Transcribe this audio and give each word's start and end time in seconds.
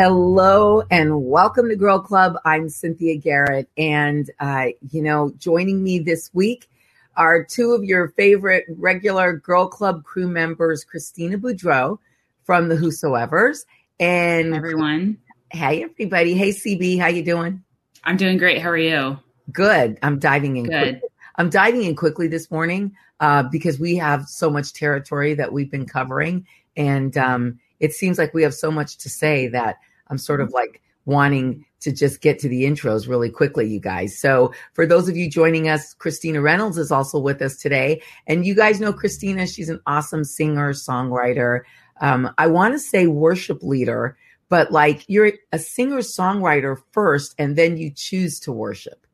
Hello 0.00 0.84
and 0.92 1.24
welcome 1.24 1.68
to 1.70 1.74
Girl 1.74 1.98
Club. 1.98 2.36
I'm 2.44 2.68
Cynthia 2.68 3.16
Garrett, 3.16 3.68
and 3.76 4.30
uh, 4.38 4.66
you 4.92 5.02
know, 5.02 5.32
joining 5.38 5.82
me 5.82 5.98
this 5.98 6.30
week 6.32 6.68
are 7.16 7.42
two 7.42 7.72
of 7.72 7.82
your 7.82 8.10
favorite 8.10 8.64
regular 8.68 9.32
Girl 9.32 9.66
Club 9.66 10.04
crew 10.04 10.28
members, 10.28 10.84
Christina 10.84 11.36
Boudreau 11.36 11.98
from 12.44 12.68
the 12.68 12.76
Whosoevers, 12.76 13.64
and 13.98 14.54
everyone. 14.54 15.18
Hey, 15.50 15.82
everybody. 15.82 16.34
Hey, 16.34 16.50
CB, 16.50 17.00
how 17.00 17.08
you 17.08 17.24
doing? 17.24 17.64
I'm 18.04 18.16
doing 18.16 18.38
great. 18.38 18.62
How 18.62 18.68
are 18.68 18.78
you? 18.78 19.18
Good. 19.50 19.98
I'm 20.00 20.20
diving 20.20 20.58
in. 20.58 20.66
Good. 20.66 21.00
Quickly. 21.00 21.08
I'm 21.34 21.50
diving 21.50 21.82
in 21.82 21.96
quickly 21.96 22.28
this 22.28 22.52
morning 22.52 22.94
uh, 23.18 23.42
because 23.42 23.80
we 23.80 23.96
have 23.96 24.28
so 24.28 24.48
much 24.48 24.74
territory 24.74 25.34
that 25.34 25.52
we've 25.52 25.72
been 25.72 25.86
covering, 25.86 26.46
and 26.76 27.16
um, 27.18 27.58
it 27.80 27.94
seems 27.94 28.16
like 28.16 28.32
we 28.32 28.44
have 28.44 28.54
so 28.54 28.70
much 28.70 28.98
to 28.98 29.10
say 29.10 29.48
that 29.48 29.78
I'm 30.10 30.18
sort 30.18 30.40
of 30.40 30.52
like 30.52 30.82
wanting 31.04 31.64
to 31.80 31.92
just 31.92 32.20
get 32.20 32.38
to 32.40 32.48
the 32.48 32.64
intros 32.64 33.08
really 33.08 33.30
quickly, 33.30 33.66
you 33.66 33.80
guys. 33.80 34.18
So 34.18 34.52
for 34.74 34.84
those 34.84 35.08
of 35.08 35.16
you 35.16 35.30
joining 35.30 35.68
us, 35.68 35.94
Christina 35.94 36.40
Reynolds 36.40 36.76
is 36.76 36.90
also 36.90 37.18
with 37.18 37.40
us 37.40 37.56
today. 37.56 38.02
And 38.26 38.44
you 38.44 38.54
guys 38.54 38.80
know 38.80 38.92
Christina, 38.92 39.46
she's 39.46 39.70
an 39.70 39.80
awesome 39.86 40.24
singer, 40.24 40.72
songwriter. 40.72 41.60
Um, 42.00 42.30
I 42.36 42.48
want 42.48 42.74
to 42.74 42.78
say 42.78 43.06
worship 43.06 43.62
leader, 43.62 44.18
but 44.48 44.70
like 44.70 45.04
you're 45.08 45.32
a 45.52 45.58
singer 45.58 45.98
songwriter 45.98 46.76
first, 46.92 47.34
and 47.38 47.56
then 47.56 47.76
you 47.76 47.90
choose 47.94 48.38
to 48.40 48.52
worship. 48.52 49.06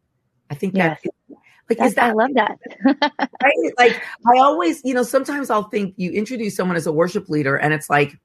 I 0.51 0.55
think 0.55 0.75
yes. 0.75 1.01
that 1.03 1.37
like 1.69 1.79
That's, 1.79 1.91
is 1.91 1.95
that 1.95 2.11
I 2.11 2.13
love 2.13 2.31
that. 2.35 2.59
right? 2.85 3.73
Like 3.79 4.03
I 4.27 4.39
always, 4.39 4.83
you 4.85 4.95
know, 4.95 5.03
sometimes 5.03 5.49
I'll 5.49 5.69
think 5.71 5.95
you 5.97 6.11
introduce 6.11 6.57
someone 6.57 6.77
as 6.77 6.87
a 6.87 6.93
worship 6.93 7.29
leader 7.29 7.57
and 7.57 7.73
it's 7.73 7.89
like, 7.89 8.19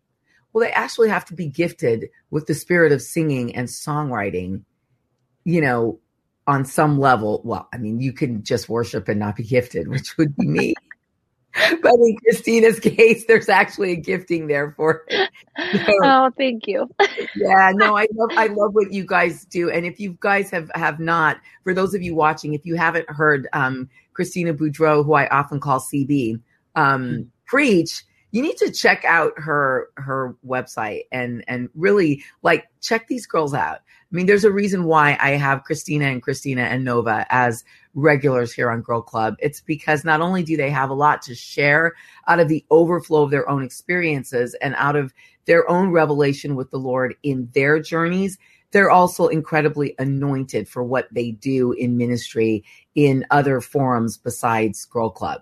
well, 0.54 0.66
they 0.66 0.72
actually 0.72 1.10
have 1.10 1.26
to 1.26 1.34
be 1.34 1.48
gifted 1.48 2.10
with 2.32 2.48
the 2.48 2.54
spirit 2.54 2.92
of 2.92 3.02
singing 3.02 3.56
and 3.56 3.68
songwriting, 3.68 4.64
you 5.44 5.62
know, 5.62 6.00
on 6.48 6.66
some 6.66 7.00
level. 7.00 7.42
Well, 7.46 7.68
I 7.72 7.78
mean, 7.78 8.00
you 8.00 8.14
can 8.14 8.44
just 8.44 8.70
worship 8.70 9.08
and 9.08 9.20
not 9.20 9.36
be 9.36 9.44
gifted, 9.44 9.88
which 9.90 10.18
would 10.18 10.36
be 10.36 10.48
me. 10.48 10.74
but 11.82 11.94
in 11.94 12.16
Christina's 12.18 12.80
case, 12.80 13.26
there's 13.26 13.50
actually 13.50 13.92
a 13.92 13.96
gifting 13.96 14.48
there 14.48 14.72
for 14.72 15.04
it. 15.08 15.30
So, 15.58 15.94
oh, 16.04 16.32
thank 16.38 16.68
you. 16.68 16.90
yeah, 17.36 17.72
no, 17.74 17.98
I 17.98 18.08
love 18.14 18.30
I 18.34 18.48
love 18.48 18.74
what 18.74 18.94
you 18.94 19.06
guys 19.06 19.46
do. 19.46 19.70
And 19.70 19.86
if 19.86 20.00
you 20.00 20.18
guys 20.20 20.52
have 20.52 20.70
have 20.76 21.00
not, 21.00 21.38
for 21.64 21.74
those 21.74 21.94
of 21.94 22.02
you 22.02 22.16
watching, 22.16 22.54
if 22.54 22.66
you 22.66 22.76
haven't 22.76 23.10
heard 23.10 23.48
um, 23.54 23.90
Christina 24.14 24.54
Boudreau, 24.54 25.04
who 25.04 25.14
I 25.14 25.28
often 25.28 25.60
call 25.60 25.80
CB, 25.80 26.40
um, 26.76 27.04
mm-hmm. 27.04 27.22
preach, 27.46 28.04
you 28.32 28.42
need 28.42 28.58
to 28.58 28.72
check 28.72 29.04
out 29.06 29.34
her 29.38 29.90
her 29.98 30.36
website 30.46 31.04
and 31.12 31.44
and 31.48 31.70
really 31.76 32.24
like 32.44 32.68
check 32.82 33.08
these 33.08 33.26
girls 33.26 33.54
out. 33.54 33.80
I 34.12 34.16
mean, 34.16 34.26
there's 34.26 34.44
a 34.44 34.52
reason 34.52 34.86
why 34.86 35.18
I 35.22 35.32
have 35.32 35.64
Christina 35.64 36.06
and 36.06 36.22
Christina 36.22 36.64
and 36.64 36.84
Nova 36.84 37.28
as 37.30 37.64
regulars 37.94 38.52
here 38.52 38.72
on 38.72 38.82
Girl 38.82 39.02
Club. 39.02 39.36
It's 39.40 39.62
because 39.62 40.04
not 40.04 40.22
only 40.22 40.42
do 40.42 40.58
they 40.58 40.70
have 40.72 40.90
a 40.90 40.96
lot 40.96 41.22
to 41.24 41.36
share 41.36 41.94
out 42.28 42.40
of 42.40 42.48
the 42.48 42.66
overflow 42.72 43.24
of 43.24 43.32
their 43.32 43.48
own 43.48 43.64
experiences 43.64 44.56
and 44.62 44.74
out 44.78 44.96
of 44.96 45.14
their 45.46 45.70
own 45.70 45.92
revelation 45.92 46.56
with 46.56 46.72
the 46.72 46.80
Lord 46.80 47.16
in 47.22 47.50
their 47.54 47.80
journeys, 47.80 48.38
they're 48.72 48.92
also 48.92 49.28
incredibly 49.28 49.96
anointed 50.00 50.68
for 50.68 50.84
what 50.84 51.08
they 51.12 51.32
do 51.32 51.72
in 51.74 51.98
ministry 51.98 52.64
in 52.96 53.26
other 53.32 53.62
forums 53.62 54.18
besides 54.18 54.86
Girl 54.86 55.10
Club. 55.10 55.42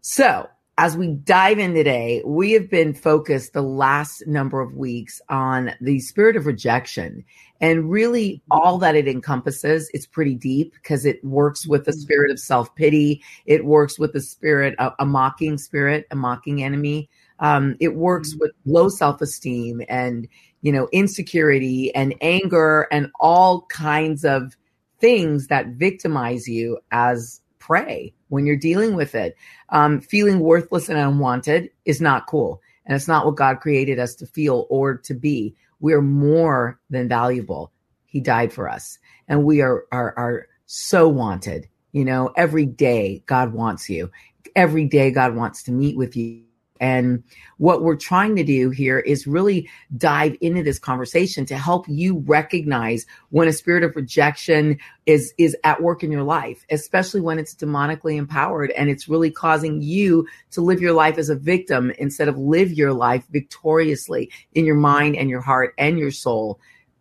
So, 0.00 0.48
as 0.78 0.96
we 0.96 1.08
dive 1.08 1.58
in 1.58 1.74
today, 1.74 2.22
we 2.24 2.52
have 2.52 2.70
been 2.70 2.94
focused 2.94 3.52
the 3.52 3.62
last 3.62 4.24
number 4.28 4.60
of 4.60 4.76
weeks 4.76 5.20
on 5.28 5.72
the 5.80 5.98
spirit 5.98 6.36
of 6.36 6.46
rejection 6.46 7.24
and 7.60 7.90
really 7.90 8.40
all 8.48 8.78
that 8.78 8.94
it 8.94 9.08
encompasses. 9.08 9.90
It's 9.92 10.06
pretty 10.06 10.36
deep 10.36 10.72
because 10.74 11.04
it 11.04 11.22
works 11.24 11.66
with 11.66 11.84
the 11.84 11.92
spirit 11.92 12.30
of 12.30 12.38
self 12.38 12.72
pity. 12.76 13.24
It 13.44 13.64
works 13.64 13.98
with 13.98 14.12
the 14.12 14.20
spirit, 14.20 14.76
of 14.78 14.92
a 15.00 15.04
mocking 15.04 15.58
spirit, 15.58 16.06
a 16.12 16.16
mocking 16.16 16.62
enemy. 16.62 17.10
Um, 17.40 17.74
it 17.80 17.96
works 17.96 18.36
with 18.38 18.52
low 18.64 18.88
self 18.88 19.20
esteem 19.20 19.82
and, 19.88 20.28
you 20.62 20.70
know, 20.70 20.88
insecurity 20.92 21.92
and 21.92 22.14
anger 22.20 22.86
and 22.92 23.10
all 23.18 23.62
kinds 23.62 24.24
of 24.24 24.56
things 25.00 25.48
that 25.48 25.70
victimize 25.70 26.46
you 26.46 26.78
as 26.92 27.40
prey 27.68 28.14
when 28.28 28.46
you're 28.46 28.56
dealing 28.56 28.94
with 28.94 29.14
it. 29.14 29.36
Um, 29.68 30.00
feeling 30.00 30.40
worthless 30.40 30.88
and 30.88 30.98
unwanted 30.98 31.70
is 31.84 32.00
not 32.00 32.26
cool. 32.26 32.62
And 32.86 32.96
it's 32.96 33.06
not 33.06 33.26
what 33.26 33.36
God 33.36 33.60
created 33.60 33.98
us 33.98 34.14
to 34.16 34.26
feel 34.26 34.66
or 34.70 34.96
to 34.96 35.12
be. 35.12 35.54
We're 35.78 36.00
more 36.00 36.80
than 36.88 37.08
valuable. 37.08 37.70
He 38.06 38.20
died 38.20 38.54
for 38.54 38.70
us. 38.70 38.98
And 39.28 39.44
we 39.44 39.60
are, 39.60 39.84
are, 39.92 40.14
are 40.16 40.48
so 40.64 41.08
wanted. 41.08 41.68
You 41.92 42.06
know, 42.06 42.32
every 42.36 42.64
day 42.64 43.22
God 43.26 43.52
wants 43.52 43.90
you. 43.90 44.10
Every 44.56 44.86
day 44.86 45.10
God 45.10 45.36
wants 45.36 45.62
to 45.64 45.72
meet 45.72 45.96
with 45.96 46.16
you 46.16 46.47
and 46.80 47.22
what 47.58 47.82
we're 47.82 47.96
trying 47.96 48.36
to 48.36 48.44
do 48.44 48.70
here 48.70 48.98
is 48.98 49.26
really 49.26 49.68
dive 49.96 50.36
into 50.40 50.62
this 50.62 50.78
conversation 50.78 51.44
to 51.46 51.56
help 51.56 51.86
you 51.88 52.18
recognize 52.26 53.06
when 53.30 53.48
a 53.48 53.52
spirit 53.52 53.84
of 53.84 53.96
rejection 53.96 54.78
is 55.06 55.32
is 55.38 55.56
at 55.64 55.82
work 55.82 56.02
in 56.02 56.12
your 56.12 56.22
life, 56.22 56.64
especially 56.70 57.20
when 57.20 57.38
it's 57.38 57.54
demonically 57.54 58.16
empowered 58.16 58.70
and 58.72 58.90
it's 58.90 59.08
really 59.08 59.30
causing 59.30 59.80
you 59.82 60.26
to 60.50 60.60
live 60.60 60.80
your 60.80 60.92
life 60.92 61.18
as 61.18 61.28
a 61.28 61.36
victim 61.36 61.90
instead 61.98 62.28
of 62.28 62.38
live 62.38 62.72
your 62.72 62.92
life 62.92 63.24
victoriously 63.30 64.30
in 64.54 64.64
your 64.64 64.76
mind 64.76 65.16
and 65.16 65.30
your 65.30 65.40
heart 65.40 65.74
and 65.78 65.98
your 65.98 66.10
soul 66.10 66.60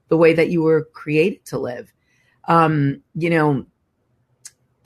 the 0.09 0.17
way 0.17 0.33
that 0.33 0.49
you 0.49 0.61
were 0.61 0.85
created 0.93 1.43
to 1.45 1.59
live. 1.59 1.91
Um, 2.47 3.01
you 3.13 3.29
know, 3.29 3.65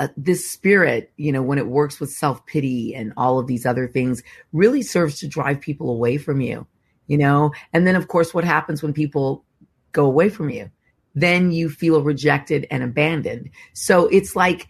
uh, 0.01 0.07
this 0.17 0.49
spirit, 0.49 1.11
you 1.17 1.31
know, 1.31 1.43
when 1.43 1.59
it 1.59 1.67
works 1.67 1.99
with 1.99 2.09
self 2.09 2.43
pity 2.47 2.95
and 2.95 3.13
all 3.17 3.37
of 3.37 3.45
these 3.45 3.67
other 3.67 3.87
things, 3.87 4.23
really 4.51 4.81
serves 4.81 5.19
to 5.19 5.27
drive 5.27 5.61
people 5.61 5.91
away 5.91 6.17
from 6.17 6.41
you, 6.41 6.65
you 7.05 7.19
know? 7.19 7.51
And 7.71 7.85
then, 7.85 7.95
of 7.95 8.07
course, 8.07 8.33
what 8.33 8.43
happens 8.43 8.81
when 8.81 8.93
people 8.93 9.45
go 9.91 10.05
away 10.05 10.29
from 10.29 10.49
you? 10.49 10.71
Then 11.13 11.51
you 11.51 11.69
feel 11.69 12.01
rejected 12.01 12.65
and 12.71 12.81
abandoned. 12.81 13.51
So 13.73 14.07
it's 14.07 14.35
like, 14.35 14.67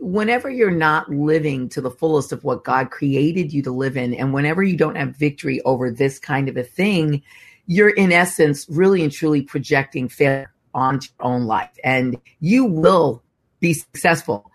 whenever 0.00 0.50
you're 0.50 0.72
not 0.72 1.08
living 1.10 1.68
to 1.68 1.80
the 1.80 1.90
fullest 1.90 2.32
of 2.32 2.42
what 2.42 2.64
God 2.64 2.90
created 2.90 3.52
you 3.52 3.62
to 3.62 3.70
live 3.70 3.96
in, 3.96 4.14
and 4.14 4.34
whenever 4.34 4.64
you 4.64 4.76
don't 4.76 4.96
have 4.96 5.14
victory 5.14 5.60
over 5.62 5.92
this 5.92 6.18
kind 6.18 6.48
of 6.48 6.56
a 6.56 6.64
thing, 6.64 7.22
you're 7.66 7.90
in 7.90 8.10
essence 8.10 8.66
really 8.68 9.04
and 9.04 9.12
truly 9.12 9.42
projecting 9.42 10.08
failure 10.08 10.52
onto 10.74 11.08
your 11.20 11.28
own 11.28 11.44
life. 11.44 11.70
And 11.84 12.16
you 12.40 12.64
will 12.64 13.22
be 13.60 13.74
successful 13.74 14.50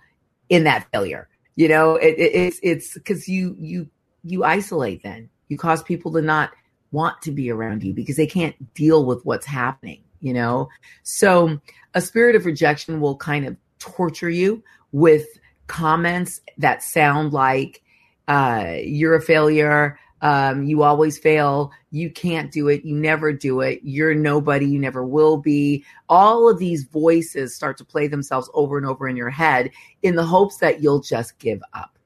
in 0.51 0.65
that 0.65 0.85
failure. 0.91 1.27
You 1.55 1.69
know, 1.69 1.95
it, 1.95 2.13
it, 2.19 2.35
it's 2.35 2.59
it's 2.61 2.93
because 2.93 3.27
you 3.27 3.55
you 3.59 3.89
you 4.23 4.43
isolate. 4.43 5.01
Then 5.01 5.29
you 5.47 5.57
cause 5.57 5.81
people 5.81 6.11
to 6.13 6.21
not 6.21 6.51
want 6.91 7.19
to 7.23 7.31
be 7.31 7.49
around 7.49 7.83
you 7.83 7.93
because 7.93 8.17
they 8.17 8.27
can't 8.27 8.73
deal 8.75 9.05
with 9.05 9.25
what's 9.25 9.47
happening. 9.47 10.03
You 10.19 10.33
know, 10.33 10.69
so 11.01 11.59
a 11.95 12.01
spirit 12.01 12.35
of 12.35 12.45
rejection 12.45 13.01
will 13.01 13.15
kind 13.15 13.47
of 13.47 13.57
torture 13.79 14.29
you 14.29 14.63
with 14.91 15.25
comments 15.65 16.41
that 16.59 16.83
sound 16.83 17.33
like 17.33 17.81
uh, 18.27 18.75
you're 18.83 19.15
a 19.15 19.21
failure 19.21 19.97
um, 20.21 20.63
you 20.63 20.83
always 20.83 21.17
fail. 21.17 21.71
You 21.89 22.11
can't 22.11 22.51
do 22.51 22.67
it. 22.67 22.85
You 22.85 22.95
never 22.95 23.33
do 23.33 23.61
it. 23.61 23.79
You're 23.83 24.13
nobody. 24.13 24.67
You 24.67 24.79
never 24.79 25.05
will 25.05 25.37
be. 25.37 25.83
All 26.09 26.49
of 26.49 26.59
these 26.59 26.83
voices 26.83 27.55
start 27.55 27.77
to 27.77 27.85
play 27.85 28.07
themselves 28.07 28.49
over 28.53 28.77
and 28.77 28.85
over 28.85 29.07
in 29.07 29.15
your 29.15 29.29
head 29.29 29.71
in 30.03 30.15
the 30.15 30.25
hopes 30.25 30.57
that 30.57 30.81
you'll 30.81 31.01
just 31.01 31.39
give 31.39 31.61
up, 31.73 31.97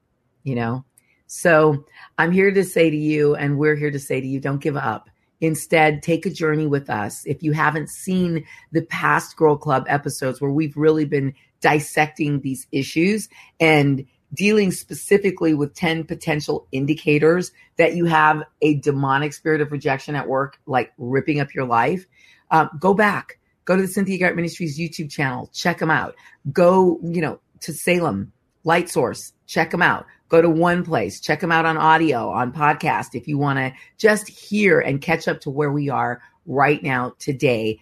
you 0.44 0.54
know? 0.54 0.84
So 1.26 1.84
I'm 2.18 2.32
here 2.32 2.52
to 2.52 2.64
say 2.64 2.88
to 2.88 2.96
you, 2.96 3.34
and 3.34 3.58
we're 3.58 3.74
here 3.74 3.90
to 3.90 3.98
say 3.98 4.20
to 4.20 4.26
you, 4.26 4.40
don't 4.40 4.62
give 4.62 4.76
up. 4.76 5.10
Instead, 5.40 6.02
take 6.02 6.24
a 6.24 6.30
journey 6.30 6.66
with 6.66 6.88
us. 6.88 7.26
If 7.26 7.42
you 7.42 7.52
haven't 7.52 7.90
seen 7.90 8.46
the 8.72 8.82
past 8.82 9.36
Girl 9.36 9.56
Club 9.56 9.84
episodes 9.88 10.40
where 10.40 10.50
we've 10.50 10.76
really 10.76 11.04
been 11.04 11.34
dissecting 11.60 12.40
these 12.40 12.66
issues 12.72 13.28
and 13.60 14.06
dealing 14.34 14.72
specifically 14.72 15.54
with 15.54 15.74
10 15.74 16.04
potential 16.04 16.66
indicators 16.72 17.52
that 17.76 17.94
you 17.94 18.04
have 18.06 18.42
a 18.62 18.74
demonic 18.74 19.32
spirit 19.32 19.60
of 19.60 19.72
rejection 19.72 20.14
at 20.14 20.28
work, 20.28 20.58
like 20.66 20.92
ripping 20.98 21.40
up 21.40 21.54
your 21.54 21.64
life, 21.64 22.06
uh, 22.50 22.68
go 22.78 22.94
back. 22.94 23.38
Go 23.64 23.74
to 23.76 23.82
the 23.82 23.88
Cynthia 23.88 24.18
Garrett 24.18 24.36
Ministries 24.36 24.78
YouTube 24.78 25.10
channel. 25.10 25.50
Check 25.52 25.78
them 25.78 25.90
out. 25.90 26.14
Go, 26.52 27.00
you 27.02 27.20
know, 27.20 27.40
to 27.60 27.72
Salem, 27.72 28.32
Light 28.62 28.88
Source. 28.88 29.32
Check 29.46 29.70
them 29.72 29.82
out. 29.82 30.06
Go 30.28 30.40
to 30.40 30.48
one 30.48 30.84
place. 30.84 31.20
Check 31.20 31.40
them 31.40 31.52
out 31.52 31.66
on 31.66 31.76
audio, 31.76 32.30
on 32.30 32.52
podcast. 32.52 33.14
If 33.14 33.26
you 33.26 33.38
want 33.38 33.58
to 33.58 33.72
just 33.98 34.28
hear 34.28 34.80
and 34.80 35.00
catch 35.00 35.26
up 35.26 35.40
to 35.40 35.50
where 35.50 35.72
we 35.72 35.88
are 35.88 36.20
right 36.46 36.82
now 36.82 37.14
today. 37.18 37.80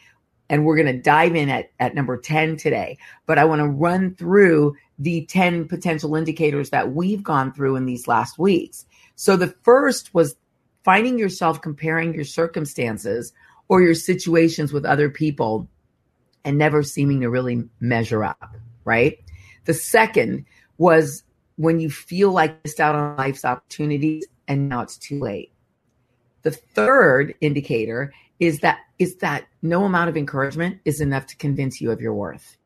And 0.50 0.64
we're 0.64 0.76
going 0.76 0.94
to 0.94 1.00
dive 1.00 1.34
in 1.34 1.48
at, 1.48 1.70
at 1.80 1.94
number 1.94 2.18
10 2.18 2.56
today. 2.56 2.98
But 3.26 3.38
I 3.38 3.44
want 3.44 3.60
to 3.60 3.68
run 3.68 4.14
through 4.14 4.76
the 4.98 5.24
10 5.26 5.68
potential 5.68 6.14
indicators 6.14 6.70
that 6.70 6.92
we've 6.92 7.22
gone 7.22 7.52
through 7.52 7.76
in 7.76 7.86
these 7.86 8.06
last 8.06 8.38
weeks. 8.38 8.84
So 9.16 9.36
the 9.36 9.54
first 9.62 10.12
was 10.12 10.36
finding 10.84 11.18
yourself 11.18 11.62
comparing 11.62 12.14
your 12.14 12.24
circumstances 12.24 13.32
or 13.68 13.80
your 13.80 13.94
situations 13.94 14.72
with 14.72 14.84
other 14.84 15.08
people 15.08 15.68
and 16.44 16.58
never 16.58 16.82
seeming 16.82 17.22
to 17.22 17.30
really 17.30 17.64
measure 17.80 18.22
up, 18.22 18.54
right? 18.84 19.18
The 19.64 19.74
second 19.74 20.44
was 20.76 21.24
when 21.56 21.80
you 21.80 21.90
feel 21.90 22.32
like 22.32 22.62
missed 22.64 22.80
out 22.80 22.94
on 22.94 23.16
life's 23.16 23.44
opportunities 23.44 24.26
and 24.46 24.68
now 24.68 24.82
it's 24.82 24.98
too 24.98 25.20
late. 25.20 25.52
The 26.42 26.50
third 26.50 27.34
indicator 27.40 28.12
is 28.40 28.60
that 28.60 28.78
is 28.98 29.16
that 29.16 29.46
no 29.62 29.84
amount 29.84 30.08
of 30.08 30.16
encouragement 30.16 30.80
is 30.84 31.00
enough 31.00 31.26
to 31.26 31.36
convince 31.36 31.80
you 31.80 31.90
of 31.90 32.00
your 32.00 32.14
worth. 32.14 32.56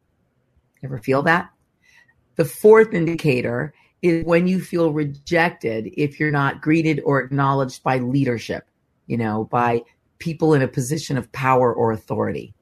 Ever 0.83 0.99
feel 0.99 1.23
that? 1.23 1.51
The 2.37 2.45
fourth 2.45 2.93
indicator 2.93 3.75
is 4.03 4.25
when 4.25 4.47
you 4.47 4.61
feel 4.61 4.93
rejected 4.93 5.91
if 5.97 6.21
you're 6.21 6.31
not 6.31 6.61
greeted 6.61 7.01
or 7.05 7.21
acknowledged 7.21 7.83
by 7.83 7.99
leadership, 7.99 8.69
you 9.07 9.17
know, 9.17 9.45
by 9.51 9.83
people 10.19 10.55
in 10.55 10.63
a 10.63 10.69
position 10.69 11.17
of 11.17 11.31
power 11.33 11.73
or 11.73 11.93
authority. 11.93 12.55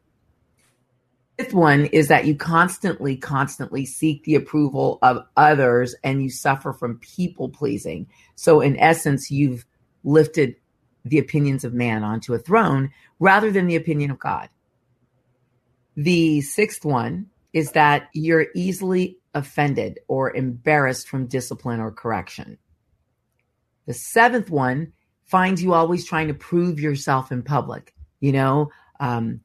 Fifth 1.39 1.53
one 1.53 1.85
is 1.87 2.09
that 2.09 2.25
you 2.25 2.35
constantly, 2.35 3.17
constantly 3.17 3.85
seek 3.85 4.25
the 4.25 4.37
approval 4.37 4.99
of 5.03 5.23
others 5.37 5.95
and 6.03 6.23
you 6.23 6.31
suffer 6.31 6.73
from 6.73 6.99
people 7.01 7.51
pleasing. 7.51 8.07
So, 8.37 8.63
in 8.63 8.79
essence, 8.79 9.31
you've 9.31 9.67
lifted 10.03 10.57
the 11.09 11.19
opinions 11.19 11.65
of 11.65 11.73
man 11.73 12.03
onto 12.03 12.35
a 12.35 12.39
throne 12.39 12.91
rather 13.19 13.51
than 13.51 13.67
the 13.67 13.77
opinion 13.77 14.11
of 14.11 14.19
God. 14.19 14.49
The 15.97 16.41
sixth 16.43 16.85
one 16.85 17.31
is 17.53 17.73
that 17.73 18.09
you're 18.13 18.49
easily 18.55 19.19
offended 19.35 20.01
or 20.09 20.35
embarrassed 20.35 21.09
from 21.09 21.27
discipline 21.27 21.81
or 21.81 21.91
correction. 21.91 22.59
The 23.87 23.95
seventh 23.95 24.51
one 24.51 24.93
finds 25.25 25.63
you 25.63 25.73
always 25.73 26.05
trying 26.05 26.29
to 26.29 26.35
prove 26.35 26.81
yourself 26.81 27.33
in 27.33 27.43
public, 27.43 27.95
you 28.21 28.33
know, 28.33 28.71
um, 29.01 29.41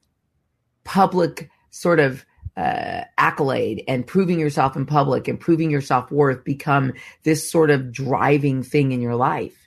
public 0.84 1.50
sort 1.70 2.00
of 2.00 2.24
uh, 2.56 3.02
accolade 3.16 3.82
and 3.88 4.06
proving 4.06 4.38
yourself 4.38 4.76
in 4.76 4.84
public 4.84 5.26
and 5.26 5.40
proving 5.40 5.70
your 5.70 5.80
self 5.80 6.10
worth 6.10 6.44
become 6.44 6.92
this 7.22 7.50
sort 7.50 7.70
of 7.70 7.92
driving 7.92 8.62
thing 8.62 8.92
in 8.92 9.00
your 9.00 9.16
life. 9.16 9.61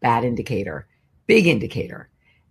Bad 0.00 0.24
indicator, 0.24 0.86
big 1.26 1.46
indicator. 1.46 2.08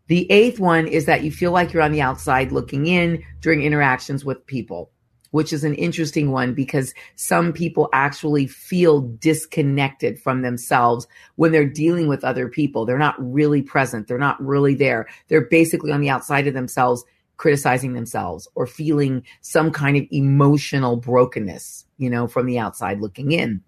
The 0.08 0.30
eighth 0.32 0.60
one 0.60 0.88
is 0.88 1.06
that 1.06 1.24
you 1.24 1.32
feel 1.32 1.52
like 1.52 1.74
you're 1.74 1.84
on 1.84 1.92
the 1.92 2.02
outside 2.02 2.52
looking 2.52 2.88
in 2.88 3.24
during 3.42 3.62
interactions 3.62 4.24
with 4.24 4.46
people, 4.46 4.90
which 5.32 5.52
is 5.52 5.64
an 5.66 5.76
interesting 5.76 6.32
one 6.32 6.54
because 6.54 6.94
some 7.16 7.52
people 7.52 7.90
actually 7.92 8.48
feel 8.48 9.02
disconnected 9.02 10.20
from 10.20 10.42
themselves 10.42 11.08
when 11.36 11.52
they're 11.52 11.66
dealing 11.66 12.08
with 12.08 12.24
other 12.24 12.48
people. 12.48 12.86
They're 12.86 12.98
not 12.98 13.16
really 13.20 13.62
present. 13.62 14.08
They're 14.08 14.18
not 14.18 14.42
really 14.42 14.76
there. 14.76 15.08
They're 15.28 15.48
basically 15.50 15.92
on 15.92 16.02
the 16.02 16.10
outside 16.10 16.48
of 16.48 16.54
themselves, 16.54 17.04
criticizing 17.36 17.94
themselves 17.94 18.48
or 18.56 18.66
feeling 18.66 19.24
some 19.42 19.72
kind 19.72 19.98
of 19.98 20.06
emotional 20.12 20.96
brokenness, 20.96 21.86
you 21.98 22.10
know, 22.10 22.28
from 22.28 22.46
the 22.46 22.60
outside 22.60 23.02
looking 23.02 23.32
in. 23.34 23.62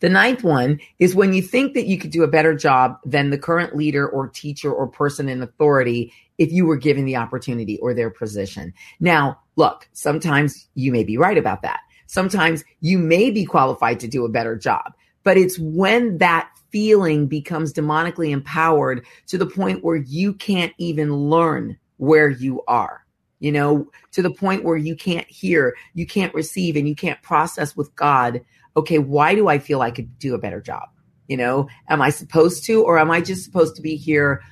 The 0.00 0.08
ninth 0.08 0.42
one 0.42 0.80
is 0.98 1.14
when 1.14 1.32
you 1.32 1.42
think 1.42 1.74
that 1.74 1.86
you 1.86 1.98
could 1.98 2.10
do 2.10 2.22
a 2.22 2.28
better 2.28 2.54
job 2.54 2.98
than 3.04 3.30
the 3.30 3.38
current 3.38 3.76
leader 3.76 4.08
or 4.08 4.28
teacher 4.28 4.72
or 4.72 4.86
person 4.86 5.28
in 5.28 5.42
authority 5.42 6.12
if 6.38 6.52
you 6.52 6.66
were 6.66 6.76
given 6.76 7.04
the 7.04 7.16
opportunity 7.16 7.78
or 7.78 7.94
their 7.94 8.10
position. 8.10 8.72
Now, 8.98 9.40
look, 9.56 9.88
sometimes 9.92 10.68
you 10.74 10.92
may 10.92 11.04
be 11.04 11.16
right 11.16 11.38
about 11.38 11.62
that. 11.62 11.80
Sometimes 12.06 12.64
you 12.80 12.98
may 12.98 13.30
be 13.30 13.44
qualified 13.44 14.00
to 14.00 14.08
do 14.08 14.24
a 14.24 14.30
better 14.30 14.56
job, 14.56 14.92
but 15.22 15.36
it's 15.36 15.58
when 15.58 16.18
that 16.18 16.50
feeling 16.70 17.26
becomes 17.26 17.72
demonically 17.72 18.30
empowered 18.30 19.04
to 19.26 19.38
the 19.38 19.46
point 19.46 19.84
where 19.84 19.96
you 19.96 20.32
can't 20.32 20.72
even 20.78 21.14
learn 21.14 21.76
where 21.98 22.30
you 22.30 22.62
are 22.66 23.04
you 23.40 23.50
know, 23.50 23.90
to 24.12 24.22
the 24.22 24.30
point 24.30 24.64
where 24.64 24.76
you 24.76 24.94
can't 24.94 25.28
hear, 25.28 25.74
you 25.94 26.06
can't 26.06 26.34
receive, 26.34 26.76
and 26.76 26.86
you 26.86 26.94
can't 26.94 27.20
process 27.22 27.74
with 27.74 27.94
God 27.96 28.42
okay, 28.76 28.98
why 28.98 29.34
do 29.34 29.48
I 29.48 29.58
feel 29.58 29.80
I 29.80 29.90
could 29.90 30.18
do 30.18 30.34
a 30.34 30.38
better 30.38 30.60
job? 30.60 30.88
You 31.26 31.36
know, 31.36 31.68
am 31.88 32.02
I 32.02 32.10
supposed 32.10 32.64
to, 32.66 32.82
or 32.82 32.98
am 32.98 33.10
I 33.10 33.20
just 33.20 33.44
supposed 33.44 33.76
to 33.76 33.82
be 33.82 33.96
here 33.96 34.42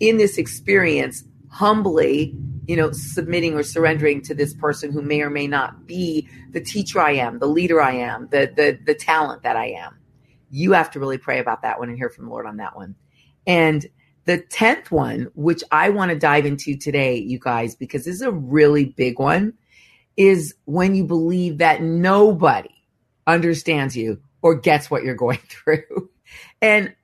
in 0.00 0.16
this 0.16 0.38
experience 0.38 1.22
humbly, 1.50 2.34
you 2.66 2.76
know, 2.76 2.92
submitting 2.92 3.54
or 3.54 3.62
surrendering 3.62 4.22
to 4.22 4.34
this 4.34 4.54
person 4.54 4.92
who 4.92 5.02
may 5.02 5.20
or 5.20 5.30
may 5.30 5.46
not 5.46 5.86
be 5.86 6.28
the 6.52 6.60
teacher 6.60 7.00
I 7.00 7.12
am, 7.12 7.38
the 7.38 7.46
leader 7.46 7.80
I 7.80 7.92
am, 7.92 8.28
the 8.30 8.52
the 8.54 8.78
the 8.84 8.94
talent 8.94 9.42
that 9.42 9.56
I 9.56 9.66
am. 9.66 9.98
You 10.50 10.72
have 10.72 10.90
to 10.92 11.00
really 11.00 11.18
pray 11.18 11.38
about 11.38 11.62
that 11.62 11.78
one 11.78 11.88
and 11.88 11.98
hear 11.98 12.10
from 12.10 12.26
the 12.26 12.30
Lord 12.30 12.46
on 12.46 12.56
that 12.58 12.76
one. 12.76 12.94
And 13.46 13.86
the 14.24 14.38
10th 14.38 14.90
one, 14.90 15.28
which 15.34 15.62
I 15.70 15.88
want 15.90 16.10
to 16.10 16.18
dive 16.18 16.46
into 16.46 16.76
today, 16.76 17.16
you 17.16 17.38
guys, 17.38 17.74
because 17.74 18.04
this 18.04 18.16
is 18.16 18.22
a 18.22 18.32
really 18.32 18.86
big 18.86 19.18
one, 19.18 19.54
is 20.16 20.54
when 20.64 20.94
you 20.94 21.04
believe 21.04 21.58
that 21.58 21.82
nobody 21.82 22.75
understands 23.26 23.96
you 23.96 24.20
or 24.42 24.54
gets 24.54 24.90
what 24.90 25.02
you're 25.02 25.14
going 25.14 25.38
through. 25.48 26.10
And 26.60 26.94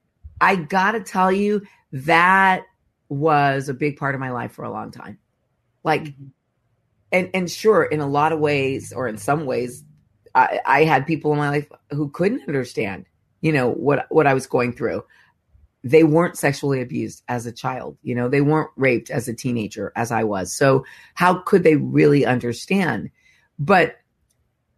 I 0.41 0.57
got 0.57 0.93
to 0.93 1.01
tell 1.01 1.31
you, 1.31 1.63
that 1.93 2.65
was 3.09 3.69
a 3.69 3.75
big 3.75 3.97
part 3.97 4.15
of 4.15 4.21
my 4.21 4.31
life 4.31 4.53
for 4.53 4.65
a 4.65 4.71
long 4.71 4.91
time. 4.91 5.19
Like, 5.85 6.05
mm-hmm. 6.05 6.27
and, 7.13 7.31
and 7.35 7.51
sure, 7.51 7.85
in 7.85 8.01
a 8.01 8.09
lot 8.09 8.33
of 8.33 8.41
ways, 8.41 8.93
or 8.93 9.07
in 9.07 9.19
some 9.19 9.45
ways, 9.45 9.85
I, 10.35 10.61
I 10.65 10.85
had 10.85 11.07
people 11.07 11.33
in 11.33 11.39
my 11.39 11.51
life 11.51 11.69
who 11.91 12.09
couldn't 12.09 12.49
understand, 12.49 13.05
you 13.41 13.53
know, 13.53 13.71
what, 13.71 14.07
what 14.09 14.27
I 14.27 14.35
was 14.35 14.47
going 14.47 14.73
through. 14.73 15.05
They 15.85 16.05
weren't 16.05 16.39
sexually 16.39 16.81
abused 16.81 17.23
as 17.29 17.45
a 17.45 17.53
child, 17.53 17.99
you 18.03 18.15
know, 18.15 18.29
they 18.29 18.41
weren't 18.41 18.71
raped 18.77 19.11
as 19.11 19.27
a 19.27 19.35
teenager 19.35 19.93
as 19.97 20.13
I 20.13 20.23
was. 20.23 20.55
So 20.55 20.85
how 21.15 21.41
could 21.41 21.65
they 21.65 21.75
really 21.75 22.25
understand? 22.25 23.11
But 23.59 23.97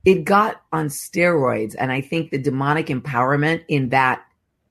it 0.05 0.25
got 0.25 0.63
on 0.73 0.87
steroids. 0.89 1.75
And 1.79 1.91
I 1.91 2.01
think 2.01 2.31
the 2.31 2.39
demonic 2.39 2.87
empowerment 2.87 3.65
in 3.69 3.89
that 3.91 4.25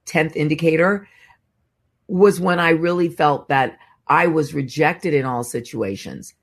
10th 0.05 0.35
indicator 0.35 1.07
was 2.07 2.39
when 2.39 2.59
I 2.59 2.69
really 2.71 3.09
felt 3.09 3.47
that 3.49 3.77
I 4.07 4.27
was 4.27 4.53
rejected 4.53 5.13
in 5.13 5.25
all 5.25 5.43
situations 5.43 6.33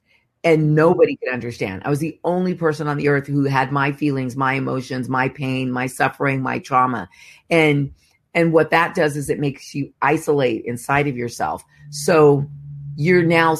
and 0.42 0.75
nobody 0.75 1.16
could 1.16 1.32
understand. 1.32 1.82
I 1.85 1.90
was 1.90 1.99
the 1.99 2.18
only 2.25 2.54
person 2.54 2.88
on 2.88 2.97
the 2.97 3.09
earth 3.09 3.26
who 3.26 3.44
had 3.44 3.73
my 3.73 3.92
feelings, 3.92 4.37
my 4.37 4.54
emotions, 4.54 5.09
my 5.09 5.28
pain, 5.28 5.70
my 5.70 5.87
suffering, 5.87 6.40
my 6.40 6.59
trauma. 6.59 7.09
And 7.50 7.92
and 8.32 8.52
what 8.52 8.70
that 8.70 8.94
does 8.94 9.16
is 9.16 9.28
it 9.28 9.40
makes 9.40 9.75
you 9.75 9.92
isolate 10.00 10.64
inside 10.64 11.09
of 11.09 11.16
yourself. 11.16 11.64
So 11.90 12.49
you're 12.97 13.25
now 13.25 13.56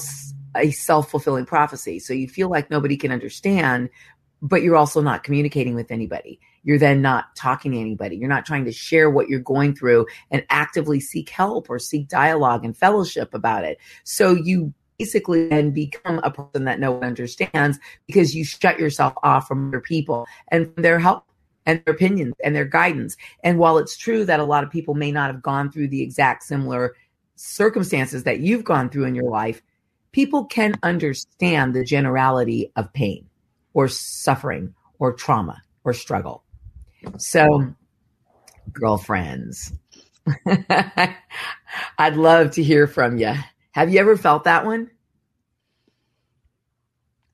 a 0.57 0.71
self-fulfilling 0.71 1.47
prophecy. 1.47 1.99
So 1.99 2.13
you 2.13 2.29
feel 2.29 2.49
like 2.49 2.71
nobody 2.71 2.97
can 2.97 3.11
understand, 3.11 3.91
but 4.43 4.63
you're 4.63 4.77
also 4.77 5.01
not 5.01 5.25
communicating 5.25 5.75
with 5.75 5.91
anybody. 5.91 6.41
You're 6.63 6.79
then 6.79 7.03
not 7.03 7.35
talking 7.37 7.73
to 7.73 7.79
anybody. 7.79 8.17
You're 8.17 8.29
not 8.29 8.47
trying 8.47 8.65
to 8.65 8.73
share 8.73 9.11
what 9.11 9.29
you're 9.29 9.41
going 9.41 9.75
through 9.75 10.07
and 10.31 10.45
actively 10.51 11.01
seek 11.01 11.29
help 11.31 11.69
or 11.69 11.79
seek 11.79 12.09
dialogue 12.09 12.65
and 12.65 12.77
fellowship 12.77 13.35
about 13.35 13.65
it. 13.65 13.79
So 14.05 14.33
you 14.33 14.73
basically 14.99 15.49
then 15.49 15.71
become 15.71 16.21
a 16.23 16.31
person 16.31 16.65
that 16.65 16.81
no 16.81 16.93
one 16.93 17.05
understands 17.05 17.79
because 18.07 18.35
you 18.35 18.45
shut 18.45 18.79
yourself 18.79 19.15
off 19.23 19.49
from 19.49 19.69
other 19.69 19.81
people 19.81 20.27
and 20.49 20.71
their 20.77 20.99
help 20.99 21.25
and 21.65 21.83
their 21.85 21.95
opinions 21.95 22.35
and 22.45 22.55
their 22.55 22.67
guidance. 22.67 23.17
And 23.43 23.59
while 23.59 23.79
it's 23.79 23.97
true 23.97 24.25
that 24.27 24.41
a 24.41 24.45
lot 24.45 24.65
of 24.65 24.71
people 24.71 24.95
may 24.95 25.11
not 25.11 25.31
have 25.31 25.43
gone 25.43 25.71
through 25.71 25.89
the 25.89 26.03
exact 26.03 26.43
similar 26.43 26.95
circumstances 27.37 28.25
that 28.25 28.41
you've 28.41 28.65
gone 28.65 28.91
through 28.91 29.05
in 29.05 29.15
your 29.15 29.31
life, 29.31 29.63
people 30.13 30.45
can 30.45 30.75
understand 30.83 31.75
the 31.75 31.85
generality 31.85 32.71
of 32.77 32.93
pain 32.93 33.30
or 33.75 33.89
suffering 33.89 34.75
or 34.99 35.13
trauma 35.13 35.63
or 35.85 35.93
struggle. 35.93 36.45
So, 37.19 37.75
girlfriends, 38.73 39.73
I'd 41.99 42.17
love 42.17 42.53
to 42.53 42.63
hear 42.63 42.87
from 42.87 43.19
you. 43.19 43.33
Have 43.73 43.93
you 43.93 44.01
ever 44.01 44.17
felt 44.17 44.45
that 44.45 44.67
one? 44.67 44.91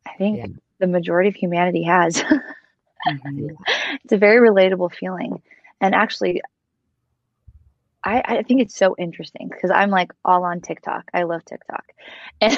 I 0.06 0.12
think 0.18 0.38
yeah. 0.38 0.46
the 0.78 0.86
majority 0.86 1.28
of 1.28 1.34
humanity 1.34 1.82
has. 1.82 2.16
mm-hmm. 3.08 3.48
It's 4.04 4.12
a 4.12 4.18
very 4.18 4.46
relatable 4.48 4.94
feeling. 4.94 5.42
And 5.80 5.94
actually, 5.94 6.42
I, 8.06 8.22
I 8.24 8.42
think 8.44 8.60
it's 8.60 8.76
so 8.76 8.94
interesting 8.98 9.48
because 9.48 9.72
I'm 9.72 9.90
like 9.90 10.12
all 10.24 10.44
on 10.44 10.60
TikTok. 10.60 11.10
I 11.12 11.24
love 11.24 11.44
TikTok, 11.44 11.84
and, 12.40 12.56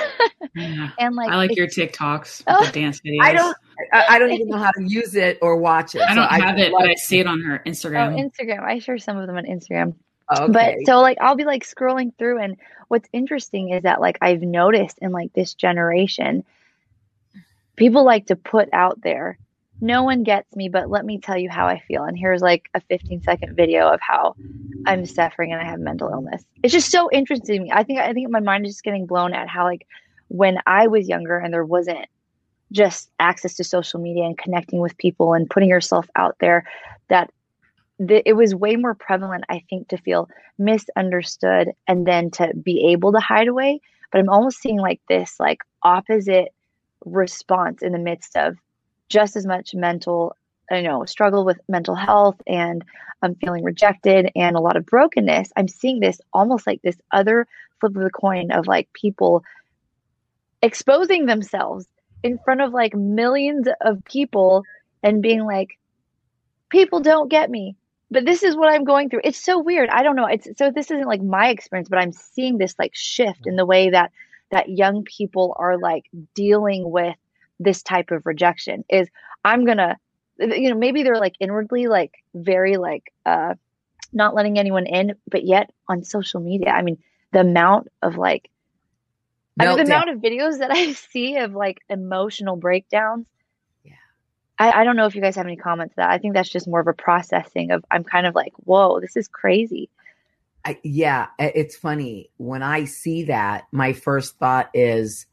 yeah. 0.54 0.90
and 0.98 1.16
like 1.16 1.30
I 1.30 1.36
like 1.36 1.56
your 1.56 1.66
TikToks, 1.66 2.42
oh, 2.46 2.66
the 2.66 2.70
dance 2.70 3.00
videos. 3.00 3.22
I 3.22 3.32
don't, 3.32 3.56
I, 3.90 4.18
don't 4.18 4.30
even 4.32 4.48
know 4.48 4.58
how 4.58 4.70
to 4.72 4.84
use 4.84 5.14
it 5.14 5.38
or 5.40 5.56
watch 5.56 5.94
it. 5.94 6.02
I 6.02 6.14
don't 6.14 6.28
so 6.28 6.34
have 6.42 6.56
I 6.56 6.60
it, 6.60 6.72
but 6.72 6.90
I 6.90 6.94
see 6.96 7.18
it 7.18 7.26
on 7.26 7.40
her 7.40 7.62
Instagram. 7.64 8.12
Oh, 8.12 8.28
Instagram. 8.28 8.62
I 8.62 8.78
share 8.78 8.98
some 8.98 9.16
of 9.16 9.26
them 9.26 9.38
on 9.38 9.46
Instagram. 9.46 9.94
Okay. 10.36 10.52
But 10.52 10.74
so 10.84 11.00
like 11.00 11.16
I'll 11.18 11.36
be 11.36 11.44
like 11.44 11.64
scrolling 11.64 12.12
through, 12.18 12.40
and 12.40 12.58
what's 12.88 13.08
interesting 13.14 13.70
is 13.70 13.84
that 13.84 14.02
like 14.02 14.18
I've 14.20 14.42
noticed 14.42 14.98
in 15.00 15.12
like 15.12 15.32
this 15.32 15.54
generation, 15.54 16.44
people 17.76 18.04
like 18.04 18.26
to 18.26 18.36
put 18.36 18.68
out 18.74 19.00
there 19.00 19.38
no 19.80 20.02
one 20.02 20.22
gets 20.22 20.54
me, 20.56 20.68
but 20.68 20.90
let 20.90 21.04
me 21.04 21.18
tell 21.18 21.36
you 21.36 21.48
how 21.50 21.66
I 21.66 21.80
feel. 21.80 22.04
And 22.04 22.18
here's 22.18 22.42
like 22.42 22.68
a 22.74 22.80
15 22.80 23.22
second 23.22 23.56
video 23.56 23.88
of 23.88 24.00
how 24.00 24.34
I'm 24.86 25.06
suffering 25.06 25.52
and 25.52 25.60
I 25.60 25.64
have 25.64 25.80
mental 25.80 26.10
illness. 26.10 26.44
It's 26.62 26.72
just 26.72 26.90
so 26.90 27.08
interesting 27.12 27.56
to 27.56 27.62
me. 27.64 27.72
I 27.72 27.82
think 27.82 28.00
I 28.00 28.12
think 28.12 28.30
my 28.30 28.40
mind 28.40 28.66
is 28.66 28.74
just 28.74 28.84
getting 28.84 29.06
blown 29.06 29.34
at 29.34 29.48
how 29.48 29.64
like 29.64 29.86
when 30.28 30.58
I 30.66 30.86
was 30.86 31.08
younger 31.08 31.38
and 31.38 31.52
there 31.52 31.64
wasn't 31.64 32.06
just 32.72 33.10
access 33.18 33.54
to 33.54 33.64
social 33.64 34.00
media 34.00 34.24
and 34.24 34.36
connecting 34.36 34.80
with 34.80 34.96
people 34.98 35.34
and 35.34 35.48
putting 35.48 35.68
yourself 35.68 36.06
out 36.16 36.36
there 36.40 36.64
that 37.08 37.30
it 37.98 38.36
was 38.36 38.54
way 38.54 38.76
more 38.76 38.94
prevalent 38.94 39.44
i 39.48 39.62
think 39.68 39.88
to 39.88 39.96
feel 39.96 40.28
misunderstood 40.58 41.72
and 41.86 42.06
then 42.06 42.30
to 42.30 42.52
be 42.62 42.90
able 42.92 43.10
to 43.10 43.18
hide 43.18 43.48
away 43.48 43.80
but 44.12 44.18
i'm 44.18 44.28
almost 44.28 44.60
seeing 44.60 44.78
like 44.78 45.00
this 45.08 45.36
like 45.40 45.62
opposite 45.82 46.48
response 47.04 47.82
in 47.82 47.92
the 47.92 47.98
midst 47.98 48.36
of 48.36 48.56
just 49.08 49.36
as 49.36 49.46
much 49.46 49.74
mental 49.74 50.36
I 50.70 50.82
know 50.82 51.04
struggle 51.04 51.44
with 51.44 51.58
mental 51.68 51.94
health 51.94 52.40
and 52.46 52.84
I'm 53.22 53.34
feeling 53.36 53.64
rejected 53.64 54.30
and 54.36 54.54
a 54.54 54.60
lot 54.60 54.76
of 54.76 54.86
brokenness. 54.86 55.50
I'm 55.56 55.68
seeing 55.68 56.00
this 56.00 56.20
almost 56.32 56.66
like 56.66 56.82
this 56.82 56.96
other 57.10 57.46
flip 57.80 57.96
of 57.96 58.02
the 58.02 58.10
coin 58.10 58.52
of 58.52 58.66
like 58.66 58.92
people 58.92 59.44
exposing 60.62 61.26
themselves 61.26 61.86
in 62.22 62.38
front 62.44 62.60
of 62.60 62.72
like 62.72 62.94
millions 62.94 63.66
of 63.80 64.04
people 64.04 64.64
and 65.02 65.22
being 65.22 65.44
like, 65.44 65.78
people 66.68 67.00
don't 67.00 67.30
get 67.30 67.50
me. 67.50 67.76
But 68.10 68.24
this 68.24 68.42
is 68.42 68.56
what 68.56 68.72
I'm 68.72 68.84
going 68.84 69.10
through. 69.10 69.20
It's 69.24 69.42
so 69.42 69.58
weird. 69.58 69.90
I 69.90 70.02
don't 70.02 70.16
know. 70.16 70.26
It's 70.26 70.48
so 70.56 70.70
this 70.70 70.90
isn't 70.90 71.06
like 71.06 71.22
my 71.22 71.48
experience, 71.48 71.88
but 71.88 71.98
I'm 71.98 72.12
seeing 72.12 72.56
this 72.56 72.74
like 72.78 72.92
shift 72.94 73.46
in 73.46 73.56
the 73.56 73.66
way 73.66 73.90
that 73.90 74.12
that 74.50 74.70
young 74.70 75.04
people 75.04 75.54
are 75.58 75.78
like 75.78 76.04
dealing 76.34 76.90
with 76.90 77.16
this 77.58 77.82
type 77.82 78.10
of 78.10 78.26
rejection 78.26 78.84
is 78.88 79.08
I'm 79.44 79.66
to 79.66 79.96
you 80.38 80.70
know 80.70 80.76
maybe 80.76 81.02
they're 81.02 81.18
like 81.18 81.34
inwardly 81.40 81.88
like 81.88 82.12
very 82.34 82.76
like 82.76 83.12
uh 83.26 83.54
not 84.12 84.34
letting 84.34 84.58
anyone 84.58 84.86
in 84.86 85.14
but 85.28 85.44
yet 85.44 85.70
on 85.88 86.04
social 86.04 86.40
media 86.40 86.70
i 86.70 86.80
mean 86.80 86.96
the 87.32 87.40
amount 87.40 87.88
of 88.02 88.16
like 88.16 88.48
I 89.60 89.66
mean, 89.66 89.76
the 89.76 89.82
amount 89.82 90.10
of 90.10 90.18
videos 90.18 90.58
that 90.58 90.70
I 90.74 90.92
see 90.92 91.36
of 91.36 91.54
like 91.54 91.78
emotional 91.88 92.56
breakdowns. 92.56 93.26
Yeah. 93.84 93.94
I, 94.58 94.70
I 94.70 94.84
don't 94.84 94.96
know 94.96 95.06
if 95.06 95.14
you 95.14 95.20
guys 95.20 95.36
have 95.36 95.46
any 95.46 95.56
comments 95.56 95.94
that. 95.96 96.10
I 96.10 96.18
think 96.18 96.34
that's 96.34 96.48
just 96.48 96.68
more 96.68 96.80
of 96.80 96.86
a 96.86 96.92
processing 96.92 97.70
of 97.70 97.84
I'm 97.90 98.04
kind 98.04 98.26
of 98.26 98.34
like, 98.34 98.52
whoa, 98.56 99.00
this 99.00 99.16
is 99.16 99.28
crazy. 99.28 99.90
I, 100.64 100.78
yeah, 100.82 101.28
it's 101.38 101.76
funny. 101.76 102.30
When 102.36 102.62
I 102.62 102.84
see 102.84 103.24
that, 103.24 103.66
my 103.72 103.92
first 103.92 104.38
thought 104.38 104.70
is, 104.74 105.26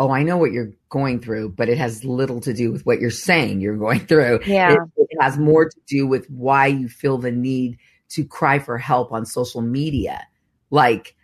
oh, 0.00 0.10
I 0.10 0.22
know 0.22 0.38
what 0.38 0.50
you're 0.50 0.72
going 0.88 1.20
through, 1.20 1.50
but 1.50 1.68
it 1.68 1.76
has 1.76 2.06
little 2.06 2.40
to 2.40 2.54
do 2.54 2.72
with 2.72 2.86
what 2.86 3.00
you're 3.00 3.10
saying 3.10 3.60
you're 3.60 3.76
going 3.76 4.00
through. 4.06 4.40
Yeah. 4.46 4.72
It, 4.72 5.06
it 5.10 5.22
has 5.22 5.36
more 5.36 5.68
to 5.68 5.76
do 5.86 6.06
with 6.06 6.26
why 6.30 6.68
you 6.68 6.88
feel 6.88 7.18
the 7.18 7.30
need 7.30 7.76
to 8.08 8.24
cry 8.24 8.58
for 8.58 8.78
help 8.78 9.12
on 9.12 9.26
social 9.26 9.60
media. 9.60 10.26
Like, 10.70 11.14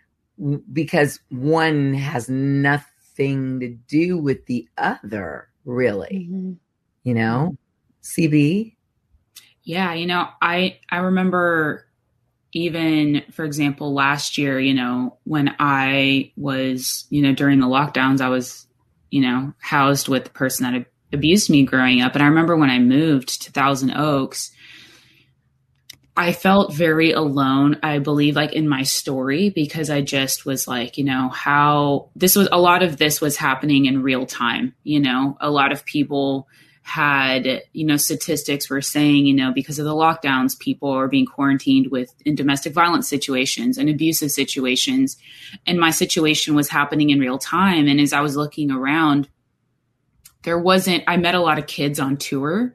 because 0.71 1.19
one 1.29 1.95
has 1.95 2.29
nothing 2.29 3.59
to 3.61 3.69
do 3.69 4.15
with 4.15 4.45
the 4.45 4.69
other, 4.77 5.49
really. 5.65 6.27
Mm-hmm. 6.29 6.53
You 7.03 7.13
know, 7.15 7.57
CB. 8.03 8.75
Yeah, 9.63 9.93
you 9.93 10.05
know, 10.05 10.27
I 10.39 10.79
I 10.91 10.97
remember 10.97 11.87
even 12.53 13.23
for 13.31 13.45
example 13.45 13.93
last 13.93 14.37
year, 14.37 14.59
you 14.59 14.73
know, 14.73 15.17
when 15.23 15.55
I 15.59 16.31
was, 16.37 17.05
you 17.09 17.21
know, 17.21 17.33
during 17.33 17.59
the 17.59 17.67
lockdowns, 17.67 18.21
I 18.21 18.29
was, 18.29 18.66
you 19.09 19.21
know, 19.21 19.53
housed 19.59 20.07
with 20.07 20.25
the 20.25 20.29
person 20.29 20.71
that 20.71 20.85
abused 21.13 21.49
me 21.49 21.63
growing 21.63 22.01
up, 22.01 22.15
and 22.15 22.23
I 22.23 22.27
remember 22.27 22.55
when 22.55 22.69
I 22.69 22.79
moved 22.79 23.43
to 23.43 23.51
Thousand 23.51 23.91
Oaks, 23.91 24.51
I 26.17 26.31
felt 26.31 26.73
very 26.73 27.11
alone, 27.11 27.77
I 27.83 27.99
believe, 27.99 28.35
like 28.35 28.53
in 28.53 28.67
my 28.67 28.81
story, 28.81 29.51
because 29.51 29.91
I 29.91 30.01
just 30.01 30.47
was 30.47 30.67
like, 30.67 30.97
you 30.97 31.03
know, 31.03 31.29
how 31.29 32.09
this 32.15 32.35
was 32.35 32.49
a 32.51 32.59
lot 32.59 32.81
of 32.81 32.97
this 32.97 33.21
was 33.21 33.37
happening 33.37 33.85
in 33.85 34.01
real 34.01 34.25
time. 34.25 34.73
You 34.83 34.99
know, 34.99 35.37
a 35.39 35.51
lot 35.51 35.71
of 35.71 35.85
people 35.85 36.47
had, 36.87 37.63
you 37.73 37.85
know, 37.85 37.97
statistics 37.97 38.69
were 38.69 38.81
saying, 38.81 39.25
you 39.25 39.33
know, 39.33 39.51
because 39.51 39.77
of 39.77 39.83
the 39.83 39.91
lockdowns, 39.91 40.57
people 40.57 40.89
are 40.89 41.09
being 41.09 41.25
quarantined 41.25 41.91
with 41.91 42.13
in 42.25 42.33
domestic 42.33 42.71
violence 42.71 43.09
situations 43.09 43.77
and 43.77 43.89
abusive 43.89 44.31
situations. 44.31 45.17
And 45.65 45.81
my 45.81 45.91
situation 45.91 46.55
was 46.55 46.69
happening 46.69 47.09
in 47.09 47.19
real 47.19 47.39
time. 47.39 47.87
And 47.87 47.99
as 47.99 48.13
I 48.13 48.21
was 48.21 48.37
looking 48.37 48.71
around, 48.71 49.27
there 50.43 50.57
wasn't 50.57 51.03
i 51.07 51.17
met 51.17 51.35
a 51.35 51.41
lot 51.41 51.57
of 51.57 51.67
kids 51.67 51.99
on 51.99 52.15
tour 52.15 52.73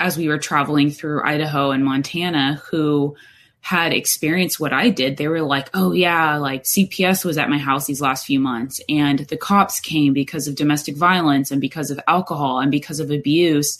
as 0.00 0.16
we 0.16 0.26
were 0.26 0.38
traveling 0.38 0.90
through 0.90 1.22
idaho 1.22 1.70
and 1.70 1.84
montana 1.84 2.60
who 2.68 3.14
had 3.62 3.92
experienced 3.92 4.60
what 4.60 4.72
i 4.72 4.90
did 4.90 5.16
they 5.16 5.28
were 5.28 5.40
like 5.40 5.70
oh 5.72 5.92
yeah 5.92 6.36
like 6.36 6.64
cps 6.64 7.24
was 7.24 7.38
at 7.38 7.48
my 7.48 7.58
house 7.58 7.86
these 7.86 8.00
last 8.00 8.26
few 8.26 8.38
months 8.38 8.80
and 8.88 9.20
the 9.20 9.36
cops 9.36 9.80
came 9.80 10.12
because 10.12 10.46
of 10.46 10.56
domestic 10.56 10.96
violence 10.96 11.50
and 11.50 11.60
because 11.60 11.90
of 11.90 11.98
alcohol 12.06 12.58
and 12.58 12.70
because 12.70 13.00
of 13.00 13.10
abuse 13.10 13.78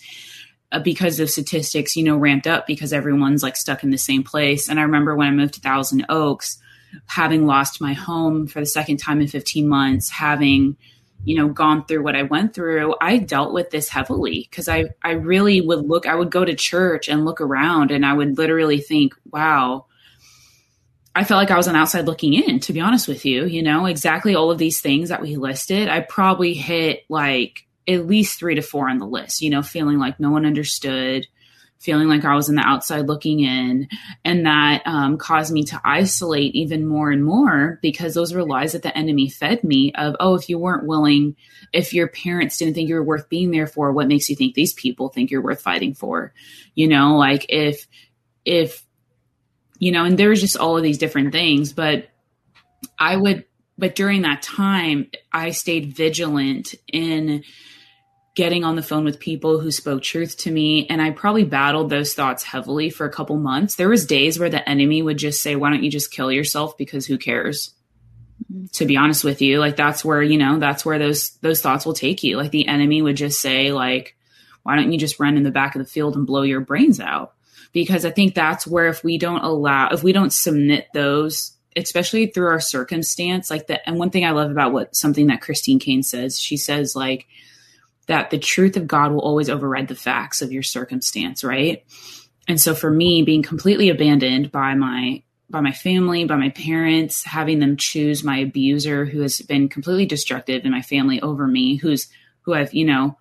uh, 0.73 0.79
because 0.79 1.21
of 1.21 1.29
statistics 1.29 1.97
you 1.97 2.03
know 2.03 2.17
ramped 2.17 2.47
up 2.47 2.67
because 2.67 2.93
everyone's 2.93 3.43
like 3.43 3.57
stuck 3.57 3.85
in 3.85 3.91
the 3.91 3.99
same 3.99 4.25
place. 4.25 4.69
And 4.69 4.81
i 4.81 4.83
remember 4.83 5.15
when 5.15 5.29
i 5.29 5.31
moved 5.31 5.55
to 5.55 5.61
thousand 5.61 6.07
oaks 6.09 6.59
having 7.07 7.47
lost 7.47 7.81
my 7.81 7.93
home 7.93 8.47
for 8.47 8.61
the 8.61 8.67
second 8.67 8.99
time 8.99 9.21
in 9.21 9.29
15 9.29 9.69
months 9.69 10.11
having 10.11 10.77
you 11.25 11.37
know 11.37 11.49
gone 11.49 11.85
through 11.85 12.03
what 12.03 12.17
i 12.17 12.23
went 12.23 12.55
through 12.55 12.95
i 13.01 13.19
dealt 13.19 13.53
with 13.53 13.71
this 13.71 13.89
heavily 13.89 14.47
because 14.51 14.69
i 14.69 14.85
i 15.03 15.13
really 15.13 15.61
would 15.61 15.87
look 15.87 16.07
i 16.07 16.15
would 16.15 16.31
go 16.31 16.45
to 16.45 16.55
church 16.55 17.09
and 17.09 17.25
look 17.25 17.41
around 17.41 17.91
and 17.91 18.05
i 18.05 18.13
would 18.13 18.39
literally 18.39 18.81
think 18.81 19.15
wow. 19.31 19.87
I 21.15 21.25
felt 21.25 21.39
like 21.39 21.51
i 21.51 21.57
was 21.57 21.69
on 21.69 21.77
outside 21.77 22.07
looking 22.07 22.33
in 22.35 22.61
to 22.61 22.73
be 22.73 22.81
honest 22.81 23.07
with 23.07 23.25
you 23.25 23.45
you 23.45 23.63
know 23.63 23.87
exactly 23.87 24.35
all 24.35 24.51
of 24.51 24.59
these 24.59 24.81
things 24.81 25.11
that 25.11 25.23
we 25.23 25.37
listed 25.37 25.89
i 25.89 26.01
probably 26.01 26.55
hit 26.55 27.05
like 27.09 27.67
at 27.87 28.07
least 28.07 28.39
three 28.39 28.55
to 28.55 28.63
four 28.63 28.89
on 28.89 28.99
the 28.99 29.07
list 29.07 29.43
you 29.43 29.51
know 29.51 29.63
feeling 29.63 29.99
like 29.99 30.19
no 30.19 30.31
one 30.31 30.47
understood 30.47 31.27
feeling 31.83 32.07
like 32.07 32.25
I 32.25 32.37
was 32.37 32.49
in 32.49 32.55
the 32.55 32.63
outside 32.63 33.09
looking 33.09 33.41
in. 33.41 33.89
And 34.25 34.47
that 34.47 34.83
um, 34.87 35.19
caused 35.19 35.53
me 35.53 35.65
to 35.65 35.81
isolate 35.85 36.55
even 36.55 36.87
more 36.87 37.11
and 37.11 37.25
more 37.25 37.81
because 37.83 38.15
those 38.15 38.33
were 38.33 38.45
lies 38.45 38.73
that 38.73 38.83
the 38.83 38.97
enemy 38.97 39.29
fed 39.29 39.65
me 39.65 39.93
of, 39.95 40.15
oh, 40.21 40.35
if 40.37 40.49
you 40.49 40.59
weren't 40.59 40.87
willing, 40.87 41.35
if 41.73 41.93
your 41.93 42.07
parents 42.07 42.57
didn't 42.57 42.75
think 42.75 42.89
you 42.89 42.95
were 42.95 43.03
worth 43.03 43.29
being 43.29 43.51
there 43.51 43.67
for, 43.67 43.93
what 43.93 44.07
makes 44.07 44.31
you 44.31 44.37
think 44.37 44.55
these 44.55 44.73
people 44.73 45.09
think 45.09 45.31
you're 45.31 45.43
worth 45.43 45.61
fighting 45.61 45.93
for? 45.93 46.33
You 46.75 46.87
know, 46.87 47.17
like 47.17 47.47
if, 47.49 47.89
if, 48.45 48.87
you 49.79 49.91
know, 49.91 50.05
and 50.05 50.17
there's 50.17 50.41
just 50.41 50.57
all 50.57 50.77
of 50.77 50.85
these 50.85 50.99
different 50.99 51.33
things, 51.33 51.73
but 51.73 52.09
I 52.97 53.17
would, 53.17 53.45
but 53.77 53.97
during 53.97 54.23
that 54.23 54.43
time, 54.43 55.11
I 55.33 55.51
stayed 55.51 55.97
vigilant 55.97 56.77
in, 56.87 57.43
getting 58.35 58.65
on 58.65 58.77
the 58.77 58.83
phone 58.83 59.05
with 59.05 59.21
people 59.21 59.61
who 59.61 59.71
spoke 59.71 60.03
truth 60.03 60.39
to 60.39 60.51
me 60.51 60.87
and 60.89 61.03
i 61.03 61.11
probably 61.11 61.45
battled 61.45 61.91
those 61.91 62.15
thoughts 62.15 62.43
heavily 62.43 62.89
for 62.89 63.05
a 63.07 63.13
couple 63.13 63.37
months. 63.37 63.75
There 63.75 63.89
was 63.89 64.07
days 64.07 64.39
where 64.39 64.49
the 64.49 64.67
enemy 64.67 65.03
would 65.03 65.19
just 65.19 65.43
say 65.43 65.57
why 65.57 65.71
don't 65.71 65.83
you 65.83 65.91
just 65.91 66.11
kill 66.11 66.33
yourself? 66.33 66.79
Because 66.79 67.07
who 67.07 67.19
cares? 67.19 67.75
Mm-hmm. 68.51 68.67
To 68.73 68.87
be 68.87 68.97
honest 68.97 69.25
with 69.25 69.43
you 69.43 69.59
like 69.59 69.77
that's 69.77 70.05
where 70.05 70.23
you 70.23 70.39
know 70.39 70.59
that's 70.59 70.85
where 70.85 70.99
those 70.99 71.33
those 71.39 71.61
thoughts 71.61 71.85
will 71.85 71.95
take 71.95 72.23
you. 72.23 72.37
Like 72.37 72.51
the 72.51 72.69
enemy 72.69 73.03
would 73.03 73.17
just 73.17 73.41
say 73.41 73.73
like 73.73 74.17
why 74.63 74.77
don't 74.77 74.93
you 74.93 74.99
just 74.99 75.21
run 75.21 75.37
in 75.37 75.43
the 75.43 75.51
back 75.51 75.75
of 75.75 75.81
the 75.81 75.89
field 75.89 76.17
and 76.17 76.27
blow 76.27 76.43
your 76.43 76.61
brains 76.61 77.01
out? 77.01 77.35
Because 77.73 78.05
i 78.05 78.11
think 78.11 78.35
that's 78.35 78.67
where 78.67 78.89
if 78.89 79.05
we 79.05 79.19
don't 79.19 79.45
allow 79.45 79.89
if 79.89 80.03
we 80.03 80.13
don't 80.13 80.33
submit 80.33 80.89
those 80.95 81.57
especially 81.75 82.27
through 82.27 82.49
our 82.49 82.61
circumstance 82.61 83.51
like 83.51 83.69
that 83.69 83.81
and 83.87 83.99
one 83.99 84.11
thing 84.11 84.27
i 84.27 84.31
love 84.31 84.51
about 84.51 84.75
what 84.75 84.95
something 84.95 85.29
that 85.29 85.41
christine 85.41 85.79
caine 85.79 86.03
says 86.03 86.39
she 86.39 86.59
says 86.59 86.95
like 86.95 87.27
that 88.07 88.31
the 88.31 88.39
truth 88.39 88.77
of 88.77 88.87
God 88.87 89.13
will 89.13 89.21
always 89.21 89.49
override 89.49 89.89
the 89.89 89.95
facts 89.95 90.43
of 90.43 90.53
your 90.53 90.63
circumstance, 90.63 91.45
right? 91.45 91.85
And 92.49 92.61
so 92.61 92.75
for 92.75 92.91
me, 92.91 93.23
being 93.23 93.43
completely 93.43 93.89
abandoned 93.89 94.51
by 94.51 94.75
my 94.75 95.23
by 95.51 95.61
my 95.61 95.73
family, 95.73 96.25
by 96.25 96.37
my 96.37 96.49
parents, 96.49 97.25
having 97.25 97.59
them 97.59 97.77
choose 97.77 98.25
my 98.25 98.39
abuser 98.39 99.05
who 99.05 99.21
has 99.21 99.43
been 99.43 99.69
completely 99.69 100.07
destructive 100.07 100.65
in 100.65 100.73
my 100.73 100.81
family 100.81 101.21
over 101.21 101.47
me, 101.47 101.77
who's 101.77 102.09
who 102.41 102.55
I've, 102.55 102.73
you 102.73 102.87
know, 102.87 103.19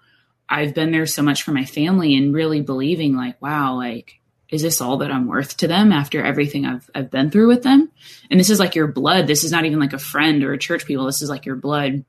I've 0.48 0.74
been 0.74 0.94
there 0.94 1.06
so 1.06 1.22
much 1.22 1.44
for 1.44 1.52
my 1.52 1.66
family 1.66 2.16
and 2.16 2.34
really 2.34 2.62
believing 2.62 3.16
like, 3.16 3.42
wow, 3.42 3.76
like 3.76 4.22
is 4.50 4.62
this 4.62 4.82
all 4.82 4.98
that 4.98 5.12
I'm 5.12 5.28
worth 5.28 5.58
to 5.58 5.68
them 5.68 5.94
after 5.94 6.24
everything 6.24 6.66
I've 6.66 6.90
I've 6.94 7.12
been 7.12 7.32
through 7.32 7.48
with 7.48 7.64
them? 7.64 7.90
And 8.30 8.40
this 8.40 8.50
is 8.50 8.60
like 8.60 8.76
your 8.76 8.88
blood. 8.88 9.28
This 9.28 9.44
is 9.44 9.52
not 9.52 9.66
even 9.66 9.80
like 9.80 9.94
a 9.94 10.00
friend 10.00 10.44
or 10.44 10.54
a 10.54 10.58
church 10.58 10.86
people. 10.86 11.06
This 11.06 11.22
is 11.22 11.30
like 11.30 11.46
your 11.46 11.56
blood. 11.56 12.04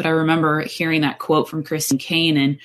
But 0.00 0.06
I 0.06 0.12
remember 0.12 0.62
hearing 0.62 1.02
that 1.02 1.18
quote 1.18 1.46
from 1.46 1.62
Christine 1.62 1.98
Caine, 1.98 2.38
and 2.38 2.58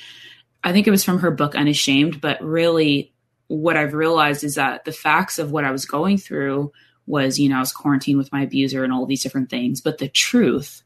I 0.64 0.72
think 0.72 0.88
it 0.88 0.92
was 0.92 1.04
from 1.04 1.20
her 1.20 1.32
book 1.32 1.54
Unashamed. 1.54 2.22
But 2.22 2.42
really, 2.42 3.12
what 3.48 3.76
I've 3.76 3.94
realized 3.94 4.46
is 4.46 4.56
that 4.56 4.86
the 4.86 4.94
facts 4.94 5.38
of 5.38 5.52
what 5.52 5.66
I 5.66 5.72
was 5.72 5.84
going 5.84 6.18
through 6.18 6.72
was, 7.06 7.38
you 7.38 7.50
know, 7.50 7.58
I 7.58 7.60
was 7.60 7.74
quarantined 7.74 8.18
with 8.18 8.32
my 8.32 8.44
abuser 8.44 8.86
and 8.86 8.94
all 8.94 9.06
these 9.06 9.22
different 9.22 9.50
things. 9.50 9.82
But 9.82 9.98
the 9.98 10.08
truth 10.08 10.82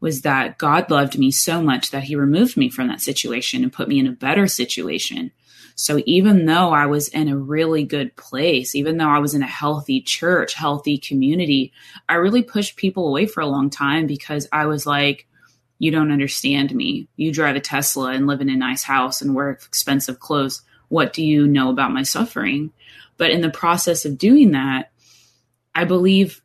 was 0.00 0.20
that 0.20 0.58
God 0.58 0.90
loved 0.90 1.18
me 1.18 1.30
so 1.30 1.62
much 1.62 1.90
that 1.90 2.04
he 2.04 2.16
removed 2.16 2.58
me 2.58 2.68
from 2.68 2.88
that 2.88 3.00
situation 3.00 3.62
and 3.62 3.72
put 3.72 3.88
me 3.88 3.98
in 3.98 4.06
a 4.06 4.12
better 4.12 4.46
situation. 4.46 5.32
So 5.74 6.02
even 6.04 6.44
though 6.44 6.68
I 6.74 6.84
was 6.84 7.08
in 7.08 7.28
a 7.28 7.38
really 7.38 7.84
good 7.84 8.14
place, 8.16 8.74
even 8.74 8.98
though 8.98 9.08
I 9.08 9.20
was 9.20 9.32
in 9.32 9.42
a 9.42 9.46
healthy 9.46 10.02
church, 10.02 10.52
healthy 10.52 10.98
community, 10.98 11.72
I 12.10 12.16
really 12.16 12.42
pushed 12.42 12.76
people 12.76 13.08
away 13.08 13.24
for 13.24 13.40
a 13.40 13.46
long 13.46 13.70
time 13.70 14.06
because 14.06 14.46
I 14.52 14.66
was 14.66 14.84
like, 14.84 15.26
you 15.84 15.90
don't 15.90 16.10
understand 16.10 16.74
me. 16.74 17.08
You 17.16 17.30
drive 17.30 17.56
a 17.56 17.60
Tesla 17.60 18.12
and 18.12 18.26
live 18.26 18.40
in 18.40 18.48
a 18.48 18.56
nice 18.56 18.82
house 18.82 19.20
and 19.20 19.34
wear 19.34 19.50
expensive 19.50 20.18
clothes. 20.18 20.62
What 20.88 21.12
do 21.12 21.22
you 21.22 21.46
know 21.46 21.68
about 21.68 21.92
my 21.92 22.04
suffering? 22.04 22.72
But 23.18 23.32
in 23.32 23.42
the 23.42 23.50
process 23.50 24.06
of 24.06 24.16
doing 24.16 24.52
that, 24.52 24.92
I 25.74 25.84
believe 25.84 26.40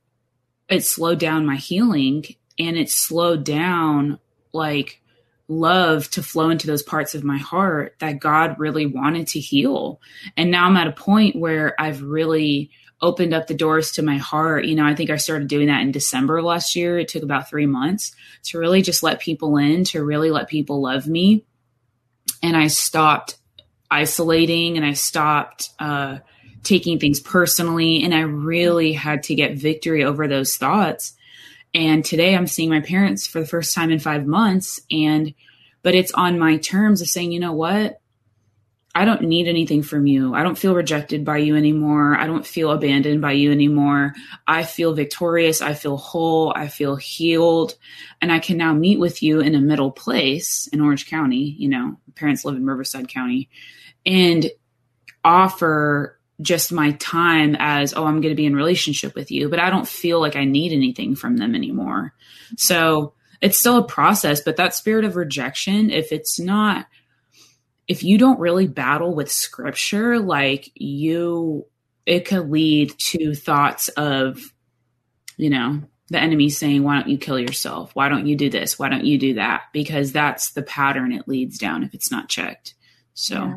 it 0.67 0.83
slowed 0.83 1.19
down 1.19 1.45
my 1.45 1.55
healing 1.55 2.25
and 2.59 2.75
it 2.75 2.89
slowed 2.89 3.45
down 3.45 4.19
like 4.51 5.01
love 5.47 6.09
to 6.09 6.21
flow 6.21 6.49
into 6.49 6.67
those 6.67 6.83
parts 6.83 7.15
of 7.15 7.23
my 7.23 7.37
heart 7.37 7.95
that 7.99 8.19
God 8.19 8.59
really 8.59 8.87
wanted 8.87 9.27
to 9.27 9.39
heal. 9.39 10.01
And 10.35 10.51
now 10.51 10.65
I'm 10.65 10.75
at 10.75 10.87
a 10.87 10.91
point 10.91 11.37
where 11.37 11.79
I've 11.79 12.01
really 12.01 12.71
opened 13.01 13.33
up 13.33 13.47
the 13.47 13.53
doors 13.53 13.91
to 13.93 14.03
my 14.03 14.17
heart. 14.17 14.65
You 14.65 14.75
know, 14.75 14.85
I 14.85 14.95
think 14.95 15.09
I 15.09 15.17
started 15.17 15.47
doing 15.47 15.67
that 15.67 15.81
in 15.81 15.91
December 15.91 16.41
last 16.41 16.75
year. 16.75 16.99
It 16.99 17.07
took 17.07 17.23
about 17.23 17.49
three 17.49 17.65
months 17.65 18.13
to 18.45 18.59
really 18.59 18.81
just 18.81 19.03
let 19.03 19.19
people 19.19 19.57
in, 19.57 19.83
to 19.85 20.03
really 20.03 20.31
let 20.31 20.49
people 20.49 20.81
love 20.81 21.07
me. 21.07 21.45
And 22.43 22.55
I 22.57 22.67
stopped 22.67 23.37
isolating 23.89 24.77
and 24.77 24.85
I 24.85 24.93
stopped 24.93 25.69
uh, 25.79 26.19
taking 26.63 26.99
things 26.99 27.19
personally. 27.19 28.03
And 28.03 28.13
I 28.13 28.21
really 28.21 28.93
had 28.93 29.23
to 29.23 29.35
get 29.35 29.57
victory 29.57 30.03
over 30.03 30.27
those 30.27 30.55
thoughts. 30.55 31.13
And 31.73 32.03
today 32.03 32.35
I'm 32.35 32.47
seeing 32.47 32.69
my 32.69 32.81
parents 32.81 33.27
for 33.27 33.39
the 33.39 33.47
first 33.47 33.73
time 33.73 33.91
in 33.91 33.99
five 33.99 34.25
months. 34.25 34.79
And, 34.91 35.33
but 35.83 35.95
it's 35.95 36.11
on 36.13 36.39
my 36.39 36.57
terms 36.57 37.01
of 37.01 37.07
saying, 37.07 37.31
you 37.31 37.39
know 37.39 37.53
what? 37.53 38.01
I 38.95 39.05
don't 39.05 39.21
need 39.21 39.47
anything 39.47 39.83
from 39.83 40.07
you. 40.07 40.33
I 40.33 40.41
don't 40.41 40.57
feel 40.57 40.73
rejected 40.73 41.23
by 41.23 41.37
you 41.37 41.55
anymore. 41.55 42.17
I 42.17 42.25
don't 42.25 42.45
feel 42.45 42.71
abandoned 42.71 43.21
by 43.21 43.33
you 43.33 43.51
anymore. 43.51 44.15
I 44.47 44.63
feel 44.63 44.93
victorious. 44.93 45.61
I 45.61 45.75
feel 45.75 45.95
whole. 45.95 46.51
I 46.55 46.67
feel 46.67 46.95
healed. 46.95 47.75
And 48.19 48.31
I 48.31 48.39
can 48.39 48.57
now 48.57 48.73
meet 48.73 48.99
with 48.99 49.21
you 49.21 49.41
in 49.41 49.53
a 49.53 49.61
middle 49.61 49.91
place 49.91 50.67
in 50.73 50.81
Orange 50.81 51.07
County. 51.07 51.55
You 51.57 51.69
know, 51.69 51.97
parents 52.15 52.43
live 52.43 52.55
in 52.55 52.65
Riverside 52.65 53.07
County 53.07 53.49
and 54.05 54.49
offer 55.23 56.19
just 56.41 56.71
my 56.71 56.93
time 56.93 57.55
as, 57.59 57.93
oh, 57.93 58.05
I'm 58.05 58.21
going 58.21 58.33
to 58.33 58.35
be 58.35 58.45
in 58.45 58.55
relationship 58.55 59.13
with 59.13 59.29
you, 59.29 59.49
but 59.49 59.59
I 59.59 59.69
don't 59.69 59.87
feel 59.87 60.19
like 60.19 60.35
I 60.35 60.45
need 60.45 60.71
anything 60.71 61.15
from 61.15 61.37
them 61.37 61.53
anymore. 61.53 62.13
So 62.57 63.13
it's 63.41 63.59
still 63.59 63.77
a 63.77 63.87
process, 63.87 64.41
but 64.41 64.55
that 64.55 64.73
spirit 64.73 65.05
of 65.05 65.15
rejection, 65.15 65.91
if 65.91 66.11
it's 66.11 66.39
not, 66.39 66.87
if 67.89 68.03
you 68.03 68.19
don't 68.19 68.39
really 68.39 68.67
battle 68.67 69.15
with 69.15 69.31
scripture, 69.31 70.19
like 70.19 70.69
you, 70.75 71.65
it 72.05 72.25
could 72.25 72.49
lead 72.51 72.93
to 72.99 73.33
thoughts 73.33 73.89
of, 73.89 74.39
you 75.37 75.49
know, 75.49 75.81
the 76.09 76.19
enemy 76.19 76.49
saying, 76.49 76.83
why 76.83 76.99
don't 76.99 77.09
you 77.09 77.17
kill 77.17 77.39
yourself? 77.39 77.89
Why 77.95 78.07
don't 78.07 78.27
you 78.27 78.35
do 78.35 78.49
this? 78.49 78.77
Why 78.77 78.89
don't 78.89 79.05
you 79.05 79.17
do 79.17 79.33
that? 79.33 79.63
Because 79.73 80.11
that's 80.11 80.51
the 80.51 80.61
pattern 80.61 81.11
it 81.11 81.27
leads 81.27 81.57
down 81.57 81.83
if 81.83 81.95
it's 81.95 82.11
not 82.11 82.29
checked. 82.29 82.75
So. 83.15 83.35
Yeah. 83.35 83.55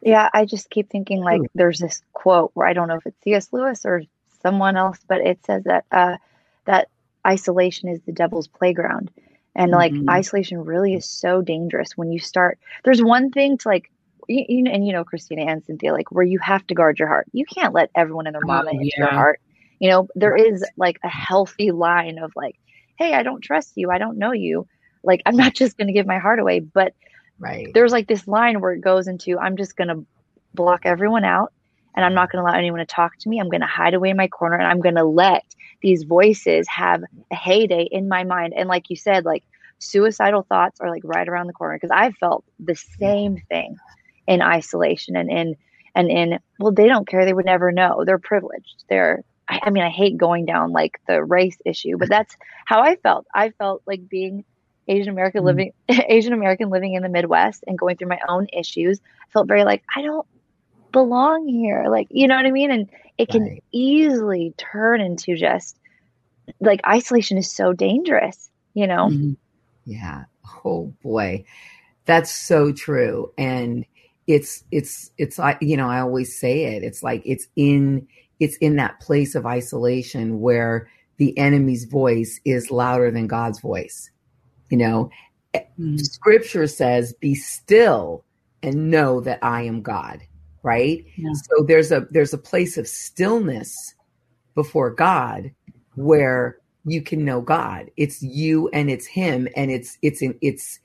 Yeah, 0.00 0.30
I 0.32 0.46
just 0.46 0.70
keep 0.70 0.88
thinking 0.88 1.20
like 1.20 1.42
there's 1.54 1.78
this 1.78 2.00
quote 2.14 2.50
where 2.54 2.66
I 2.66 2.72
don't 2.72 2.88
know 2.88 2.96
if 2.96 3.04
it's 3.04 3.22
C.S. 3.22 3.52
Lewis 3.52 3.84
or 3.84 4.02
someone 4.42 4.78
else, 4.78 4.98
but 5.06 5.20
it 5.20 5.44
says 5.44 5.64
that 5.64 5.84
uh, 5.92 6.16
that 6.64 6.88
isolation 7.26 7.90
is 7.90 8.00
the 8.06 8.12
devil's 8.12 8.48
playground, 8.48 9.10
and 9.54 9.72
like 9.72 9.92
mm-hmm. 9.92 10.08
isolation 10.08 10.64
really 10.64 10.94
is 10.94 11.08
so 11.08 11.42
dangerous 11.42 11.96
when 11.96 12.12
you 12.12 12.18
start. 12.18 12.58
There's 12.84 13.02
one 13.02 13.30
thing 13.30 13.58
to 13.58 13.68
like. 13.68 13.90
You, 14.28 14.44
you, 14.48 14.64
and 14.70 14.86
you 14.86 14.92
know 14.92 15.02
Christina 15.02 15.42
and 15.42 15.64
Cynthia, 15.64 15.92
like 15.92 16.12
where 16.12 16.24
you 16.24 16.38
have 16.38 16.64
to 16.68 16.74
guard 16.74 17.00
your 17.00 17.08
heart. 17.08 17.26
You 17.32 17.44
can't 17.44 17.74
let 17.74 17.90
everyone 17.96 18.28
and 18.28 18.34
their 18.34 18.42
mama 18.44 18.70
oh, 18.72 18.74
into 18.74 18.84
yeah. 18.84 18.98
your 18.98 19.10
heart. 19.10 19.40
You 19.80 19.90
know, 19.90 20.08
there 20.14 20.36
is 20.36 20.64
like 20.76 20.98
a 21.02 21.08
healthy 21.08 21.72
line 21.72 22.18
of 22.18 22.30
like, 22.36 22.56
hey, 22.96 23.14
I 23.14 23.24
don't 23.24 23.40
trust 23.40 23.72
you. 23.74 23.90
I 23.90 23.98
don't 23.98 24.18
know 24.18 24.30
you. 24.30 24.68
Like, 25.02 25.22
I'm 25.26 25.36
not 25.36 25.54
just 25.56 25.76
going 25.76 25.88
to 25.88 25.92
give 25.92 26.06
my 26.06 26.18
heart 26.18 26.38
away. 26.38 26.60
But 26.60 26.94
Right. 27.40 27.72
There's 27.72 27.90
like 27.90 28.06
this 28.06 28.28
line 28.28 28.60
where 28.60 28.72
it 28.72 28.82
goes 28.82 29.08
into 29.08 29.38
I'm 29.38 29.56
just 29.56 29.74
going 29.74 29.88
to 29.88 30.04
block 30.54 30.82
everyone 30.84 31.24
out 31.24 31.52
and 31.94 32.04
I'm 32.04 32.14
not 32.14 32.30
going 32.30 32.42
to 32.42 32.48
allow 32.48 32.56
anyone 32.56 32.80
to 32.80 32.86
talk 32.86 33.16
to 33.18 33.28
me. 33.28 33.40
I'm 33.40 33.48
going 33.48 33.60
to 33.60 33.66
hide 33.66 33.94
away 33.94 34.10
in 34.10 34.16
my 34.16 34.28
corner 34.28 34.56
and 34.56 34.66
I'm 34.66 34.80
going 34.80 34.94
to 34.94 35.04
let 35.04 35.44
these 35.82 36.04
voices 36.04 36.68
have 36.68 37.02
a 37.30 37.34
heyday 37.34 37.88
in 37.90 38.08
my 38.08 38.24
mind. 38.24 38.54
And 38.56 38.68
like 38.68 38.90
you 38.90 38.96
said, 38.96 39.24
like 39.24 39.44
suicidal 39.78 40.42
thoughts 40.42 40.80
are 40.80 40.90
like 40.90 41.02
right 41.04 41.28
around 41.28 41.46
the 41.46 41.52
corner 41.52 41.76
because 41.76 41.90
I've 41.92 42.16
felt 42.16 42.44
the 42.58 42.76
same 42.76 43.38
thing 43.48 43.76
in 44.26 44.42
isolation 44.42 45.16
and 45.16 45.30
in 45.30 45.56
and 45.94 46.10
in 46.10 46.38
well 46.58 46.72
they 46.72 46.86
don't 46.86 47.08
care 47.08 47.24
they 47.24 47.32
would 47.32 47.46
never 47.46 47.72
know 47.72 48.04
they're 48.04 48.18
privileged 48.18 48.84
they're 48.88 49.24
I, 49.48 49.60
I 49.64 49.70
mean 49.70 49.82
I 49.82 49.88
hate 49.88 50.18
going 50.18 50.44
down 50.44 50.70
like 50.70 51.00
the 51.08 51.24
race 51.24 51.56
issue 51.64 51.96
but 51.96 52.10
that's 52.10 52.36
how 52.66 52.82
I 52.82 52.96
felt 52.96 53.26
I 53.34 53.50
felt 53.50 53.82
like 53.86 54.08
being 54.08 54.44
Asian 54.86 55.08
American 55.08 55.40
mm-hmm. 55.40 55.46
living 55.46 55.72
Asian 55.88 56.32
American 56.32 56.68
living 56.68 56.94
in 56.94 57.02
the 57.02 57.08
Midwest 57.08 57.64
and 57.66 57.78
going 57.78 57.96
through 57.96 58.08
my 58.08 58.20
own 58.28 58.46
issues, 58.52 59.00
I 59.22 59.30
felt 59.32 59.48
very 59.48 59.64
like 59.64 59.82
I 59.96 60.02
don't 60.02 60.26
belong 60.92 61.48
here. 61.48 61.86
Like, 61.88 62.08
you 62.10 62.26
know 62.26 62.36
what 62.36 62.46
I 62.46 62.50
mean? 62.50 62.70
And 62.70 62.90
it 63.18 63.28
can 63.28 63.42
right. 63.42 63.64
easily 63.72 64.54
turn 64.56 65.00
into 65.00 65.36
just 65.36 65.76
like 66.60 66.80
isolation 66.86 67.38
is 67.38 67.52
so 67.52 67.72
dangerous, 67.72 68.50
you 68.74 68.86
know? 68.86 69.08
Mm-hmm. 69.08 69.32
Yeah. 69.84 70.24
Oh 70.64 70.92
boy. 71.02 71.44
That's 72.06 72.30
so 72.30 72.72
true. 72.72 73.32
And 73.38 73.84
it's 74.26 74.64
it's 74.70 75.10
it's 75.18 75.38
like 75.38 75.58
you 75.60 75.76
know, 75.76 75.88
I 75.88 76.00
always 76.00 76.38
say 76.38 76.76
it. 76.76 76.82
It's 76.82 77.02
like 77.02 77.22
it's 77.24 77.46
in 77.56 78.06
it's 78.38 78.56
in 78.56 78.76
that 78.76 79.00
place 79.00 79.34
of 79.34 79.46
isolation 79.46 80.40
where 80.40 80.88
the 81.18 81.36
enemy's 81.36 81.84
voice 81.84 82.40
is 82.44 82.70
louder 82.70 83.10
than 83.10 83.26
God's 83.26 83.60
voice. 83.60 84.10
You 84.70 84.78
know, 84.78 85.10
mm-hmm. 85.54 85.96
scripture 85.98 86.66
says, 86.66 87.12
be 87.12 87.34
still 87.34 88.24
and 88.62 88.90
know 88.90 89.20
that 89.20 89.38
I 89.42 89.62
am 89.62 89.82
God, 89.82 90.20
right? 90.62 91.04
Yeah. 91.16 91.32
So 91.32 91.64
there's 91.64 91.92
a 91.92 92.06
there's 92.10 92.32
a 92.32 92.38
place 92.38 92.76
of 92.76 92.86
stillness 92.86 93.94
before 94.54 94.90
God 94.90 95.52
where 95.94 96.58
you 96.84 97.02
can 97.02 97.24
know 97.24 97.40
God. 97.40 97.90
It's 97.96 98.22
you 98.22 98.68
and 98.72 98.90
it's 98.90 99.06
him 99.06 99.48
and 99.56 99.70
it's 99.70 99.98
it's 100.02 100.22
it's 100.40 100.78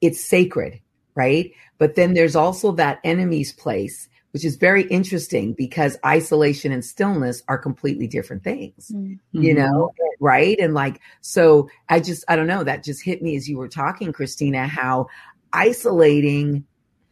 it's 0.00 0.24
sacred, 0.24 0.80
right? 1.14 1.52
But 1.78 1.94
then 1.94 2.14
there's 2.14 2.36
also 2.36 2.72
that 2.72 3.00
enemy's 3.04 3.52
place 3.52 4.08
which 4.32 4.44
is 4.44 4.56
very 4.56 4.84
interesting 4.84 5.52
because 5.52 5.98
isolation 6.04 6.72
and 6.72 6.84
stillness 6.84 7.42
are 7.48 7.58
completely 7.58 8.06
different 8.06 8.42
things, 8.42 8.90
mm-hmm. 8.92 9.42
you 9.42 9.54
know, 9.54 9.92
right? 10.20 10.58
And 10.58 10.74
like, 10.74 11.00
so 11.20 11.68
I 11.88 12.00
just, 12.00 12.24
I 12.28 12.36
don't 12.36 12.46
know, 12.46 12.64
that 12.64 12.82
just 12.82 13.04
hit 13.04 13.22
me 13.22 13.36
as 13.36 13.48
you 13.48 13.58
were 13.58 13.68
talking, 13.68 14.12
Christina, 14.12 14.66
how 14.66 15.08
isolating 15.52 16.64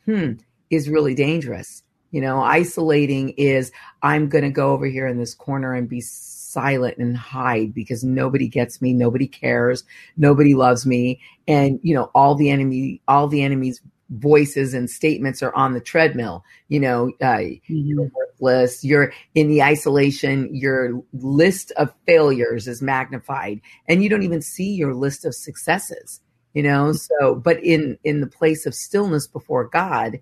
hmm, 0.07 0.33
is 0.71 0.89
really 0.89 1.15
dangerous. 1.15 1.83
You 2.11 2.21
know, 2.21 2.41
isolating 2.41 3.31
is 3.31 3.71
I'm 4.03 4.29
going 4.29 4.45
to 4.45 4.51
go 4.51 4.73
over 4.73 4.87
here 4.87 5.07
in 5.07 5.19
this 5.19 5.35
corner 5.35 5.75
and 5.75 5.89
be 5.89 6.01
silent 6.01 6.99
and 6.99 7.17
hide 7.17 7.73
because 7.73 8.03
nobody 8.03 8.49
gets 8.49 8.83
me, 8.83 8.93
nobody 8.93 9.29
cares, 9.29 9.85
nobody 10.17 10.55
loves 10.55 10.85
me, 10.85 11.21
and 11.47 11.79
you 11.83 11.95
know 11.95 12.11
all 12.15 12.35
the 12.35 12.51
enemy, 12.51 13.01
all 13.07 13.29
the 13.29 13.43
enemy's 13.43 13.81
voices 14.11 14.75
and 14.75 14.91
statements 14.91 15.41
are 15.41 15.55
on 15.55 15.73
the 15.73 15.81
treadmill. 15.81 16.45
You 16.69 16.81
know, 16.81 17.13
uh, 17.21 17.39
mm-hmm. 17.39 17.75
you're 17.75 18.11
worthless. 18.13 18.85
You're 18.85 19.13
in 19.37 19.49
the 19.49 19.63
isolation. 19.63 20.53
Your 20.53 21.01
list 21.13 21.71
of 21.77 21.95
failures 22.07 22.67
is 22.67 22.83
magnified, 22.83 23.61
and 23.87 24.03
you 24.03 24.09
don't 24.09 24.25
even 24.25 24.43
see 24.43 24.75
your 24.75 24.95
list 24.95 25.25
of 25.25 25.35
successes. 25.35 26.21
You 26.55 26.65
know, 26.65 26.93
so 26.93 27.37
but 27.37 27.63
in 27.63 27.99
in 28.03 28.21
the 28.21 28.27
place 28.27 28.67
of 28.67 28.75
stillness 28.75 29.29
before 29.29 29.69
God, 29.69 30.19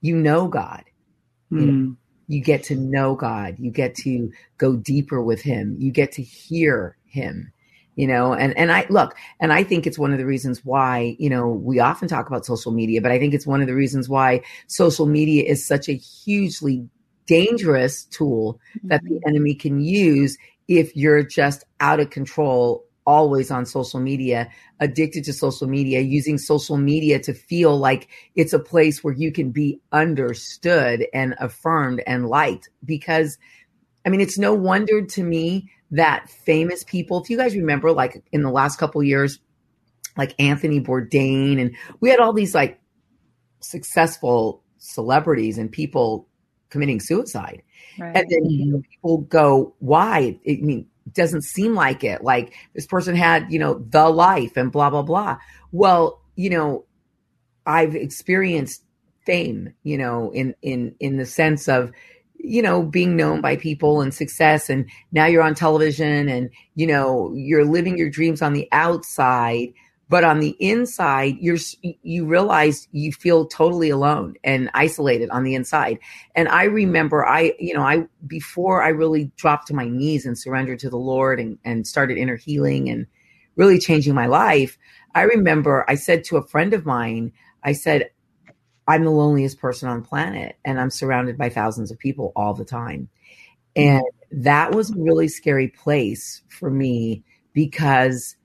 you 0.00 0.16
know 0.16 0.48
God. 0.48 0.84
Mm. 1.52 1.60
You, 1.60 1.66
know, 1.66 1.72
mm. 1.72 1.96
you 2.28 2.42
get 2.42 2.64
to 2.64 2.76
know 2.76 3.14
God. 3.14 3.56
You 3.58 3.70
get 3.70 3.94
to 3.96 4.32
go 4.58 4.76
deeper 4.76 5.22
with 5.22 5.42
Him. 5.42 5.76
You 5.78 5.90
get 5.92 6.12
to 6.12 6.22
hear 6.22 6.96
Him 7.04 7.52
you 7.96 8.06
know 8.06 8.32
and 8.32 8.56
and 8.56 8.72
i 8.72 8.86
look 8.88 9.14
and 9.40 9.52
i 9.52 9.62
think 9.62 9.86
it's 9.86 9.98
one 9.98 10.12
of 10.12 10.18
the 10.18 10.24
reasons 10.24 10.64
why 10.64 11.16
you 11.18 11.28
know 11.28 11.48
we 11.48 11.80
often 11.80 12.08
talk 12.08 12.28
about 12.28 12.46
social 12.46 12.72
media 12.72 13.00
but 13.02 13.12
i 13.12 13.18
think 13.18 13.34
it's 13.34 13.46
one 13.46 13.60
of 13.60 13.66
the 13.66 13.74
reasons 13.74 14.08
why 14.08 14.40
social 14.68 15.06
media 15.06 15.44
is 15.44 15.66
such 15.66 15.88
a 15.88 15.92
hugely 15.92 16.88
dangerous 17.26 18.04
tool 18.04 18.58
that 18.84 19.02
the 19.02 19.10
mm-hmm. 19.10 19.28
enemy 19.28 19.54
can 19.54 19.80
use 19.80 20.38
if 20.66 20.96
you're 20.96 21.22
just 21.22 21.64
out 21.80 22.00
of 22.00 22.10
control 22.10 22.84
always 23.10 23.50
on 23.50 23.66
social 23.66 24.00
media 24.00 24.48
addicted 24.78 25.24
to 25.24 25.32
social 25.32 25.66
media 25.66 26.00
using 26.00 26.38
social 26.38 26.76
media 26.76 27.18
to 27.18 27.34
feel 27.34 27.76
like 27.76 28.08
it's 28.36 28.52
a 28.52 28.58
place 28.58 29.02
where 29.02 29.14
you 29.14 29.32
can 29.32 29.50
be 29.50 29.80
understood 29.92 31.06
and 31.12 31.34
affirmed 31.40 32.02
and 32.06 32.28
liked 32.28 32.68
because 32.84 33.38
i 34.06 34.08
mean 34.08 34.20
it's 34.20 34.38
no 34.38 34.54
wonder 34.54 35.04
to 35.04 35.22
me 35.24 35.68
that 35.90 36.28
famous 36.28 36.84
people, 36.84 37.20
if 37.22 37.30
you 37.30 37.36
guys 37.36 37.54
remember, 37.56 37.92
like 37.92 38.22
in 38.32 38.42
the 38.42 38.50
last 38.50 38.78
couple 38.78 39.02
years, 39.02 39.38
like 40.16 40.34
Anthony 40.38 40.80
Bourdain, 40.80 41.60
and 41.60 41.74
we 42.00 42.10
had 42.10 42.20
all 42.20 42.32
these 42.32 42.54
like 42.54 42.80
successful 43.60 44.62
celebrities 44.78 45.58
and 45.58 45.70
people 45.70 46.28
committing 46.68 47.00
suicide. 47.00 47.62
Right. 47.98 48.16
And 48.16 48.26
then 48.28 48.44
you 48.50 48.72
know, 48.72 48.82
people 48.90 49.18
go, 49.18 49.74
why? 49.80 50.38
I 50.48 50.58
mean, 50.60 50.86
doesn't 51.14 51.44
seem 51.44 51.74
like 51.74 52.04
it. 52.04 52.22
Like 52.22 52.54
this 52.74 52.86
person 52.86 53.14
had, 53.14 53.52
you 53.52 53.58
know, 53.58 53.84
the 53.88 54.08
life 54.08 54.56
and 54.56 54.72
blah, 54.72 54.90
blah, 54.90 55.02
blah. 55.02 55.38
Well, 55.72 56.20
you 56.36 56.50
know, 56.50 56.84
I've 57.66 57.94
experienced 57.94 58.82
fame, 59.26 59.74
you 59.82 59.98
know, 59.98 60.30
in, 60.32 60.54
in, 60.62 60.94
in 60.98 61.16
the 61.16 61.26
sense 61.26 61.68
of, 61.68 61.92
you 62.42 62.62
know, 62.62 62.82
being 62.82 63.16
known 63.16 63.40
by 63.40 63.56
people 63.56 64.00
and 64.00 64.14
success. 64.14 64.70
And 64.70 64.88
now 65.12 65.26
you're 65.26 65.42
on 65.42 65.54
television 65.54 66.28
and, 66.28 66.50
you 66.74 66.86
know, 66.86 67.32
you're 67.34 67.66
living 67.66 67.98
your 67.98 68.10
dreams 68.10 68.40
on 68.40 68.54
the 68.54 68.68
outside 68.72 69.74
but 70.10 70.24
on 70.24 70.40
the 70.40 70.56
inside 70.58 71.38
you're 71.40 71.56
you 72.02 72.26
realize 72.26 72.88
you 72.90 73.12
feel 73.12 73.46
totally 73.46 73.88
alone 73.88 74.34
and 74.42 74.68
isolated 74.74 75.30
on 75.30 75.44
the 75.44 75.54
inside. 75.54 75.98
And 76.34 76.48
i 76.48 76.64
remember 76.64 77.24
i 77.24 77.54
you 77.58 77.72
know 77.72 77.82
i 77.82 78.06
before 78.26 78.82
i 78.82 78.88
really 78.88 79.30
dropped 79.36 79.68
to 79.68 79.74
my 79.74 79.88
knees 79.88 80.26
and 80.26 80.36
surrendered 80.36 80.80
to 80.80 80.90
the 80.90 80.98
lord 80.98 81.40
and, 81.40 81.58
and 81.64 81.86
started 81.86 82.18
inner 82.18 82.36
healing 82.36 82.90
and 82.90 83.06
really 83.56 83.78
changing 83.78 84.14
my 84.14 84.26
life 84.26 84.76
i 85.14 85.22
remember 85.22 85.84
i 85.88 85.94
said 85.94 86.24
to 86.24 86.36
a 86.36 86.46
friend 86.46 86.74
of 86.74 86.84
mine 86.84 87.32
i 87.62 87.72
said 87.72 88.10
i'm 88.88 89.04
the 89.04 89.10
loneliest 89.10 89.58
person 89.58 89.88
on 89.88 90.02
the 90.02 90.08
planet 90.08 90.56
and 90.64 90.80
i'm 90.80 90.90
surrounded 90.90 91.38
by 91.38 91.48
thousands 91.48 91.90
of 91.90 91.98
people 91.98 92.32
all 92.34 92.54
the 92.54 92.64
time. 92.64 93.08
Mm-hmm. 93.76 93.88
And 93.88 94.44
that 94.44 94.74
was 94.74 94.90
a 94.90 94.98
really 94.98 95.28
scary 95.28 95.68
place 95.68 96.42
for 96.48 96.70
me 96.70 97.24
because 97.52 98.36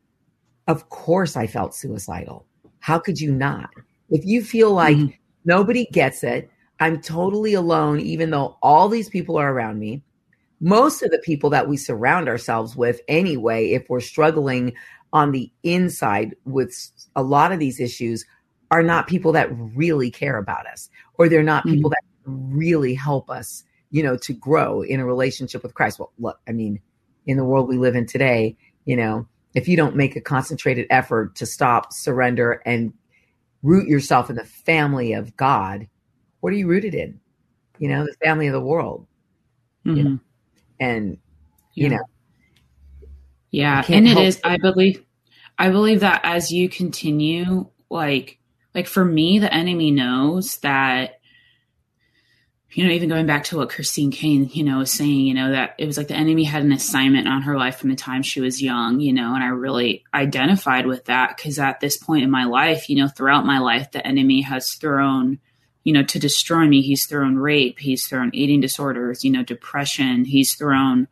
of 0.67 0.89
course 0.89 1.37
I 1.37 1.47
felt 1.47 1.75
suicidal. 1.75 2.45
How 2.79 2.99
could 2.99 3.19
you 3.19 3.31
not? 3.31 3.69
If 4.09 4.25
you 4.25 4.43
feel 4.43 4.71
like 4.71 4.97
mm-hmm. 4.97 5.15
nobody 5.45 5.85
gets 5.91 6.23
it, 6.23 6.49
I'm 6.79 7.01
totally 7.01 7.53
alone, 7.53 7.99
even 7.99 8.29
though 8.29 8.57
all 8.61 8.89
these 8.89 9.09
people 9.09 9.37
are 9.37 9.51
around 9.51 9.79
me. 9.79 10.03
Most 10.59 11.03
of 11.03 11.11
the 11.11 11.19
people 11.19 11.49
that 11.51 11.67
we 11.67 11.77
surround 11.77 12.27
ourselves 12.27 12.75
with, 12.75 13.01
anyway, 13.07 13.71
if 13.71 13.89
we're 13.89 13.99
struggling 13.99 14.73
on 15.13 15.31
the 15.31 15.51
inside 15.63 16.35
with 16.45 16.75
a 17.15 17.23
lot 17.23 17.51
of 17.51 17.59
these 17.59 17.79
issues, 17.79 18.25
are 18.71 18.83
not 18.83 19.07
people 19.07 19.31
that 19.31 19.49
really 19.51 20.09
care 20.09 20.37
about 20.37 20.67
us, 20.67 20.89
or 21.17 21.29
they're 21.29 21.43
not 21.43 21.63
people 21.63 21.89
mm-hmm. 21.89 22.29
that 22.29 22.55
really 22.55 22.93
help 22.93 23.29
us, 23.29 23.63
you 23.91 24.03
know, 24.03 24.17
to 24.17 24.33
grow 24.33 24.81
in 24.81 24.99
a 24.99 25.05
relationship 25.05 25.63
with 25.63 25.73
Christ. 25.73 25.99
Well, 25.99 26.11
look, 26.19 26.39
I 26.47 26.51
mean, 26.51 26.79
in 27.25 27.37
the 27.37 27.45
world 27.45 27.69
we 27.69 27.77
live 27.77 27.95
in 27.95 28.05
today, 28.05 28.57
you 28.85 28.95
know, 28.95 29.27
if 29.55 29.67
you 29.67 29.77
don't 29.77 29.95
make 29.95 30.15
a 30.15 30.21
concentrated 30.21 30.85
effort 30.89 31.35
to 31.37 31.45
stop, 31.45 31.93
surrender, 31.93 32.61
and 32.65 32.93
root 33.63 33.87
yourself 33.87 34.29
in 34.29 34.35
the 34.35 34.43
family 34.43 35.13
of 35.13 35.35
God, 35.37 35.87
what 36.41 36.53
are 36.53 36.57
you 36.57 36.67
rooted 36.67 36.93
in? 36.93 37.19
You 37.79 37.89
know, 37.89 38.05
the 38.05 38.13
family 38.23 38.47
of 38.47 38.53
the 38.53 38.61
world. 38.61 39.07
Mm-hmm. 39.85 39.97
You 39.97 40.03
know? 40.03 40.19
And, 40.79 41.17
you 41.73 41.89
know. 41.89 42.03
Yeah. 43.49 43.83
And 43.87 44.07
it 44.07 44.17
is, 44.17 44.39
I 44.43 44.57
believe, 44.57 45.03
I 45.57 45.69
believe 45.69 46.01
that 46.01 46.21
as 46.23 46.51
you 46.51 46.67
continue, 46.67 47.67
like, 47.89 48.37
like 48.73 48.87
for 48.87 49.05
me, 49.05 49.39
the 49.39 49.53
enemy 49.53 49.89
knows 49.89 50.57
that 50.57 51.21
you 52.75 52.85
know, 52.85 52.91
even 52.91 53.07
going 53.07 53.25
back 53.25 53.45
to 53.45 53.57
what 53.57 53.69
Christine 53.69 54.11
Caine, 54.11 54.49
you 54.51 54.61
know, 54.61 54.79
was 54.79 54.91
saying, 54.91 55.21
you 55.21 55.33
know, 55.33 55.51
that 55.53 55.75
it 55.77 55.85
was 55.85 55.95
like 55.95 56.09
the 56.09 56.13
enemy 56.13 56.43
had 56.43 56.61
an 56.61 56.73
assignment 56.73 57.25
on 57.25 57.43
her 57.43 57.57
life 57.57 57.77
from 57.77 57.89
the 57.89 57.95
time 57.95 58.21
she 58.21 58.41
was 58.41 58.61
young, 58.61 58.99
you 58.99 59.13
know, 59.13 59.33
and 59.33 59.41
I 59.41 59.47
really 59.47 60.03
identified 60.13 60.85
with 60.85 61.05
that 61.05 61.37
because 61.37 61.57
at 61.57 61.79
this 61.79 61.95
point 61.95 62.25
in 62.25 62.29
my 62.29 62.43
life, 62.43 62.89
you 62.89 62.97
know, 62.97 63.07
throughout 63.07 63.45
my 63.45 63.59
life, 63.59 63.91
the 63.91 64.05
enemy 64.05 64.41
has 64.41 64.73
thrown, 64.73 65.39
you 65.85 65.93
know, 65.93 66.03
to 66.03 66.19
destroy 66.19 66.67
me, 66.67 66.81
he's 66.81 67.05
thrown 67.05 67.37
rape, 67.37 67.79
he's 67.79 68.07
thrown 68.07 68.29
eating 68.33 68.59
disorders, 68.59 69.23
you 69.23 69.31
know, 69.31 69.41
depression, 69.41 70.25
he's 70.25 70.55
thrown, 70.55 71.07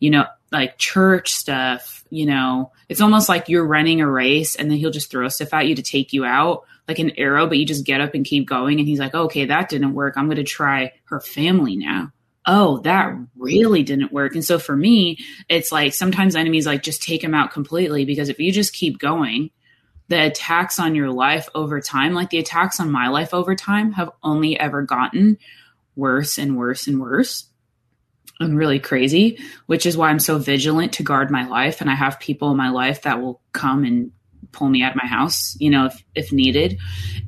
you 0.00 0.08
know, 0.08 0.24
like 0.50 0.78
church 0.78 1.34
stuff, 1.34 2.04
you 2.08 2.24
know, 2.24 2.72
it's 2.88 3.02
almost 3.02 3.28
like 3.28 3.50
you're 3.50 3.66
running 3.66 4.00
a 4.00 4.10
race 4.10 4.56
and 4.56 4.70
then 4.70 4.78
he'll 4.78 4.90
just 4.90 5.10
throw 5.10 5.28
stuff 5.28 5.52
at 5.52 5.66
you 5.66 5.74
to 5.74 5.82
take 5.82 6.14
you 6.14 6.24
out 6.24 6.64
like 6.88 6.98
an 6.98 7.12
arrow, 7.16 7.46
but 7.46 7.58
you 7.58 7.66
just 7.66 7.86
get 7.86 8.00
up 8.00 8.14
and 8.14 8.24
keep 8.24 8.48
going. 8.48 8.78
And 8.78 8.88
he's 8.88 8.98
like, 8.98 9.14
oh, 9.14 9.24
okay, 9.24 9.46
that 9.46 9.68
didn't 9.68 9.94
work. 9.94 10.14
I'm 10.16 10.26
going 10.26 10.36
to 10.36 10.44
try 10.44 10.92
her 11.04 11.20
family 11.20 11.76
now. 11.76 12.12
Oh, 12.44 12.78
that 12.78 13.16
really 13.36 13.84
didn't 13.84 14.12
work. 14.12 14.34
And 14.34 14.44
so 14.44 14.58
for 14.58 14.76
me, 14.76 15.18
it's 15.48 15.70
like 15.70 15.94
sometimes 15.94 16.34
enemies 16.34 16.66
like 16.66 16.82
just 16.82 17.02
take 17.02 17.22
them 17.22 17.34
out 17.34 17.52
completely 17.52 18.04
because 18.04 18.28
if 18.28 18.40
you 18.40 18.50
just 18.50 18.72
keep 18.72 18.98
going, 18.98 19.50
the 20.08 20.26
attacks 20.26 20.80
on 20.80 20.96
your 20.96 21.10
life 21.10 21.48
over 21.54 21.80
time, 21.80 22.14
like 22.14 22.30
the 22.30 22.38
attacks 22.38 22.80
on 22.80 22.90
my 22.90 23.08
life 23.08 23.32
over 23.32 23.54
time, 23.54 23.92
have 23.92 24.10
only 24.24 24.58
ever 24.58 24.82
gotten 24.82 25.38
worse 25.94 26.36
and 26.36 26.56
worse 26.56 26.88
and 26.88 27.00
worse 27.00 27.46
and 28.40 28.58
really 28.58 28.80
crazy, 28.80 29.38
which 29.66 29.86
is 29.86 29.96
why 29.96 30.10
I'm 30.10 30.18
so 30.18 30.38
vigilant 30.38 30.94
to 30.94 31.04
guard 31.04 31.30
my 31.30 31.46
life. 31.46 31.80
And 31.80 31.88
I 31.88 31.94
have 31.94 32.18
people 32.18 32.50
in 32.50 32.56
my 32.56 32.70
life 32.70 33.02
that 33.02 33.20
will 33.22 33.40
come 33.52 33.84
and 33.84 34.10
pull 34.52 34.68
me 34.68 34.82
out 34.82 34.92
of 34.92 35.02
my 35.02 35.08
house, 35.08 35.56
you 35.58 35.70
know, 35.70 35.86
if, 35.86 36.04
if 36.14 36.32
needed. 36.32 36.78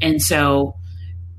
And 0.01 0.23
so 0.23 0.77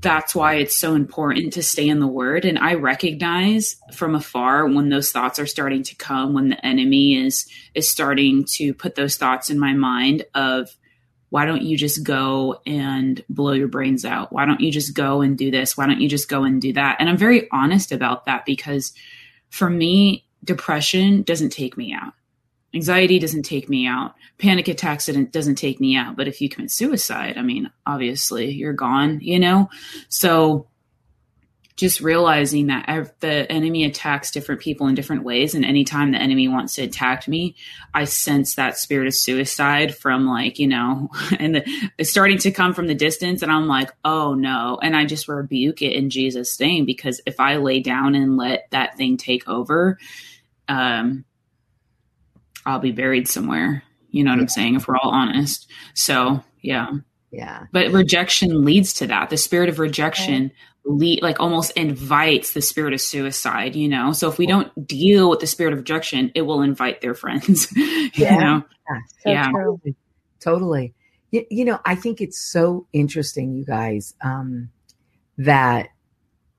that's 0.00 0.34
why 0.34 0.54
it's 0.54 0.76
so 0.76 0.94
important 0.94 1.54
to 1.54 1.62
stay 1.62 1.88
in 1.88 2.00
the 2.00 2.06
word. 2.06 2.44
And 2.44 2.58
I 2.58 2.74
recognize 2.74 3.76
from 3.92 4.14
afar 4.14 4.66
when 4.66 4.88
those 4.88 5.10
thoughts 5.10 5.38
are 5.38 5.46
starting 5.46 5.82
to 5.84 5.96
come, 5.96 6.34
when 6.34 6.50
the 6.50 6.66
enemy 6.66 7.16
is, 7.16 7.46
is 7.74 7.88
starting 7.88 8.44
to 8.56 8.74
put 8.74 8.94
those 8.94 9.16
thoughts 9.16 9.50
in 9.50 9.58
my 9.58 9.72
mind 9.72 10.24
of, 10.34 10.70
why 11.30 11.44
don't 11.44 11.62
you 11.62 11.76
just 11.76 12.04
go 12.04 12.60
and 12.66 13.24
blow 13.28 13.52
your 13.52 13.68
brains 13.68 14.04
out? 14.04 14.32
Why 14.32 14.44
don't 14.46 14.60
you 14.60 14.70
just 14.70 14.94
go 14.94 15.22
and 15.22 15.36
do 15.36 15.50
this? 15.50 15.76
Why 15.76 15.86
don't 15.86 16.00
you 16.00 16.08
just 16.08 16.28
go 16.28 16.44
and 16.44 16.62
do 16.62 16.72
that? 16.74 16.96
And 17.00 17.08
I'm 17.08 17.16
very 17.16 17.48
honest 17.50 17.90
about 17.90 18.26
that 18.26 18.46
because 18.46 18.92
for 19.50 19.68
me, 19.68 20.24
depression 20.44 21.22
doesn't 21.22 21.50
take 21.50 21.76
me 21.76 21.92
out. 21.92 22.12
Anxiety 22.74 23.18
doesn't 23.18 23.44
take 23.44 23.68
me 23.68 23.86
out. 23.86 24.14
Panic 24.38 24.68
attacks 24.68 25.06
doesn't 25.06 25.56
take 25.56 25.80
me 25.80 25.96
out. 25.96 26.16
But 26.16 26.28
if 26.28 26.40
you 26.40 26.48
commit 26.48 26.70
suicide, 26.70 27.38
I 27.38 27.42
mean, 27.42 27.70
obviously 27.86 28.52
you're 28.52 28.72
gone, 28.72 29.20
you 29.20 29.38
know? 29.38 29.70
So 30.08 30.68
just 31.76 32.00
realizing 32.00 32.68
that 32.68 33.20
the 33.20 33.50
enemy 33.52 33.84
attacks 33.84 34.30
different 34.30 34.62
people 34.62 34.86
in 34.86 34.94
different 34.94 35.24
ways. 35.24 35.54
And 35.54 35.64
anytime 35.64 36.10
the 36.10 36.18
enemy 36.20 36.48
wants 36.48 36.74
to 36.74 36.82
attack 36.82 37.28
me, 37.28 37.54
I 37.92 38.04
sense 38.04 38.54
that 38.54 38.78
spirit 38.78 39.06
of 39.06 39.14
suicide 39.14 39.94
from 39.94 40.26
like, 40.26 40.58
you 40.58 40.68
know, 40.68 41.10
and 41.38 41.56
the, 41.56 41.90
it's 41.98 42.10
starting 42.10 42.38
to 42.38 42.50
come 42.50 42.72
from 42.72 42.86
the 42.86 42.94
distance. 42.94 43.42
And 43.42 43.52
I'm 43.52 43.68
like, 43.68 43.90
oh 44.04 44.32
no. 44.32 44.78
And 44.82 44.96
I 44.96 45.04
just 45.04 45.28
rebuke 45.28 45.82
it 45.82 45.92
in 45.92 46.08
Jesus' 46.08 46.58
name 46.58 46.86
because 46.86 47.20
if 47.26 47.38
I 47.40 47.56
lay 47.56 47.80
down 47.80 48.14
and 48.14 48.38
let 48.38 48.70
that 48.70 48.96
thing 48.96 49.18
take 49.18 49.46
over, 49.46 49.98
um, 50.68 51.25
I'll 52.66 52.80
be 52.80 52.92
buried 52.92 53.28
somewhere. 53.28 53.82
You 54.10 54.24
know 54.24 54.30
what 54.30 54.36
yeah. 54.36 54.42
I'm 54.42 54.48
saying? 54.48 54.74
If 54.76 54.88
we're 54.88 54.96
all 54.96 55.10
honest. 55.10 55.70
So 55.94 56.42
yeah. 56.62 56.90
Yeah. 57.30 57.66
But 57.72 57.92
rejection 57.92 58.64
leads 58.64 58.94
to 58.94 59.06
that. 59.08 59.30
The 59.30 59.36
spirit 59.36 59.68
of 59.68 59.78
rejection 59.78 60.52
lead, 60.86 61.22
like 61.22 61.40
almost 61.40 61.72
invites 61.72 62.52
the 62.52 62.62
spirit 62.62 62.94
of 62.94 63.00
suicide, 63.00 63.76
you 63.76 63.88
know? 63.88 64.12
So 64.12 64.28
if 64.28 64.38
we 64.38 64.46
don't 64.46 64.86
deal 64.86 65.28
with 65.28 65.40
the 65.40 65.46
spirit 65.46 65.72
of 65.72 65.80
rejection, 65.80 66.30
it 66.34 66.42
will 66.42 66.62
invite 66.62 67.00
their 67.00 67.14
friends, 67.14 67.70
you 67.76 68.10
yeah. 68.14 68.36
know? 68.36 68.62
Yeah. 68.88 69.00
So 69.20 69.30
yeah. 69.30 69.50
Totally. 69.52 69.96
totally. 70.40 70.94
You, 71.32 71.44
you, 71.50 71.64
know, 71.64 71.80
I 71.84 71.96
think 71.96 72.20
it's 72.20 72.40
so 72.40 72.86
interesting, 72.92 73.54
you 73.54 73.64
guys, 73.64 74.14
um, 74.22 74.70
that 75.38 75.88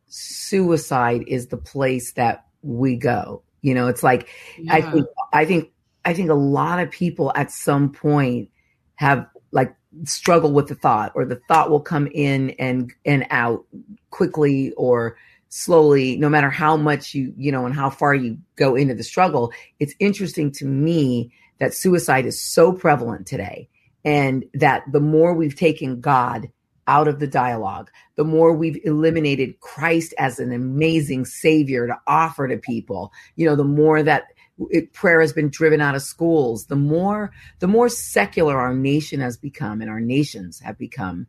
suicide 0.09 1.23
is 1.27 1.47
the 1.47 1.57
place 1.57 2.11
that 2.13 2.45
we 2.61 2.97
go. 2.97 3.43
You 3.61 3.73
know, 3.73 3.87
it's 3.87 4.03
like, 4.03 4.29
yeah. 4.59 4.75
I 4.75 4.81
think, 4.81 5.07
I 5.33 5.45
think 5.45 5.71
I 6.07 6.13
think 6.13 6.29
a 6.29 6.35
lot 6.35 6.79
of 6.79 6.89
people 6.89 7.33
at 7.35 7.51
some 7.51 7.91
point 7.91 8.49
have 8.95 9.27
like 9.51 9.75
struggle 10.05 10.53
with 10.53 10.69
the 10.69 10.75
thought 10.75 11.11
or 11.15 11.25
the 11.25 11.41
thought 11.49 11.69
will 11.69 11.81
come 11.81 12.07
in 12.13 12.51
and 12.51 12.93
and 13.03 13.27
out 13.29 13.65
quickly 14.09 14.71
or 14.77 15.17
slowly 15.49 16.15
no 16.15 16.29
matter 16.29 16.49
how 16.49 16.77
much 16.77 17.13
you 17.13 17.33
you 17.35 17.51
know 17.51 17.65
and 17.65 17.75
how 17.75 17.89
far 17.89 18.15
you 18.15 18.37
go 18.55 18.73
into 18.73 18.95
the 18.95 19.03
struggle. 19.03 19.51
It's 19.81 19.95
interesting 19.99 20.49
to 20.53 20.65
me 20.65 21.33
that 21.59 21.73
suicide 21.73 22.25
is 22.25 22.41
so 22.41 22.71
prevalent 22.71 23.27
today 23.27 23.67
and 24.05 24.45
that 24.53 24.83
the 24.89 25.01
more 25.01 25.33
we've 25.33 25.57
taken 25.57 25.99
god 25.99 26.47
out 26.87 27.09
of 27.09 27.19
the 27.19 27.27
dialogue 27.27 27.91
the 28.15 28.23
more 28.23 28.53
we've 28.53 28.79
eliminated 28.85 29.59
christ 29.59 30.13
as 30.17 30.39
an 30.39 30.53
amazing 30.53 31.25
savior 31.25 31.85
to 31.85 31.99
offer 32.07 32.47
to 32.47 32.55
people 32.55 33.11
you 33.35 33.45
know 33.45 33.57
the 33.57 33.63
more 33.65 34.01
that 34.01 34.27
it, 34.71 34.93
prayer 34.93 35.21
has 35.21 35.33
been 35.33 35.49
driven 35.49 35.81
out 35.81 35.95
of 35.95 36.01
schools. 36.01 36.65
The 36.65 36.75
more 36.75 37.31
the 37.59 37.67
more 37.67 37.89
secular 37.89 38.59
our 38.59 38.73
nation 38.73 39.19
has 39.19 39.37
become 39.37 39.81
and 39.81 39.89
our 39.89 39.99
nations 39.99 40.59
have 40.59 40.77
become, 40.77 41.27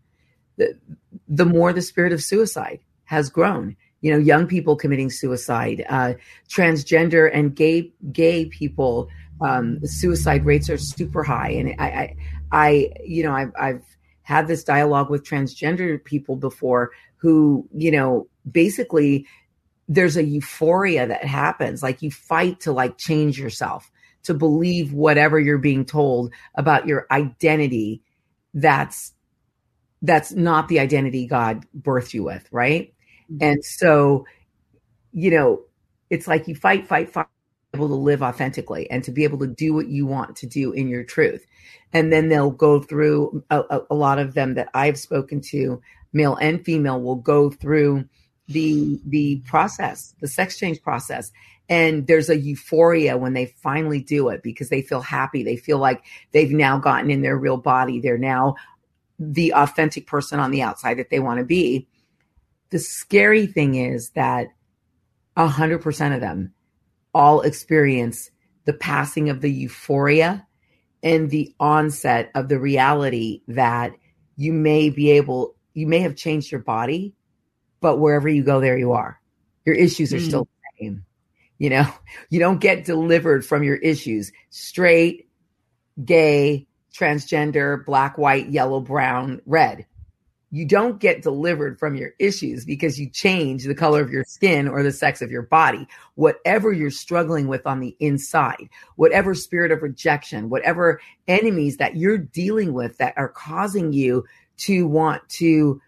the 0.57 0.79
the 1.29 1.45
more 1.45 1.73
the 1.73 1.83
spirit 1.83 2.12
of 2.12 2.23
suicide 2.23 2.81
has 3.05 3.31
grown. 3.31 3.77
you 4.01 4.12
know, 4.12 4.19
young 4.19 4.47
people 4.47 4.77
committing 4.77 5.11
suicide, 5.11 5.85
uh, 5.88 6.14
transgender 6.49 7.31
and 7.33 7.55
gay 7.55 7.91
gay 8.12 8.45
people. 8.47 9.09
Um, 9.41 9.79
the 9.81 9.88
suicide 9.88 10.45
rates 10.45 10.69
are 10.69 10.79
super 10.79 11.23
high, 11.23 11.51
and 11.51 11.75
I, 11.79 11.87
I, 11.87 12.17
I 12.51 12.93
you 13.05 13.23
know, 13.23 13.33
I've, 13.33 13.53
I've 13.59 13.85
had 14.23 14.47
this 14.47 14.64
dialogue 14.64 15.11
with 15.11 15.25
transgender 15.25 16.03
people 16.03 16.37
before 16.37 16.91
who, 17.17 17.69
you 17.73 17.91
know, 17.91 18.29
basically 18.51 19.27
there's 19.88 20.16
a 20.16 20.24
euphoria 20.24 21.07
that 21.07 21.24
happens. 21.24 21.83
Like 21.83 22.03
you 22.03 22.11
fight 22.11 22.61
to 22.61 22.72
like 22.72 22.98
change 22.98 23.38
yourself, 23.38 23.90
to 24.24 24.35
believe 24.35 24.92
whatever 24.92 25.40
you're 25.40 25.59
being 25.59 25.85
told 25.85 26.33
about 26.55 26.87
your 26.87 27.07
identity 27.11 28.03
that's 28.55 29.12
that's 30.03 30.33
not 30.33 30.68
the 30.68 30.79
identity 30.79 31.27
God 31.27 31.64
birthed 31.77 32.14
you 32.14 32.22
with, 32.22 32.46
right? 32.53 32.94
Mm-hmm. 33.33 33.44
And 33.44 33.64
so, 33.64 34.27
you 35.12 35.31
know, 35.31 35.62
it's 36.09 36.29
like 36.29 36.46
you 36.46 36.55
fight, 36.55 36.87
fight, 36.87 37.11
fight, 37.11 37.27
able 37.74 37.88
to 37.88 37.94
live 37.94 38.22
authentically 38.22 38.90
and 38.90 39.05
to 39.05 39.11
be 39.11 39.24
able 39.24 39.38
to 39.38 39.46
do 39.46 39.74
what 39.74 39.88
you 39.88 40.07
want 40.07 40.37
to 40.37 40.46
do 40.46 40.72
in 40.72 40.88
your 40.88 41.05
truth. 41.05 41.44
And 41.92 42.12
then 42.12 42.29
they'll 42.29 42.51
go 42.51 42.81
through 42.81 43.44
a, 43.51 43.61
a, 43.70 43.81
a 43.90 43.94
lot 43.94 44.18
of 44.18 44.35
them 44.35 44.55
that 44.55 44.68
I've 44.72 44.98
spoken 44.98 45.40
to, 45.51 45.81
male 46.12 46.37
and 46.37 46.64
female, 46.64 47.01
will 47.01 47.16
go 47.16 47.51
through 47.51 48.09
the 48.49 48.99
the 49.07 49.41
process, 49.47 50.15
the 50.21 50.29
sex 50.29 50.59
change 50.59 50.83
process. 50.83 51.31
And 51.69 52.07
there's 52.07 52.31
a 52.31 52.39
euphoria 52.39 53.19
when 53.19 53.35
they 53.35 53.47
finally 53.47 54.01
do 54.01 54.31
it 54.31 54.43
because 54.43 54.71
they 54.71 54.81
feel 54.81 55.03
happy. 55.03 55.43
They 55.43 55.57
feel 55.57 55.79
like 55.79 56.03
they've 56.33 56.51
now 56.51 56.79
gotten 56.79 57.11
in 57.11 57.21
their 57.21 57.37
real 57.37 57.59
body. 57.59 58.01
They're 58.01 58.17
now 58.17 58.57
the 59.19 59.53
authentic 59.53 60.07
person 60.07 60.41
on 60.41 60.51
the 60.51 60.63
outside 60.63 60.99
that 60.99 61.11
they 61.11 61.21
want 61.21 61.41
to 61.41 61.45
be. 61.45 61.87
The 62.71 62.79
scary 62.79 63.47
thing 63.47 63.75
is 63.75 64.11
that 64.11 64.49
100% 65.37 66.15
of 66.15 66.21
them 66.21 66.55
all 67.15 67.43
experience 67.43 68.31
the 68.65 68.73
passing 68.73 69.29
of 69.29 69.41
the 69.41 69.51
euphoria 69.51 70.47
and 71.03 71.31
the 71.31 71.55
onset 71.61 72.31
of 72.35 72.49
the 72.49 72.59
reality 72.59 73.43
that 73.49 73.93
you 74.37 74.53
may 74.53 74.91
be 74.91 75.11
able, 75.11 75.55
you 75.75 75.87
may 75.87 76.01
have 76.01 76.17
changed 76.17 76.51
your 76.51 76.61
body, 76.61 77.15
but 77.81 77.99
wherever 77.99 78.29
you 78.29 78.43
go, 78.43 78.61
there 78.61 78.79
you 78.79 78.93
are. 78.93 79.21
Your 79.64 79.75
issues 79.75 80.12
are 80.12 80.19
mm. 80.19 80.27
still 80.27 80.45
the 80.45 80.85
same. 80.85 81.05
You 81.59 81.71
know, 81.71 81.93
you 82.31 82.38
don't 82.38 82.61
get 82.61 82.85
delivered 82.85 83.45
from 83.45 83.62
your 83.62 83.77
issues. 83.77 84.33
Straight, 84.51 85.29
gay, 86.05 86.67
transgender, 86.95 87.85
black, 87.85 88.19
white, 88.19 88.49
yellow, 88.49 88.81
brown, 88.81 89.41
red. 89.47 89.87
You 90.51 90.64
don't 90.64 90.99
get 90.99 91.23
delivered 91.23 91.79
from 91.79 91.95
your 91.95 92.12
issues 92.19 92.64
because 92.64 92.99
you 92.99 93.11
change 93.11 93.64
the 93.64 93.75
color 93.75 94.01
of 94.01 94.11
your 94.11 94.25
skin 94.25 94.67
or 94.67 94.83
the 94.83 94.93
sex 94.93 95.21
of 95.21 95.31
your 95.31 95.43
body. 95.43 95.87
Whatever 96.14 96.73
you're 96.73 96.91
struggling 96.91 97.49
with 97.49 97.67
on 97.67 97.81
the 97.81 97.95
inside, 98.01 98.71
whatever 98.97 99.35
spirit 99.35 99.73
of 99.73 99.83
rejection, 99.83 100.49
whatever 100.49 101.03
enemies 101.27 101.77
that 101.77 101.97
you're 101.97 102.17
dealing 102.17 102.73
with 102.73 102.97
that 102.97 103.12
are 103.19 103.29
causing 103.29 103.93
you 103.93 104.25
to 104.59 104.87
want 104.87 105.29
to 105.29 105.83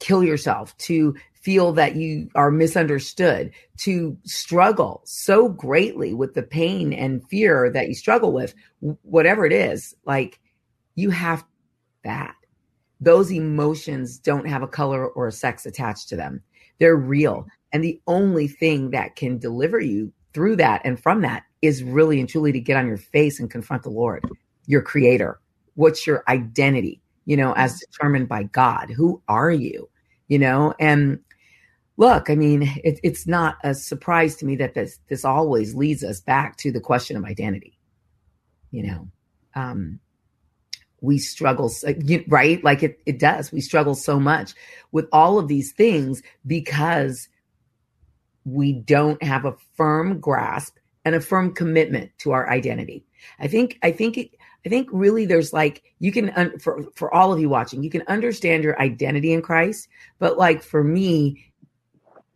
kill 0.00 0.24
yourself, 0.24 0.76
to 0.78 1.14
feel 1.34 1.72
that 1.72 1.96
you 1.96 2.28
are 2.34 2.50
misunderstood, 2.50 3.50
to 3.78 4.16
struggle 4.24 5.00
so 5.04 5.48
greatly 5.48 6.12
with 6.12 6.34
the 6.34 6.42
pain 6.42 6.92
and 6.92 7.26
fear 7.28 7.70
that 7.70 7.88
you 7.88 7.94
struggle 7.94 8.32
with, 8.32 8.54
whatever 9.02 9.46
it 9.46 9.52
is, 9.52 9.94
like 10.04 10.40
you 10.96 11.10
have 11.10 11.44
that. 12.04 12.34
Those 13.00 13.32
emotions 13.32 14.18
don't 14.18 14.46
have 14.46 14.62
a 14.62 14.68
color 14.68 15.08
or 15.08 15.28
a 15.28 15.32
sex 15.32 15.64
attached 15.64 16.08
to 16.10 16.16
them. 16.16 16.42
They're 16.78 16.96
real. 16.96 17.46
And 17.72 17.82
the 17.82 18.00
only 18.06 18.48
thing 18.48 18.90
that 18.90 19.16
can 19.16 19.38
deliver 19.38 19.80
you 19.80 20.12
through 20.34 20.56
that 20.56 20.82
and 20.84 21.00
from 21.00 21.22
that 21.22 21.44
is 21.62 21.82
really 21.82 22.20
and 22.20 22.28
truly 22.28 22.52
to 22.52 22.60
get 22.60 22.76
on 22.76 22.86
your 22.86 22.98
face 22.98 23.40
and 23.40 23.50
confront 23.50 23.82
the 23.82 23.90
Lord, 23.90 24.24
your 24.66 24.82
creator. 24.82 25.40
What's 25.74 26.06
your 26.06 26.22
identity, 26.28 27.00
you 27.24 27.36
know, 27.36 27.52
as 27.56 27.80
determined 27.80 28.28
by 28.28 28.44
God? 28.44 28.90
Who 28.90 29.22
are 29.28 29.50
you? 29.50 29.88
You 30.28 30.38
know, 30.38 30.74
and 30.78 31.18
look, 31.96 32.30
I 32.30 32.34
mean, 32.34 32.62
it, 32.84 33.00
it's 33.02 33.26
not 33.26 33.56
a 33.62 33.74
surprise 33.74 34.36
to 34.36 34.46
me 34.46 34.56
that 34.56 34.74
this 34.74 34.98
this 35.08 35.24
always 35.24 35.74
leads 35.74 36.02
us 36.02 36.20
back 36.20 36.56
to 36.58 36.72
the 36.72 36.80
question 36.80 37.16
of 37.16 37.24
identity. 37.24 37.78
You 38.70 38.86
know, 38.86 39.08
um, 39.54 40.00
we 41.00 41.18
struggle, 41.18 41.72
right? 42.28 42.62
Like 42.62 42.82
it, 42.82 43.00
it 43.06 43.18
does. 43.18 43.52
We 43.52 43.60
struggle 43.60 43.94
so 43.94 44.20
much 44.20 44.54
with 44.92 45.08
all 45.12 45.38
of 45.38 45.48
these 45.48 45.72
things 45.72 46.22
because 46.46 47.28
we 48.44 48.72
don't 48.72 49.22
have 49.22 49.44
a 49.44 49.56
firm 49.76 50.20
grasp 50.20 50.76
and 51.04 51.14
a 51.14 51.20
firm 51.20 51.54
commitment 51.54 52.10
to 52.18 52.32
our 52.32 52.48
identity. 52.48 53.04
I 53.38 53.48
think, 53.48 53.78
I 53.82 53.92
think, 53.92 54.18
it, 54.18 54.30
I 54.64 54.68
think 54.68 54.88
really 54.92 55.26
there's 55.26 55.52
like, 55.52 55.82
you 55.98 56.12
can, 56.12 56.58
for, 56.58 56.84
for 56.94 57.12
all 57.14 57.32
of 57.32 57.40
you 57.40 57.48
watching, 57.48 57.82
you 57.82 57.90
can 57.90 58.02
understand 58.08 58.62
your 58.62 58.80
identity 58.80 59.32
in 59.32 59.42
Christ, 59.42 59.88
but 60.18 60.36
like 60.36 60.62
for 60.62 60.84
me, 60.84 61.52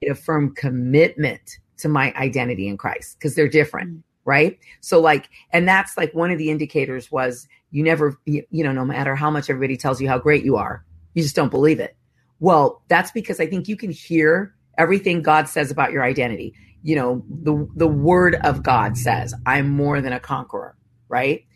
a 0.08 0.14
firm 0.14 0.54
commitment 0.54 1.58
to 1.78 1.88
my 1.88 2.12
identity 2.14 2.68
in 2.68 2.76
Christ 2.76 3.18
because 3.18 3.34
they're 3.34 3.48
different, 3.48 3.90
mm. 3.90 4.02
right? 4.24 4.58
So 4.80 5.00
like, 5.00 5.28
and 5.50 5.66
that's 5.66 5.96
like 5.96 6.14
one 6.14 6.30
of 6.30 6.38
the 6.38 6.50
indicators 6.50 7.10
was 7.10 7.48
you 7.70 7.82
never, 7.82 8.18
you, 8.24 8.44
you 8.50 8.62
know, 8.64 8.72
no 8.72 8.84
matter 8.84 9.14
how 9.14 9.30
much 9.30 9.50
everybody 9.50 9.76
tells 9.76 10.00
you 10.00 10.08
how 10.08 10.18
great 10.18 10.44
you 10.44 10.56
are, 10.56 10.84
you 11.14 11.22
just 11.22 11.36
don't 11.36 11.50
believe 11.50 11.80
it. 11.80 11.96
Well, 12.40 12.82
that's 12.88 13.10
because 13.10 13.40
I 13.40 13.46
think 13.46 13.68
you 13.68 13.76
can 13.76 13.90
hear 13.90 14.54
everything 14.78 15.22
God 15.22 15.48
says 15.48 15.70
about 15.70 15.92
your 15.92 16.02
identity. 16.02 16.54
You 16.82 16.96
know, 16.96 17.24
the 17.42 17.66
the 17.76 17.86
word 17.88 18.34
of 18.44 18.62
God 18.62 18.98
says, 18.98 19.34
I'm 19.46 19.70
more 19.70 20.02
than 20.02 20.12
a 20.12 20.20
conqueror, 20.20 20.76
right? 21.08 21.46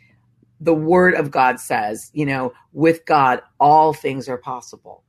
The 0.60 0.74
word 0.74 1.14
of 1.14 1.30
God 1.30 1.60
says, 1.60 2.10
you 2.12 2.26
know, 2.26 2.52
with 2.72 3.04
God 3.06 3.42
all 3.60 3.92
things 3.92 4.28
are 4.28 4.38
possible 4.38 5.04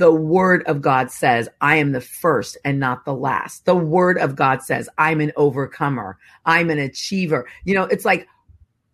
the 0.00 0.10
word 0.10 0.62
of 0.66 0.80
God 0.80 1.10
says, 1.10 1.48
I 1.60 1.76
am 1.76 1.92
the 1.92 2.00
first 2.00 2.56
and 2.64 2.80
not 2.80 3.04
the 3.04 3.14
last. 3.14 3.66
The 3.66 3.76
word 3.76 4.16
of 4.16 4.34
God 4.34 4.62
says, 4.62 4.88
I'm 4.96 5.20
an 5.20 5.30
overcomer. 5.36 6.16
I'm 6.46 6.70
an 6.70 6.78
achiever. 6.78 7.46
You 7.64 7.74
know, 7.74 7.84
it's 7.84 8.06
like 8.06 8.26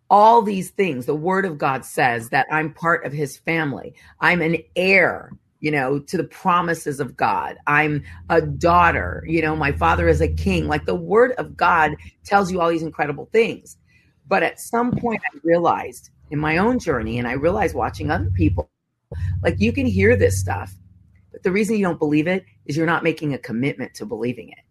all 0.09 0.41
these 0.41 0.69
things. 0.71 1.05
The 1.05 1.15
word 1.15 1.45
of 1.45 1.57
God 1.57 1.85
says 1.85 2.29
that 2.29 2.45
I'm 2.51 2.73
part 2.73 3.05
of 3.05 3.13
his 3.13 3.37
family. 3.37 3.93
I'm 4.19 4.41
an 4.41 4.57
heir, 4.75 5.31
you 5.61 5.71
know, 5.71 5.99
to 5.99 6.17
the 6.17 6.25
promises 6.25 6.99
of 6.99 7.15
God. 7.15 7.55
I'm 7.67 8.03
a 8.29 8.41
daughter. 8.41 9.23
You 9.27 9.41
know, 9.41 9.55
my 9.55 9.71
father 9.71 10.09
is 10.09 10.19
a 10.19 10.27
king. 10.27 10.67
Like 10.67 10.85
the 10.85 10.95
word 10.95 11.31
of 11.37 11.55
God 11.55 11.95
tells 12.25 12.51
you 12.51 12.59
all 12.59 12.69
these 12.69 12.83
incredible 12.83 13.29
things. 13.31 13.77
But 14.27 14.43
at 14.43 14.59
some 14.59 14.91
point, 14.91 15.21
I 15.25 15.37
realized 15.43 16.09
in 16.29 16.39
my 16.39 16.57
own 16.57 16.79
journey, 16.79 17.19
and 17.19 17.27
I 17.27 17.33
realized 17.33 17.75
watching 17.75 18.11
other 18.11 18.29
people, 18.31 18.69
like 19.41 19.59
you 19.59 19.71
can 19.71 19.85
hear 19.85 20.15
this 20.15 20.39
stuff 20.39 20.73
but 21.37 21.43
the 21.43 21.51
reason 21.51 21.77
you 21.77 21.85
don't 21.85 21.99
believe 21.99 22.25
it 22.25 22.45
is 22.65 22.75
you're 22.75 22.87
not 22.87 23.03
making 23.03 23.35
a 23.35 23.37
commitment 23.37 23.93
to 23.95 24.07
believing 24.07 24.49
it. 24.49 24.63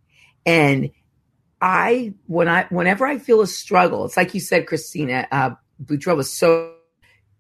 And 0.45 0.91
I, 1.61 2.15
when 2.27 2.49
I, 2.49 2.65
whenever 2.71 3.07
I 3.07 3.19
feel 3.19 3.41
a 3.41 3.47
struggle, 3.47 4.05
it's 4.05 4.17
like 4.17 4.35
you 4.35 4.41
said, 4.41 4.67
Christina, 4.67 5.29
uh, 5.31 5.51
Boudreau 5.85 6.17
was 6.17 6.33
so, 6.33 6.75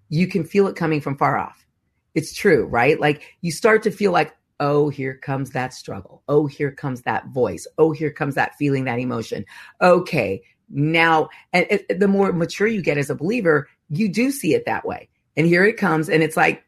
you 0.08 0.28
can 0.28 0.44
feel 0.44 0.68
it 0.68 0.76
coming 0.76 1.00
from 1.00 1.18
far 1.18 1.36
off. 1.36 1.66
It's 2.14 2.32
true, 2.32 2.66
right? 2.66 3.00
Like 3.00 3.24
you 3.40 3.50
start 3.50 3.82
to 3.82 3.90
feel 3.90 4.12
like, 4.12 4.32
oh, 4.60 4.90
here 4.90 5.16
comes 5.16 5.50
that 5.50 5.74
struggle. 5.74 6.22
Oh, 6.28 6.46
here 6.46 6.70
comes 6.70 7.02
that 7.02 7.26
voice. 7.26 7.66
Oh, 7.78 7.90
here 7.90 8.12
comes 8.12 8.36
that 8.36 8.54
feeling, 8.54 8.84
that 8.84 9.00
emotion. 9.00 9.44
Okay. 9.82 10.42
Now, 10.68 11.28
and 11.52 11.80
the 11.88 12.08
more 12.08 12.32
mature 12.32 12.66
you 12.66 12.82
get 12.82 12.98
as 12.98 13.10
a 13.10 13.14
believer, 13.14 13.68
you 13.88 14.08
do 14.08 14.30
see 14.30 14.54
it 14.54 14.66
that 14.66 14.84
way. 14.84 15.08
And 15.36 15.46
here 15.46 15.64
it 15.64 15.76
comes. 15.76 16.08
And 16.08 16.22
it's 16.22 16.36
like, 16.36 16.64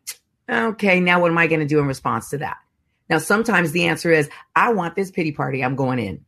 Okay, 0.51 1.01
now 1.01 1.21
what 1.21 1.31
am 1.31 1.39
I 1.39 1.47
going 1.47 1.61
to 1.61 1.67
do 1.67 1.79
in 1.79 1.87
response 1.87 2.31
to 2.31 2.39
that? 2.39 2.57
Now, 3.11 3.19
sometimes 3.19 3.73
the 3.73 3.87
answer 3.87 4.11
is, 4.11 4.31
I 4.57 4.73
want 4.73 4.95
this 4.95 5.11
pity 5.11 5.33
party. 5.33 5.63
I'm 5.63 5.77
going 5.77 5.99
in. 5.99 6.25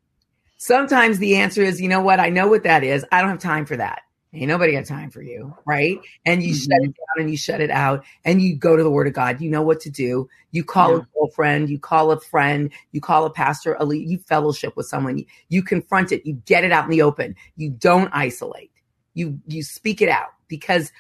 Sometimes 0.56 1.18
the 1.18 1.36
answer 1.36 1.62
is, 1.62 1.80
you 1.80 1.88
know 1.88 2.00
what? 2.00 2.20
I 2.20 2.28
know 2.28 2.48
what 2.48 2.64
that 2.64 2.84
is. 2.84 3.04
I 3.10 3.20
don't 3.20 3.30
have 3.30 3.38
time 3.38 3.64
for 3.64 3.76
that. 3.76 4.02
Ain't 4.32 4.46
nobody 4.46 4.72
got 4.72 4.84
time 4.84 5.10
for 5.10 5.22
you, 5.22 5.56
right? 5.66 5.98
And 6.24 6.40
you 6.40 6.54
mm-hmm. 6.54 6.70
shut 6.70 6.82
it 6.82 6.94
down 6.94 7.18
and 7.18 7.30
you 7.30 7.36
shut 7.36 7.60
it 7.60 7.70
out 7.70 8.04
and 8.24 8.40
you 8.40 8.54
go 8.54 8.76
to 8.76 8.82
the 8.82 8.90
word 8.90 9.08
of 9.08 9.12
God. 9.12 9.40
You 9.40 9.50
know 9.50 9.62
what 9.62 9.80
to 9.80 9.90
do. 9.90 10.28
You 10.52 10.62
call 10.62 10.92
yeah. 10.92 10.98
a 10.98 11.06
girlfriend, 11.18 11.68
you 11.68 11.80
call 11.80 12.12
a 12.12 12.20
friend, 12.20 12.70
you 12.92 13.00
call 13.00 13.26
a 13.26 13.30
pastor, 13.30 13.76
a 13.80 13.84
lead, 13.84 14.08
you 14.08 14.18
fellowship 14.18 14.76
with 14.76 14.86
someone. 14.86 15.18
You, 15.18 15.24
you 15.48 15.62
confront 15.64 16.12
it. 16.12 16.24
You 16.24 16.34
get 16.46 16.62
it 16.62 16.70
out 16.70 16.84
in 16.84 16.90
the 16.90 17.02
open. 17.02 17.34
You 17.56 17.70
don't 17.70 18.08
isolate. 18.12 18.70
You, 19.14 19.40
you 19.48 19.64
speak 19.64 20.00
it 20.00 20.08
out 20.08 20.28
because 20.46 20.92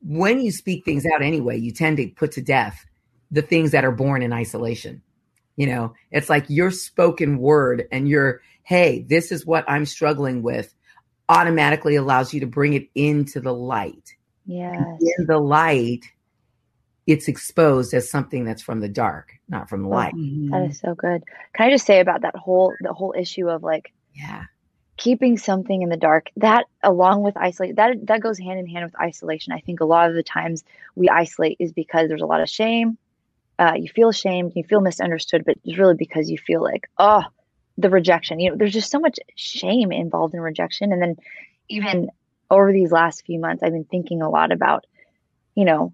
when 0.00 0.40
you 0.40 0.50
speak 0.50 0.86
things 0.86 1.04
out 1.04 1.20
anyway, 1.20 1.58
you 1.58 1.72
tend 1.72 1.98
to 1.98 2.08
put 2.08 2.32
to 2.32 2.40
death 2.40 2.86
the 3.30 3.42
things 3.42 3.72
that 3.72 3.84
are 3.84 3.92
born 3.92 4.22
in 4.22 4.32
isolation. 4.32 5.02
You 5.56 5.66
know, 5.66 5.92
it's 6.10 6.30
like 6.30 6.46
your 6.48 6.70
spoken 6.70 7.36
word 7.36 7.86
and 7.92 8.08
your, 8.08 8.40
hey, 8.62 9.04
this 9.06 9.30
is 9.30 9.44
what 9.44 9.68
I'm 9.68 9.84
struggling 9.84 10.42
with 10.42 10.74
automatically 11.30 11.96
allows 11.96 12.34
you 12.34 12.40
to 12.40 12.46
bring 12.46 12.74
it 12.74 12.88
into 12.94 13.40
the 13.40 13.54
light. 13.54 14.14
Yeah. 14.44 14.84
In 15.00 15.26
the 15.26 15.38
light 15.38 16.04
it's 17.06 17.26
exposed 17.26 17.92
as 17.92 18.08
something 18.08 18.44
that's 18.44 18.62
from 18.62 18.78
the 18.78 18.88
dark, 18.88 19.32
not 19.48 19.68
from 19.68 19.82
the 19.82 19.88
light. 19.88 20.14
Mm-hmm. 20.14 20.50
That 20.50 20.70
is 20.70 20.78
so 20.78 20.94
good. 20.94 21.24
Can 21.54 21.66
I 21.66 21.70
just 21.70 21.84
say 21.86 21.98
about 21.98 22.22
that 22.22 22.36
whole 22.36 22.72
the 22.80 22.92
whole 22.92 23.14
issue 23.16 23.48
of 23.48 23.62
like 23.62 23.92
yeah 24.14 24.44
keeping 24.96 25.38
something 25.38 25.80
in 25.80 25.88
the 25.88 25.96
dark 25.96 26.28
that 26.36 26.66
along 26.82 27.22
with 27.22 27.34
isolate 27.36 27.76
that 27.76 28.06
that 28.06 28.20
goes 28.20 28.38
hand 28.38 28.58
in 28.58 28.66
hand 28.66 28.84
with 28.84 29.00
isolation 29.00 29.50
i 29.50 29.60
think 29.60 29.80
a 29.80 29.84
lot 29.84 30.10
of 30.10 30.14
the 30.14 30.22
times 30.22 30.62
we 30.94 31.08
isolate 31.08 31.56
is 31.58 31.72
because 31.72 32.06
there's 32.08 32.20
a 32.20 32.26
lot 32.26 32.42
of 32.42 32.50
shame 32.50 32.98
uh, 33.58 33.72
you 33.76 33.88
feel 33.88 34.10
ashamed 34.10 34.52
you 34.54 34.62
feel 34.62 34.82
misunderstood 34.82 35.42
but 35.46 35.56
it's 35.64 35.78
really 35.78 35.94
because 35.94 36.28
you 36.28 36.36
feel 36.36 36.62
like 36.62 36.90
oh 36.98 37.22
the 37.80 37.90
rejection 37.90 38.40
you 38.40 38.50
know 38.50 38.56
there's 38.56 38.72
just 38.72 38.90
so 38.90 39.00
much 39.00 39.18
shame 39.34 39.92
involved 39.92 40.34
in 40.34 40.40
rejection 40.40 40.92
and 40.92 41.02
then 41.02 41.16
even 41.68 42.10
over 42.50 42.72
these 42.72 42.92
last 42.92 43.24
few 43.24 43.38
months 43.38 43.62
i've 43.62 43.72
been 43.72 43.84
thinking 43.84 44.22
a 44.22 44.30
lot 44.30 44.52
about 44.52 44.86
you 45.54 45.64
know 45.64 45.92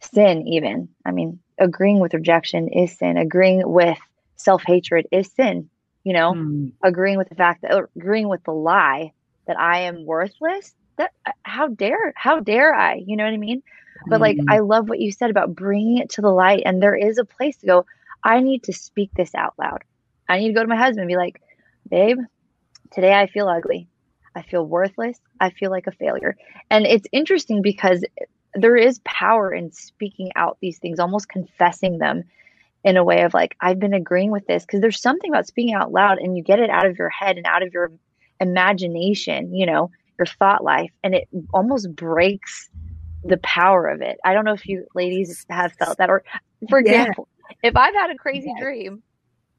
sin 0.00 0.46
even 0.46 0.88
i 1.04 1.10
mean 1.10 1.40
agreeing 1.58 1.98
with 1.98 2.14
rejection 2.14 2.68
is 2.68 2.96
sin 2.96 3.16
agreeing 3.16 3.62
with 3.64 3.98
self-hatred 4.36 5.06
is 5.10 5.30
sin 5.32 5.68
you 6.08 6.14
know, 6.14 6.32
mm. 6.32 6.72
agreeing 6.82 7.18
with 7.18 7.28
the 7.28 7.34
fact 7.34 7.60
that 7.60 7.86
agreeing 7.94 8.28
with 8.28 8.42
the 8.44 8.52
lie 8.52 9.12
that 9.46 9.60
I 9.60 9.80
am 9.80 10.06
worthless. 10.06 10.74
That 10.96 11.12
how 11.42 11.68
dare 11.68 12.14
how 12.16 12.40
dare 12.40 12.74
I? 12.74 12.94
You 12.94 13.16
know 13.16 13.24
what 13.24 13.34
I 13.34 13.36
mean? 13.36 13.62
But 14.06 14.20
like 14.22 14.38
I 14.48 14.60
love 14.60 14.88
what 14.88 15.00
you 15.00 15.12
said 15.12 15.28
about 15.28 15.54
bringing 15.54 15.98
it 15.98 16.08
to 16.12 16.22
the 16.22 16.30
light, 16.30 16.62
and 16.64 16.82
there 16.82 16.94
is 16.94 17.18
a 17.18 17.26
place 17.26 17.58
to 17.58 17.66
go. 17.66 17.86
I 18.24 18.40
need 18.40 18.62
to 18.64 18.72
speak 18.72 19.10
this 19.14 19.34
out 19.34 19.52
loud. 19.58 19.84
I 20.28 20.38
need 20.38 20.48
to 20.48 20.54
go 20.54 20.62
to 20.62 20.68
my 20.68 20.76
husband 20.76 21.00
and 21.00 21.08
be 21.08 21.16
like, 21.16 21.40
babe, 21.88 22.18
today 22.92 23.14
I 23.14 23.26
feel 23.26 23.48
ugly. 23.48 23.88
I 24.34 24.42
feel 24.42 24.64
worthless. 24.64 25.18
I 25.40 25.50
feel 25.50 25.70
like 25.70 25.86
a 25.86 25.92
failure. 25.92 26.36
And 26.70 26.86
it's 26.86 27.06
interesting 27.12 27.62
because 27.62 28.04
there 28.54 28.76
is 28.76 29.00
power 29.04 29.52
in 29.52 29.72
speaking 29.72 30.30
out 30.36 30.58
these 30.60 30.78
things, 30.78 30.98
almost 30.98 31.28
confessing 31.28 31.98
them 31.98 32.24
in 32.84 32.96
a 32.96 33.04
way 33.04 33.22
of 33.22 33.34
like 33.34 33.56
I've 33.60 33.78
been 33.78 33.94
agreeing 33.94 34.30
with 34.30 34.46
this 34.46 34.64
because 34.64 34.80
there's 34.80 35.00
something 35.00 35.30
about 35.30 35.46
speaking 35.46 35.74
out 35.74 35.92
loud 35.92 36.18
and 36.18 36.36
you 36.36 36.42
get 36.42 36.60
it 36.60 36.70
out 36.70 36.86
of 36.86 36.96
your 36.96 37.08
head 37.08 37.36
and 37.36 37.46
out 37.46 37.62
of 37.62 37.72
your 37.72 37.90
imagination, 38.40 39.54
you 39.54 39.66
know, 39.66 39.90
your 40.18 40.26
thought 40.26 40.62
life 40.62 40.90
and 41.02 41.14
it 41.14 41.28
almost 41.52 41.94
breaks 41.94 42.68
the 43.24 43.38
power 43.38 43.86
of 43.88 44.00
it. 44.00 44.18
I 44.24 44.32
don't 44.32 44.44
know 44.44 44.52
if 44.52 44.66
you 44.66 44.86
ladies 44.94 45.44
have 45.50 45.72
felt 45.72 45.98
that 45.98 46.10
or 46.10 46.22
for 46.68 46.78
example, 46.78 47.28
yeah. 47.50 47.70
if 47.70 47.76
I've 47.76 47.94
had 47.94 48.10
a 48.10 48.16
crazy 48.16 48.52
dream 48.60 49.02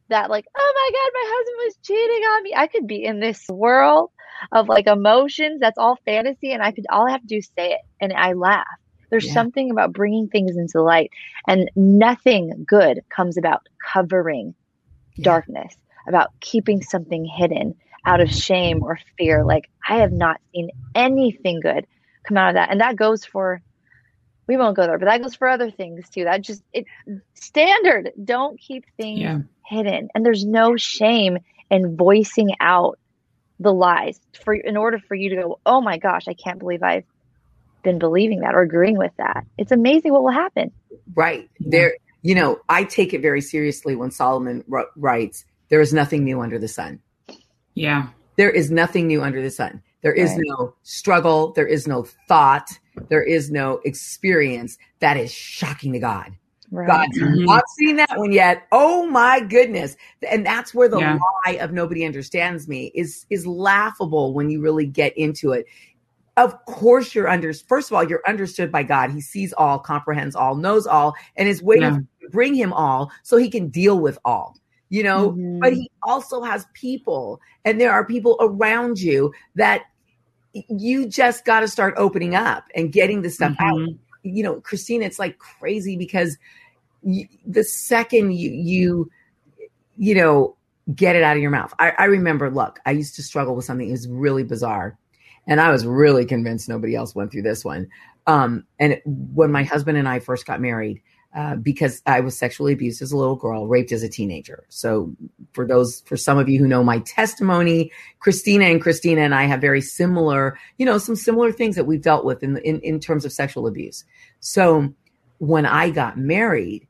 that 0.09 0.29
like, 0.29 0.45
oh 0.57 0.73
my 0.75 0.91
god, 0.97 1.11
my 1.13 1.25
husband 1.35 1.57
was 1.65 1.75
cheating 1.83 2.23
on 2.23 2.43
me. 2.43 2.53
I 2.55 2.67
could 2.67 2.87
be 2.87 3.03
in 3.03 3.19
this 3.19 3.47
world 3.49 4.11
of 4.51 4.67
like 4.67 4.87
emotions 4.87 5.59
that's 5.59 5.77
all 5.77 5.97
fantasy 6.05 6.53
and 6.53 6.63
I 6.63 6.71
could 6.71 6.85
all 6.89 7.07
I 7.07 7.11
have 7.11 7.21
to 7.21 7.27
do 7.27 7.37
is 7.37 7.49
say 7.57 7.73
it 7.73 7.81
and 7.99 8.13
I 8.13 8.33
laugh 8.33 8.65
there's 9.09 9.27
yeah. 9.27 9.33
something 9.33 9.71
about 9.71 9.93
bringing 9.93 10.27
things 10.27 10.55
into 10.55 10.81
light, 10.81 11.11
and 11.47 11.69
nothing 11.75 12.65
good 12.67 13.01
comes 13.09 13.37
about 13.37 13.67
covering 13.93 14.53
yeah. 15.15 15.23
darkness, 15.23 15.75
about 16.07 16.29
keeping 16.39 16.81
something 16.81 17.25
hidden 17.25 17.75
out 18.05 18.21
of 18.21 18.31
shame 18.31 18.83
or 18.83 18.99
fear. 19.17 19.43
Like, 19.43 19.69
I 19.87 19.97
have 19.97 20.11
not 20.11 20.39
seen 20.53 20.69
anything 20.95 21.59
good 21.59 21.87
come 22.23 22.37
out 22.37 22.49
of 22.49 22.55
that. 22.55 22.71
And 22.71 22.81
that 22.81 22.95
goes 22.95 23.25
for, 23.25 23.61
we 24.49 24.57
won't 24.57 24.75
go 24.75 24.87
there, 24.87 24.97
but 24.97 25.05
that 25.05 25.21
goes 25.21 25.35
for 25.35 25.47
other 25.47 25.69
things 25.69 26.09
too. 26.09 26.23
That 26.23 26.41
just, 26.41 26.63
it 26.73 26.85
standard. 27.35 28.11
Don't 28.21 28.59
keep 28.59 28.83
things 28.97 29.19
yeah. 29.19 29.41
hidden. 29.63 30.09
And 30.15 30.25
there's 30.25 30.43
no 30.43 30.75
shame 30.75 31.37
in 31.69 31.95
voicing 31.95 32.55
out 32.59 32.97
the 33.59 33.71
lies 33.71 34.19
for 34.43 34.55
in 34.55 34.75
order 34.75 34.97
for 34.97 35.13
you 35.13 35.29
to 35.29 35.35
go, 35.35 35.59
oh 35.67 35.81
my 35.81 35.99
gosh, 35.99 36.27
I 36.27 36.33
can't 36.33 36.57
believe 36.57 36.81
I've 36.81 37.05
been 37.83 37.99
believing 37.99 38.39
that 38.39 38.55
or 38.55 38.61
agreeing 38.61 38.97
with 38.97 39.11
that. 39.17 39.45
It's 39.59 39.71
amazing 39.71 40.13
what 40.13 40.23
will 40.23 40.31
happen. 40.31 40.71
Right. 41.13 41.47
There, 41.59 41.93
you 42.23 42.33
know, 42.33 42.59
I 42.67 42.85
take 42.85 43.13
it 43.13 43.21
very 43.21 43.41
seriously 43.41 43.95
when 43.95 44.09
Solomon 44.09 44.63
r- 44.73 44.87
writes, 44.95 45.45
there 45.69 45.79
is 45.79 45.93
nothing 45.93 46.23
new 46.23 46.41
under 46.41 46.57
the 46.57 46.67
sun. 46.67 47.01
Yeah. 47.75 48.07
There 48.35 48.49
is 48.49 48.71
nothing 48.71 49.05
new 49.05 49.21
under 49.21 49.43
the 49.43 49.51
sun. 49.51 49.83
There 50.01 50.13
is 50.13 50.31
right. 50.31 50.41
no 50.41 50.73
struggle. 50.81 51.51
There 51.51 51.67
is 51.67 51.87
no 51.87 52.07
thought. 52.27 52.71
There 53.09 53.23
is 53.23 53.51
no 53.51 53.79
experience 53.85 54.77
that 54.99 55.17
is 55.17 55.31
shocking 55.31 55.93
to 55.93 55.99
God. 55.99 56.31
Right. 56.71 56.87
God's 56.87 57.17
mm-hmm. 57.17 57.45
not 57.45 57.63
seen 57.79 57.95
that 57.95 58.17
one 58.17 58.31
yet. 58.31 58.67
Oh 58.71 59.07
my 59.07 59.39
goodness. 59.39 59.97
And 60.29 60.45
that's 60.45 60.73
where 60.73 60.87
the 60.87 60.99
yeah. 60.99 61.17
lie 61.45 61.53
of 61.53 61.71
nobody 61.71 62.05
understands 62.05 62.67
me 62.67 62.91
is 62.93 63.25
is 63.29 63.47
laughable 63.47 64.33
when 64.33 64.49
you 64.49 64.61
really 64.61 64.85
get 64.85 65.17
into 65.17 65.51
it 65.51 65.65
of 66.39 66.65
course 66.65 67.13
you're 67.13 67.27
under 67.27 67.53
first 67.53 67.91
of 67.91 67.95
all 67.95 68.03
you're 68.03 68.21
understood 68.25 68.71
by 68.71 68.81
god 68.81 69.11
he 69.11 69.19
sees 69.19 69.53
all 69.53 69.77
comprehends 69.77 70.35
all 70.35 70.55
knows 70.55 70.87
all 70.87 71.13
and 71.35 71.49
is 71.49 71.61
waiting 71.61 71.83
yeah. 71.83 71.99
to 72.21 72.29
bring 72.29 72.55
him 72.55 72.71
all 72.71 73.11
so 73.23 73.35
he 73.35 73.49
can 73.49 73.67
deal 73.67 73.99
with 73.99 74.17
all 74.23 74.55
you 74.89 75.03
know 75.03 75.31
mm-hmm. 75.31 75.59
but 75.59 75.73
he 75.73 75.91
also 76.03 76.41
has 76.41 76.65
people 76.73 77.41
and 77.65 77.79
there 77.79 77.91
are 77.91 78.05
people 78.05 78.37
around 78.39 78.99
you 78.99 79.33
that 79.55 79.83
you 80.53 81.07
just 81.07 81.45
got 81.45 81.61
to 81.61 81.67
start 81.67 81.93
opening 81.97 82.35
up 82.35 82.65
and 82.75 82.91
getting 82.91 83.21
the 83.21 83.29
stuff 83.29 83.53
mm-hmm. 83.53 83.83
out 83.83 83.89
you 84.23 84.43
know 84.43 84.59
christina 84.61 85.05
it's 85.05 85.19
like 85.19 85.37
crazy 85.37 85.95
because 85.95 86.37
you, 87.03 87.27
the 87.45 87.63
second 87.63 88.33
you 88.33 88.51
you 88.51 89.11
you 89.97 90.15
know 90.15 90.55
get 90.95 91.15
it 91.15 91.23
out 91.23 91.35
of 91.35 91.41
your 91.41 91.51
mouth 91.51 91.73
I, 91.79 91.93
I 91.97 92.05
remember 92.05 92.49
look 92.49 92.79
i 92.85 92.91
used 92.91 93.15
to 93.15 93.23
struggle 93.23 93.55
with 93.55 93.65
something 93.65 93.87
it 93.87 93.91
was 93.91 94.07
really 94.07 94.43
bizarre 94.43 94.97
and 95.49 95.59
I 95.59 95.71
was 95.71 95.85
really 95.85 96.25
convinced 96.25 96.69
nobody 96.69 96.95
else 96.95 97.15
went 97.15 97.31
through 97.31 97.41
this 97.41 97.65
one. 97.65 97.89
Um, 98.27 98.65
and 98.79 99.01
when 99.05 99.51
my 99.51 99.63
husband 99.63 99.97
and 99.97 100.07
I 100.07 100.19
first 100.19 100.45
got 100.45 100.61
married, 100.61 101.01
uh, 101.35 101.55
because 101.57 102.01
I 102.07 102.21
was 102.21 102.37
sexually 102.37 102.73
abused 102.73 103.01
as 103.01 103.11
a 103.11 103.17
little 103.17 103.35
girl, 103.35 103.67
raped 103.67 103.91
as 103.91 104.01
a 104.01 104.09
teenager. 104.09 104.65
So 104.69 105.13
for 105.53 105.67
those, 105.67 106.01
for 106.01 106.17
some 106.17 106.39
of 106.39 106.49
you 106.49 106.57
who 106.57 106.67
know 106.67 106.83
my 106.83 106.99
testimony, 106.99 107.91
Christina 108.19 108.65
and 108.65 108.81
Christina 108.81 109.21
and 109.21 109.35
I 109.35 109.43
have 109.43 109.61
very 109.61 109.81
similar, 109.81 110.57
you 110.77 110.85
know, 110.85 110.97
some 110.97 111.15
similar 111.15 111.51
things 111.51 111.75
that 111.75 111.85
we've 111.85 112.01
dealt 112.01 112.25
with 112.25 112.41
in, 112.41 112.57
in, 112.57 112.79
in 112.81 112.99
terms 112.99 113.25
of 113.25 113.31
sexual 113.31 113.67
abuse. 113.67 114.05
So 114.39 114.91
when 115.37 115.67
I 115.67 115.91
got 115.91 116.17
married, 116.17 116.87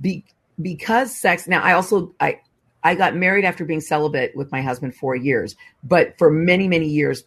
be, 0.00 0.24
because 0.60 1.14
sex, 1.14 1.46
now 1.46 1.62
I 1.62 1.74
also, 1.74 2.12
I, 2.18 2.40
I 2.82 2.96
got 2.96 3.14
married 3.14 3.44
after 3.44 3.64
being 3.64 3.80
celibate 3.80 4.34
with 4.34 4.50
my 4.50 4.62
husband 4.62 4.96
for 4.96 5.14
years, 5.14 5.54
but 5.84 6.18
for 6.18 6.28
many, 6.28 6.66
many 6.66 6.88
years 6.88 7.22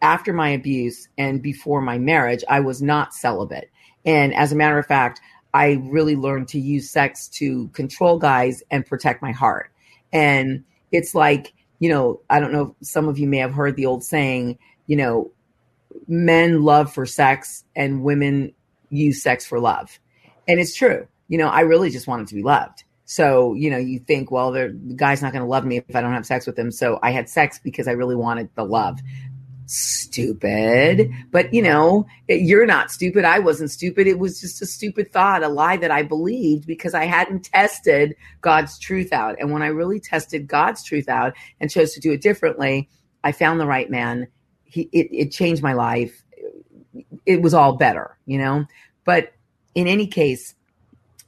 after 0.00 0.32
my 0.32 0.48
abuse 0.48 1.08
and 1.18 1.42
before 1.42 1.80
my 1.82 1.98
marriage, 1.98 2.42
I 2.48 2.60
was 2.60 2.80
not 2.80 3.12
celibate. 3.12 3.70
And 4.04 4.34
as 4.34 4.52
a 4.52 4.56
matter 4.56 4.78
of 4.78 4.86
fact, 4.86 5.20
I 5.54 5.80
really 5.84 6.16
learned 6.16 6.48
to 6.48 6.60
use 6.60 6.90
sex 6.90 7.28
to 7.28 7.68
control 7.68 8.18
guys 8.18 8.62
and 8.70 8.84
protect 8.84 9.22
my 9.22 9.32
heart. 9.32 9.70
And 10.12 10.64
it's 10.92 11.14
like, 11.14 11.54
you 11.78 11.88
know, 11.88 12.20
I 12.28 12.40
don't 12.40 12.52
know, 12.52 12.74
some 12.82 13.08
of 13.08 13.18
you 13.18 13.26
may 13.26 13.38
have 13.38 13.52
heard 13.52 13.76
the 13.76 13.86
old 13.86 14.04
saying, 14.04 14.58
you 14.86 14.96
know, 14.96 15.30
men 16.06 16.62
love 16.62 16.92
for 16.92 17.06
sex 17.06 17.64
and 17.76 18.02
women 18.02 18.52
use 18.90 19.22
sex 19.22 19.46
for 19.46 19.60
love. 19.60 19.98
And 20.46 20.60
it's 20.60 20.74
true. 20.74 21.06
You 21.28 21.38
know, 21.38 21.48
I 21.48 21.60
really 21.60 21.90
just 21.90 22.06
wanted 22.06 22.28
to 22.28 22.34
be 22.34 22.42
loved. 22.42 22.84
So, 23.04 23.54
you 23.54 23.70
know, 23.70 23.78
you 23.78 24.00
think, 24.00 24.30
well, 24.30 24.52
the 24.52 24.78
guy's 24.94 25.22
not 25.22 25.32
going 25.32 25.42
to 25.42 25.48
love 25.48 25.64
me 25.64 25.78
if 25.78 25.96
I 25.96 26.02
don't 26.02 26.12
have 26.12 26.26
sex 26.26 26.46
with 26.46 26.58
him. 26.58 26.70
So 26.70 26.98
I 27.02 27.10
had 27.10 27.28
sex 27.28 27.58
because 27.58 27.88
I 27.88 27.92
really 27.92 28.16
wanted 28.16 28.50
the 28.54 28.64
love 28.64 29.00
stupid. 29.68 31.10
But, 31.30 31.52
you 31.52 31.62
know, 31.62 32.06
you're 32.28 32.66
not 32.66 32.90
stupid. 32.90 33.24
I 33.24 33.38
wasn't 33.38 33.70
stupid. 33.70 34.06
It 34.06 34.18
was 34.18 34.40
just 34.40 34.62
a 34.62 34.66
stupid 34.66 35.12
thought, 35.12 35.42
a 35.42 35.48
lie 35.48 35.76
that 35.76 35.90
I 35.90 36.02
believed 36.02 36.66
because 36.66 36.94
I 36.94 37.04
hadn't 37.04 37.44
tested 37.44 38.16
God's 38.40 38.78
truth 38.78 39.12
out. 39.12 39.36
And 39.38 39.52
when 39.52 39.62
I 39.62 39.68
really 39.68 40.00
tested 40.00 40.46
God's 40.46 40.82
truth 40.82 41.08
out 41.08 41.34
and 41.60 41.70
chose 41.70 41.92
to 41.94 42.00
do 42.00 42.12
it 42.12 42.22
differently, 42.22 42.88
I 43.22 43.32
found 43.32 43.60
the 43.60 43.66
right 43.66 43.90
man. 43.90 44.28
He, 44.64 44.88
it, 44.92 45.08
it 45.12 45.32
changed 45.32 45.62
my 45.62 45.74
life. 45.74 46.22
It 47.26 47.42
was 47.42 47.54
all 47.54 47.76
better, 47.76 48.16
you 48.26 48.38
know? 48.38 48.64
But 49.04 49.32
in 49.74 49.86
any 49.86 50.06
case, 50.06 50.54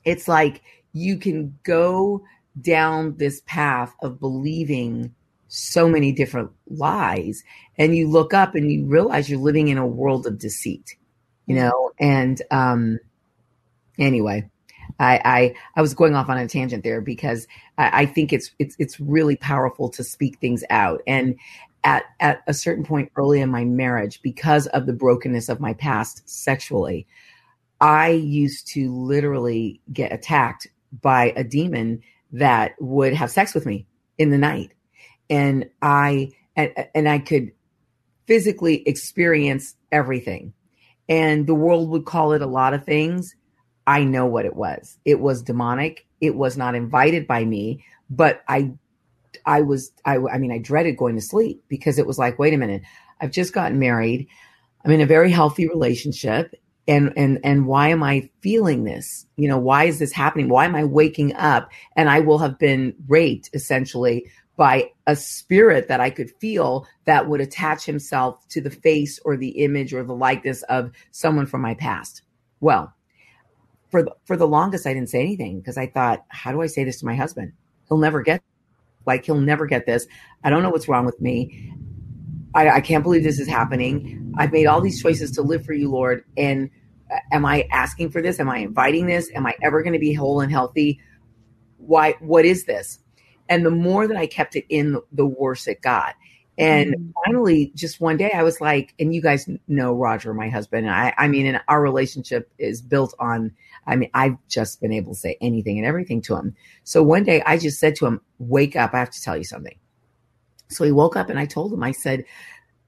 it's 0.05 0.28
like 0.28 0.62
you 0.93 1.18
can 1.18 1.59
go 1.62 2.24
down 2.61 3.16
this 3.16 3.43
path 3.47 3.95
of 4.03 4.18
believing 4.18 5.14
so 5.53 5.88
many 5.88 6.12
different 6.12 6.51
lies 6.68 7.42
and 7.76 7.96
you 7.96 8.09
look 8.09 8.32
up 8.32 8.55
and 8.55 8.70
you 8.70 8.86
realize 8.86 9.28
you're 9.28 9.38
living 9.38 9.68
in 9.68 9.78
a 9.78 9.86
world 9.86 10.26
of 10.26 10.38
deceit 10.38 10.96
you 11.46 11.57
know? 11.57 11.90
And 11.98 12.40
um 12.51 12.98
anyway 13.98 14.48
I, 15.01 15.20
I 15.24 15.55
I 15.76 15.82
was 15.82 15.94
going 15.94 16.14
off 16.14 16.28
on 16.28 16.38
a 16.38 16.46
tangent 16.46 16.84
there 16.84 17.01
because 17.01 17.46
I, 17.78 18.03
I 18.03 18.07
think 18.07 18.32
it's 18.32 18.51
it's 18.59 18.76
it's 18.78 19.01
really 19.01 19.36
powerful 19.36 19.88
to 19.90 20.05
speak 20.05 20.38
things 20.38 20.62
out. 20.70 21.01
And 21.07 21.38
at 21.84 22.05
at 22.20 22.42
a 22.46 22.55
certain 22.55 22.84
point 22.84 23.11
early 23.16 23.40
in 23.40 23.51
my 23.51 23.64
marriage, 23.64 24.20
because 24.22 24.66
of 24.68 24.86
the 24.86 24.92
brokenness 24.92 25.48
of 25.48 25.61
my 25.61 25.74
past 25.74 26.28
sexually, 26.28 27.07
I 27.80 28.11
used 28.11 28.68
to 28.68 28.94
literally 28.94 29.80
get 29.92 30.12
attacked 30.12 30.66
by 31.01 31.32
a 31.36 31.44
demon 31.44 32.03
that 32.32 32.74
would 32.78 33.14
have 33.14 33.30
sex 33.30 33.55
with 33.55 33.66
me 33.66 33.86
in 34.18 34.30
the 34.30 34.38
night 34.38 34.72
and 35.31 35.70
I 35.81 36.33
and, 36.57 36.72
and 36.95 37.09
I 37.09 37.20
could 37.20 37.53
physically 38.26 38.87
experience 38.87 39.74
everything. 39.91 40.53
And 41.09 41.47
the 41.47 41.55
world 41.55 41.89
would 41.91 42.05
call 42.05 42.33
it 42.33 42.43
a 42.43 42.47
lot 42.47 42.74
of 42.74 42.85
things. 42.85 43.35
I 43.87 44.05
know 44.05 44.26
what 44.26 44.45
it 44.45 44.55
was. 44.55 44.99
It 45.05 45.20
was 45.20 45.43
demonic. 45.43 46.07
It 46.20 46.37
was 46.37 46.57
not 46.57 46.74
invited 46.74 47.26
by 47.26 47.45
me, 47.45 47.85
but 48.11 48.43
I 48.49 48.72
I 49.47 49.62
was 49.62 49.93
I 50.05 50.16
I 50.16 50.39
mean 50.39 50.53
I 50.53 50.59
dreaded 50.59 50.97
going 50.97 51.14
to 51.14 51.22
sleep 51.22 51.64
because 51.68 51.99
it 51.99 52.07
was 52.07 52.18
like, 52.18 52.39
wait 52.39 52.55
a 52.55 52.59
minute. 52.59 52.83
I've 53.20 53.33
just 53.33 53.53
gotten 53.53 53.78
married. 53.78 54.26
I'm 54.85 54.91
in 54.91 55.01
a 55.01 55.07
very 55.07 55.31
healthy 55.31 55.68
relationship 55.68 56.55
and 56.89 57.12
and 57.16 57.39
and 57.45 57.66
why 57.66 57.89
am 57.89 58.03
i 58.03 58.28
feeling 58.41 58.85
this 58.85 59.26
you 59.37 59.49
know 59.49 59.59
why 59.59 59.85
is 59.85 59.99
this 59.99 60.12
happening 60.12 60.49
why 60.49 60.64
am 60.64 60.74
i 60.74 60.85
waking 60.85 61.35
up 61.37 61.70
and 61.95 62.11
i 62.11 62.20
will 62.20 62.39
have 62.39 62.59
been 62.59 62.95
raped 63.07 63.51
essentially 63.53 64.28
by 64.61 64.90
a 65.06 65.16
spirit 65.16 65.88
that 65.88 66.00
i 66.00 66.11
could 66.11 66.30
feel 66.32 66.86
that 67.06 67.26
would 67.26 67.40
attach 67.40 67.86
himself 67.86 68.46
to 68.48 68.61
the 68.61 68.68
face 68.70 69.18
or 69.24 69.34
the 69.34 69.64
image 69.64 69.94
or 69.94 70.04
the 70.04 70.14
likeness 70.14 70.62
of 70.64 70.90
someone 71.12 71.46
from 71.46 71.62
my 71.62 71.72
past 71.72 72.20
well 72.61 72.92
for 73.90 74.02
the, 74.02 74.14
for 74.26 74.36
the 74.36 74.46
longest 74.46 74.86
i 74.86 74.92
didn't 74.92 75.08
say 75.08 75.20
anything 75.20 75.58
because 75.58 75.78
i 75.78 75.86
thought 75.86 76.26
how 76.28 76.52
do 76.52 76.61
i 76.61 76.66
say 76.66 76.84
this 76.84 77.00
to 77.00 77.06
my 77.06 77.16
husband 77.16 77.50
he'll 77.88 77.96
never 77.96 78.20
get 78.20 78.42
like 79.06 79.24
he'll 79.24 79.40
never 79.40 79.64
get 79.64 79.86
this 79.86 80.06
i 80.44 80.50
don't 80.50 80.62
know 80.62 80.68
what's 80.68 80.88
wrong 80.88 81.06
with 81.06 81.18
me 81.22 81.72
I, 82.54 82.68
I 82.70 82.80
can't 82.80 83.04
believe 83.04 83.22
this 83.22 83.38
is 83.38 83.46
happening. 83.46 84.34
I've 84.36 84.52
made 84.52 84.66
all 84.66 84.80
these 84.80 85.00
choices 85.00 85.30
to 85.32 85.42
live 85.42 85.64
for 85.64 85.72
you, 85.72 85.88
Lord. 85.88 86.24
And 86.36 86.68
uh, 87.11 87.18
am 87.32 87.44
I 87.46 87.68
asking 87.70 88.11
for 88.11 88.20
this? 88.20 88.40
Am 88.40 88.48
I 88.48 88.58
inviting 88.58 89.06
this? 89.06 89.30
Am 89.34 89.46
I 89.46 89.54
ever 89.62 89.82
going 89.82 89.92
to 89.92 90.00
be 90.00 90.12
whole 90.12 90.40
and 90.40 90.50
healthy? 90.50 91.00
Why? 91.76 92.16
What 92.18 92.44
is 92.44 92.64
this? 92.64 92.98
And 93.51 93.66
the 93.66 93.70
more 93.70 94.07
that 94.07 94.16
I 94.16 94.26
kept 94.26 94.57
it 94.57 94.64
in, 94.70 94.98
the 95.12 95.26
worse 95.26 95.66
it 95.66 95.82
got. 95.82 96.14
And 96.57 96.94
mm-hmm. 96.94 97.11
finally, 97.24 97.72
just 97.74 98.01
one 98.01 98.16
day, 98.16 98.30
I 98.32 98.42
was 98.42 98.61
like, 98.61 98.94
and 98.98 99.14
you 99.14 99.20
guys 99.20 99.48
know 99.66 99.94
Roger, 99.94 100.34
my 100.34 100.48
husband, 100.48 100.86
and 100.86 100.94
I, 100.94 101.14
I 101.16 101.28
mean, 101.28 101.46
and 101.46 101.61
our 101.68 101.82
relationship 101.82 102.51
is 102.59 102.82
built 102.82 103.14
on, 103.18 103.53
I 103.86 103.96
mean, 103.96 104.11
I've 104.14 104.36
just 104.48 104.80
been 104.80 104.92
able 104.92 105.14
to 105.14 105.18
say 105.18 105.36
anything 105.40 105.78
and 105.78 105.86
everything 105.86 106.22
to 106.22 106.36
him. 106.36 106.55
So 106.84 107.03
one 107.03 107.24
day 107.24 107.42
I 107.44 107.57
just 107.59 107.80
said 107.80 107.96
to 107.96 108.07
him, 108.07 108.20
wake 108.38 108.76
up. 108.76 108.94
I 108.94 108.98
have 108.98 109.11
to 109.11 109.22
tell 109.22 109.36
you 109.36 109.44
something. 109.44 109.78
So 110.68 110.84
he 110.84 110.92
woke 110.92 111.16
up 111.16 111.30
and 111.30 111.38
I 111.38 111.46
told 111.46 111.72
him, 111.72 111.82
I 111.82 111.92
said, 111.92 112.24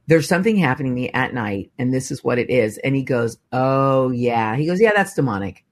there's 0.06 0.28
something 0.28 0.56
happening 0.56 0.92
to 0.92 0.94
me 0.94 1.10
at 1.10 1.32
night 1.34 1.72
and 1.78 1.94
this 1.94 2.10
is 2.10 2.22
what 2.22 2.38
it 2.38 2.50
is. 2.50 2.78
And 2.78 2.94
he 2.94 3.02
goes, 3.02 3.38
Oh, 3.52 4.10
yeah. 4.10 4.56
He 4.56 4.66
goes, 4.66 4.80
Yeah, 4.80 4.92
that's 4.94 5.14
demonic. 5.14 5.64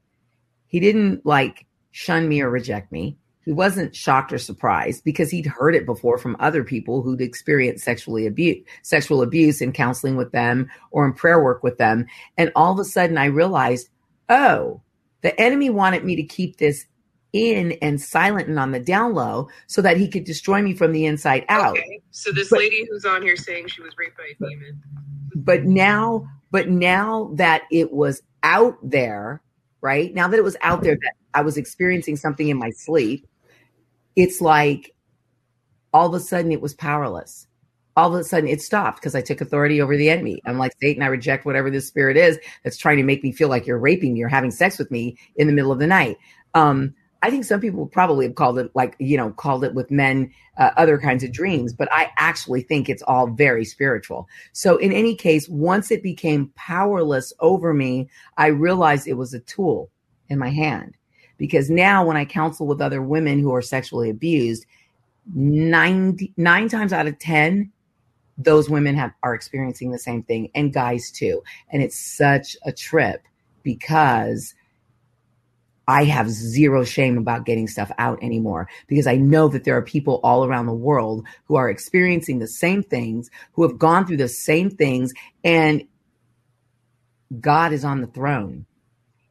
He 0.66 0.80
didn't 0.80 1.26
like 1.26 1.66
shun 1.90 2.28
me 2.28 2.40
or 2.40 2.50
reject 2.50 2.92
me. 2.92 3.18
He 3.50 3.54
wasn't 3.54 3.96
shocked 3.96 4.32
or 4.32 4.38
surprised 4.38 5.02
because 5.02 5.28
he'd 5.28 5.44
heard 5.44 5.74
it 5.74 5.84
before 5.84 6.18
from 6.18 6.36
other 6.38 6.62
people 6.62 7.02
who'd 7.02 7.20
experienced 7.20 7.84
sexually 7.84 8.24
abuse, 8.24 8.64
sexual 8.82 9.22
abuse 9.22 9.60
in 9.60 9.72
counseling 9.72 10.16
with 10.16 10.30
them 10.30 10.70
or 10.92 11.04
in 11.04 11.14
prayer 11.14 11.42
work 11.42 11.64
with 11.64 11.76
them. 11.76 12.06
And 12.38 12.52
all 12.54 12.72
of 12.72 12.78
a 12.78 12.84
sudden 12.84 13.18
I 13.18 13.24
realized, 13.24 13.88
oh, 14.28 14.82
the 15.22 15.36
enemy 15.40 15.68
wanted 15.68 16.04
me 16.04 16.14
to 16.14 16.22
keep 16.22 16.58
this 16.58 16.86
in 17.32 17.72
and 17.82 18.00
silent 18.00 18.46
and 18.46 18.56
on 18.56 18.70
the 18.70 18.78
down 18.78 19.14
low 19.14 19.48
so 19.66 19.82
that 19.82 19.96
he 19.96 20.06
could 20.06 20.22
destroy 20.22 20.62
me 20.62 20.72
from 20.72 20.92
the 20.92 21.04
inside 21.04 21.44
out. 21.48 21.76
Okay. 21.76 22.00
So 22.12 22.30
this 22.30 22.50
but, 22.50 22.60
lady 22.60 22.86
who's 22.88 23.04
on 23.04 23.20
here 23.20 23.36
saying 23.36 23.66
she 23.66 23.82
was 23.82 23.94
raped 23.98 24.16
by 24.16 24.28
a 24.30 24.48
demon. 24.48 24.80
But 25.34 25.64
now, 25.64 26.24
but 26.52 26.68
now 26.68 27.32
that 27.34 27.62
it 27.72 27.92
was 27.92 28.22
out 28.44 28.78
there, 28.80 29.42
right? 29.80 30.14
Now 30.14 30.28
that 30.28 30.38
it 30.38 30.44
was 30.44 30.56
out 30.62 30.84
there 30.84 30.94
that 30.94 31.14
I 31.34 31.42
was 31.42 31.56
experiencing 31.56 32.14
something 32.14 32.48
in 32.48 32.56
my 32.56 32.70
sleep, 32.70 33.26
it's 34.16 34.40
like 34.40 34.94
all 35.92 36.06
of 36.06 36.14
a 36.14 36.20
sudden 36.20 36.52
it 36.52 36.60
was 36.60 36.74
powerless. 36.74 37.46
All 37.96 38.14
of 38.14 38.20
a 38.20 38.24
sudden 38.24 38.48
it 38.48 38.62
stopped 38.62 39.00
because 39.00 39.14
I 39.14 39.20
took 39.20 39.40
authority 39.40 39.80
over 39.80 39.96
the 39.96 40.10
enemy. 40.10 40.40
I'm 40.46 40.58
like, 40.58 40.72
Satan, 40.80 41.02
I 41.02 41.06
reject 41.06 41.44
whatever 41.44 41.70
this 41.70 41.88
spirit 41.88 42.16
is 42.16 42.38
that's 42.62 42.76
trying 42.76 42.98
to 42.98 43.02
make 43.02 43.22
me 43.22 43.32
feel 43.32 43.48
like 43.48 43.66
you're 43.66 43.78
raping 43.78 44.14
me 44.14 44.22
or 44.22 44.28
having 44.28 44.50
sex 44.50 44.78
with 44.78 44.90
me 44.90 45.16
in 45.36 45.46
the 45.46 45.52
middle 45.52 45.72
of 45.72 45.78
the 45.78 45.86
night. 45.86 46.16
Um, 46.54 46.94
I 47.22 47.30
think 47.30 47.44
some 47.44 47.60
people 47.60 47.86
probably 47.86 48.24
have 48.26 48.34
called 48.34 48.58
it 48.58 48.70
like, 48.74 48.96
you 48.98 49.16
know, 49.16 49.30
called 49.32 49.62
it 49.64 49.74
with 49.74 49.90
men, 49.90 50.32
uh, 50.56 50.70
other 50.76 50.96
kinds 50.96 51.22
of 51.22 51.32
dreams, 51.32 51.74
but 51.74 51.88
I 51.92 52.10
actually 52.16 52.62
think 52.62 52.88
it's 52.88 53.02
all 53.02 53.26
very 53.26 53.64
spiritual. 53.64 54.26
So 54.52 54.78
in 54.78 54.92
any 54.92 55.14
case, 55.14 55.46
once 55.48 55.90
it 55.90 56.02
became 56.02 56.50
powerless 56.56 57.34
over 57.40 57.74
me, 57.74 58.08
I 58.38 58.46
realized 58.46 59.06
it 59.06 59.14
was 59.14 59.34
a 59.34 59.40
tool 59.40 59.90
in 60.30 60.38
my 60.38 60.48
hand 60.48 60.96
because 61.40 61.70
now 61.70 62.04
when 62.04 62.18
I 62.18 62.26
counsel 62.26 62.66
with 62.66 62.82
other 62.82 63.00
women 63.00 63.38
who 63.38 63.54
are 63.54 63.62
sexually 63.62 64.10
abused, 64.10 64.66
90, 65.34 66.34
nine 66.36 66.68
times 66.68 66.92
out 66.92 67.06
of 67.06 67.18
10, 67.18 67.72
those 68.36 68.68
women 68.68 68.94
have, 68.94 69.12
are 69.22 69.34
experiencing 69.34 69.90
the 69.90 69.98
same 69.98 70.22
thing 70.22 70.50
and 70.54 70.70
guys 70.70 71.10
too. 71.10 71.42
And 71.70 71.82
it's 71.82 71.98
such 71.98 72.58
a 72.66 72.72
trip 72.72 73.22
because 73.62 74.54
I 75.88 76.04
have 76.04 76.28
zero 76.28 76.84
shame 76.84 77.16
about 77.16 77.46
getting 77.46 77.68
stuff 77.68 77.90
out 77.96 78.22
anymore 78.22 78.68
because 78.86 79.06
I 79.06 79.16
know 79.16 79.48
that 79.48 79.64
there 79.64 79.78
are 79.78 79.82
people 79.82 80.20
all 80.22 80.44
around 80.44 80.66
the 80.66 80.74
world 80.74 81.26
who 81.46 81.56
are 81.56 81.70
experiencing 81.70 82.38
the 82.38 82.46
same 82.46 82.82
things, 82.82 83.30
who 83.52 83.62
have 83.62 83.78
gone 83.78 84.06
through 84.06 84.18
the 84.18 84.28
same 84.28 84.68
things, 84.68 85.14
and 85.42 85.84
God 87.40 87.72
is 87.72 87.82
on 87.82 88.02
the 88.02 88.06
throne. 88.08 88.66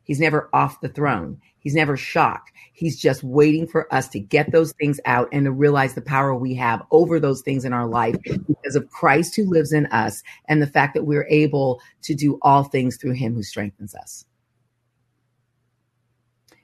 He's 0.10 0.20
never 0.20 0.50
off 0.54 0.82
the 0.82 0.90
throne. 0.90 1.40
He's 1.60 1.76
never 1.76 1.96
shocked. 1.96 2.52
He's 2.74 3.00
just 3.00 3.24
waiting 3.24 3.68
for 3.68 3.94
us 3.94 4.08
to 4.08 4.20
get 4.20 4.52
those 4.52 4.72
things 4.72 5.00
out 5.06 5.30
and 5.32 5.46
to 5.46 5.52
realize 5.52 5.94
the 5.94 6.02
power 6.02 6.34
we 6.34 6.56
have 6.56 6.82
over 6.90 7.20
those 7.20 7.44
things 7.44 7.64
in 7.64 7.74
our 7.74 7.86
life 7.86 8.16
because 8.24 8.76
of 8.76 8.90
Christ 8.90 9.36
who 9.36 9.48
lives 9.48 9.72
in 9.72 9.86
us 9.86 10.24
and 10.48 10.64
the 10.64 10.66
fact 10.66 10.96
that 10.96 11.04
we're 11.04 11.28
able 11.30 11.80
to 12.02 12.16
do 12.16 12.40
all 12.42 12.64
things 12.64 12.98
through 12.98 13.12
him 13.12 13.36
who 13.36 13.44
strengthens 13.44 13.94
us. 13.94 14.26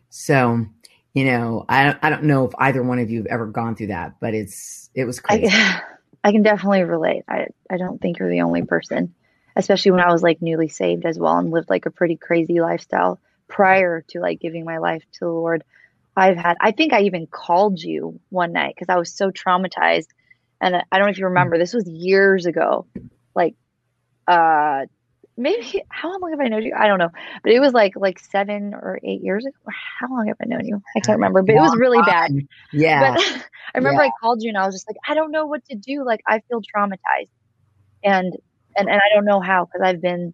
So, 0.09 0.65
you 1.13 1.25
know, 1.25 1.65
I 1.69 1.83
don't, 1.83 1.99
I 2.01 2.09
don't 2.09 2.23
know 2.23 2.45
if 2.45 2.53
either 2.57 2.81
one 2.81 2.97
of 2.97 3.11
you 3.11 3.19
have 3.19 3.27
ever 3.27 3.45
gone 3.45 3.75
through 3.75 3.87
that, 3.87 4.15
but 4.19 4.33
it's 4.33 4.89
it 4.95 5.05
was 5.05 5.19
crazy. 5.19 5.49
I, 5.51 5.81
I 6.23 6.31
can 6.31 6.41
definitely 6.41 6.81
relate. 6.81 7.25
I 7.27 7.49
I 7.69 7.77
don't 7.77 8.01
think 8.01 8.17
you're 8.17 8.31
the 8.31 8.41
only 8.41 8.63
person, 8.63 9.13
especially 9.55 9.91
when 9.91 9.99
I 9.99 10.11
was 10.11 10.23
like 10.23 10.41
newly 10.41 10.69
saved 10.69 11.05
as 11.05 11.19
well 11.19 11.37
and 11.37 11.51
lived 11.51 11.69
like 11.69 11.85
a 11.85 11.91
pretty 11.91 12.15
crazy 12.15 12.59
lifestyle 12.59 13.19
prior 13.55 14.03
to 14.09 14.19
like 14.19 14.41
giving 14.41 14.65
my 14.65 14.79
life 14.79 15.03
to 15.13 15.19
the 15.21 15.29
Lord. 15.29 15.63
I've 16.17 16.35
had 16.35 16.57
I 16.59 16.71
think 16.71 16.91
I 16.91 17.03
even 17.03 17.25
called 17.25 17.81
you 17.81 18.19
one 18.29 18.51
night 18.51 18.75
because 18.75 18.93
I 18.93 18.97
was 18.97 19.13
so 19.13 19.31
traumatized 19.31 20.07
and 20.59 20.75
I 20.75 20.97
don't 20.97 21.05
know 21.05 21.11
if 21.11 21.17
you 21.17 21.25
remember 21.25 21.57
this 21.57 21.73
was 21.73 21.87
years 21.87 22.45
ago 22.45 22.85
like 23.33 23.55
uh 24.27 24.85
maybe 25.37 25.83
how 25.89 26.11
long 26.19 26.31
have 26.31 26.39
I 26.41 26.49
known 26.49 26.63
you? 26.63 26.73
I 26.77 26.87
don't 26.87 26.99
know, 26.99 27.11
but 27.43 27.53
it 27.53 27.61
was 27.61 27.71
like 27.71 27.93
like 27.95 28.19
seven 28.19 28.73
or 28.73 28.99
eight 29.03 29.21
years 29.21 29.45
ago. 29.45 29.55
How 29.99 30.09
long 30.09 30.27
have 30.27 30.37
I 30.41 30.45
known 30.47 30.65
you? 30.65 30.81
I 30.95 30.99
can't 30.99 31.17
remember, 31.17 31.41
but 31.41 31.55
it 31.55 31.59
was 31.59 31.77
really 31.77 32.01
bad. 32.01 32.31
Yeah. 32.73 33.13
But 33.13 33.21
I 33.73 33.77
remember 33.77 34.03
yeah. 34.03 34.09
I 34.09 34.11
called 34.19 34.43
you 34.43 34.49
and 34.49 34.57
I 34.57 34.65
was 34.65 34.75
just 34.75 34.89
like, 34.89 34.97
I 35.07 35.13
don't 35.13 35.31
know 35.31 35.45
what 35.45 35.63
to 35.65 35.75
do. 35.75 36.03
Like 36.05 36.21
I 36.27 36.41
feel 36.49 36.61
traumatized, 36.61 37.29
and 38.03 38.33
and 38.75 38.89
and 38.89 39.01
I 39.01 39.13
don't 39.13 39.25
know 39.25 39.39
how 39.39 39.65
because 39.65 39.81
I've 39.81 40.01
been 40.01 40.33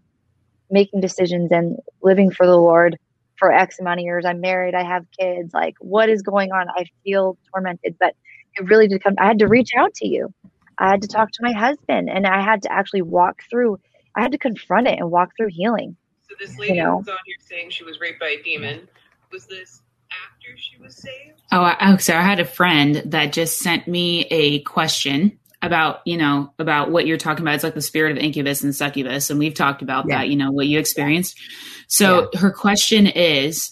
making 0.72 1.02
decisions 1.02 1.52
and 1.52 1.78
living 2.02 2.32
for 2.32 2.48
the 2.48 2.58
Lord 2.58 2.98
for 3.42 3.52
X 3.52 3.80
amount 3.80 4.00
of 4.00 4.04
years. 4.04 4.24
I'm 4.24 4.40
married. 4.40 4.76
I 4.76 4.84
have 4.84 5.04
kids. 5.20 5.52
Like 5.52 5.74
what 5.80 6.10
is 6.10 6.22
going 6.22 6.52
on? 6.52 6.68
I 6.70 6.86
feel 7.04 7.40
tormented, 7.52 7.96
but 8.00 8.16
it 8.56 8.70
really 8.70 8.88
did 8.88 9.04
come. 9.04 9.16
I 9.18 9.26
had 9.26 9.40
to 9.40 9.48
reach 9.48 9.72
out 9.76 9.96
to 9.96 10.08
you. 10.08 10.32
I 10.78 10.92
had 10.92 11.02
to 11.02 11.08
talk 11.08 11.32
to 11.32 11.40
my 11.42 11.52
husband, 11.52 12.10
and 12.10 12.28
I 12.28 12.42
had 12.42 12.62
to 12.64 12.72
actually 12.72 13.02
walk 13.02 13.42
through 13.50 13.80
I 14.16 14.22
had 14.22 14.32
to 14.34 14.38
confront 14.38 14.88
it 14.88 15.00
and 15.00 15.10
walk 15.10 15.32
through 15.38 15.50
healing. 15.52 15.96
So 16.28 16.36
this 16.40 16.58
lady 16.60 16.74
you 16.74 16.84
know? 16.84 16.98
was 16.98 17.08
on 17.08 17.18
here 17.26 17.36
saying 17.40 17.70
she 17.70 17.84
was 17.84 18.00
raped 18.00 18.20
by 18.20 18.38
a 18.40 18.44
demon. 18.44 18.88
Was 19.32 19.48
this 19.48 19.82
after 20.12 20.58
she 20.58 20.78
was 20.78 20.96
saved? 20.98 21.42
Oh, 21.52 21.62
I, 21.62 21.78
oh, 21.82 21.98
so 21.98 22.16
I 22.16 22.22
had 22.22 22.40
a 22.40 22.46
friend 22.46 23.02
that 23.06 23.32
just 23.32 23.60
sent 23.60 23.88
me 23.88 24.26
a 24.26 24.60
question 24.64 25.40
about 25.62 26.02
you 26.06 26.18
know 26.18 26.52
about 26.60 26.92
what 26.92 27.06
you're 27.06 27.18
talking 27.18 27.44
about 27.44 27.56
it's 27.56 27.64
like 27.64 27.76
the 27.76 27.82
spirit 27.82 28.12
of 28.12 28.18
incubus 28.18 28.64
and 28.64 28.76
succubus 28.76 29.30
and 29.30 29.40
we've 29.40 29.54
talked 29.54 29.82
about 29.82 30.06
yeah. 30.08 30.20
that 30.20 30.30
you 30.30 30.36
know 30.36 30.52
what 30.52 30.68
you 30.68 30.80
experienced 30.80 31.40
so 31.88 32.30
yeah. 32.34 32.40
her 32.40 32.52
question 32.52 33.08
is 33.08 33.72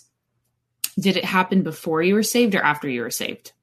did 1.00 1.18
it 1.18 1.26
happen 1.26 1.64
before 1.64 2.02
you 2.02 2.14
were 2.14 2.24
saved 2.24 2.54
or 2.56 2.62
after 2.62 2.88
you 2.88 3.02
were 3.02 3.10
saved 3.10 3.54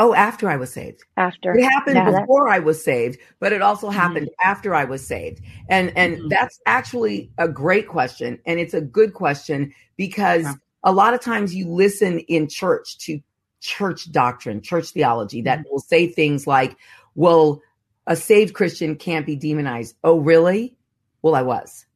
Oh, 0.00 0.12
after 0.12 0.50
I 0.50 0.56
was 0.56 0.72
saved. 0.72 1.04
After 1.16 1.56
it 1.56 1.62
happened 1.62 1.96
yeah, 1.96 2.20
before 2.20 2.48
I 2.48 2.58
was 2.58 2.82
saved, 2.82 3.18
but 3.38 3.52
it 3.52 3.62
also 3.62 3.88
mm-hmm. 3.88 3.96
happened 3.96 4.26
mm-hmm. 4.26 4.50
after 4.50 4.74
I 4.74 4.84
was 4.84 5.06
saved. 5.06 5.40
And 5.68 5.96
and 5.96 6.16
mm-hmm. 6.16 6.28
that's 6.28 6.58
actually 6.66 7.30
a 7.38 7.48
great 7.48 7.86
question, 7.86 8.40
and 8.44 8.58
it's 8.58 8.74
a 8.74 8.80
good 8.80 9.14
question 9.14 9.72
because 9.96 10.42
yeah. 10.42 10.54
a 10.82 10.92
lot 10.92 11.14
of 11.14 11.20
times 11.20 11.54
you 11.54 11.68
listen 11.68 12.18
in 12.20 12.48
church 12.48 12.98
to 12.98 13.20
church 13.60 14.10
doctrine, 14.10 14.60
church 14.60 14.90
theology 14.90 15.42
that 15.42 15.60
mm-hmm. 15.60 15.68
will 15.70 15.80
say 15.80 16.08
things 16.08 16.44
like, 16.44 16.76
"Well, 17.14 17.62
a 18.06 18.16
saved 18.16 18.54
Christian 18.54 18.96
can't 18.96 19.26
be 19.26 19.36
demonized." 19.36 19.96
Oh, 20.04 20.18
really? 20.18 20.76
Well, 21.22 21.34
I 21.34 21.42
was. 21.42 21.86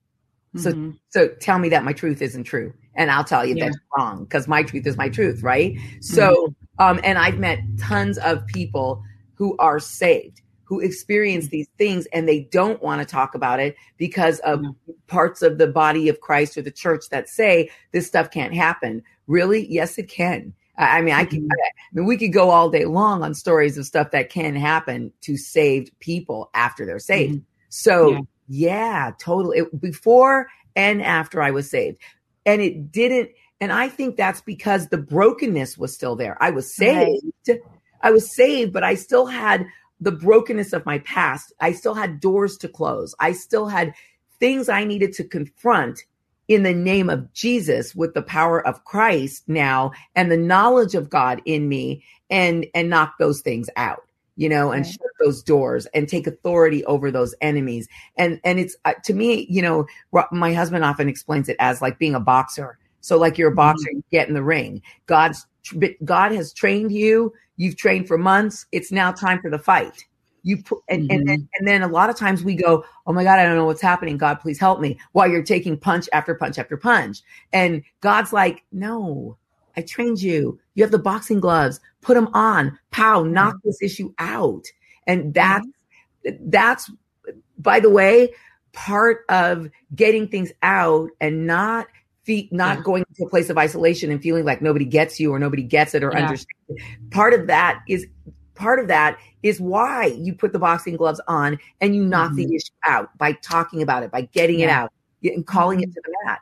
So 0.56 0.72
mm-hmm. 0.72 0.90
so 1.10 1.28
tell 1.40 1.58
me 1.58 1.68
that 1.68 1.84
my 1.84 1.92
truth 1.92 2.22
isn't 2.22 2.44
true, 2.44 2.72
and 2.94 3.10
I'll 3.10 3.24
tell 3.24 3.44
you 3.44 3.54
yeah. 3.54 3.66
that's 3.66 3.78
wrong 3.96 4.24
because 4.24 4.48
my 4.48 4.62
truth 4.62 4.86
is 4.86 4.96
my 4.96 5.08
truth, 5.08 5.42
right? 5.42 5.76
So 6.00 6.34
mm-hmm. 6.34 6.52
Um, 6.78 7.00
and 7.02 7.18
I've 7.18 7.38
met 7.38 7.60
tons 7.78 8.18
of 8.18 8.46
people 8.46 9.02
who 9.34 9.56
are 9.58 9.80
saved, 9.80 10.42
who 10.64 10.80
experience 10.80 11.48
these 11.48 11.68
things 11.76 12.06
and 12.12 12.28
they 12.28 12.40
don't 12.52 12.82
want 12.82 13.00
to 13.00 13.06
talk 13.06 13.34
about 13.34 13.60
it 13.60 13.76
because 13.96 14.38
of 14.40 14.64
parts 15.06 15.42
of 15.42 15.58
the 15.58 15.66
body 15.66 16.08
of 16.08 16.20
Christ 16.20 16.56
or 16.56 16.62
the 16.62 16.70
church 16.70 17.04
that 17.10 17.28
say 17.28 17.70
this 17.92 18.06
stuff 18.06 18.30
can't 18.30 18.54
happen. 18.54 19.02
Really? 19.26 19.66
Yes, 19.68 19.98
it 19.98 20.08
can. 20.08 20.54
I 20.78 21.02
mean, 21.02 21.14
I 21.14 21.24
can. 21.24 21.40
Mm-hmm. 21.40 21.52
I 21.52 21.70
mean, 21.92 22.06
we 22.06 22.16
could 22.16 22.32
go 22.32 22.50
all 22.50 22.70
day 22.70 22.84
long 22.84 23.22
on 23.22 23.34
stories 23.34 23.76
of 23.76 23.84
stuff 23.84 24.12
that 24.12 24.30
can 24.30 24.54
happen 24.54 25.12
to 25.22 25.36
saved 25.36 25.90
people 25.98 26.50
after 26.54 26.86
they're 26.86 26.98
saved. 26.98 27.34
Mm-hmm. 27.34 27.44
So, 27.68 28.10
yeah, 28.12 28.20
yeah 28.48 29.10
totally. 29.20 29.58
It, 29.58 29.80
before 29.80 30.48
and 30.76 31.02
after 31.02 31.42
I 31.42 31.50
was 31.50 31.68
saved, 31.68 31.98
and 32.46 32.62
it 32.62 32.92
didn't. 32.92 33.30
And 33.60 33.72
I 33.72 33.88
think 33.88 34.16
that's 34.16 34.40
because 34.40 34.88
the 34.88 34.98
brokenness 34.98 35.76
was 35.76 35.92
still 35.92 36.14
there. 36.14 36.40
I 36.40 36.50
was 36.50 36.74
saved. 36.74 37.26
Right. 37.48 37.60
I 38.00 38.12
was 38.12 38.32
saved, 38.32 38.72
but 38.72 38.84
I 38.84 38.94
still 38.94 39.26
had 39.26 39.66
the 40.00 40.12
brokenness 40.12 40.72
of 40.72 40.86
my 40.86 41.00
past. 41.00 41.52
I 41.60 41.72
still 41.72 41.94
had 41.94 42.20
doors 42.20 42.56
to 42.58 42.68
close. 42.68 43.16
I 43.18 43.32
still 43.32 43.66
had 43.66 43.94
things 44.38 44.68
I 44.68 44.84
needed 44.84 45.12
to 45.14 45.24
confront 45.24 46.04
in 46.48 46.62
the 46.62 46.74
name 46.74 47.10
of 47.10 47.32
Jesus 47.32 47.94
with 47.94 48.14
the 48.14 48.22
power 48.22 48.66
of 48.66 48.84
Christ 48.84 49.44
now 49.46 49.92
and 50.14 50.30
the 50.30 50.36
knowledge 50.36 50.94
of 50.94 51.10
God 51.10 51.40
in 51.44 51.68
me 51.68 52.02
and 52.30 52.66
and 52.74 52.90
knock 52.90 53.18
those 53.18 53.40
things 53.40 53.70
out 53.76 54.04
you 54.36 54.48
know 54.48 54.70
and 54.72 54.84
right. 54.84 54.92
shut 54.92 55.10
those 55.20 55.42
doors 55.42 55.86
and 55.94 56.08
take 56.08 56.26
authority 56.26 56.84
over 56.84 57.10
those 57.10 57.34
enemies 57.40 57.88
and 58.16 58.40
and 58.44 58.58
it's 58.58 58.76
uh, 58.84 58.94
to 59.04 59.14
me 59.14 59.46
you 59.48 59.62
know 59.62 59.86
my 60.30 60.52
husband 60.52 60.84
often 60.84 61.08
explains 61.08 61.48
it 61.48 61.56
as 61.58 61.80
like 61.80 61.98
being 61.98 62.14
a 62.14 62.20
boxer 62.20 62.78
so 63.00 63.16
like 63.16 63.38
you're 63.38 63.48
a 63.48 63.50
mm-hmm. 63.50 63.56
boxer, 63.56 63.90
you 63.90 64.04
get 64.10 64.28
in 64.28 64.34
the 64.34 64.42
ring. 64.42 64.82
God's 65.06 65.46
God 66.04 66.32
has 66.32 66.52
trained 66.52 66.92
you. 66.92 67.32
You've 67.56 67.76
trained 67.76 68.08
for 68.08 68.18
months. 68.18 68.66
It's 68.72 68.92
now 68.92 69.12
time 69.12 69.40
for 69.40 69.50
the 69.50 69.58
fight. 69.58 70.04
You 70.48 70.62
put, 70.62 70.78
and, 70.88 71.02
mm-hmm. 71.02 71.10
and, 71.10 71.28
then, 71.28 71.48
and 71.58 71.68
then 71.68 71.82
a 71.82 71.88
lot 71.88 72.08
of 72.08 72.16
times 72.16 72.42
we 72.42 72.54
go, 72.54 72.82
oh 73.06 73.12
my 73.12 73.22
God, 73.22 73.38
I 73.38 73.44
don't 73.44 73.56
know 73.56 73.66
what's 73.66 73.82
happening. 73.82 74.16
God, 74.16 74.40
please 74.40 74.58
help 74.58 74.80
me. 74.80 74.98
While 75.12 75.28
you're 75.28 75.42
taking 75.42 75.76
punch 75.76 76.08
after 76.12 76.34
punch 76.34 76.58
after 76.58 76.76
punch, 76.78 77.20
and 77.52 77.82
God's 78.00 78.32
like, 78.32 78.64
no, 78.72 79.36
I 79.76 79.82
trained 79.82 80.22
you. 80.22 80.58
You 80.74 80.82
have 80.84 80.90
the 80.90 80.98
boxing 80.98 81.38
gloves. 81.38 81.80
Put 82.00 82.14
them 82.14 82.28
on. 82.32 82.78
Pow, 82.90 83.24
knock 83.24 83.56
mm-hmm. 83.56 83.68
this 83.68 83.82
issue 83.82 84.12
out. 84.18 84.64
And 85.06 85.34
that's 85.34 85.66
mm-hmm. 86.26 86.50
that's 86.50 86.90
by 87.58 87.78
the 87.80 87.90
way 87.90 88.30
part 88.72 89.24
of 89.28 89.68
getting 89.94 90.28
things 90.28 90.50
out 90.62 91.10
and 91.20 91.46
not 91.46 91.88
feet 92.24 92.52
not 92.52 92.78
yeah. 92.78 92.82
going 92.82 93.04
to 93.16 93.24
a 93.24 93.28
place 93.28 93.48
of 93.50 93.56
isolation 93.56 94.10
and 94.10 94.22
feeling 94.22 94.44
like 94.44 94.60
nobody 94.60 94.84
gets 94.84 95.18
you 95.18 95.32
or 95.32 95.38
nobody 95.38 95.62
gets 95.62 95.94
it 95.94 96.04
or 96.04 96.12
yeah. 96.12 96.24
understands. 96.24 96.82
Part 97.10 97.32
of 97.34 97.46
that 97.46 97.80
is 97.88 98.06
part 98.58 98.78
of 98.78 98.88
that 98.88 99.18
is 99.42 99.60
why 99.60 100.06
you 100.06 100.34
put 100.34 100.52
the 100.52 100.58
boxing 100.58 100.96
gloves 100.96 101.20
on 101.28 101.58
and 101.80 101.94
you 101.94 102.04
knock 102.04 102.32
mm-hmm. 102.32 102.48
the 102.48 102.56
issue 102.56 102.72
out 102.86 103.16
by 103.16 103.32
talking 103.32 103.82
about 103.82 104.02
it, 104.02 104.10
by 104.10 104.22
getting 104.22 104.60
yeah. 104.60 104.66
it 104.66 104.70
out 104.70 104.92
and 105.22 105.46
calling 105.46 105.78
mm-hmm. 105.78 105.90
it 105.90 105.94
to 105.94 106.02
the 106.04 106.14
mat. 106.24 106.40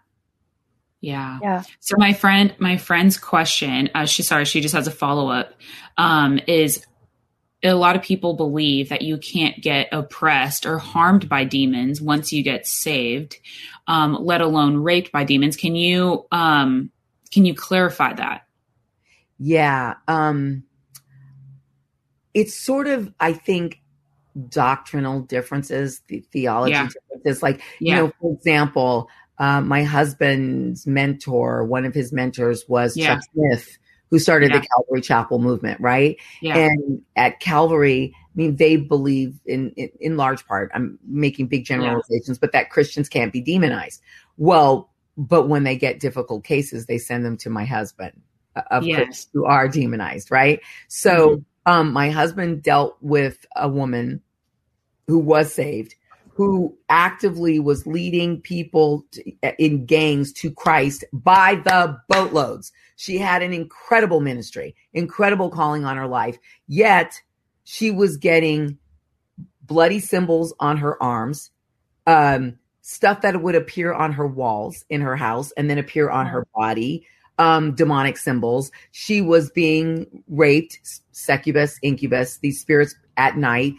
Yeah. 1.00 1.38
Yeah. 1.42 1.62
So 1.80 1.96
my 1.98 2.12
friend, 2.12 2.54
my 2.58 2.78
friend's 2.78 3.18
question, 3.18 3.90
uh, 3.94 4.06
she 4.06 4.22
sorry, 4.22 4.44
she 4.44 4.60
just 4.60 4.74
has 4.74 4.86
a 4.86 4.90
follow 4.90 5.28
up. 5.28 5.54
Um, 5.98 6.40
is 6.46 6.84
a 7.62 7.74
lot 7.74 7.96
of 7.96 8.02
people 8.02 8.34
believe 8.34 8.88
that 8.88 9.02
you 9.02 9.18
can't 9.18 9.60
get 9.62 9.88
oppressed 9.92 10.66
or 10.66 10.78
harmed 10.78 11.28
by 11.28 11.44
demons 11.44 12.00
once 12.00 12.32
you 12.32 12.42
get 12.42 12.66
saved, 12.66 13.36
um, 13.86 14.16
let 14.20 14.40
alone 14.40 14.76
raped 14.76 15.12
by 15.12 15.24
demons. 15.24 15.56
Can 15.56 15.74
you 15.74 16.26
um, 16.32 16.90
can 17.30 17.44
you 17.44 17.54
clarify 17.54 18.14
that? 18.14 18.46
Yeah, 19.38 19.94
um, 20.08 20.64
it's 22.36 22.54
sort 22.54 22.86
of 22.86 23.12
I 23.18 23.32
think 23.32 23.80
doctrinal 24.50 25.20
differences, 25.20 26.02
the 26.08 26.20
theology 26.32 26.72
yeah. 26.72 26.88
differences. 26.88 27.42
Like 27.42 27.62
yeah. 27.80 27.96
you 27.96 28.02
know, 28.02 28.12
for 28.20 28.32
example, 28.34 29.08
uh, 29.38 29.62
my 29.62 29.82
husband's 29.82 30.86
mentor, 30.86 31.64
one 31.64 31.84
of 31.84 31.94
his 31.94 32.12
mentors 32.12 32.68
was 32.68 32.96
yeah. 32.96 33.14
Chuck 33.14 33.22
Smith 33.32 33.78
who 34.10 34.18
started 34.18 34.50
yeah. 34.50 34.60
the 34.60 34.66
Calvary 34.66 35.00
Chapel 35.00 35.38
movement, 35.38 35.80
right? 35.80 36.16
Yeah. 36.40 36.56
And 36.56 37.02
at 37.16 37.40
Calvary, 37.40 38.14
I 38.14 38.30
mean, 38.36 38.56
they 38.56 38.76
believe 38.76 39.40
in, 39.46 39.70
in, 39.70 39.90
in 40.00 40.16
large 40.16 40.46
part, 40.46 40.70
I'm 40.74 40.98
making 41.04 41.48
big 41.48 41.64
generalizations, 41.64 42.38
but 42.38 42.52
that 42.52 42.70
Christians 42.70 43.08
can't 43.08 43.32
be 43.32 43.40
demonized. 43.40 44.00
Well, 44.36 44.90
but 45.16 45.48
when 45.48 45.64
they 45.64 45.76
get 45.76 45.98
difficult 45.98 46.44
cases, 46.44 46.86
they 46.86 46.98
send 46.98 47.24
them 47.24 47.36
to 47.38 47.50
my 47.50 47.64
husband 47.64 48.12
uh, 48.54 48.62
of 48.70 48.84
yes. 48.84 48.96
Christians 48.96 49.28
who 49.32 49.44
are 49.44 49.66
demonized, 49.66 50.30
right? 50.30 50.60
So, 50.86 51.28
mm-hmm. 51.28 51.42
Um, 51.66 51.92
my 51.92 52.10
husband 52.10 52.62
dealt 52.62 52.96
with 53.00 53.44
a 53.54 53.68
woman 53.68 54.22
who 55.06 55.18
was 55.18 55.52
saved 55.52 55.94
who 56.36 56.76
actively 56.90 57.58
was 57.58 57.86
leading 57.86 58.42
people 58.42 59.06
to, 59.10 59.32
in 59.58 59.86
gangs 59.86 60.34
to 60.34 60.50
Christ 60.50 61.02
by 61.10 61.54
the 61.54 61.98
boatloads. 62.08 62.72
She 62.96 63.16
had 63.16 63.42
an 63.42 63.54
incredible 63.54 64.20
ministry, 64.20 64.76
incredible 64.92 65.48
calling 65.48 65.86
on 65.86 65.96
her 65.96 66.06
life. 66.06 66.36
Yet 66.68 67.22
she 67.64 67.90
was 67.90 68.18
getting 68.18 68.76
bloody 69.62 69.98
symbols 69.98 70.52
on 70.60 70.76
her 70.76 71.02
arms, 71.02 71.50
um, 72.06 72.58
stuff 72.82 73.22
that 73.22 73.40
would 73.40 73.54
appear 73.54 73.94
on 73.94 74.12
her 74.12 74.26
walls 74.26 74.84
in 74.90 75.00
her 75.00 75.16
house 75.16 75.52
and 75.56 75.70
then 75.70 75.78
appear 75.78 76.10
on 76.10 76.26
her 76.26 76.46
body, 76.54 77.06
um, 77.38 77.74
demonic 77.74 78.16
symbols. 78.16 78.70
She 78.92 79.20
was 79.20 79.50
being 79.50 80.22
raped, 80.28 80.78
succubus, 81.12 81.78
incubus, 81.82 82.38
these 82.38 82.60
spirits 82.60 82.94
at 83.16 83.36
night 83.36 83.74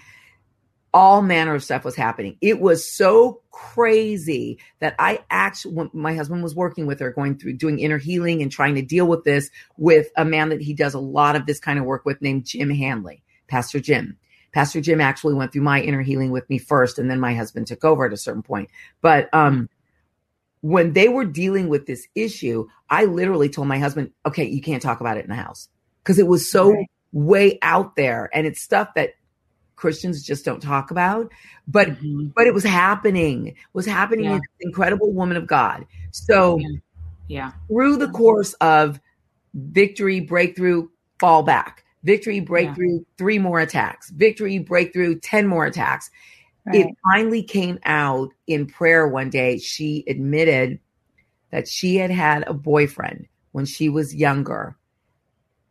all 0.97 1.22
manner 1.22 1.53
of 1.53 1.64
stuff 1.64 1.86
was 1.86 1.95
happening. 1.95 2.38
It 2.41 2.60
was 2.60 2.84
so 2.84 3.41
crazy 3.51 4.58
that 4.80 4.95
I 4.97 5.20
actually, 5.30 5.89
my 5.93 6.16
husband 6.16 6.41
was 6.41 6.55
working 6.55 6.88
with 6.88 6.99
her, 6.99 7.12
going 7.12 7.38
through 7.38 7.53
doing 7.53 7.78
inner 7.78 7.99
healing 7.99 8.41
and 8.41 8.51
trying 8.51 8.74
to 8.76 8.82
deal 8.82 9.05
with 9.05 9.24
this 9.24 9.51
with 9.78 10.08
a 10.18 10.26
man 10.26 10.49
that 10.49 10.60
he 10.60 10.74
does 10.74 10.95
a 10.95 10.99
lot 10.99 11.36
of 11.36 11.45
this 11.45 11.60
kind 11.60 11.78
of 11.78 11.86
work 11.86 12.03
with 12.03 12.20
named 12.22 12.45
Jim 12.45 12.72
Hanley, 12.72 13.22
Pastor 13.47 13.80
Jim. 13.80 14.18
Pastor 14.53 14.82
Jim 14.82 14.99
actually 14.99 15.36
went 15.36 15.53
through 15.53 15.62
my 15.62 15.82
inner 15.82 16.01
healing 16.01 16.32
with 16.32 16.49
me 16.49 16.58
first, 16.58 16.97
and 16.97 17.12
then 17.12 17.20
my 17.20 17.36
husband 17.36 17.68
took 17.68 17.86
over 17.86 18.05
at 18.05 18.14
a 18.14 18.18
certain 18.18 18.41
point. 18.41 18.70
But 19.01 19.32
um, 19.34 19.70
when 20.62 20.93
they 20.93 21.08
were 21.08 21.26
dealing 21.26 21.70
with 21.70 21.86
this 21.86 22.08
issue, 22.16 22.68
I 22.89 23.05
literally 23.05 23.49
told 23.49 23.68
my 23.68 23.80
husband, 23.80 24.12
okay, 24.26 24.45
you 24.45 24.62
can't 24.62 24.82
talk 24.82 25.01
about 25.01 25.18
it 25.18 25.24
in 25.24 25.30
the 25.30 25.36
house 25.36 25.70
because 26.03 26.20
it 26.20 26.28
was 26.28 26.49
so 26.49 26.72
right. 26.72 26.88
way 27.12 27.60
out 27.62 27.95
there 27.95 28.30
and 28.34 28.47
it's 28.47 28.62
stuff 28.62 28.89
that 28.95 29.12
Christians 29.76 30.24
just 30.24 30.43
don't 30.43 30.62
talk 30.62 30.91
about. 30.91 31.32
But 31.68 31.89
mm-hmm. 31.89 32.28
but 32.36 32.47
it 32.47 32.53
was 32.53 32.64
happening. 32.64 33.47
It 33.47 33.55
was 33.74 33.86
happening 33.86 34.26
yeah. 34.26 34.34
with 34.34 34.41
this 34.41 34.68
incredible 34.68 35.14
woman 35.14 35.38
of 35.38 35.47
God. 35.47 35.86
So 36.12 36.58
yeah. 36.58 36.68
yeah. 37.28 37.51
Through 37.68 37.97
the 37.97 38.10
course 38.10 38.53
of 38.53 38.99
victory, 39.53 40.20
breakthrough, 40.20 40.89
fall 41.20 41.43
back. 41.43 41.84
Victory, 42.03 42.39
breakthrough, 42.39 42.99
yeah. 42.99 43.05
three 43.18 43.39
more 43.39 43.60
attacks. 43.60 44.10
Victory, 44.12 44.60
breakthrough, 44.60 45.20
10 45.20 45.47
more 45.47 45.66
attacks. 45.66 46.10
Right. 46.68 46.88
It 46.88 46.95
finally 47.03 47.43
came 47.43 47.80
out 47.86 48.30
in 48.45 48.68
prayer 48.68 49.07
one 49.07 49.30
day. 49.30 49.57
She 49.57 50.03
admitted 50.07 50.80
that 51.51 51.68
she 51.68 51.95
had 51.95 52.11
had 52.11 52.43
a 52.45 52.53
boyfriend 52.53 53.28
when 53.51 53.65
she 53.65 53.89
was 53.89 54.13
younger 54.13 54.78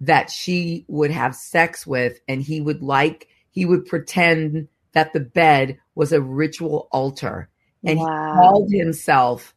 that 0.01 0.31
she 0.31 0.85
would 0.89 1.11
have 1.11 1.35
sex 1.35 1.87
with 1.87 2.21
and 2.29 2.43
he 2.43 2.61
would 2.61 2.83
like 2.83 3.29
he 3.51 3.65
would 3.65 3.87
pretend 3.87 4.69
that 4.93 5.13
the 5.13 5.21
bed 5.21 5.79
was 5.95 6.13
a 6.13 6.21
ritual 6.21 6.89
altar 6.91 7.49
and 7.85 7.99
wow. 7.99 8.05
he 8.05 8.39
called 8.39 8.73
himself 8.73 9.55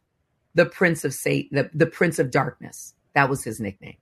the 0.54 0.64
prince 0.64 1.04
of 1.04 1.12
satan 1.12 1.56
the, 1.56 1.70
the 1.74 1.86
prince 1.86 2.18
of 2.18 2.30
darkness 2.30 2.94
that 3.14 3.28
was 3.28 3.44
his 3.44 3.60
nickname 3.60 3.96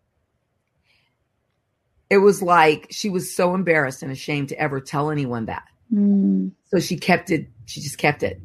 it 2.11 2.19
was 2.19 2.41
like 2.41 2.87
she 2.91 3.11
was 3.11 3.35
so 3.35 3.55
embarrassed 3.55 4.03
and 4.03 4.13
ashamed 4.13 4.49
to 4.49 4.61
ever 4.61 4.81
tell 4.81 5.11
anyone 5.11 5.47
that 5.47 5.65
mm. 5.93 6.51
so 6.67 6.79
she 6.79 6.97
kept 6.97 7.31
it 7.31 7.49
she 7.67 7.81
just 7.81 7.99
kept 7.99 8.23
it 8.23 8.41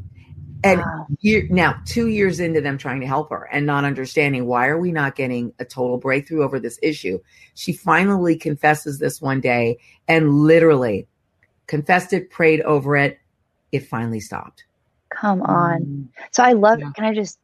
and 0.65 0.79
wow. 0.79 1.05
year, 1.19 1.45
now 1.49 1.75
two 1.85 2.07
years 2.07 2.39
into 2.39 2.61
them 2.61 2.77
trying 2.77 3.01
to 3.01 3.07
help 3.07 3.29
her 3.29 3.49
and 3.51 3.65
not 3.65 3.83
understanding 3.83 4.45
why 4.45 4.67
are 4.67 4.79
we 4.79 4.91
not 4.91 5.15
getting 5.15 5.53
a 5.59 5.65
total 5.65 5.97
breakthrough 5.97 6.43
over 6.43 6.59
this 6.59 6.79
issue 6.81 7.19
she 7.53 7.73
finally 7.73 8.37
confesses 8.37 8.99
this 8.99 9.21
one 9.21 9.41
day 9.41 9.77
and 10.07 10.29
literally 10.29 11.07
confessed 11.67 12.13
it, 12.13 12.29
prayed 12.29 12.61
over 12.61 12.95
it. 12.95 13.19
It 13.71 13.87
finally 13.87 14.19
stopped. 14.19 14.65
Come 15.09 15.41
on. 15.41 15.81
Mm. 15.81 16.07
So 16.31 16.43
I 16.43 16.53
love, 16.53 16.79
yeah. 16.79 16.91
can 16.95 17.05
I 17.05 17.13
just, 17.13 17.39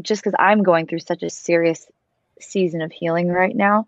just 0.00 0.22
because 0.22 0.36
I'm 0.38 0.62
going 0.62 0.86
through 0.86 1.00
such 1.00 1.22
a 1.22 1.30
serious 1.30 1.86
season 2.40 2.82
of 2.82 2.92
healing 2.92 3.28
right 3.28 3.54
now, 3.54 3.86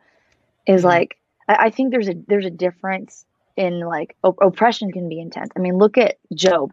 is 0.66 0.80
mm-hmm. 0.80 0.88
like, 0.88 1.18
I, 1.46 1.66
I, 1.66 1.70
think 1.70 1.90
there's 1.90 2.09
a, 2.09 2.14
there's 2.26 2.46
a 2.46 2.51
difference 2.51 3.24
in 3.59 3.80
like 3.80 4.16
op- 4.22 4.38
oppression 4.40 4.92
can 4.92 5.09
be 5.09 5.20
intense. 5.20 5.50
I 5.56 5.59
mean, 5.59 5.76
look 5.76 5.98
at 5.98 6.16
Job. 6.32 6.72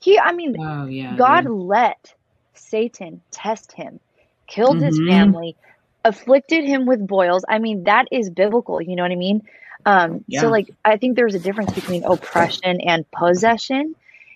He, 0.00 0.18
I 0.18 0.32
mean, 0.32 0.54
oh, 0.60 0.86
yeah, 0.86 1.16
God 1.16 1.44
yeah. 1.44 1.50
let 1.50 2.14
Satan 2.54 3.22
test 3.30 3.72
him, 3.72 4.00
killed 4.46 4.76
mm-hmm. 4.76 4.86
his 4.86 5.00
family, 5.08 5.56
afflicted 6.04 6.64
him 6.64 6.86
with 6.86 7.06
boils. 7.06 7.44
I 7.48 7.58
mean, 7.58 7.84
that 7.84 8.06
is 8.12 8.30
biblical. 8.30 8.80
You 8.80 8.96
know 8.96 9.02
what 9.02 9.12
I 9.12 9.16
mean? 9.16 9.42
Um, 9.86 10.24
Yeah. 10.26 10.42
So, 10.42 10.48
like, 10.48 10.70
I 10.84 10.98
think 10.98 11.16
there's 11.16 11.34
a 11.34 11.38
difference 11.38 11.72
between 11.72 12.04
oppression 12.04 12.80
and 12.82 13.10
possession. 13.10 13.94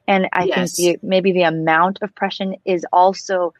And 0.09 0.29
I 0.33 0.45
Yes. 0.45 0.77
think 0.77 1.01
the, 1.01 1.07
maybe 1.07 1.33
the 1.33 1.43
amount 1.43 1.99
of 2.03 2.11
oppression 2.11 2.57
is 2.65 2.87
also, 2.93 3.55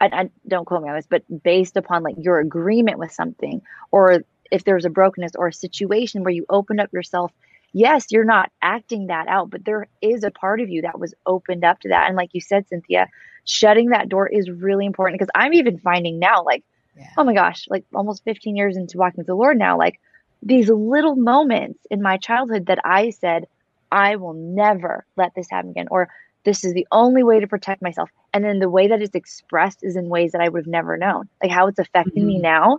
I, 0.00 0.06
I 0.06 0.30
don't 0.48 0.64
quote 0.64 0.82
me 0.82 0.88
on 0.88 0.96
this, 0.96 1.06
but 1.08 1.22
based 1.42 1.76
upon 1.76 2.02
like 2.02 2.16
your 2.18 2.38
agreement 2.38 2.98
with 2.98 3.12
something, 3.12 3.62
or 3.90 4.24
if 4.50 4.64
there's 4.64 4.84
a 4.84 4.90
brokenness 4.90 5.32
or 5.36 5.48
a 5.48 5.52
situation 5.52 6.22
where 6.22 6.32
you 6.32 6.46
opened 6.48 6.80
up 6.80 6.92
yourself. 6.92 7.32
Yes, 7.72 8.06
you're 8.10 8.24
not 8.24 8.50
acting 8.62 9.06
that 9.06 9.28
out, 9.28 9.50
but 9.50 9.64
there 9.64 9.88
is 10.02 10.24
a 10.24 10.30
part 10.30 10.60
of 10.60 10.68
you 10.68 10.82
that 10.82 10.98
was 10.98 11.14
opened 11.26 11.64
up 11.64 11.80
to 11.80 11.88
that. 11.88 12.08
And 12.08 12.16
like 12.16 12.30
you 12.32 12.40
said, 12.40 12.66
Cynthia, 12.68 13.08
shutting 13.44 13.90
that 13.90 14.08
door 14.08 14.26
is 14.28 14.50
really 14.50 14.86
important 14.86 15.18
because 15.18 15.30
I'm 15.34 15.54
even 15.54 15.78
finding 15.78 16.18
now, 16.18 16.42
like, 16.44 16.64
Yeah. 16.94 17.06
oh 17.16 17.24
my 17.24 17.34
gosh, 17.34 17.66
like 17.68 17.84
almost 17.94 18.24
15 18.24 18.56
years 18.56 18.76
into 18.76 18.98
walking 18.98 19.18
with 19.18 19.26
the 19.26 19.34
Lord 19.34 19.58
now, 19.58 19.78
like 19.78 20.00
these 20.42 20.68
little 20.68 21.16
moments 21.16 21.86
in 21.90 22.02
my 22.02 22.16
childhood 22.16 22.66
that 22.66 22.78
I 22.84 23.10
said, 23.10 23.44
I 23.92 24.16
will 24.16 24.34
never 24.34 25.06
let 25.16 25.32
this 25.34 25.48
happen 25.50 25.70
again, 25.70 25.88
or 25.90 26.08
this 26.44 26.64
is 26.64 26.72
the 26.74 26.86
only 26.92 27.22
way 27.22 27.40
to 27.40 27.46
protect 27.48 27.82
myself. 27.82 28.10
And 28.32 28.44
then 28.44 28.58
the 28.58 28.70
way 28.70 28.88
that 28.88 29.02
it's 29.02 29.14
expressed 29.14 29.80
is 29.82 29.96
in 29.96 30.08
ways 30.08 30.32
that 30.32 30.40
I 30.40 30.48
would 30.48 30.60
have 30.60 30.66
never 30.66 30.96
known. 30.96 31.28
Like 31.42 31.52
how 31.52 31.66
it's 31.68 31.78
affecting 31.78 32.26
me 32.26 32.38
Mhm. 32.38 32.42
now 32.42 32.78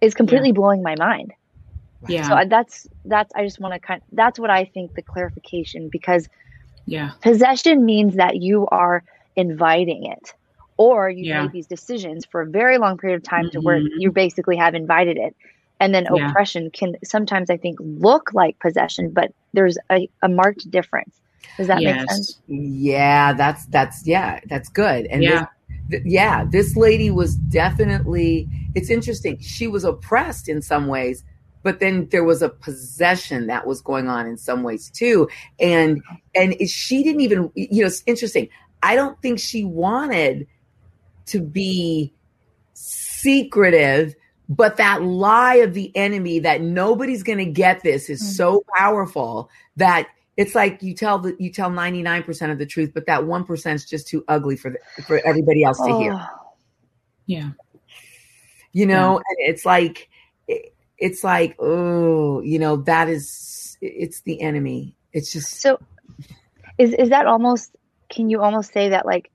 is 0.00 0.14
completely 0.14 0.52
blowing 0.52 0.82
my 0.82 0.96
mind. 0.96 1.32
Yeah. 2.08 2.28
So 2.28 2.48
that's 2.48 2.86
that's 3.04 3.32
I 3.34 3.44
just 3.44 3.60
want 3.60 3.74
to 3.74 3.80
kind 3.80 4.02
that's 4.12 4.38
what 4.38 4.50
I 4.50 4.64
think 4.64 4.94
the 4.94 5.02
clarification 5.02 5.88
because 5.90 6.28
yeah. 6.86 7.12
possession 7.22 7.84
means 7.84 8.16
that 8.16 8.36
you 8.36 8.66
are 8.70 9.04
inviting 9.36 10.06
it 10.06 10.34
or 10.76 11.08
you 11.08 11.26
Yeah. 11.26 11.42
made 11.42 11.52
these 11.52 11.66
decisions 11.66 12.26
for 12.30 12.42
a 12.42 12.46
very 12.50 12.78
long 12.78 12.98
period 12.98 13.16
of 13.16 13.22
time 13.22 13.50
to 13.50 13.60
where 13.60 13.80
Mhm. 13.80 13.88
you 13.98 14.10
basically 14.12 14.56
have 14.56 14.74
invited 14.74 15.16
it 15.16 15.34
and 15.80 15.94
then 15.94 16.06
Yeah. 16.12 16.28
oppression 16.28 16.70
can 16.72 16.94
sometimes 17.04 17.48
i 17.50 17.56
think 17.56 17.78
look 17.80 18.30
like 18.34 18.58
possession 18.58 19.10
but 19.12 19.30
there's 19.52 19.78
a, 19.90 20.08
a 20.22 20.28
marked 20.28 20.70
difference 20.70 21.20
does 21.56 21.68
that 21.68 21.82
make 21.82 22.00
sense 22.10 22.40
Yeah, 22.48 23.32
that's 23.32 23.66
that's 23.66 24.06
yeah, 24.06 24.40
that's 24.48 24.68
good. 24.68 25.06
And 25.06 25.22
Yeah. 25.22 25.30
this, 25.30 25.90
th- 25.90 26.02
yeah, 26.06 26.44
this 26.44 26.76
lady 26.76 27.10
was 27.10 27.36
definitely. 27.36 28.48
It's 28.74 28.90
interesting. 28.90 29.38
She 29.40 29.66
was 29.66 29.84
oppressed 29.84 30.48
in 30.48 30.62
some 30.62 30.86
ways, 30.86 31.24
but 31.62 31.80
then 31.80 32.08
there 32.10 32.24
was 32.24 32.42
a 32.42 32.48
possession 32.48 33.46
that 33.46 33.66
was 33.66 33.80
going 33.80 34.08
on 34.08 34.26
in 34.26 34.36
some 34.36 34.62
ways 34.62 34.90
too. 34.90 35.28
And 35.60 36.02
and 36.34 36.54
she 36.68 37.02
didn't 37.02 37.20
even. 37.22 37.50
You 37.54 37.82
know, 37.82 37.86
it's 37.86 38.02
interesting. 38.06 38.48
I 38.82 38.94
don't 38.96 39.20
think 39.22 39.38
she 39.38 39.64
wanted 39.64 40.46
to 41.26 41.40
be 41.40 42.12
secretive. 42.74 44.14
But 44.48 44.76
that 44.76 45.02
lie 45.02 45.54
of 45.56 45.72
the 45.72 45.90
enemy 45.96 46.38
that 46.40 46.60
nobody's 46.60 47.22
going 47.22 47.38
to 47.38 47.46
get 47.46 47.82
this 47.82 48.10
is 48.10 48.20
Mhm. 48.22 48.36
so 48.36 48.64
powerful 48.76 49.48
that 49.76 50.08
it's 50.36 50.54
like 50.54 50.82
you 50.82 50.94
tell 50.94 51.18
the 51.20 51.34
you 51.38 51.50
tell 51.50 51.70
99% 51.70 52.50
of 52.52 52.58
the 52.58 52.66
truth 52.66 52.90
but 52.92 53.06
that 53.06 53.22
1% 53.22 53.74
is 53.74 53.84
just 53.86 54.08
too 54.08 54.24
ugly 54.28 54.56
for 54.56 54.70
the, 54.70 55.02
for 55.04 55.20
everybody 55.26 55.62
else 55.62 55.78
to 55.78 55.96
hear 55.96 56.12
Oh, 56.14 56.26
Yeah. 57.26 57.50
you 58.72 58.84
know 58.84 59.16
and 59.16 59.36
it's 59.38 59.64
like 59.64 60.00
it- 60.00 60.08
it's 61.02 61.24
like 61.24 61.56
oh 61.58 62.40
you 62.42 62.58
know 62.60 62.76
that 62.76 63.08
is 63.08 63.76
it's 63.82 64.22
the 64.22 64.40
enemy. 64.40 64.96
It's 65.12 65.32
just 65.32 65.60
so 65.60 65.78
is 66.78 66.94
is 66.94 67.10
that 67.10 67.26
almost 67.26 67.74
can 68.08 68.30
you 68.30 68.40
almost 68.40 68.72
say 68.72 68.90
that 68.90 69.04
like 69.04 69.30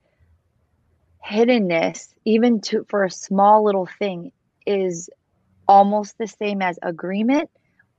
hiddenness 1.24 2.07
even 2.24 2.61
to 2.61 2.86
for 2.89 3.03
a 3.03 3.11
small 3.11 3.65
little 3.65 3.88
thing 3.99 4.32
is 4.65 5.09
almost 5.68 6.18
the 6.18 6.28
same 6.28 6.61
as 6.61 6.80
agreement? 6.82 7.49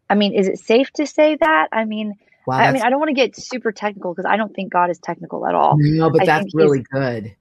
I 0.09 0.14
mean 0.14 0.33
is 0.33 0.49
it 0.49 0.59
safe 0.59 0.91
to 0.93 1.07
say 1.07 1.37
that? 1.37 1.69
I 1.71 1.85
mean 1.85 2.14
wow 2.47 2.57
I 2.57 2.73
mean, 2.73 2.83
I 2.83 2.89
don't 2.89 2.99
want 2.99 3.11
to 3.11 3.14
get 3.14 3.37
super 3.37 3.71
technical 3.71 4.14
because 4.14 4.29
I 4.29 4.39
don't 4.39 4.55
think 4.55 4.73
God 4.73 4.89
is 4.89 4.99
technical 4.99 5.47
at 5.47 5.55
all. 5.55 5.77
no 5.79 6.09
but 6.11 6.23
I 6.23 6.27
that's 6.27 6.55
really 6.55 6.83
good. 6.91 7.37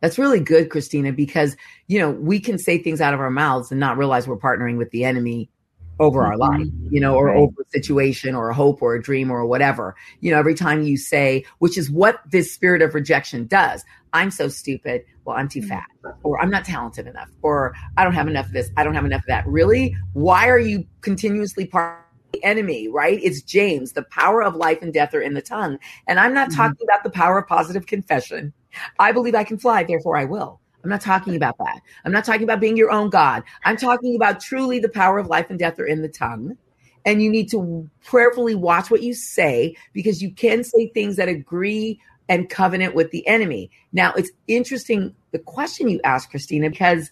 That's 0.00 0.18
really 0.18 0.40
good 0.40 0.70
christina 0.70 1.12
because 1.12 1.54
you 1.86 1.98
know 1.98 2.10
we 2.10 2.40
can 2.40 2.58
say 2.58 2.78
things 2.78 3.02
out 3.02 3.12
of 3.12 3.20
our 3.20 3.30
mouths 3.30 3.70
and 3.70 3.78
not 3.78 3.98
realize 3.98 4.26
we're 4.26 4.38
partnering 4.38 4.78
with 4.78 4.90
the 4.90 5.04
enemy 5.04 5.50
over 5.98 6.22
our 6.24 6.36
life 6.36 6.66
you 6.90 7.00
know 7.00 7.14
or 7.16 7.26
Right. 7.26 7.36
over 7.38 7.62
a 7.62 7.70
situation 7.70 8.34
or 8.34 8.50
a 8.50 8.54
hope 8.54 8.82
or 8.82 8.94
a 8.94 9.02
dream 9.02 9.30
or 9.30 9.44
whatever. 9.46 9.94
You 10.20 10.30
know 10.30 10.38
every 10.38 10.54
time 10.54 10.82
you 10.82 10.96
say 10.96 11.44
which 11.58 11.78
is 11.78 11.90
what 11.90 12.20
this 12.30 12.52
spirit 12.52 12.82
of 12.82 12.94
rejection 12.94 13.46
does 13.46 13.84
i'm 14.12 14.30
so 14.30 14.48
stupid 14.48 15.02
well 15.24 15.36
i'm 15.36 15.48
too 15.48 15.62
fat 15.62 15.84
or 16.22 16.40
i'm 16.40 16.50
not 16.50 16.64
talented 16.64 17.06
enough 17.06 17.28
or 17.42 17.74
i 17.96 18.04
don't 18.04 18.12
have 18.14 18.28
enough 18.28 18.46
of 18.46 18.52
this 18.52 18.70
i 18.76 18.84
don't 18.84 18.94
have 18.94 19.04
enough 19.04 19.22
of 19.22 19.26
that. 19.26 19.46
Really? 19.46 19.96
Why 20.12 20.48
are 20.48 20.58
you 20.58 20.84
continuously 21.00 21.66
part 21.66 22.02
the 22.32 22.42
enemy 22.44 22.88
right? 22.88 23.18
It's 23.22 23.40
james 23.42 23.92
the 23.92 24.02
power 24.04 24.42
of 24.42 24.54
life 24.56 24.82
and 24.82 24.92
death 24.92 25.14
are 25.14 25.20
in 25.20 25.34
the 25.34 25.42
tongue 25.42 25.78
and 26.08 26.20
i'm 26.20 26.34
not 26.34 26.50
Mhm. 26.50 26.56
talking 26.56 26.86
about 26.88 27.04
the 27.04 27.10
power 27.10 27.38
of 27.38 27.46
positive 27.48 27.86
confession. 27.86 28.52
I 28.98 29.12
believe 29.12 29.34
i 29.34 29.44
can 29.44 29.58
fly 29.58 29.82
therefore 29.84 30.16
i 30.16 30.24
will 30.24 30.60
i'm 30.86 30.90
not 30.90 31.00
talking 31.00 31.34
about 31.34 31.58
that. 31.58 31.80
I'm 32.04 32.12
not 32.12 32.24
talking 32.24 32.44
about 32.44 32.60
being 32.60 32.76
your 32.76 32.92
own 32.92 33.10
god. 33.10 33.42
I'm 33.64 33.76
talking 33.76 34.14
about 34.14 34.38
truly 34.38 34.78
the 34.78 34.88
power 34.88 35.18
of 35.18 35.26
life 35.26 35.50
and 35.50 35.58
death 35.58 35.80
are 35.80 35.84
in 35.84 36.00
the 36.00 36.08
tongue. 36.08 36.56
And 37.04 37.20
you 37.20 37.28
need 37.28 37.50
to 37.50 37.90
prayerfully 38.04 38.54
watch 38.54 38.88
what 38.88 39.02
you 39.02 39.12
say 39.12 39.74
because 39.92 40.22
you 40.22 40.30
can 40.30 40.62
say 40.62 40.86
things 40.88 41.16
that 41.16 41.28
agree 41.28 42.00
and 42.28 42.48
covenant 42.48 42.94
with 42.94 43.10
the 43.10 43.26
enemy. 43.26 43.68
Now 43.92 44.12
it's 44.12 44.30
interesting 44.46 45.12
the 45.32 45.40
question 45.40 45.88
you 45.88 46.00
asked 46.04 46.30
christina 46.30 46.70
because 46.70 47.10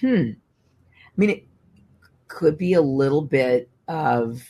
hmm 0.00 0.30
i 0.30 1.16
mean 1.16 1.30
it 1.30 1.44
could 2.28 2.56
be 2.56 2.72
a 2.74 2.80
little 2.80 3.22
bit 3.22 3.68
of 3.88 4.44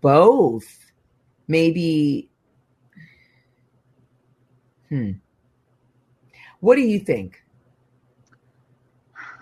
both. 0.00 0.92
Maybe 1.46 2.30
hmm 4.88 5.12
what 6.66 6.74
do 6.74 6.82
you 6.82 6.98
think 6.98 7.44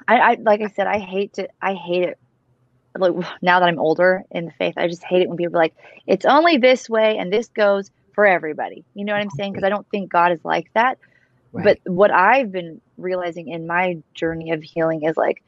I, 0.07 0.19
I 0.19 0.35
like 0.35 0.61
I 0.61 0.69
said, 0.69 0.87
I 0.87 0.99
hate 0.99 1.33
to 1.35 1.49
I 1.63 1.73
hate 1.73 2.03
it 2.03 2.19
like 2.99 3.13
now 3.41 3.61
that 3.61 3.67
I'm 3.67 3.79
older 3.79 4.25
in 4.31 4.45
the 4.45 4.51
faith, 4.53 4.75
I 4.77 4.89
just 4.89 5.03
hate 5.03 5.23
it 5.23 5.29
when 5.29 5.39
people 5.39 5.57
are 5.57 5.59
like, 5.59 5.75
it's 6.07 6.27
only 6.27 6.59
this 6.59 6.89
way 6.89 7.17
and 7.17 7.33
this 7.33 7.49
goes 7.49 7.91
for 8.13 8.27
everybody. 8.27 8.85
You 8.95 9.07
know 9.07 9.15
what 9.15 9.23
I'm 9.23 9.31
saying? 9.31 9.53
Because 9.53 9.65
I 9.65 9.71
don't 9.71 9.89
think 9.91 10.13
God 10.13 10.33
is 10.33 10.45
like 10.45 10.71
that. 10.75 10.99
Right. 11.53 11.81
But 11.83 11.91
what 11.91 12.11
I've 12.11 12.53
been 12.53 12.83
realizing 12.99 13.49
in 13.49 13.67
my 13.67 14.03
journey 14.13 14.51
of 14.51 14.63
healing 14.63 15.05
is 15.05 15.17
like, 15.17 15.43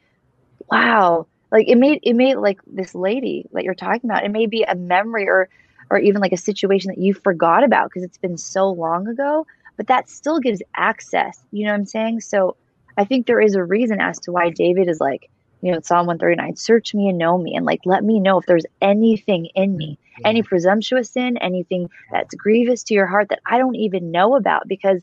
wow, 0.71 1.27
like 1.51 1.67
it 1.67 1.77
made 1.77 1.99
it 2.01 2.15
made 2.15 2.35
like 2.35 2.59
this 2.65 2.95
lady 2.95 3.45
that 3.53 3.63
you're 3.63 3.75
talking 3.75 4.09
about, 4.09 4.25
it 4.25 4.31
may 4.31 4.47
be 4.47 4.63
a 4.63 4.73
memory 4.73 5.29
or 5.29 5.47
or 5.91 5.99
even 5.99 6.21
like 6.21 6.33
a 6.33 6.37
situation 6.37 6.89
that 6.89 6.97
you 6.97 7.13
forgot 7.13 7.63
about 7.63 7.89
because 7.89 8.03
it's 8.03 8.17
been 8.17 8.37
so 8.37 8.69
long 8.71 9.07
ago, 9.07 9.45
but 9.77 9.87
that 9.87 10.09
still 10.09 10.39
gives 10.39 10.61
access. 10.75 11.39
You 11.51 11.65
know 11.65 11.71
what 11.71 11.79
I'm 11.79 11.85
saying? 11.85 12.21
So 12.21 12.57
I 12.97 13.05
think 13.05 13.27
there 13.27 13.41
is 13.41 13.55
a 13.55 13.63
reason 13.63 14.01
as 14.01 14.19
to 14.21 14.31
why 14.31 14.49
David 14.49 14.89
is 14.89 14.99
like, 14.99 15.29
you 15.61 15.71
know, 15.71 15.79
Psalm 15.83 16.07
139, 16.07 16.55
search 16.55 16.93
me 16.93 17.09
and 17.09 17.17
know 17.17 17.37
me 17.37 17.55
and 17.55 17.65
like 17.65 17.81
let 17.85 18.03
me 18.03 18.19
know 18.19 18.39
if 18.39 18.45
there's 18.45 18.65
anything 18.81 19.49
in 19.55 19.75
me, 19.77 19.99
Yeah. 20.19 20.29
any 20.29 20.43
presumptuous 20.43 21.11
sin, 21.11 21.37
anything 21.37 21.89
that's 22.11 22.35
grievous 22.35 22.83
to 22.85 22.93
your 22.93 23.07
heart 23.07 23.29
that 23.29 23.39
I 23.45 23.57
don't 23.57 23.75
even 23.75 24.11
know 24.11 24.35
about. 24.35 24.67
Because 24.67 25.01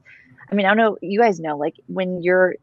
I 0.51 0.55
mean, 0.55 0.67
I 0.67 0.71
don't 0.71 0.79
know, 0.79 0.99
you 1.03 1.21
guys 1.21 1.41
know, 1.41 1.57
like 1.57 1.75
when 1.87 2.23
you're 2.23 2.55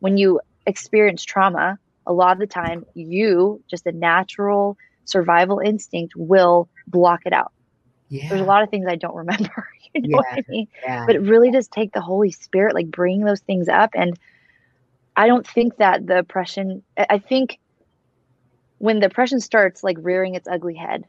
when 0.00 0.18
you 0.18 0.40
experience 0.66 1.24
trauma, 1.24 1.78
a 2.06 2.12
lot 2.12 2.32
of 2.32 2.38
the 2.38 2.46
time 2.46 2.84
you 2.94 3.62
just 3.70 3.86
a 3.86 3.92
natural 3.92 4.76
survival 5.04 5.60
instinct 5.60 6.14
will 6.16 6.68
block 6.86 7.20
it 7.24 7.32
out. 7.32 7.52
Yeah. 8.08 8.28
There's 8.28 8.40
a 8.40 8.44
lot 8.44 8.62
of 8.62 8.70
things 8.70 8.86
I 8.88 8.96
don't 8.96 9.14
remember. 9.24 9.68
You 9.94 10.02
know 10.08 10.18
what 10.18 10.26
I 10.30 10.44
mean? 10.48 10.68
yeah. 10.82 11.06
but 11.06 11.16
it 11.16 11.20
really 11.22 11.50
does 11.50 11.68
take 11.68 11.92
the 11.92 12.00
holy 12.02 12.30
spirit 12.30 12.74
like 12.74 12.90
bringing 12.90 13.24
those 13.24 13.40
things 13.40 13.66
up 13.68 13.90
and 13.94 14.18
i 15.16 15.26
don't 15.26 15.46
think 15.46 15.76
that 15.78 16.06
the 16.06 16.18
oppression 16.18 16.82
i 16.98 17.06
I 17.10 17.18
think 17.18 17.58
when 18.78 19.00
the 19.00 19.06
oppression 19.06 19.40
starts 19.40 19.82
like 19.82 19.96
rearing 20.00 20.34
its 20.34 20.46
ugly 20.46 20.74
head 20.74 21.04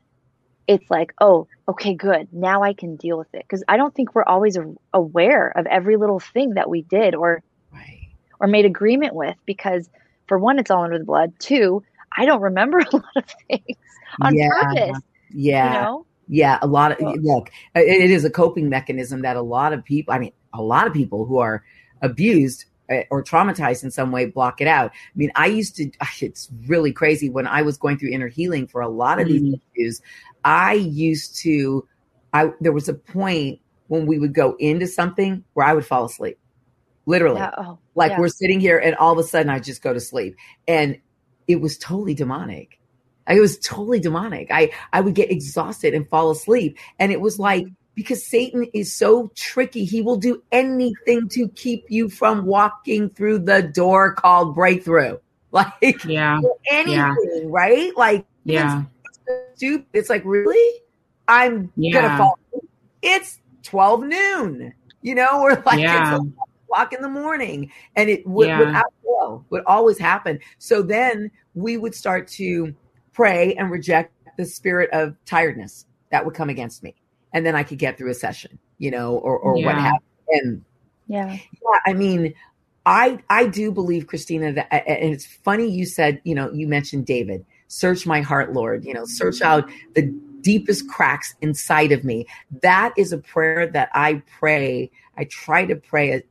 it's 0.68 0.90
like 0.90 1.14
oh 1.20 1.48
okay 1.68 1.94
good 1.94 2.30
now 2.32 2.64
i 2.64 2.72
can 2.72 2.96
deal 2.96 3.18
with 3.18 3.34
it 3.34 3.42
because 3.44 3.62
i 3.68 3.76
don't 3.76 3.94
think 3.94 4.16
we're 4.16 4.24
always 4.24 4.58
aware 4.94 5.50
of 5.58 5.66
every 5.66 5.98
little 5.98 6.22
thing 6.22 6.54
that 6.54 6.70
we 6.70 6.84
did 6.84 7.14
or 7.14 7.44
right. 7.74 8.08
or 8.40 8.48
made 8.48 8.64
agreement 8.66 9.14
with 9.14 9.36
because 9.46 9.90
for 10.30 10.40
one 10.40 10.60
it's 10.60 10.72
all 10.72 10.84
under 10.86 10.98
the 10.98 11.04
blood 11.04 11.34
two 11.40 11.84
i 12.16 12.26
don't 12.26 12.42
remember 12.42 12.78
a 12.94 12.96
lot 12.96 13.04
of 13.18 13.26
things 13.50 13.78
on 14.22 14.34
Yeah. 14.34 14.50
purpose 14.62 15.02
Yeah. 15.32 15.66
you 15.74 15.82
know 15.82 16.06
Yeah, 16.28 16.60
a 16.62 16.68
lot 16.68 16.92
of 16.92 16.98
look. 17.24 17.52
It, 17.76 18.12
is 18.12 18.26
a 18.26 18.30
coping 18.30 18.70
mechanism 18.70 19.22
that 19.22 19.36
a 19.38 19.42
lot 19.42 19.74
of 19.74 19.84
people. 19.84 20.14
I 20.14 20.20
mean, 20.20 20.34
a 20.54 20.62
lot 20.62 20.88
of 20.88 20.94
people 20.94 21.26
who 21.26 21.40
are 21.40 21.64
abused 22.02 22.66
uh, 22.92 23.02
or 23.10 23.24
traumatized 23.24 23.84
in 23.84 23.92
some 23.92 24.12
way 24.12 24.26
block 24.26 24.60
it 24.62 24.68
out. 24.68 24.92
I 24.92 25.16
mean, 25.16 25.32
I 25.36 25.48
used 25.48 25.76
to. 25.78 25.90
It's 26.22 26.50
really 26.68 26.92
crazy 26.92 27.30
when 27.30 27.48
I 27.48 27.62
was 27.62 27.78
going 27.78 27.98
through 27.98 28.10
inner 28.12 28.28
healing 28.28 28.68
for 28.68 28.82
a 28.82 28.90
lot 28.90 29.20
of 29.22 29.28
these 29.28 29.42
Mhm. 29.42 29.60
issues. 29.76 30.02
I 30.44 30.74
used 30.74 31.38
to. 31.44 31.88
I 32.34 32.52
there 32.60 32.74
was 32.74 32.90
a 32.90 32.94
point 32.94 33.60
when 33.88 34.06
we 34.06 34.20
would 34.20 34.34
go 34.34 34.56
into 34.60 34.86
something 34.86 35.44
where 35.54 35.66
I 35.66 35.74
would 35.74 35.86
fall 35.86 36.06
asleep, 36.06 36.38
literally. 37.06 37.40
yeah 37.40 37.52
oh 37.58 37.80
Like 37.96 38.12
yeah. 38.12 38.20
we're 38.20 38.28
sitting 38.28 38.60
here 38.60 38.78
and 38.78 38.96
all 38.98 39.14
of 39.14 39.18
a 39.18 39.24
sudden 39.24 39.50
I 39.50 39.60
just 39.60 39.82
go 39.82 39.94
to 39.94 40.00
sleep. 40.02 40.36
And 40.68 41.00
it 41.48 41.62
was 41.62 41.78
totally 41.78 42.14
demonic. 42.14 42.80
It 43.30 43.40
was 43.40 43.58
totally 43.60 44.00
demonic. 44.00 44.50
I 44.52 44.72
I 44.94 45.02
would 45.02 45.16
get 45.16 45.32
exhausted 45.32 45.94
and 45.94 46.08
fall 46.10 46.32
asleep, 46.32 46.78
and 47.00 47.12
it 47.12 47.22
was 47.22 47.40
like 47.40 47.64
mm-hmm. 47.64 47.74
because 47.96 48.26
Satan 48.26 48.68
is 48.74 48.94
so 48.94 49.32
tricky, 49.36 49.86
he 49.86 50.02
will 50.02 50.18
do 50.18 50.42
anything 50.52 51.30
to 51.30 51.50
keep 51.50 51.86
you 51.90 52.10
from 52.10 52.46
walking 52.46 53.10
through 53.10 53.40
the 53.40 53.62
door 53.62 54.14
called 54.14 54.56
breakthrough. 54.56 55.18
Like 55.50 56.04
yeah, 56.04 56.42
anything, 56.70 57.16
yeah. 57.26 57.42
right? 57.46 57.96
Like 57.96 58.26
yeah, 58.44 58.84
it's 59.06 59.20
stupid. 59.56 59.88
It's 59.94 60.10
like 60.10 60.24
really, 60.26 60.82
I'm 61.26 61.72
yeah. 61.78 61.94
gonna 61.94 62.18
fall. 62.18 62.40
It's 63.02 63.40
twelve 63.64 64.04
noon. 64.04 64.74
You 65.02 65.16
know, 65.16 65.40
we're 65.42 65.64
like 65.66 65.80
yeah. 65.80 66.18
it's 66.18 66.26
o'clock 66.68 66.94
in 66.94 67.02
the 67.02 67.10
morning, 67.10 67.72
and 67.96 68.10
it 68.10 68.28
would 68.28 68.48
yeah. 68.48 68.60
without 68.60 68.94
fail 69.04 69.46
would 69.50 69.64
always 69.66 69.98
happen. 69.98 70.40
So 70.60 70.82
then 70.82 71.32
we 71.56 71.78
would 71.78 71.96
start 71.96 72.28
to 72.30 72.76
pray 73.18 73.56
and 73.56 73.72
reject 73.72 74.14
the 74.38 74.46
spirit 74.46 74.92
of 74.94 75.16
tiredness 75.26 75.88
that 76.12 76.24
would 76.24 76.36
come 76.36 76.50
against 76.50 76.84
me, 76.84 76.94
and 77.34 77.46
then 77.46 77.56
I 77.56 77.64
could 77.64 77.80
get 77.80 77.98
through 77.98 78.12
a 78.12 78.14
session, 78.14 78.60
you 78.78 78.92
know, 78.92 79.18
or 79.18 79.38
or 79.38 79.56
what 79.56 79.76
happened. 79.76 80.02
And 80.30 80.64
yeah, 81.08 81.32
yeah, 81.34 81.80
I 81.86 81.94
mean, 81.94 82.36
I 82.86 83.20
I 83.30 83.48
do 83.48 83.72
believe 83.72 84.06
Christina 84.06 84.54
that 84.54 84.72
and 84.72 85.14
it's 85.14 85.26
funny 85.26 85.68
you 85.68 85.86
said, 85.88 86.22
you 86.24 86.36
know, 86.36 86.52
you 86.54 86.68
mentioned 86.68 87.08
David. 87.08 87.44
Search 87.70 88.06
my 88.06 88.22
heart, 88.22 88.54
Lord, 88.54 88.86
you 88.86 88.94
know, 88.94 89.04
search 89.04 89.42
out 89.42 89.70
the 89.96 90.04
deepest 90.42 90.88
cracks 90.88 91.36
inside 91.42 91.92
of 91.92 92.06
me. 92.06 92.26
That 92.62 92.94
is 92.96 93.12
a 93.12 93.18
prayer 93.18 93.68
that 93.68 93.90
I 93.94 94.22
pray. 94.40 94.90
I 95.18 95.26
try 95.26 95.66
to 95.66 95.76
pray 95.76 96.24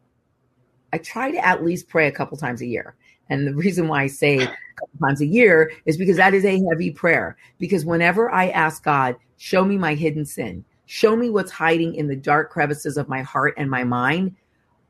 I 0.93 0.99
try 0.99 1.31
to 1.31 1.45
at 1.45 1.65
least 1.65 1.89
pray 1.89 2.07
a 2.07 2.13
couple 2.13 2.39
times 2.39 2.63
a 2.63 2.67
year. 2.67 2.95
And 3.29 3.47
the 3.47 3.55
reason 3.55 3.89
why 3.89 4.03
I 4.03 4.07
say 4.07 4.39
a 4.39 4.47
couple 4.47 4.99
times 5.01 5.21
a 5.21 5.27
year 5.27 5.73
is 5.85 5.97
because 5.97 6.17
that 6.17 6.35
is 6.35 6.45
a 6.45 6.63
heavy 6.71 6.91
prayer. 6.91 7.37
Because 7.59 7.85
whenever 7.85 8.31
I 8.31 8.49
ask 8.51 8.83
God, 8.85 9.17
show 9.37 9.65
me 9.65 9.77
my 9.79 9.95
hidden 9.95 10.25
sin, 10.25 10.65
show 10.87 11.17
me 11.17 11.31
what's 11.31 11.51
hiding 11.51 11.95
in 11.95 12.09
the 12.09 12.17
dark 12.17 12.51
crevices 12.51 12.97
of 12.97 13.09
my 13.09 13.23
heart 13.23 13.55
and 13.57 13.71
my 13.71 13.85
mind, 13.85 14.37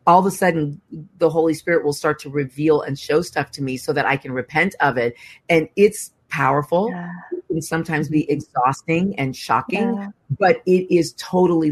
all 0.06 0.20
of 0.20 0.26
a 0.26 0.30
sudden 0.30 0.80
the 1.18 1.30
Holy 1.30 1.54
Spirit 1.54 1.84
will 1.84 1.92
start 1.92 2.18
to 2.20 2.30
reveal 2.30 2.82
and 2.82 2.98
show 2.98 3.22
stuff 3.22 3.50
to 3.52 3.62
me 3.62 3.76
so 3.76 3.92
that 3.92 4.06
I 4.06 4.16
can 4.16 4.32
repent 4.32 4.74
of 4.80 4.96
it. 4.96 5.16
And 5.48 5.68
it's 5.76 6.12
powerful. 6.28 6.90
Yeah. 6.90 7.10
It 7.32 7.44
can 7.48 7.62
sometimes 7.62 8.08
be 8.08 8.30
exhausting 8.30 9.18
and 9.18 9.34
shocking, 9.34 9.96
yeah. 9.96 10.08
but 10.38 10.62
it 10.66 10.94
is 10.94 11.14
totally 11.14 11.70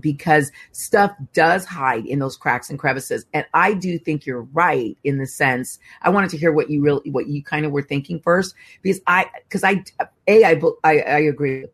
because 0.00 0.50
stuff 0.72 1.12
does 1.32 1.64
hide 1.64 2.06
in 2.06 2.18
those 2.18 2.36
cracks 2.36 2.70
and 2.70 2.78
crevices. 2.78 3.26
And 3.32 3.46
I 3.54 3.74
do 3.74 3.98
think 3.98 4.26
you're 4.26 4.42
right 4.52 4.96
in 5.04 5.18
the 5.18 5.26
sense 5.26 5.78
I 6.02 6.10
wanted 6.10 6.30
to 6.30 6.38
hear 6.38 6.52
what 6.52 6.70
you 6.70 6.82
really 6.82 7.10
what 7.10 7.26
you 7.26 7.42
kind 7.42 7.66
of 7.66 7.72
were 7.72 7.82
thinking 7.82 8.20
first 8.20 8.54
because 8.82 9.00
I 9.06 9.26
because 9.48 9.64
I 9.64 9.84
a 10.00 10.08
I, 10.28 10.60
I 10.84 10.98
I 10.98 11.18
agree. 11.20 11.66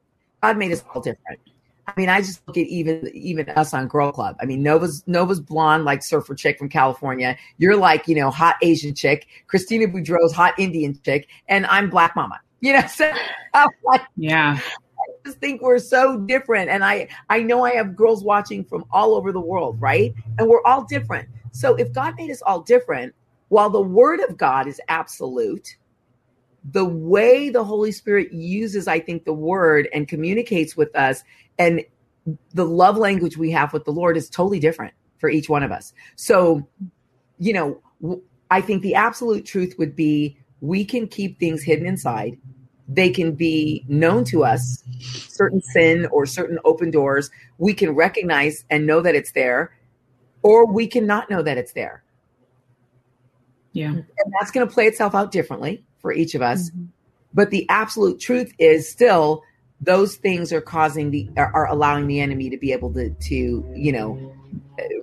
God 0.43 0.59
made 0.59 0.73
us 0.73 0.85
all 0.93 1.01
different. 1.01 1.41
I 1.87 1.93
mean, 1.97 2.09
I 2.09 2.21
just 2.21 2.47
look 2.47 2.57
at 2.57 2.67
even 2.67 3.11
even 3.13 3.49
us 3.51 3.75
on 3.75 3.89
Girl 3.89 4.13
Club. 4.13 4.37
I 4.41 4.47
mean, 4.47 4.63
Nova's 4.63 5.03
Nova's 5.07 5.41
blonde, 5.41 5.85
like 5.85 6.03
surfer 6.03 6.35
chick 6.35 6.59
from 6.59 6.69
California. 6.69 7.37
You're 7.59 7.77
like, 7.77 8.07
you 8.07 8.15
know, 8.15 8.31
hot 8.31 8.57
Asian 8.63 8.95
chick. 8.95 9.27
Christina 9.49 9.89
Boudreau's 9.89 10.33
hot 10.33 10.55
Indian 10.59 10.99
chick, 11.05 11.29
and 11.49 11.67
I'm 11.67 11.91
Black 11.91 12.15
Mama. 12.15 12.41
You 12.61 12.75
know, 12.75 12.87
so 12.87 13.13
like, 13.85 14.03
yeah. 14.17 14.59
Just 15.25 15.39
think 15.39 15.63
we're 15.63 15.79
so 15.79 16.19
different, 16.19 16.69
and 16.71 16.85
I 16.85 17.09
I 17.29 17.43
know 17.43 17.65
I 17.65 17.73
have 17.73 17.95
girls 17.97 18.25
watching 18.25 18.65
from 18.65 18.85
all 18.91 19.15
over 19.15 19.33
the 19.33 19.41
world, 19.41 19.81
right? 19.81 20.15
And 20.39 20.49
we're 20.49 20.65
all 20.65 20.85
different. 20.85 21.29
So 21.53 21.75
if 21.77 21.93
God 21.93 22.15
made 22.17 22.31
us 22.31 22.43
all 22.43 22.61
different, 22.61 23.15
while 23.49 23.71
the 23.71 23.83
Word 23.83 24.21
of 24.21 24.37
God 24.37 24.67
is 24.67 24.81
absolute, 24.89 25.77
the 26.65 26.85
way 26.85 27.51
the 27.51 27.65
Holy 27.65 27.93
Spirit 27.93 28.33
uses, 28.33 28.89
I 28.89 29.01
think, 29.01 29.25
the 29.25 29.33
Word 29.35 29.89
and 29.93 30.09
communicates 30.09 30.77
with 30.77 30.95
us 30.97 31.23
and 31.59 31.85
the 32.55 32.65
love 32.65 32.97
language 32.97 33.37
we 33.37 33.51
have 33.51 33.73
with 33.73 33.85
the 33.85 33.91
Lord 33.93 34.17
is 34.17 34.31
totally 34.31 34.61
different 34.61 34.95
for 35.19 35.29
each 35.29 35.49
one 35.49 35.63
of 35.63 35.71
us. 35.71 35.93
So, 36.17 36.67
you 37.39 37.53
know, 37.53 37.83
I 38.51 38.61
think 38.61 38.83
the 38.83 38.95
absolute 38.95 39.45
truth 39.45 39.75
would 39.79 39.97
be 39.97 40.39
we 40.61 40.85
can 40.85 41.09
keep 41.09 41.39
things 41.39 41.63
hidden 41.63 41.87
inside. 41.87 42.39
They 42.95 43.11
can 43.11 43.33
be 43.33 43.85
known 43.89 44.25
to 44.27 44.45
us, 44.45 44.83
certain 45.01 45.61
sin 45.61 46.07
or 46.07 46.27
certain 46.27 46.59
open 46.65 46.91
doors. 46.91 47.31
We 47.59 47.75
can 47.75 47.95
recognize 47.95 48.65
and 48.71 48.87
know 48.87 49.01
that 49.01 49.15
it's 49.15 49.33
there, 49.33 49.75
or 50.43 50.67
we 50.67 50.87
cannot 50.87 51.31
know 51.31 51.43
that 51.43 51.59
it's 51.59 51.73
there. 51.73 52.03
Yeah. 53.73 53.89
And 53.89 54.33
that's 54.39 54.51
going 54.51 54.67
to 54.67 54.73
play 54.73 54.87
itself 54.87 55.15
out 55.15 55.31
differently 55.31 55.85
for 56.01 56.13
each 56.13 56.35
of 56.35 56.43
us. 56.43 56.71
Mm-hmm. 56.71 56.85
But 57.35 57.51
the 57.51 57.67
absolute 57.71 58.21
truth 58.21 58.53
is 58.59 58.91
still 58.91 59.43
those 59.83 60.15
things 60.15 60.53
are 60.53 60.61
causing 60.61 61.11
the 61.11 61.29
are, 61.37 61.51
are 61.55 61.67
allowing 61.67 62.07
the 62.07 62.21
enemy 62.21 62.49
to 62.49 62.57
be 62.57 62.73
able 62.73 62.93
to 62.95 63.11
to 63.11 63.69
you 63.75 63.93
know 63.93 64.35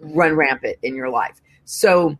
run 0.01 0.35
rampant 0.35 0.77
in 0.81 0.95
your 0.95 1.09
life 1.09 1.41
so 1.65 2.17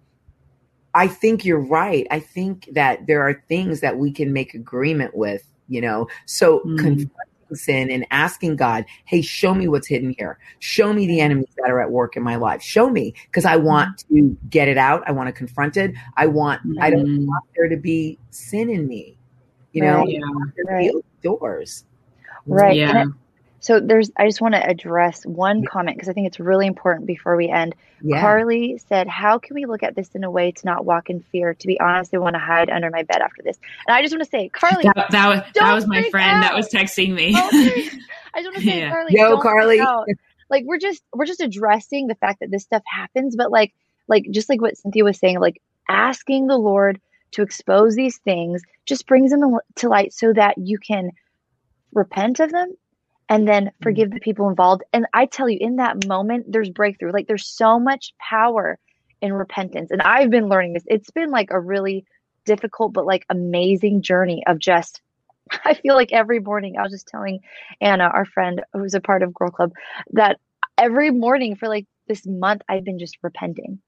i 0.93 1.07
think 1.07 1.45
you're 1.45 1.65
right 1.65 2.05
i 2.11 2.19
think 2.19 2.69
that 2.73 3.07
there 3.07 3.21
are 3.21 3.41
things 3.47 3.79
that 3.79 3.97
we 3.97 4.11
can 4.11 4.33
make 4.33 4.53
agreement 4.53 5.15
with 5.15 5.48
you 5.69 5.81
know 5.81 6.07
so 6.25 6.59
mm. 6.59 6.77
confronting 6.77 7.09
sin 7.53 7.89
and 7.89 8.05
asking 8.11 8.55
god 8.55 8.85
hey 9.05 9.21
show 9.21 9.55
me 9.55 9.67
what's 9.67 9.87
hidden 9.87 10.13
here 10.19 10.37
show 10.59 10.93
me 10.93 11.07
the 11.07 11.19
enemies 11.19 11.49
that 11.57 11.71
are 11.71 11.81
at 11.81 11.89
work 11.89 12.15
in 12.15 12.21
my 12.21 12.35
life 12.35 12.61
show 12.61 12.89
me 12.89 13.13
because 13.25 13.43
i 13.43 13.55
want 13.55 14.03
to 14.07 14.37
get 14.49 14.67
it 14.67 14.77
out 14.77 15.01
i 15.07 15.11
want 15.11 15.27
to 15.27 15.33
confront 15.33 15.75
it 15.75 15.91
i 16.15 16.27
want 16.27 16.61
mm. 16.67 16.75
i 16.79 16.91
don't 16.91 17.07
mm. 17.07 17.25
want 17.25 17.43
there 17.55 17.67
to 17.67 17.77
be 17.77 18.19
sin 18.29 18.69
in 18.69 18.87
me 18.87 19.17
you 19.71 19.81
know 19.81 19.97
right. 19.97 20.09
yeah. 20.09 20.19
right. 20.67 20.91
doors 21.23 21.85
Right. 22.49 22.75
Yeah. 22.75 23.05
So 23.61 23.79
there's, 23.79 24.09
I 24.17 24.25
just 24.25 24.41
want 24.41 24.55
to 24.55 24.65
address 24.65 25.25
one 25.25 25.65
comment 25.65 25.97
because 25.97 26.09
I 26.09 26.13
think 26.13 26.27
it's 26.27 26.39
really 26.39 26.65
important 26.65 27.07
before 27.07 27.35
we 27.35 27.49
end. 27.49 27.75
Yeah. 28.01 28.21
Carly 28.21 28.77
said, 28.87 29.07
How 29.07 29.37
can 29.37 29.55
we 29.55 29.65
look 29.65 29.83
at 29.83 29.95
this 29.95 30.09
in 30.15 30.23
a 30.23 30.31
way 30.31 30.51
to 30.51 30.65
not 30.65 30.85
walk 30.85 31.09
in 31.09 31.21
fear? 31.31 31.53
To 31.53 31.67
be 31.67 31.79
honest, 31.79 32.13
I 32.13 32.17
want 32.19 32.35
to 32.35 32.39
hide 32.39 32.69
under 32.69 32.89
my 32.89 33.03
bed 33.03 33.21
after 33.21 33.41
this. 33.43 33.57
And 33.87 33.95
I 33.95 34.01
just 34.01 34.13
want 34.13 34.23
to 34.23 34.29
say, 34.29 34.49
Carly, 34.49 34.83
that, 34.83 35.11
that 35.11 35.27
was, 35.27 35.53
that 35.55 35.73
was 35.73 35.87
my 35.87 36.03
friend 36.09 36.37
out. 36.37 36.41
that 36.41 36.55
was 36.55 36.69
texting 36.69 37.13
me. 37.13 37.33
I 37.35 38.41
just 38.41 38.45
want 38.45 38.55
to 38.55 38.61
say, 38.61 38.79
yeah. 38.79 38.89
Carly, 38.89 39.13
yo, 39.13 39.39
Carly. 39.39 39.81
Like 40.49 40.63
we're 40.65 40.79
just, 40.79 41.03
we're 41.13 41.25
just 41.25 41.41
addressing 41.41 42.07
the 42.07 42.15
fact 42.15 42.39
that 42.39 42.49
this 42.49 42.63
stuff 42.63 42.81
happens, 42.87 43.35
but 43.35 43.51
like, 43.51 43.73
like, 44.07 44.25
just 44.31 44.49
like 44.49 44.61
what 44.61 44.77
Cynthia 44.77 45.03
was 45.03 45.19
saying, 45.19 45.39
like 45.39 45.61
asking 45.87 46.47
the 46.47 46.57
Lord 46.57 46.99
to 47.31 47.43
expose 47.43 47.95
these 47.95 48.17
things 48.19 48.63
just 48.85 49.05
brings 49.05 49.29
them 49.29 49.59
to 49.75 49.89
light 49.89 50.13
so 50.13 50.33
that 50.33 50.57
you 50.57 50.79
can 50.79 51.11
repent 51.93 52.39
of 52.39 52.51
them 52.51 52.73
and 53.29 53.47
then 53.47 53.65
mm-hmm. 53.65 53.83
forgive 53.83 54.11
the 54.11 54.19
people 54.19 54.49
involved. 54.49 54.83
And 54.91 55.05
I 55.13 55.27
tell 55.27 55.47
you, 55.47 55.59
in 55.61 55.77
that 55.77 56.07
moment, 56.07 56.51
there's 56.51 56.69
breakthrough. 56.69 57.13
Like 57.13 57.27
there's 57.27 57.47
so 57.47 57.79
much 57.79 58.13
power 58.19 58.77
in 59.21 59.33
repentance. 59.33 59.91
And 59.91 60.01
I've 60.01 60.31
been 60.31 60.49
learning 60.49 60.73
this. 60.73 60.83
It's 60.87 61.11
been 61.11 61.29
like 61.29 61.49
a 61.51 61.59
really 61.59 62.05
difficult, 62.45 62.93
but 62.93 63.05
like 63.05 63.25
amazing 63.29 64.01
journey 64.01 64.43
of 64.47 64.59
just, 64.59 65.01
I 65.65 65.75
feel 65.75 65.95
like 65.95 66.11
every 66.11 66.39
morning, 66.39 66.75
I 66.77 66.81
was 66.81 66.91
just 66.91 67.07
telling 67.07 67.39
Anna, 67.79 68.05
our 68.05 68.25
friend 68.25 68.63
who's 68.73 68.95
a 68.95 69.01
part 69.01 69.23
of 69.23 69.33
Girl 69.33 69.51
Club, 69.51 69.71
that 70.11 70.39
every 70.77 71.11
morning 71.11 71.55
for 71.55 71.67
like 71.67 71.85
this 72.07 72.25
month, 72.25 72.63
I've 72.67 72.83
been 72.83 72.99
just 72.99 73.17
repenting, 73.21 73.79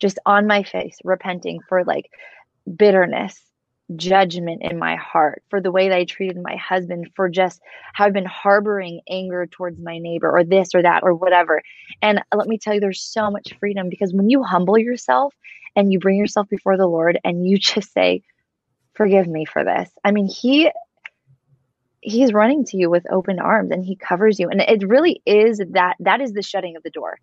just 0.00 0.18
on 0.26 0.46
my 0.46 0.64
face, 0.64 0.98
repenting 1.04 1.60
for 1.68 1.84
like 1.84 2.10
bitterness 2.76 3.40
judgment 3.96 4.62
in 4.62 4.78
my 4.78 4.96
heart 4.96 5.42
for 5.48 5.60
the 5.60 5.72
way 5.72 5.88
that 5.88 5.96
I 5.96 6.04
treated 6.04 6.36
my 6.42 6.56
husband, 6.56 7.10
for 7.16 7.28
just 7.28 7.60
how 7.94 8.04
I've 8.04 8.12
been 8.12 8.24
harboring 8.26 9.00
anger 9.08 9.46
towards 9.46 9.80
my 9.80 9.98
neighbor 9.98 10.30
or 10.30 10.44
this 10.44 10.74
or 10.74 10.82
that 10.82 11.02
or 11.02 11.14
whatever. 11.14 11.62
And 12.02 12.20
let 12.34 12.48
me 12.48 12.58
tell 12.58 12.74
you, 12.74 12.80
there's 12.80 13.02
so 13.02 13.30
much 13.30 13.54
freedom 13.58 13.88
because 13.88 14.12
when 14.12 14.28
you 14.28 14.42
humble 14.42 14.78
yourself 14.78 15.34
and 15.74 15.92
you 15.92 15.98
bring 15.98 16.18
yourself 16.18 16.48
before 16.48 16.76
the 16.76 16.86
Lord 16.86 17.18
and 17.24 17.46
you 17.46 17.58
just 17.58 17.92
say, 17.92 18.22
Forgive 18.94 19.28
me 19.28 19.44
for 19.44 19.62
this. 19.62 19.88
I 20.02 20.10
mean, 20.10 20.26
He 20.26 20.70
he's 22.00 22.32
running 22.32 22.64
to 22.64 22.76
you 22.76 22.90
with 22.90 23.10
open 23.10 23.38
arms 23.38 23.70
and 23.70 23.84
he 23.84 23.96
covers 23.96 24.38
you 24.38 24.48
and 24.48 24.60
it 24.60 24.86
really 24.86 25.20
is 25.26 25.60
that 25.72 25.96
that 25.98 26.20
is 26.20 26.32
the 26.32 26.42
shutting 26.42 26.76
of 26.76 26.82
the 26.82 26.90
door 26.90 27.18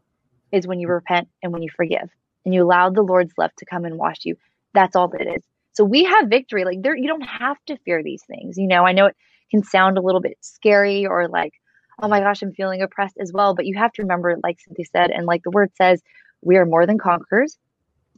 is 0.52 0.68
when 0.68 0.80
you 0.80 0.88
repent 0.88 1.28
and 1.42 1.54
when 1.54 1.62
you 1.62 1.70
forgive 1.76 2.10
and 2.44 2.54
you 2.54 2.64
allow 2.64 2.90
the 2.90 3.02
lord's 3.02 3.34
love 3.38 3.52
to 3.58 3.66
come 3.66 3.86
and 3.86 3.98
wash 3.98 4.18
you 4.24 4.36
that's 4.74 4.96
all 4.96 5.10
it 5.14 5.28
is 5.38 5.44
so 5.76 5.84
we 5.84 6.06
have 6.06 6.30
victory. 6.30 6.64
Like 6.64 6.82
there, 6.82 6.96
you 6.96 7.08
don't 7.08 7.22
have 7.22 7.58
to 7.68 7.78
fear 7.86 8.02
these 8.02 8.24
things. 8.24 8.58
You 8.58 8.68
know, 8.68 8.86
I 8.86 8.94
know 8.94 9.08
it 9.08 9.16
can 9.52 9.64
sound 9.64 9.98
a 9.98 10.02
little 10.02 10.22
bit 10.22 10.38
scary 10.42 11.06
or 11.06 11.28
like, 11.28 11.54
oh 12.02 12.08
my 12.08 12.20
gosh, 12.20 12.42
I'm 12.42 12.54
feeling 12.54 12.82
oppressed 12.82 13.18
as 13.20 13.32
well. 13.34 13.54
But 13.54 13.66
you 13.66 13.78
have 13.78 13.92
to 13.94 14.02
remember, 14.02 14.38
like 14.42 14.60
Cynthia 14.62 14.86
said, 14.92 15.12
and 15.12 15.26
like 15.26 15.44
the 15.44 15.52
word 15.52 15.72
says, 15.76 16.02
we 16.42 16.58
are 16.58 16.66
more 16.66 16.86
than 16.86 16.98
conquerors 16.98 17.58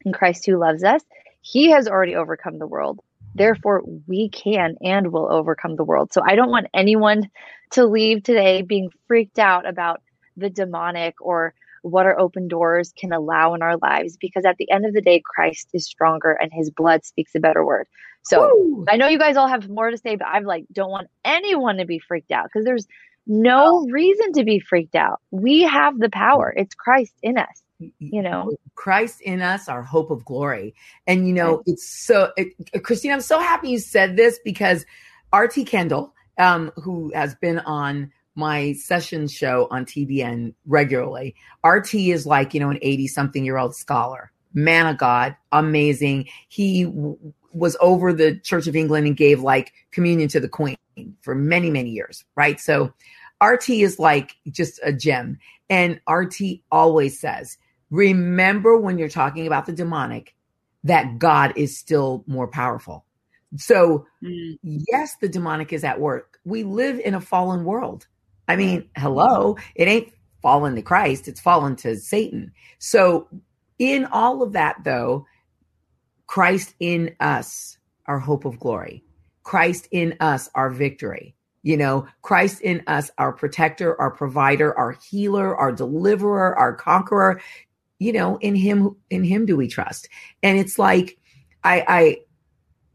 in 0.06 0.14
Christ 0.14 0.46
who 0.46 0.58
loves 0.58 0.84
us. 0.84 1.02
He 1.42 1.72
has 1.72 1.88
already 1.88 2.16
overcome 2.16 2.60
the 2.60 2.68
world. 2.68 3.00
Therefore, 3.34 3.84
we 4.08 4.30
can 4.30 4.76
and 4.82 5.12
will 5.12 5.32
overcome 5.32 5.76
the 5.76 5.84
world. 5.84 6.12
So 6.14 6.22
I 6.26 6.36
don't 6.36 6.52
want 6.52 6.68
anyone 6.74 7.30
to 7.72 7.86
leave 7.86 8.24
today 8.24 8.62
being 8.62 8.90
freaked 9.08 9.40
out 9.40 9.68
about 9.68 10.02
the 10.36 10.50
demonic 10.50 11.16
or 11.22 11.54
what 11.88 12.06
our 12.06 12.20
open 12.20 12.48
doors 12.48 12.94
can 12.98 13.12
allow 13.12 13.54
in 13.54 13.62
our 13.62 13.78
lives 13.78 14.18
because 14.20 14.46
at 14.46 14.58
the 14.58 14.70
end 14.72 14.86
of 14.86 14.94
the 14.94 15.02
day, 15.02 15.22
Christ 15.24 15.70
is 15.74 15.86
stronger 15.86 16.32
and 16.32 16.52
his 16.54 16.70
blood 16.70 17.06
speaks 17.06 17.36
a 17.36 17.40
better 17.40 17.66
word. 17.66 17.88
So! 18.24 18.86
I 18.90 18.98
know 18.98 19.08
you 19.08 19.20
guys 19.20 19.38
all 19.38 19.48
have 19.48 19.70
more 19.70 19.90
to 19.90 19.98
say, 19.98 20.18
but 20.18 20.28
i'm 20.28 20.44
like 20.44 20.66
don't 20.72 20.92
want 20.92 21.08
anyone 21.24 21.78
to 21.78 21.86
be 21.86 22.00
freaked 22.00 22.32
out 22.32 22.46
because 22.46 22.66
there's 22.66 22.88
no 23.28 23.86
reason 23.90 24.34
to 24.34 24.44
be 24.44 24.60
freaked 24.60 24.96
out. 24.96 25.20
We 25.32 25.64
have 25.64 26.00
the 26.00 26.10
power. 26.10 26.54
It's 26.56 26.74
Christ 26.74 27.14
in 27.22 27.38
us. 27.38 27.64
Mm, 27.82 27.88
mm, 27.88 27.92
you 28.00 28.22
know, 28.22 28.52
mm. 28.52 28.58
Christ 28.76 29.22
in 29.22 29.42
us, 29.42 29.68
our 29.68 29.84
hope 29.84 30.10
of 30.10 30.26
glory. 30.26 30.74
And 31.06 31.28
you 31.28 31.34
know, 31.34 31.62
it's 31.66 31.88
so 31.88 32.32
it, 32.38 32.54
Christine, 32.84 33.12
I'm 33.12 33.22
so 33.22 33.40
happy 33.40 33.70
you 33.70 33.80
said 33.80 34.16
this 34.16 34.40
because 34.44 34.86
RT 35.36 35.68
Kendall, 35.68 36.14
um, 36.38 36.72
who 36.76 37.12
has 37.14 37.36
been 37.36 37.60
on 37.60 38.12
my 38.38 38.72
session 38.74 39.28
show 39.28 39.68
on 39.72 39.84
TBN 39.84 40.54
regularly. 40.68 41.36
RT 41.66 41.96
is 41.96 42.26
like, 42.26 42.54
you 42.54 42.60
know, 42.60 42.70
an 42.70 42.78
80 42.82 43.08
something 43.08 43.44
year 43.44 43.58
old 43.58 43.76
scholar, 43.76 44.32
man 44.54 44.86
of 44.86 44.98
God, 44.98 45.36
amazing. 45.52 46.30
He 46.48 46.84
w- 46.84 47.18
was 47.52 47.76
over 47.82 48.14
the 48.14 48.38
Church 48.38 48.68
of 48.68 48.76
England 48.76 49.08
and 49.08 49.18
gave 49.18 49.42
like 49.42 49.74
communion 49.92 50.30
to 50.30 50.40
the 50.40 50.48
Queen 50.48 50.78
for 51.22 51.34
many, 51.34 51.72
many 51.72 51.90
years, 51.90 52.24
right? 52.36 52.60
So 52.60 52.94
RT 53.44 53.70
is 53.70 53.98
like 53.98 54.36
just 54.50 54.80
a 54.84 54.94
gem. 54.94 55.40
And 55.70 56.00
RT 56.08 56.62
always 56.72 57.20
says, 57.20 57.58
remember 57.90 58.78
when 58.78 59.00
you're 59.00 59.10
talking 59.10 59.48
about 59.48 59.66
the 59.66 59.74
demonic, 59.74 60.36
that 60.84 61.18
God 61.18 61.54
is 61.56 61.78
still 61.78 62.24
more 62.28 62.48
powerful. 62.48 63.04
So, 63.56 64.06
mm. 64.24 64.60
yes, 64.64 65.16
the 65.20 65.28
demonic 65.28 65.74
is 65.74 65.84
at 65.84 66.00
work. 66.00 66.40
We 66.46 66.64
live 66.64 67.00
in 67.00 67.16
a 67.16 67.22
fallen 67.22 67.64
world. 67.64 68.06
I 68.48 68.56
mean, 68.56 68.90
hello, 68.96 69.58
it 69.76 69.88
ain't 69.88 70.14
fallen 70.42 70.76
to 70.76 70.82
Christ, 70.82 71.28
it's 71.28 71.40
fallen 71.40 71.76
to 71.78 71.96
Satan. 71.98 72.52
So, 72.80 73.28
in 73.80 74.06
all 74.06 74.42
of 74.42 74.54
that, 74.54 74.78
though, 74.84 75.26
Christ 76.26 76.74
in 76.80 77.16
us, 77.20 77.78
our 78.06 78.20
hope 78.20 78.46
of 78.46 78.60
glory, 78.60 79.04
Christ 79.44 79.88
in 79.92 80.16
us, 80.20 80.50
our 80.56 80.70
victory. 80.70 81.36
You 81.64 81.76
know, 81.76 82.08
Christ 82.22 82.62
in 82.62 82.84
us, 82.88 83.12
our 83.18 83.34
protector, 83.34 84.00
our 84.00 84.12
provider, 84.12 84.78
our 84.78 84.98
healer, 85.10 85.56
our 85.56 85.72
deliverer, 85.72 86.58
our 86.58 86.74
conqueror. 86.74 87.42
You 88.00 88.14
know, 88.14 88.38
in 88.38 88.56
him, 88.56 88.96
in 89.10 89.24
him 89.24 89.46
do 89.46 89.58
we 89.58 89.68
trust. 89.68 90.08
And 90.44 90.58
it's 90.58 90.80
like, 90.80 91.18
I, 91.64 91.84
I, 91.88 92.18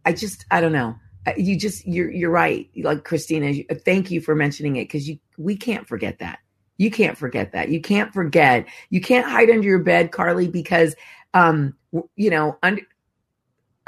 I 0.07 0.13
just, 0.13 0.47
I 0.51 0.61
don't 0.61 0.73
know. 0.73 0.97
You 1.37 1.59
just, 1.59 1.87
you're, 1.87 2.11
you're 2.11 2.31
right. 2.31 2.71
Like 2.77 3.05
Christina, 3.05 3.63
thank 3.85 4.11
you 4.11 4.21
for 4.21 4.35
mentioning 4.35 4.77
it 4.77 4.85
because 4.85 5.09
you, 5.09 5.19
we 5.43 5.57
can't 5.57 5.87
forget 5.87 6.19
that. 6.21 6.39
You 6.79 6.91
can't 6.91 7.17
forget 7.17 7.53
that. 7.53 7.69
You 7.69 7.81
can't 7.81 8.13
forget. 8.13 8.67
You 8.91 9.01
can't 9.01 9.27
hide 9.27 9.51
under 9.51 9.67
your 9.67 9.79
bed, 9.79 10.11
Carly, 10.11 10.49
because, 10.49 10.95
um, 11.35 11.77
you 12.17 12.31
know, 12.31 12.59
under, 12.63 12.83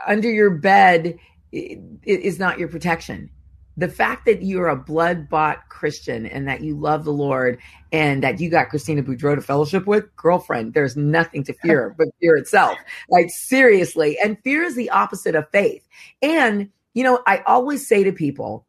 under 0.07 0.31
your 0.31 0.51
bed 0.51 1.19
is 1.53 2.39
not 2.39 2.59
your 2.59 2.69
protection 2.69 3.31
the 3.77 3.89
fact 3.89 4.25
that 4.27 4.43
you're 4.43 4.69
a 4.69 4.77
blood 4.77 5.29
bought 5.29 5.69
Christian 5.69 6.27
and 6.27 6.47
that 6.47 6.61
you 6.61 6.79
love 6.79 7.05
the 7.05 7.13
Lord 7.13 7.59
and 7.93 8.23
that 8.23 8.41
you 8.41 8.49
got 8.49 8.69
Christina 8.69 9.03
Boudreau 9.03 9.35
to 9.35 9.41
fellowship 9.41 9.87
with, 9.87 10.15
girlfriend, 10.17 10.75
there's 10.75 10.97
nothing 10.97 11.43
to 11.45 11.53
fear 11.55 11.95
but 11.99 12.09
fear 12.21 12.37
itself. 12.37 12.79
Like 13.09 13.31
seriously. 13.31 14.17
And 14.23 14.39
fear 14.45 14.63
is 14.63 14.77
the 14.77 14.91
opposite 14.91 15.35
of 15.35 15.51
faith. 15.51 15.87
And, 16.23 16.71
you 16.95 17.03
know, 17.03 17.21
I 17.27 17.43
always 17.47 17.87
say 17.87 18.05
to 18.05 18.13
people, 18.13 18.67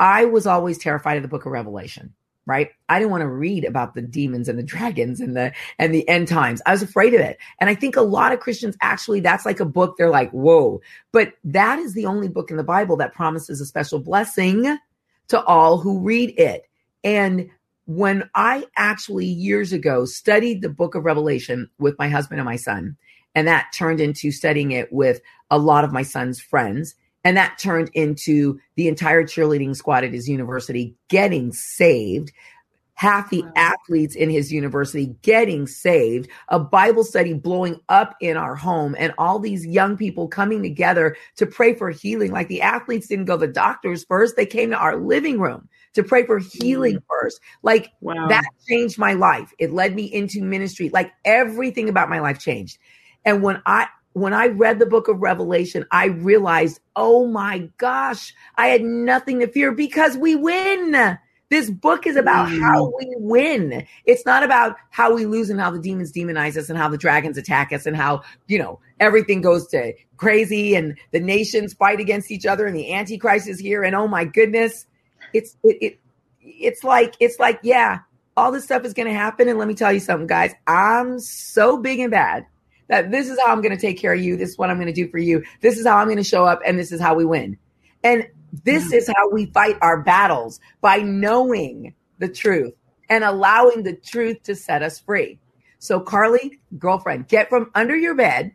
I 0.00 0.24
was 0.24 0.46
always 0.46 0.78
terrified 0.78 1.16
of 1.16 1.22
the 1.22 1.28
book 1.28 1.46
of 1.46 1.52
Revelation 1.52 2.14
right? 2.46 2.70
I 2.88 2.98
didn't 2.98 3.12
want 3.12 3.20
to 3.20 3.28
read 3.28 3.64
about 3.64 3.94
the 3.94 4.02
demons 4.02 4.48
and 4.48 4.58
the 4.58 4.64
dragons 4.64 5.20
and 5.20 5.36
the 5.36 5.52
and 5.78 5.94
the 5.94 6.08
end 6.08 6.26
times. 6.26 6.60
I 6.66 6.72
was 6.72 6.82
afraid 6.82 7.14
of 7.14 7.20
it. 7.20 7.38
And 7.60 7.70
I 7.70 7.76
think 7.76 7.94
a 7.94 8.02
lot 8.02 8.32
of 8.32 8.40
Christians 8.40 8.76
actually 8.80 9.20
that's 9.20 9.46
like 9.46 9.60
a 9.60 9.64
book 9.64 9.96
they're 9.96 10.10
like, 10.10 10.30
"Whoa." 10.32 10.80
But 11.12 11.34
that 11.44 11.78
is 11.78 11.94
the 11.94 12.06
only 12.06 12.28
book 12.28 12.50
in 12.50 12.56
the 12.56 12.64
Bible 12.64 12.96
that 12.96 13.14
promises 13.14 13.60
a 13.60 13.66
special 13.66 14.00
blessing 14.00 14.78
to 15.28 15.44
all 15.44 15.78
who 15.78 16.00
read 16.00 16.34
it. 16.36 16.64
And 17.04 17.48
when 17.86 18.28
I 18.34 18.64
actually 18.76 19.26
years 19.26 19.72
ago 19.72 20.04
studied 20.04 20.60
the 20.60 20.68
book 20.68 20.96
of 20.96 21.04
Revelation 21.04 21.70
with 21.78 21.98
my 22.00 22.08
husband 22.08 22.40
and 22.40 22.46
my 22.46 22.56
son, 22.56 22.96
and 23.36 23.46
that 23.46 23.72
turned 23.72 24.00
into 24.00 24.32
studying 24.32 24.72
it 24.72 24.92
with 24.92 25.20
a 25.50 25.58
lot 25.58 25.84
of 25.84 25.92
my 25.92 26.02
son's 26.02 26.40
friends, 26.40 26.96
and 27.24 27.36
that 27.36 27.58
turned 27.58 27.90
into 27.94 28.58
the 28.76 28.88
entire 28.88 29.24
cheerleading 29.24 29.76
squad 29.76 30.04
at 30.04 30.12
his 30.12 30.28
university 30.28 30.94
getting 31.08 31.52
saved. 31.52 32.32
Half 32.94 33.30
the 33.30 33.42
wow. 33.42 33.52
athletes 33.56 34.14
in 34.14 34.28
his 34.28 34.52
university 34.52 35.16
getting 35.22 35.66
saved, 35.66 36.28
a 36.48 36.58
Bible 36.58 37.02
study 37.02 37.32
blowing 37.32 37.80
up 37.88 38.14
in 38.20 38.36
our 38.36 38.54
home, 38.54 38.94
and 38.98 39.14
all 39.16 39.38
these 39.38 39.64
young 39.64 39.96
people 39.96 40.28
coming 40.28 40.62
together 40.62 41.16
to 41.36 41.46
pray 41.46 41.72
for 41.72 41.88
healing. 41.88 42.30
Like 42.30 42.48
the 42.48 42.60
athletes 42.60 43.06
didn't 43.06 43.24
go 43.24 43.38
to 43.38 43.46
the 43.46 43.52
doctors 43.52 44.04
first, 44.04 44.36
they 44.36 44.44
came 44.44 44.68
to 44.70 44.76
our 44.76 44.96
living 44.98 45.40
room 45.40 45.66
to 45.94 46.02
pray 46.02 46.26
for 46.26 46.38
healing 46.38 46.96
mm. 46.96 47.02
first. 47.08 47.40
Like 47.62 47.90
wow. 48.02 48.28
that 48.28 48.44
changed 48.68 48.98
my 48.98 49.14
life. 49.14 49.52
It 49.58 49.72
led 49.72 49.94
me 49.94 50.04
into 50.04 50.42
ministry. 50.42 50.90
Like 50.90 51.10
everything 51.24 51.88
about 51.88 52.10
my 52.10 52.20
life 52.20 52.38
changed. 52.38 52.76
And 53.24 53.42
when 53.42 53.62
I 53.64 53.88
when 54.12 54.34
I 54.34 54.48
read 54.48 54.78
the 54.78 54.86
book 54.86 55.08
of 55.08 55.20
Revelation, 55.20 55.86
I 55.90 56.06
realized, 56.06 56.80
oh 56.96 57.26
my 57.26 57.70
gosh, 57.78 58.34
I 58.56 58.68
had 58.68 58.82
nothing 58.82 59.40
to 59.40 59.46
fear 59.46 59.72
because 59.72 60.16
we 60.16 60.36
win. 60.36 61.18
This 61.48 61.68
book 61.68 62.06
is 62.06 62.16
about 62.16 62.48
mm. 62.48 62.60
how 62.60 62.92
we 62.96 63.12
win. 63.16 63.86
It's 64.04 64.24
not 64.24 64.42
about 64.42 64.76
how 64.90 65.14
we 65.14 65.26
lose 65.26 65.50
and 65.50 65.60
how 65.60 65.70
the 65.70 65.80
demons 65.80 66.12
demonize 66.12 66.56
us 66.56 66.68
and 66.68 66.78
how 66.78 66.88
the 66.88 66.98
dragons 66.98 67.38
attack 67.38 67.72
us 67.72 67.86
and 67.86 67.96
how, 67.96 68.22
you 68.46 68.58
know, 68.58 68.80
everything 69.00 69.40
goes 69.40 69.66
to 69.68 69.94
crazy 70.16 70.74
and 70.74 70.96
the 71.10 71.20
nations 71.20 71.72
fight 71.72 71.98
against 71.98 72.30
each 72.30 72.46
other 72.46 72.66
and 72.66 72.76
the 72.76 72.92
antichrist 72.92 73.48
is 73.48 73.58
here 73.58 73.82
and 73.82 73.96
oh 73.96 74.06
my 74.06 74.24
goodness. 74.24 74.86
It's 75.32 75.56
it, 75.64 75.78
it 75.80 76.00
it's 76.40 76.84
like 76.84 77.14
it's 77.20 77.38
like 77.38 77.60
yeah, 77.62 78.00
all 78.36 78.52
this 78.52 78.64
stuff 78.64 78.84
is 78.84 78.94
going 78.94 79.08
to 79.08 79.14
happen 79.14 79.48
and 79.48 79.58
let 79.58 79.66
me 79.66 79.74
tell 79.74 79.92
you 79.92 80.00
something 80.00 80.28
guys, 80.28 80.52
I'm 80.66 81.18
so 81.18 81.78
big 81.78 81.98
and 81.98 82.10
bad 82.10 82.46
that 82.90 83.12
this 83.12 83.30
is 83.30 83.38
how 83.40 83.52
I'm 83.52 83.62
going 83.62 83.74
to 83.74 83.80
take 83.80 83.98
care 83.98 84.12
of 84.12 84.20
you. 84.20 84.36
This 84.36 84.50
is 84.50 84.58
what 84.58 84.68
I'm 84.68 84.76
going 84.76 84.88
to 84.88 84.92
do 84.92 85.08
for 85.08 85.18
you. 85.18 85.42
This 85.60 85.78
is 85.78 85.86
how 85.86 85.96
I'm 85.96 86.08
going 86.08 86.18
to 86.18 86.24
show 86.24 86.44
up, 86.44 86.60
and 86.66 86.78
this 86.78 86.92
is 86.92 87.00
how 87.00 87.14
we 87.14 87.24
win. 87.24 87.56
And 88.02 88.26
this 88.64 88.92
is 88.92 89.06
how 89.06 89.30
we 89.30 89.46
fight 89.46 89.76
our 89.80 90.02
battles 90.02 90.60
by 90.80 90.96
knowing 90.98 91.94
the 92.18 92.28
truth 92.28 92.74
and 93.08 93.22
allowing 93.22 93.84
the 93.84 93.94
truth 93.94 94.42
to 94.42 94.56
set 94.56 94.82
us 94.82 94.98
free. 94.98 95.38
So, 95.78 96.00
Carly, 96.00 96.58
girlfriend, 96.78 97.28
get 97.28 97.48
from 97.48 97.70
under 97.76 97.96
your 97.96 98.14
bed 98.14 98.52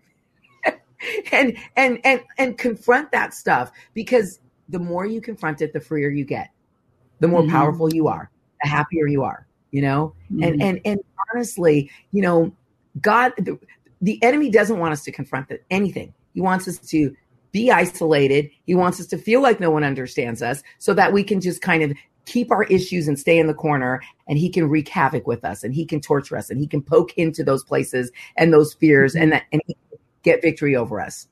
and 1.32 1.58
and 1.78 2.00
and 2.04 2.22
and 2.38 2.58
confront 2.58 3.12
that 3.14 3.34
stuff 3.34 3.72
because 3.94 4.40
the 4.68 4.80
more 4.80 5.06
you 5.06 5.22
confront 5.22 5.62
it, 5.62 5.72
the 5.72 5.80
freer 5.80 6.10
you 6.10 6.26
get, 6.26 6.50
the 7.22 7.28
more 7.28 7.42
mm-hmm. 7.42 7.52
powerful 7.52 7.94
you 7.94 8.10
are, 8.10 8.30
the 8.62 8.68
happier 8.68 9.08
you 9.08 9.24
are. 9.24 9.48
You 9.72 9.82
know, 9.82 10.14
mm-hmm. 10.32 10.44
and 10.44 10.62
and 10.62 10.82
and 10.84 11.00
honestly, 11.34 11.90
you 12.12 12.22
know, 12.22 12.54
God, 13.02 13.34
the 13.38 13.58
enemy 14.22 14.50
doesn't 14.50 14.80
want 14.80 14.94
us 14.94 15.04
to 15.04 15.12
confront 15.12 15.50
the, 15.50 15.60
anything. 15.70 16.14
He 16.34 16.42
wants 16.42 16.68
us 16.68 16.78
to 16.90 17.16
be 17.52 17.72
isolated. 17.72 18.50
He 18.66 18.76
wants 18.76 19.00
us 19.00 19.08
to 19.08 19.18
feel 19.18 19.42
like 19.42 19.60
no 19.60 19.72
one 19.72 19.84
understands 19.84 20.42
us 20.42 20.62
so 20.78 20.94
that 20.94 21.14
we 21.14 21.24
can 21.24 21.40
just 21.40 21.62
kind 21.62 21.84
of 21.84 21.94
keep 22.26 22.52
our 22.52 22.64
issues 22.64 23.08
and 23.08 23.18
stay 23.18 23.38
in 23.38 23.48
the 23.48 23.54
corner 23.54 24.02
and 24.28 24.38
he 24.38 24.50
can 24.50 24.68
wreak 24.68 24.90
havoc 24.90 25.28
with 25.28 25.46
us 25.46 25.64
and 25.64 25.74
he 25.74 25.86
can 25.86 26.02
torture 26.02 26.36
us 26.36 26.50
and 26.50 26.60
he 26.60 26.68
can 26.68 26.82
poke 26.82 27.14
into 27.18 27.44
those 27.44 27.64
places 27.64 28.12
and 28.36 28.52
those 28.52 28.74
fears 28.74 29.14
mm-hmm. 29.14 29.24
and 29.24 29.32
that 29.32 29.44
and 29.52 29.62
get 30.24 30.42
victory 30.42 30.76
over 30.76 31.00
us. 31.00 31.28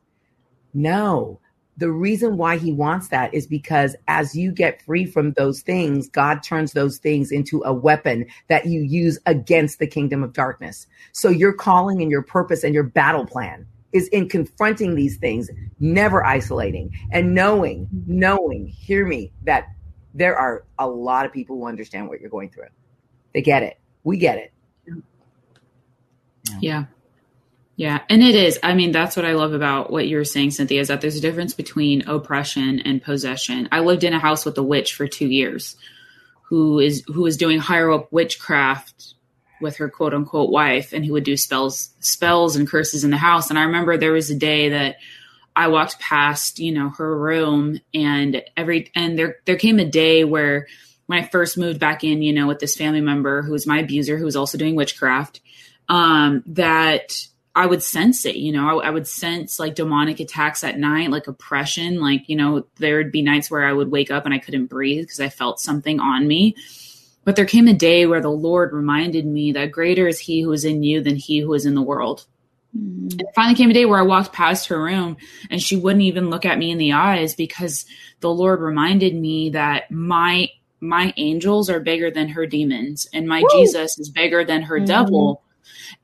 No, 0.73 1.39
the 1.77 1.91
reason 1.91 2.37
why 2.37 2.57
he 2.57 2.71
wants 2.71 3.07
that 3.07 3.33
is 3.33 3.47
because 3.47 3.95
as 4.07 4.35
you 4.35 4.51
get 4.51 4.81
free 4.81 5.05
from 5.05 5.33
those 5.33 5.61
things, 5.61 6.07
God 6.07 6.43
turns 6.43 6.73
those 6.73 6.99
things 6.99 7.31
into 7.31 7.63
a 7.63 7.73
weapon 7.73 8.25
that 8.47 8.65
you 8.65 8.81
use 8.81 9.17
against 9.25 9.79
the 9.79 9.87
kingdom 9.87 10.23
of 10.23 10.33
darkness. 10.33 10.85
So 11.13 11.29
your 11.29 11.53
calling 11.53 12.01
and 12.01 12.11
your 12.11 12.21
purpose 12.21 12.63
and 12.63 12.73
your 12.73 12.83
battle 12.83 13.25
plan 13.25 13.65
is 13.91 14.07
in 14.09 14.29
confronting 14.29 14.95
these 14.95 15.17
things, 15.17 15.49
never 15.79 16.23
isolating 16.25 16.91
and 17.11 17.33
knowing, 17.33 17.87
knowing, 18.07 18.67
hear 18.67 19.05
me, 19.05 19.31
that 19.43 19.67
there 20.13 20.37
are 20.37 20.65
a 20.77 20.87
lot 20.87 21.25
of 21.25 21.33
people 21.33 21.57
who 21.57 21.67
understand 21.67 22.07
what 22.07 22.19
you're 22.19 22.29
going 22.29 22.49
through. 22.49 22.67
They 23.33 23.41
get 23.41 23.63
it. 23.63 23.79
We 24.03 24.17
get 24.17 24.37
it. 24.37 24.53
Yeah. 26.45 26.57
Yeah, 26.61 26.85
and 28.07 28.21
it 28.21 28.35
is. 28.35 28.59
I 28.61 28.75
mean, 28.75 28.91
that's 28.91 29.15
what 29.15 29.25
I 29.25 29.33
love 29.33 29.53
about 29.53 29.91
what 29.91 30.07
you 30.07 30.17
were 30.17 30.25
saying, 30.25 30.51
Cynthia, 30.51 30.79
is 30.79 30.89
that 30.89 31.01
there's 31.01 31.15
a 31.15 31.21
difference 31.21 31.53
between 31.53 32.07
oppression 32.07 32.79
and 32.79 33.01
possession. 33.01 33.67
I 33.71 33.79
lived 33.79 34.03
in 34.03 34.13
a 34.13 34.19
house 34.19 34.45
with 34.45 34.57
a 34.57 34.63
witch 34.63 34.93
for 34.93 35.07
two 35.07 35.27
years, 35.27 35.75
who 36.43 36.79
is 36.79 37.03
who 37.07 37.21
was 37.21 37.37
doing 37.37 37.59
higher 37.59 37.91
up 37.91 38.11
witchcraft 38.11 39.15
with 39.59 39.77
her 39.77 39.89
quote 39.89 40.13
unquote 40.13 40.51
wife, 40.51 40.93
and 40.93 41.03
who 41.03 41.13
would 41.13 41.23
do 41.23 41.35
spells, 41.35 41.89
spells 41.99 42.55
and 42.55 42.69
curses 42.69 43.03
in 43.03 43.09
the 43.09 43.17
house. 43.17 43.49
And 43.49 43.57
I 43.57 43.63
remember 43.63 43.97
there 43.97 44.11
was 44.11 44.29
a 44.29 44.35
day 44.35 44.69
that 44.69 44.97
I 45.55 45.67
walked 45.67 45.99
past, 45.99 46.59
you 46.59 46.71
know, 46.71 46.89
her 46.89 47.17
room, 47.17 47.79
and 47.91 48.43
every 48.55 48.91
and 48.93 49.17
there 49.17 49.37
there 49.45 49.57
came 49.57 49.79
a 49.79 49.85
day 49.85 50.23
where 50.23 50.67
when 51.07 51.23
I 51.23 51.27
first 51.27 51.57
moved 51.57 51.79
back 51.79 52.03
in, 52.03 52.21
you 52.21 52.33
know, 52.33 52.47
with 52.47 52.59
this 52.59 52.75
family 52.75 53.01
member 53.01 53.41
who 53.41 53.51
was 53.51 53.65
my 53.65 53.79
abuser, 53.79 54.17
who 54.17 54.25
was 54.25 54.35
also 54.35 54.59
doing 54.59 54.75
witchcraft, 54.75 55.41
um, 55.89 56.43
that 56.47 57.27
I 57.55 57.67
would 57.67 57.83
sense 57.83 58.25
it, 58.25 58.37
you 58.37 58.51
know, 58.51 58.79
I, 58.79 58.87
I, 58.87 58.89
would 58.89 59.07
sense 59.07 59.59
like 59.59 59.75
demonic 59.75 60.19
attacks 60.19 60.63
at 60.63 60.79
night, 60.79 61.11
like 61.11 61.27
oppression. 61.27 61.99
Like, 61.99 62.27
you 62.27 62.35
know, 62.35 62.65
there 62.77 62.97
would 62.97 63.11
be 63.11 63.21
nights 63.21 63.51
where 63.51 63.67
I 63.67 63.73
would 63.73 63.91
wake 63.91 64.09
up 64.09 64.25
and 64.25 64.33
I 64.33 64.39
couldn't 64.39 64.67
breathe 64.67 65.03
because 65.03 65.19
I 65.19 65.29
felt 65.29 65.59
something 65.59 65.99
on 65.99 66.27
me. 66.27 66.55
But 67.25 67.35
there 67.35 67.45
came 67.45 67.67
a 67.67 67.73
day 67.73 68.07
where 68.07 68.21
the 68.21 68.29
Lord 68.29 68.73
reminded 68.73 69.25
me 69.25 69.51
that 69.51 69.71
greater 69.71 70.07
is 70.07 70.19
He 70.19 70.41
who 70.41 70.51
is 70.51 70.65
in 70.65 70.81
you 70.81 71.01
than 71.01 71.15
He 71.15 71.39
who 71.39 71.53
is 71.53 71.67
in 71.67 71.75
the 71.75 71.81
world. 71.81 72.25
Mm-hmm. 72.75 73.09
And 73.11 73.21
it 73.21 73.27
finally 73.35 73.55
came 73.55 73.69
a 73.69 73.73
day 73.73 73.85
where 73.85 73.99
I 73.99 74.03
walked 74.03 74.33
past 74.33 74.67
her 74.67 74.81
room 74.81 75.17
and 75.51 75.61
she 75.61 75.75
wouldn't 75.75 76.03
even 76.03 76.31
look 76.31 76.45
at 76.45 76.57
me 76.57 76.71
in 76.71 76.79
the 76.79 76.93
eyes 76.93 77.35
because 77.35 77.85
the 78.19 78.31
Lord 78.31 78.61
reminded 78.61 79.15
me 79.15 79.51
that 79.51 79.91
my 79.91 80.49
my 80.79 81.13
angels 81.15 81.69
are 81.69 81.79
bigger 81.79 82.11
than 82.11 82.27
her 82.27 82.45
demons 82.45 83.07
and 83.13 83.27
my 83.27 83.41
Woo! 83.41 83.47
Jesus 83.53 83.97
is 83.99 84.09
bigger 84.09 84.43
than 84.43 84.63
her 84.63 84.77
mm-hmm. 84.77 84.85
devil. 84.85 85.42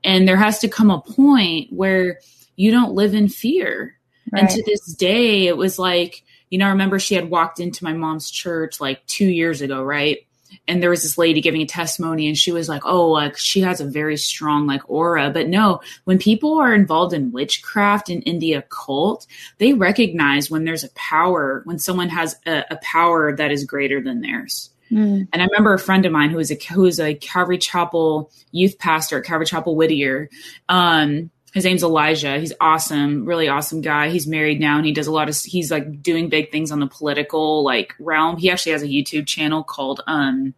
And 0.02 0.26
there 0.26 0.36
has 0.36 0.58
to 0.60 0.68
come 0.68 0.90
a 0.90 1.00
point 1.00 1.72
where 1.72 2.20
you 2.56 2.70
don't 2.70 2.94
live 2.94 3.14
in 3.14 3.28
fear. 3.28 3.96
Right. 4.32 4.42
And 4.42 4.50
to 4.50 4.62
this 4.64 4.92
day, 4.94 5.46
it 5.46 5.56
was 5.56 5.78
like, 5.78 6.24
you 6.50 6.58
know, 6.58 6.66
I 6.66 6.70
remember 6.70 6.98
she 6.98 7.14
had 7.14 7.30
walked 7.30 7.60
into 7.60 7.84
my 7.84 7.92
mom's 7.92 8.30
church 8.30 8.80
like 8.80 9.04
two 9.06 9.28
years 9.28 9.60
ago, 9.60 9.82
right? 9.82 10.18
and 10.66 10.82
there 10.82 10.90
was 10.90 11.02
this 11.02 11.18
lady 11.18 11.40
giving 11.40 11.62
a 11.62 11.66
testimony 11.66 12.26
and 12.26 12.36
she 12.36 12.52
was 12.52 12.68
like 12.68 12.82
oh 12.84 13.08
like 13.08 13.36
she 13.36 13.60
has 13.60 13.80
a 13.80 13.84
very 13.84 14.16
strong 14.16 14.66
like 14.66 14.88
aura 14.88 15.30
but 15.30 15.48
no 15.48 15.80
when 16.04 16.18
people 16.18 16.58
are 16.58 16.74
involved 16.74 17.12
in 17.14 17.32
witchcraft 17.32 18.08
and 18.08 18.22
in 18.24 18.38
the 18.38 18.54
occult 18.54 19.26
they 19.58 19.72
recognize 19.72 20.50
when 20.50 20.64
there's 20.64 20.84
a 20.84 20.90
power 20.90 21.62
when 21.64 21.78
someone 21.78 22.08
has 22.08 22.36
a, 22.46 22.64
a 22.70 22.76
power 22.82 23.34
that 23.34 23.50
is 23.50 23.64
greater 23.64 24.00
than 24.00 24.20
theirs 24.20 24.70
mm. 24.90 25.28
and 25.32 25.42
I 25.42 25.44
remember 25.44 25.72
a 25.72 25.78
friend 25.78 26.04
of 26.06 26.12
mine 26.12 26.30
who 26.30 26.36
was 26.36 26.50
a 26.50 26.58
who 26.72 26.82
was 26.82 27.00
a 27.00 27.14
Calvary 27.14 27.58
Chapel 27.58 28.30
youth 28.52 28.78
pastor 28.78 29.18
at 29.18 29.24
Calvary 29.24 29.46
Chapel 29.46 29.76
Whittier. 29.76 30.28
Um, 30.68 31.30
his 31.52 31.64
name's 31.64 31.82
Elijah. 31.82 32.38
He's 32.38 32.52
awesome, 32.60 33.24
really 33.24 33.48
awesome 33.48 33.80
guy. 33.80 34.10
He's 34.10 34.26
married 34.26 34.60
now 34.60 34.76
and 34.76 34.86
he 34.86 34.92
does 34.92 35.06
a 35.06 35.12
lot 35.12 35.28
of 35.28 35.36
he's 35.36 35.70
like 35.70 36.02
doing 36.02 36.28
big 36.28 36.52
things 36.52 36.70
on 36.70 36.80
the 36.80 36.86
political 36.86 37.64
like 37.64 37.94
realm. 37.98 38.36
He 38.36 38.50
actually 38.50 38.72
has 38.72 38.82
a 38.82 38.86
YouTube 38.86 39.26
channel 39.26 39.64
called 39.64 40.00
um 40.06 40.54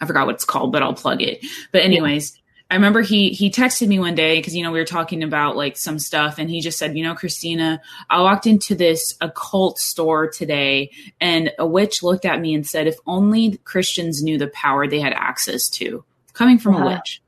I 0.00 0.06
forgot 0.06 0.26
what 0.26 0.34
it's 0.34 0.44
called, 0.44 0.72
but 0.72 0.82
I'll 0.82 0.94
plug 0.94 1.22
it. 1.22 1.44
But 1.72 1.82
anyways. 1.82 2.38
I 2.68 2.74
remember 2.74 3.00
he 3.00 3.30
he 3.30 3.50
texted 3.50 3.86
me 3.86 4.00
one 4.00 4.16
day 4.16 4.36
because 4.36 4.56
you 4.56 4.64
know 4.64 4.72
we 4.72 4.80
were 4.80 4.84
talking 4.84 5.22
about 5.22 5.56
like 5.56 5.76
some 5.76 6.00
stuff 6.00 6.38
and 6.38 6.50
he 6.50 6.60
just 6.60 6.78
said, 6.78 6.96
"You 6.96 7.04
know, 7.04 7.14
Christina, 7.14 7.80
I 8.10 8.20
walked 8.22 8.46
into 8.46 8.74
this 8.74 9.16
occult 9.20 9.78
store 9.78 10.28
today 10.28 10.90
and 11.20 11.52
a 11.58 11.66
witch 11.66 12.02
looked 12.02 12.24
at 12.24 12.40
me 12.40 12.54
and 12.54 12.66
said, 12.66 12.88
"If 12.88 12.96
only 13.06 13.58
Christians 13.64 14.22
knew 14.22 14.36
the 14.36 14.48
power 14.48 14.88
they 14.88 15.00
had 15.00 15.12
access 15.12 15.68
to." 15.70 16.04
Coming 16.32 16.58
from 16.58 16.74
a 16.74 16.86
witch. 16.86 17.22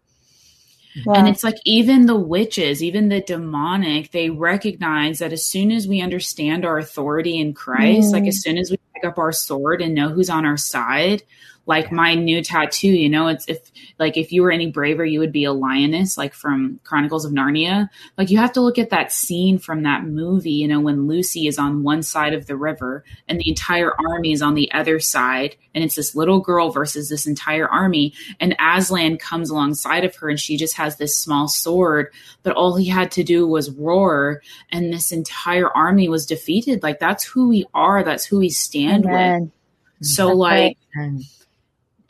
And 1.06 1.28
it's 1.28 1.44
like 1.44 1.58
even 1.64 2.06
the 2.06 2.16
witches, 2.16 2.82
even 2.82 3.08
the 3.08 3.20
demonic, 3.20 4.10
they 4.10 4.30
recognize 4.30 5.20
that 5.20 5.32
as 5.32 5.46
soon 5.46 5.70
as 5.70 5.86
we 5.86 6.00
understand 6.00 6.64
our 6.64 6.78
authority 6.78 7.38
in 7.38 7.54
Christ, 7.54 8.08
mm. 8.08 8.12
like 8.12 8.26
as 8.26 8.42
soon 8.42 8.58
as 8.58 8.70
we 8.70 8.78
pick 8.94 9.04
up 9.04 9.18
our 9.18 9.32
sword 9.32 9.80
and 9.80 9.94
know 9.94 10.08
who's 10.08 10.30
on 10.30 10.44
our 10.44 10.56
side, 10.56 11.22
like 11.68 11.92
my 11.92 12.14
new 12.14 12.42
tattoo 12.42 12.88
you 12.88 13.10
know 13.10 13.28
it's 13.28 13.46
if 13.46 13.70
like 13.98 14.16
if 14.16 14.32
you 14.32 14.42
were 14.42 14.50
any 14.50 14.70
braver 14.70 15.04
you 15.04 15.20
would 15.20 15.30
be 15.30 15.44
a 15.44 15.52
lioness 15.52 16.16
like 16.16 16.32
from 16.32 16.80
chronicles 16.82 17.24
of 17.24 17.32
narnia. 17.32 17.88
Like 18.16 18.30
you 18.30 18.38
have 18.38 18.52
to 18.54 18.62
look 18.62 18.78
at 18.78 18.90
that 18.90 19.12
scene 19.12 19.58
from 19.58 19.82
that 19.82 20.04
movie 20.04 20.50
you 20.50 20.66
know 20.66 20.80
when 20.80 21.06
lucy 21.06 21.46
is 21.46 21.58
on 21.58 21.84
one 21.84 22.02
side 22.02 22.32
of 22.32 22.46
the 22.46 22.56
river 22.56 23.04
and 23.28 23.38
the 23.38 23.48
entire 23.48 23.92
army 24.00 24.32
is 24.32 24.42
on 24.42 24.54
the 24.54 24.72
other 24.72 24.98
side 24.98 25.56
and 25.74 25.84
it's 25.84 25.94
this 25.94 26.16
little 26.16 26.40
girl 26.40 26.70
versus 26.70 27.08
this 27.08 27.26
entire 27.26 27.68
army. 27.68 28.14
And 28.40 28.56
aslan 28.58 29.18
comes 29.18 29.50
alongside 29.50 30.04
of 30.04 30.16
her 30.16 30.30
and 30.30 30.40
she 30.40 30.56
just 30.56 30.76
has 30.76 30.96
this 30.96 31.16
small 31.18 31.46
sword 31.46 32.12
but 32.42 32.56
all 32.56 32.76
he 32.76 32.88
had 32.88 33.10
to 33.12 33.22
do 33.22 33.46
was 33.46 33.70
roar 33.70 34.42
and 34.72 34.90
this 34.90 35.12
entire 35.12 35.68
army 35.68 36.08
was 36.08 36.24
defeated. 36.24 36.82
Like 36.82 36.98
that's 36.98 37.24
who 37.24 37.50
we 37.50 37.66
are. 37.74 38.02
That's 38.02 38.24
who 38.24 38.38
we 38.38 38.48
stand 38.48 39.04
Amen. 39.04 39.40
with 39.42 39.52
so 40.00 40.28
that's 40.28 40.38
like 40.38 40.78
right 40.96 41.24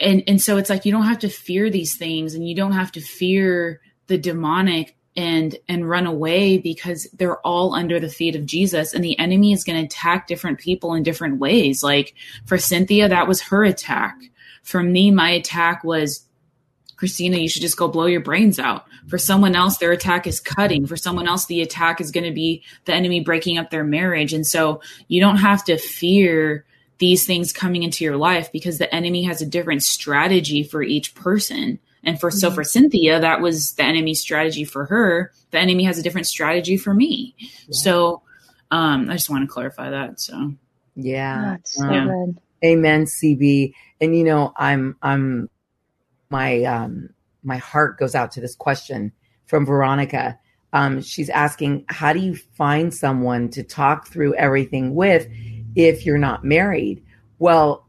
and 0.00 0.22
and 0.26 0.40
so 0.40 0.56
it's 0.56 0.70
like 0.70 0.84
you 0.84 0.92
don't 0.92 1.06
have 1.06 1.20
to 1.20 1.28
fear 1.28 1.70
these 1.70 1.96
things 1.96 2.34
and 2.34 2.48
you 2.48 2.54
don't 2.54 2.72
have 2.72 2.92
to 2.92 3.00
fear 3.00 3.80
the 4.06 4.18
demonic 4.18 4.96
and 5.16 5.56
and 5.68 5.88
run 5.88 6.06
away 6.06 6.58
because 6.58 7.08
they're 7.14 7.40
all 7.40 7.74
under 7.74 7.98
the 7.98 8.08
feet 8.08 8.36
of 8.36 8.46
Jesus 8.46 8.94
and 8.94 9.02
the 9.02 9.18
enemy 9.18 9.52
is 9.52 9.64
going 9.64 9.78
to 9.78 9.84
attack 9.84 10.26
different 10.26 10.60
people 10.60 10.94
in 10.94 11.02
different 11.02 11.38
ways. 11.38 11.82
Like 11.82 12.14
for 12.46 12.58
Cynthia 12.58 13.08
that 13.08 13.28
was 13.28 13.42
her 13.42 13.64
attack. 13.64 14.16
For 14.62 14.82
me 14.82 15.10
my 15.10 15.30
attack 15.30 15.82
was 15.82 16.24
Christina 16.96 17.38
you 17.38 17.48
should 17.48 17.62
just 17.62 17.76
go 17.76 17.88
blow 17.88 18.06
your 18.06 18.20
brains 18.20 18.60
out. 18.60 18.86
For 19.08 19.18
someone 19.18 19.56
else 19.56 19.78
their 19.78 19.92
attack 19.92 20.28
is 20.28 20.38
cutting. 20.38 20.86
For 20.86 20.96
someone 20.96 21.26
else 21.26 21.46
the 21.46 21.62
attack 21.62 22.00
is 22.00 22.12
going 22.12 22.24
to 22.24 22.32
be 22.32 22.62
the 22.84 22.94
enemy 22.94 23.20
breaking 23.20 23.58
up 23.58 23.70
their 23.70 23.84
marriage. 23.84 24.32
And 24.32 24.46
so 24.46 24.80
you 25.08 25.20
don't 25.20 25.38
have 25.38 25.64
to 25.64 25.78
fear 25.78 26.64
these 26.98 27.26
things 27.26 27.52
coming 27.52 27.82
into 27.82 28.04
your 28.04 28.16
life 28.16 28.50
because 28.52 28.78
the 28.78 28.92
enemy 28.94 29.24
has 29.24 29.40
a 29.40 29.46
different 29.46 29.82
strategy 29.82 30.62
for 30.62 30.82
each 30.82 31.14
person. 31.14 31.78
And 32.04 32.18
for 32.18 32.30
mm-hmm. 32.30 32.38
so 32.38 32.50
for 32.50 32.64
Cynthia, 32.64 33.20
that 33.20 33.40
was 33.40 33.72
the 33.72 33.84
enemy's 33.84 34.20
strategy 34.20 34.64
for 34.64 34.86
her. 34.86 35.32
The 35.50 35.58
enemy 35.58 35.84
has 35.84 35.98
a 35.98 36.02
different 36.02 36.26
strategy 36.26 36.76
for 36.76 36.94
me. 36.94 37.34
Yeah. 37.38 37.46
So 37.70 38.22
um, 38.70 39.08
I 39.10 39.14
just 39.14 39.30
want 39.30 39.48
to 39.48 39.52
clarify 39.52 39.90
that. 39.90 40.20
So 40.20 40.54
yeah, 40.94 41.56
so 41.64 41.90
yeah. 41.90 42.04
good. 42.06 42.38
Amen, 42.64 43.04
CB. 43.04 43.72
And 44.00 44.16
you 44.16 44.24
know, 44.24 44.52
I'm 44.56 44.96
I'm 45.00 45.48
my 46.30 46.64
um 46.64 47.10
my 47.42 47.58
heart 47.58 47.98
goes 47.98 48.14
out 48.14 48.32
to 48.32 48.40
this 48.40 48.56
question 48.56 49.12
from 49.46 49.64
Veronica. 49.64 50.38
Um, 50.72 51.00
she's 51.00 51.30
asking, 51.30 51.86
how 51.88 52.12
do 52.12 52.18
you 52.18 52.36
find 52.36 52.92
someone 52.92 53.48
to 53.50 53.62
talk 53.62 54.08
through 54.08 54.34
everything 54.34 54.94
with? 54.94 55.26
If 55.78 56.04
you're 56.04 56.18
not 56.18 56.44
married. 56.44 57.02
Well, 57.38 57.86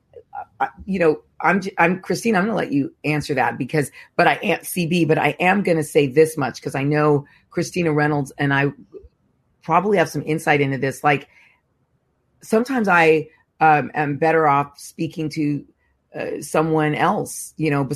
you 0.85 0.99
know, 0.99 1.21
I'm 1.41 1.61
I'm 1.77 2.01
Christine. 2.01 2.35
I'm 2.35 2.43
going 2.45 2.53
to 2.53 2.57
let 2.57 2.71
you 2.71 2.93
answer 3.03 3.33
that 3.33 3.57
because, 3.57 3.91
but 4.15 4.27
I 4.27 4.35
am 4.43 4.59
CB. 4.59 5.07
But 5.07 5.17
I 5.17 5.35
am 5.39 5.63
going 5.63 5.77
to 5.77 5.83
say 5.83 6.05
this 6.05 6.37
much 6.37 6.61
because 6.61 6.75
I 6.75 6.83
know 6.83 7.25
Christina 7.49 7.91
Reynolds 7.91 8.31
and 8.37 8.53
I 8.53 8.67
probably 9.63 9.97
have 9.97 10.09
some 10.09 10.21
insight 10.25 10.61
into 10.61 10.77
this. 10.77 11.03
Like 11.03 11.27
sometimes 12.41 12.87
I 12.87 13.29
um, 13.59 13.89
am 13.95 14.17
better 14.17 14.47
off 14.47 14.77
speaking 14.77 15.29
to 15.29 15.65
uh, 16.13 16.41
someone 16.41 16.93
else, 16.93 17.53
you 17.57 17.71
know, 17.71 17.89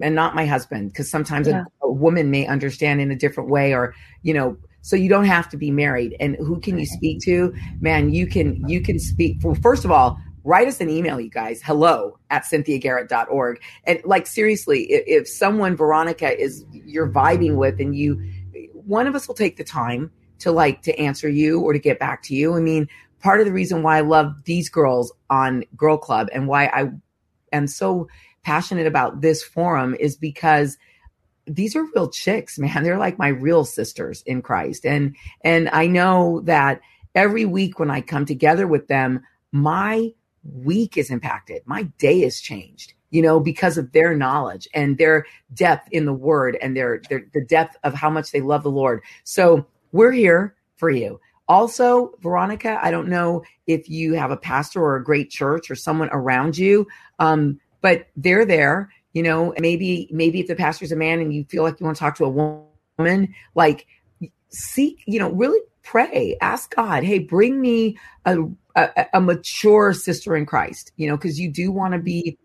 and 0.00 0.14
not 0.14 0.36
my 0.36 0.46
husband 0.46 0.92
because 0.92 1.10
sometimes 1.10 1.48
yeah. 1.48 1.64
a, 1.82 1.86
a 1.86 1.90
woman 1.90 2.30
may 2.30 2.46
understand 2.46 3.00
in 3.00 3.10
a 3.10 3.16
different 3.16 3.50
way, 3.50 3.74
or 3.74 3.94
you 4.22 4.34
know, 4.34 4.56
so 4.82 4.96
you 4.96 5.08
don't 5.08 5.24
have 5.24 5.48
to 5.48 5.56
be 5.56 5.70
married. 5.70 6.16
And 6.20 6.36
who 6.36 6.60
can 6.60 6.78
you 6.78 6.86
speak 6.86 7.20
to? 7.22 7.54
Man, 7.80 8.12
you 8.12 8.26
can 8.26 8.68
you 8.68 8.82
can 8.82 8.98
speak 8.98 9.38
well, 9.42 9.54
first 9.54 9.84
of 9.84 9.90
all, 9.90 10.20
write 10.44 10.68
us 10.68 10.80
an 10.80 10.90
email, 10.90 11.20
you 11.20 11.30
guys. 11.30 11.62
Hello 11.62 12.18
at 12.30 12.44
cynthiagarrett.org. 12.44 13.62
And 13.84 14.00
like 14.04 14.26
seriously, 14.26 14.84
if, 14.92 15.04
if 15.06 15.28
someone 15.28 15.76
Veronica 15.76 16.38
is 16.38 16.64
you're 16.72 17.08
vibing 17.08 17.56
with 17.56 17.80
and 17.80 17.96
you 17.96 18.20
one 18.72 19.06
of 19.06 19.14
us 19.14 19.28
will 19.28 19.34
take 19.34 19.56
the 19.56 19.64
time 19.64 20.10
to 20.40 20.50
like 20.50 20.82
to 20.82 20.98
answer 20.98 21.28
you 21.28 21.60
or 21.60 21.72
to 21.72 21.78
get 21.78 22.00
back 22.00 22.22
to 22.24 22.34
you. 22.34 22.56
I 22.56 22.60
mean, 22.60 22.88
part 23.20 23.38
of 23.38 23.46
the 23.46 23.52
reason 23.52 23.82
why 23.82 23.98
I 23.98 24.00
love 24.00 24.34
these 24.44 24.68
girls 24.68 25.12
on 25.30 25.64
Girl 25.76 25.96
Club 25.96 26.28
and 26.32 26.48
why 26.48 26.66
I 26.66 26.90
am 27.52 27.68
so 27.68 28.08
passionate 28.42 28.88
about 28.88 29.20
this 29.20 29.42
forum 29.44 29.94
is 30.00 30.16
because 30.16 30.76
these 31.46 31.74
are 31.76 31.84
real 31.94 32.08
chicks, 32.08 32.58
man. 32.58 32.82
They're 32.82 32.98
like 32.98 33.18
my 33.18 33.28
real 33.28 33.64
sisters 33.64 34.22
in 34.26 34.42
Christ. 34.42 34.86
And 34.86 35.16
and 35.42 35.68
I 35.70 35.86
know 35.86 36.40
that 36.44 36.80
every 37.14 37.44
week 37.44 37.78
when 37.78 37.90
I 37.90 38.00
come 38.00 38.24
together 38.24 38.66
with 38.66 38.88
them, 38.88 39.22
my 39.50 40.12
week 40.44 40.96
is 40.96 41.10
impacted. 41.10 41.62
My 41.66 41.84
day 41.98 42.22
is 42.22 42.40
changed, 42.40 42.94
you 43.10 43.22
know, 43.22 43.40
because 43.40 43.78
of 43.78 43.92
their 43.92 44.16
knowledge 44.16 44.68
and 44.74 44.98
their 44.98 45.26
depth 45.54 45.88
in 45.92 46.04
the 46.04 46.12
word 46.12 46.56
and 46.60 46.76
their, 46.76 47.02
their 47.08 47.26
the 47.32 47.44
depth 47.44 47.76
of 47.84 47.94
how 47.94 48.10
much 48.10 48.32
they 48.32 48.40
love 48.40 48.62
the 48.62 48.70
Lord. 48.70 49.02
So 49.24 49.66
we're 49.92 50.12
here 50.12 50.56
for 50.76 50.90
you. 50.90 51.20
Also, 51.48 52.12
Veronica, 52.20 52.78
I 52.82 52.90
don't 52.90 53.08
know 53.08 53.42
if 53.66 53.88
you 53.88 54.14
have 54.14 54.30
a 54.30 54.36
pastor 54.36 54.80
or 54.80 54.96
a 54.96 55.04
great 55.04 55.30
church 55.30 55.70
or 55.70 55.74
someone 55.74 56.08
around 56.12 56.56
you, 56.56 56.86
um, 57.18 57.60
but 57.80 58.06
they're 58.16 58.46
there 58.46 58.90
you 59.12 59.22
know 59.22 59.54
maybe 59.58 60.08
maybe 60.10 60.40
if 60.40 60.46
the 60.46 60.54
pastor's 60.54 60.92
a 60.92 60.96
man 60.96 61.20
and 61.20 61.32
you 61.32 61.44
feel 61.44 61.62
like 61.62 61.78
you 61.80 61.86
want 61.86 61.96
to 61.96 62.00
talk 62.00 62.16
to 62.16 62.24
a 62.24 62.28
woman 62.98 63.34
like 63.54 63.86
seek 64.48 65.02
you 65.06 65.18
know 65.18 65.30
really 65.30 65.60
pray 65.82 66.36
ask 66.40 66.74
god 66.74 67.02
hey 67.02 67.18
bring 67.18 67.60
me 67.60 67.98
a, 68.24 68.38
a, 68.76 69.06
a 69.14 69.20
mature 69.20 69.92
sister 69.92 70.36
in 70.36 70.46
christ 70.46 70.92
you 70.96 71.08
know 71.08 71.16
because 71.16 71.38
you 71.38 71.50
do 71.50 71.72
want 71.72 71.92
to 71.92 71.98
be 71.98 72.38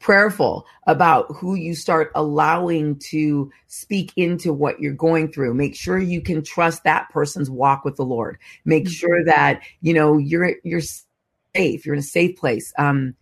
prayerful 0.00 0.66
about 0.86 1.26
who 1.34 1.54
you 1.54 1.74
start 1.74 2.12
allowing 2.14 2.98
to 2.98 3.50
speak 3.66 4.12
into 4.16 4.52
what 4.52 4.80
you're 4.80 4.92
going 4.92 5.30
through. 5.30 5.54
Make 5.54 5.74
sure 5.74 5.98
you 5.98 6.20
can 6.20 6.42
trust 6.42 6.84
that 6.84 7.08
person's 7.10 7.50
walk 7.50 7.84
with 7.84 7.96
the 7.96 8.04
lord. 8.04 8.38
Make 8.64 8.84
mm-hmm. 8.84 8.92
sure 8.92 9.24
that 9.24 9.62
you 9.80 9.94
know 9.94 10.18
you're 10.18 10.54
you're 10.62 10.82
safe 11.54 11.84
you're 11.84 11.94
in 11.94 12.00
a 12.00 12.02
safe 12.02 12.36
place. 12.36 12.72
Um 12.78 13.14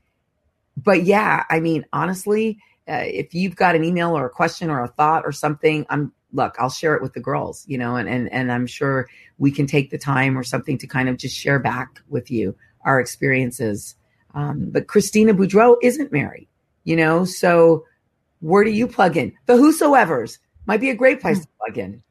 but 0.76 1.04
yeah, 1.04 1.44
I 1.48 1.60
mean, 1.60 1.86
honestly, 1.92 2.58
uh, 2.88 3.02
if 3.04 3.34
you've 3.34 3.56
got 3.56 3.74
an 3.74 3.84
email 3.84 4.16
or 4.16 4.26
a 4.26 4.30
question 4.30 4.70
or 4.70 4.82
a 4.82 4.88
thought 4.88 5.24
or 5.24 5.32
something, 5.32 5.86
I'm 5.88 6.12
look, 6.32 6.54
I'll 6.58 6.70
share 6.70 6.94
it 6.94 7.02
with 7.02 7.14
the 7.14 7.20
girls, 7.20 7.64
you 7.66 7.78
know, 7.78 7.96
and 7.96 8.08
and 8.08 8.32
and 8.32 8.52
I'm 8.52 8.66
sure 8.66 9.08
we 9.38 9.50
can 9.50 9.66
take 9.66 9.90
the 9.90 9.98
time 9.98 10.38
or 10.38 10.42
something 10.42 10.78
to 10.78 10.86
kind 10.86 11.08
of 11.08 11.16
just 11.16 11.36
share 11.36 11.58
back 11.58 12.00
with 12.08 12.30
you 12.30 12.54
our 12.84 13.00
experiences. 13.00 13.96
Um, 14.34 14.70
but 14.70 14.86
Christina 14.86 15.34
Boudreau 15.34 15.76
isn't 15.82 16.12
married, 16.12 16.48
you 16.84 16.94
know, 16.94 17.24
so 17.24 17.84
where 18.40 18.64
do 18.64 18.70
you 18.70 18.86
plug 18.86 19.16
in? 19.16 19.32
The 19.46 19.54
Whosoevers 19.54 20.38
might 20.66 20.80
be 20.80 20.90
a 20.90 20.94
great 20.94 21.20
place 21.20 21.40
to 21.40 21.48
plug 21.58 21.78
in. 21.78 22.02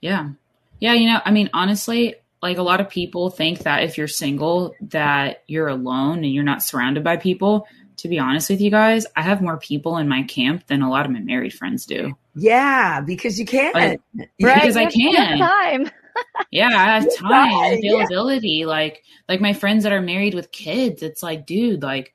Yeah. 0.00 0.30
Yeah, 0.78 0.92
you 0.92 1.10
know, 1.10 1.20
I 1.24 1.30
mean, 1.30 1.48
honestly, 1.54 2.16
like 2.46 2.58
a 2.58 2.62
lot 2.62 2.80
of 2.80 2.88
people 2.88 3.30
think 3.30 3.60
that 3.60 3.82
if 3.82 3.98
you're 3.98 4.08
single 4.08 4.74
that 4.80 5.42
you're 5.46 5.68
alone 5.68 6.18
and 6.18 6.32
you're 6.32 6.44
not 6.44 6.62
surrounded 6.62 7.04
by 7.04 7.16
people. 7.16 7.66
To 8.00 8.08
be 8.08 8.18
honest 8.18 8.50
with 8.50 8.60
you 8.60 8.70
guys 8.70 9.06
i 9.16 9.22
have 9.22 9.40
more 9.40 9.56
people 9.56 9.96
in 9.96 10.06
my 10.06 10.22
camp 10.24 10.66
than 10.66 10.82
a 10.82 10.90
lot 10.90 11.06
of 11.06 11.12
my 11.12 11.20
married 11.20 11.54
friends 11.54 11.86
do. 11.86 12.14
Yeah 12.34 13.00
because 13.00 13.38
you 13.40 13.46
can 13.46 13.72
right 13.72 14.00
because 14.36 14.76
i 14.76 14.84
can. 14.84 15.38
time. 15.38 15.90
Yeah 16.50 16.68
i 16.68 17.00
have 17.00 17.16
time 17.16 17.78
availability 17.78 18.48
yeah. 18.48 18.66
like 18.66 19.02
like 19.30 19.40
my 19.40 19.54
friends 19.54 19.84
that 19.84 19.92
are 19.92 20.02
married 20.02 20.34
with 20.34 20.52
kids 20.52 21.02
it's 21.02 21.22
like 21.22 21.46
dude 21.46 21.82
like 21.82 22.14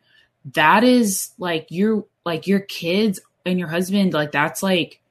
that 0.54 0.84
is 0.84 1.32
like 1.40 1.66
your 1.72 2.06
like 2.26 2.46
your 2.46 2.60
kids 2.60 3.20
and 3.46 3.58
your 3.58 3.68
husband 3.68 4.14
like 4.14 4.32
that's 4.32 4.62
like 4.62 5.02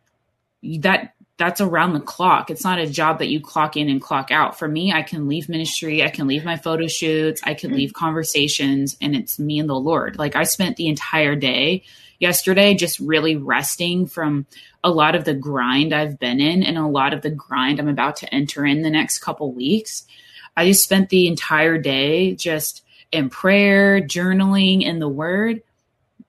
that 0.63 1.15
that's 1.41 1.63
around 1.63 1.95
the 1.95 2.01
clock. 2.01 2.51
It's 2.51 2.65
not 2.65 2.79
a 2.79 2.87
job 2.87 3.19
that 3.19 3.31
you 3.31 3.41
clock 3.41 3.75
in 3.75 3.89
and 3.89 3.99
clock 3.99 4.31
out. 4.31 4.59
For 4.59 4.69
me, 4.69 4.93
I 4.93 5.01
can 5.01 5.27
leave 5.27 5.49
ministry, 5.49 6.03
I 6.03 6.11
can 6.11 6.27
leave 6.27 6.45
my 6.45 6.59
photo 6.59 6.87
shoots, 6.87 7.41
I 7.43 7.55
can 7.55 7.71
mm. 7.71 7.77
leave 7.77 7.95
conversations, 7.95 8.99
and 9.01 9.17
it's 9.17 9.39
me 9.39 9.59
and 9.59 9.67
the 9.67 9.75
Lord. 9.75 10.19
Like 10.19 10.37
I 10.37 10.43
spent 10.43 10.77
the 10.77 10.89
entire 10.89 11.35
day 11.35 11.83
yesterday 12.19 12.75
just 12.75 12.99
really 12.99 13.37
resting 13.37 14.07
from 14.07 14.45
a 14.85 14.91
lot 14.91 15.15
of 15.15 15.25
the 15.25 15.33
grind 15.33 15.95
I've 15.95 16.19
been 16.19 16.41
in 16.41 16.63
and 16.63 16.77
a 16.77 16.87
lot 16.87 17.15
of 17.15 17.23
the 17.23 17.31
grind 17.31 17.81
I'm 17.81 17.89
about 17.89 18.17
to 18.17 18.35
enter 18.35 18.67
in 18.67 18.83
the 18.83 18.91
next 18.91 19.21
couple 19.21 19.51
weeks. 19.51 20.05
I 20.59 20.67
just 20.67 20.85
spent 20.85 21.09
the 21.09 21.27
entire 21.27 21.79
day 21.79 22.35
just 22.35 22.85
in 23.13 23.31
prayer, 23.31 24.03
journaling, 24.03 24.83
in 24.83 24.99
the 24.99 25.09
word. 25.09 25.63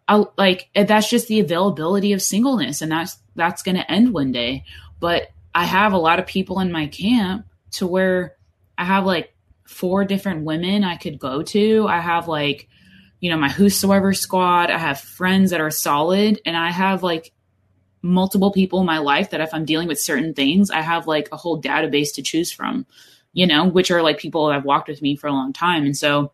I, 0.08 0.24
like 0.38 0.70
that's 0.74 1.10
just 1.10 1.28
the 1.28 1.42
availability 1.42 2.14
of 2.14 2.22
singleness 2.22 2.82
and 2.82 2.92
that's 2.92 3.18
that's 3.36 3.62
going 3.62 3.78
to 3.78 3.92
end 3.92 4.14
one 4.14 4.32
day 4.32 4.64
but 5.02 5.32
I 5.54 5.66
have 5.66 5.92
a 5.92 5.98
lot 5.98 6.20
of 6.20 6.28
people 6.28 6.62
in 6.62 6.72
my 6.72 6.88
camp 6.88 7.46
to 7.72 7.88
where 7.88 8.38
I 8.78 8.86
have 8.86 9.06
like 9.06 9.36
four 9.66 10.06
different 10.06 10.46
women 10.46 10.86
I 10.86 10.96
could 10.96 11.20
go 11.20 11.42
to. 11.44 11.88
I 11.88 12.00
have 12.00 12.30
like, 12.30 12.70
you 13.20 13.30
know, 13.30 13.38
my 13.38 13.50
whosoever 13.50 14.14
squad. 14.14 14.72
I 14.72 14.78
have 14.78 15.02
friends 15.02 15.52
that 15.52 15.60
are 15.60 15.72
solid, 15.72 16.40
and 16.46 16.56
I 16.56 16.72
have 16.72 17.04
like 17.04 17.34
multiple 18.02 18.52
people 18.52 18.80
in 18.80 18.86
my 18.86 19.00
life 19.00 19.32
that 19.32 19.42
if 19.42 19.54
I'm 19.54 19.66
dealing 19.66 19.88
with 19.88 20.00
certain 20.00 20.34
things, 20.34 20.72
I 20.72 20.82
have 20.82 21.08
like 21.08 21.30
a 21.32 21.38
whole 21.38 21.62
database 21.62 22.14
to 22.16 22.22
choose 22.22 22.52
from, 22.52 22.86
you 23.34 23.46
know, 23.46 23.68
which 23.68 23.92
are 23.92 24.02
like 24.02 24.18
people 24.18 24.48
that 24.48 24.54
have 24.54 24.66
walked 24.66 24.88
with 24.88 25.02
me 25.02 25.16
for 25.16 25.28
a 25.28 25.34
long 25.34 25.54
time. 25.54 25.84
And 25.84 25.98
so 25.98 26.32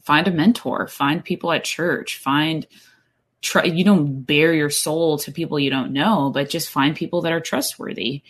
find 0.00 0.26
a 0.26 0.32
mentor, 0.32 0.88
find 0.88 1.24
people 1.24 1.52
at 1.52 1.64
church, 1.64 2.18
find 2.18 2.66
try 3.42 3.64
you 3.64 3.84
don't 3.84 4.22
bare 4.22 4.54
your 4.54 4.70
soul 4.70 5.18
to 5.18 5.32
people 5.32 5.58
you 5.58 5.68
don't 5.68 5.92
know 5.92 6.30
but 6.32 6.48
just 6.48 6.70
find 6.70 6.96
people 6.96 7.22
that 7.22 7.32
are 7.32 7.40
trustworthy. 7.40 8.22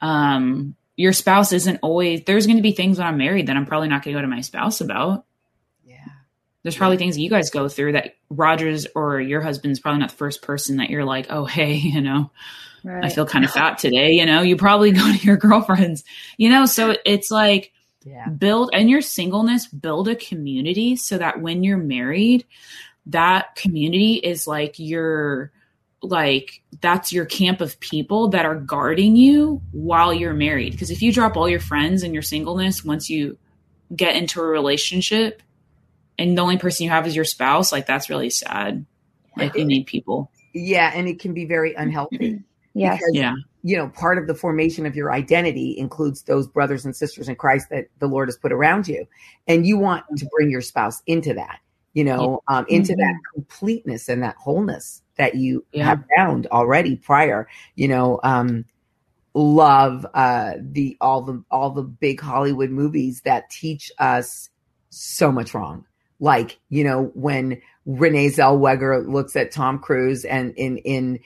Um 0.00 0.74
your 0.96 1.12
spouse 1.12 1.52
isn't 1.52 1.78
always 1.82 2.24
there's 2.24 2.46
going 2.46 2.56
to 2.56 2.62
be 2.62 2.72
things 2.72 2.98
when 2.98 3.06
i'm 3.06 3.18
married 3.18 3.46
that 3.46 3.56
i'm 3.56 3.66
probably 3.66 3.88
not 3.88 4.02
going 4.02 4.14
to 4.14 4.18
go 4.18 4.22
to 4.22 4.34
my 4.34 4.40
spouse 4.40 4.80
about. 4.80 5.24
Yeah. 5.84 5.96
There's 6.62 6.76
probably 6.76 6.96
things 6.96 7.16
that 7.16 7.20
you 7.20 7.30
guys 7.30 7.50
go 7.50 7.68
through 7.68 7.92
that 7.92 8.16
rogers 8.30 8.86
or 8.94 9.20
your 9.20 9.42
husband's 9.42 9.78
probably 9.78 10.00
not 10.00 10.10
the 10.10 10.16
first 10.16 10.42
person 10.42 10.78
that 10.78 10.90
you're 10.90 11.04
like 11.04 11.26
oh 11.30 11.44
hey 11.44 11.74
you 11.74 12.00
know? 12.00 12.30
Right. 12.82 13.04
i 13.04 13.08
feel 13.10 13.26
kind 13.26 13.44
of 13.44 13.50
fat 13.52 13.78
today 13.78 14.12
you 14.12 14.26
know? 14.26 14.40
You 14.42 14.56
probably 14.56 14.92
go 14.92 15.12
to 15.12 15.18
your 15.18 15.36
girlfriends 15.46 16.02
you 16.38 16.48
know? 16.48 16.66
So 16.66 16.96
it's 17.04 17.30
like 17.30 17.72
yeah. 18.06 18.28
build 18.28 18.70
and 18.72 18.88
your 18.88 19.02
singleness 19.02 19.66
build 19.66 20.08
a 20.08 20.14
community 20.14 20.96
so 20.96 21.18
that 21.18 21.40
when 21.42 21.64
you're 21.64 21.76
married 21.76 22.46
that 23.06 23.54
community 23.54 24.14
is 24.14 24.46
like 24.46 24.78
your 24.78 25.52
like 26.02 26.62
that's 26.80 27.12
your 27.12 27.24
camp 27.24 27.60
of 27.60 27.78
people 27.80 28.28
that 28.28 28.44
are 28.44 28.54
guarding 28.54 29.16
you 29.16 29.62
while 29.72 30.12
you're 30.12 30.34
married. 30.34 30.72
Because 30.72 30.90
if 30.90 31.02
you 31.02 31.12
drop 31.12 31.36
all 31.36 31.48
your 31.48 31.60
friends 31.60 32.02
and 32.02 32.12
your 32.12 32.22
singleness 32.22 32.84
once 32.84 33.08
you 33.08 33.38
get 33.94 34.16
into 34.16 34.40
a 34.40 34.44
relationship 34.44 35.42
and 36.18 36.36
the 36.36 36.42
only 36.42 36.58
person 36.58 36.84
you 36.84 36.90
have 36.90 37.06
is 37.06 37.14
your 37.14 37.24
spouse 37.24 37.72
like 37.72 37.86
that's 37.86 38.10
really 38.10 38.30
sad. 38.30 38.84
Like 39.36 39.54
you 39.54 39.64
need 39.64 39.86
people. 39.86 40.30
Yeah 40.52 40.90
and 40.94 41.08
it 41.08 41.20
can 41.20 41.34
be 41.34 41.44
very 41.44 41.74
unhealthy. 41.74 42.42
Yes. 42.78 42.98
Because, 42.98 43.12
yeah. 43.14 43.34
you 43.62 43.78
know 43.78 43.88
part 43.88 44.18
of 44.18 44.26
the 44.26 44.34
formation 44.34 44.84
of 44.84 44.94
your 44.94 45.10
identity 45.10 45.78
includes 45.78 46.20
those 46.24 46.46
brothers 46.46 46.84
and 46.84 46.94
sisters 46.94 47.26
in 47.26 47.34
christ 47.34 47.70
that 47.70 47.86
the 48.00 48.06
lord 48.06 48.28
has 48.28 48.36
put 48.36 48.52
around 48.52 48.86
you. 48.86 49.06
And 49.48 49.66
you 49.66 49.78
want 49.78 50.04
mm-hmm. 50.04 50.16
to 50.16 50.26
bring 50.26 50.50
your 50.50 50.60
spouse 50.60 51.02
into 51.06 51.32
that 51.32 51.60
you 51.96 52.04
know, 52.04 52.42
um, 52.46 52.66
into 52.68 52.92
mm-hmm. 52.92 53.00
that 53.00 53.14
completeness 53.32 54.10
and 54.10 54.22
that 54.22 54.36
wholeness 54.36 55.00
that 55.16 55.34
you 55.34 55.64
yeah. 55.72 55.84
have 55.84 56.04
found 56.14 56.46
already 56.48 56.94
prior, 56.94 57.48
you 57.74 57.88
know, 57.88 58.20
um, 58.22 58.66
love 59.32 60.04
uh, 60.12 60.52
the 60.60 60.94
all 61.00 61.22
the 61.22 61.42
all 61.50 61.70
the 61.70 61.82
big 61.82 62.20
Hollywood 62.20 62.68
movies 62.68 63.22
that 63.22 63.48
teach 63.48 63.90
us 63.98 64.50
so 64.90 65.32
much 65.32 65.54
wrong. 65.54 65.86
Like, 66.20 66.58
you 66.68 66.84
know, 66.84 67.10
when 67.14 67.62
Renee 67.86 68.28
Zellweger 68.28 69.08
looks 69.08 69.34
at 69.34 69.50
Tom 69.50 69.78
Cruise 69.78 70.26
and 70.26 70.52
in 70.58 70.76
in 70.76 71.20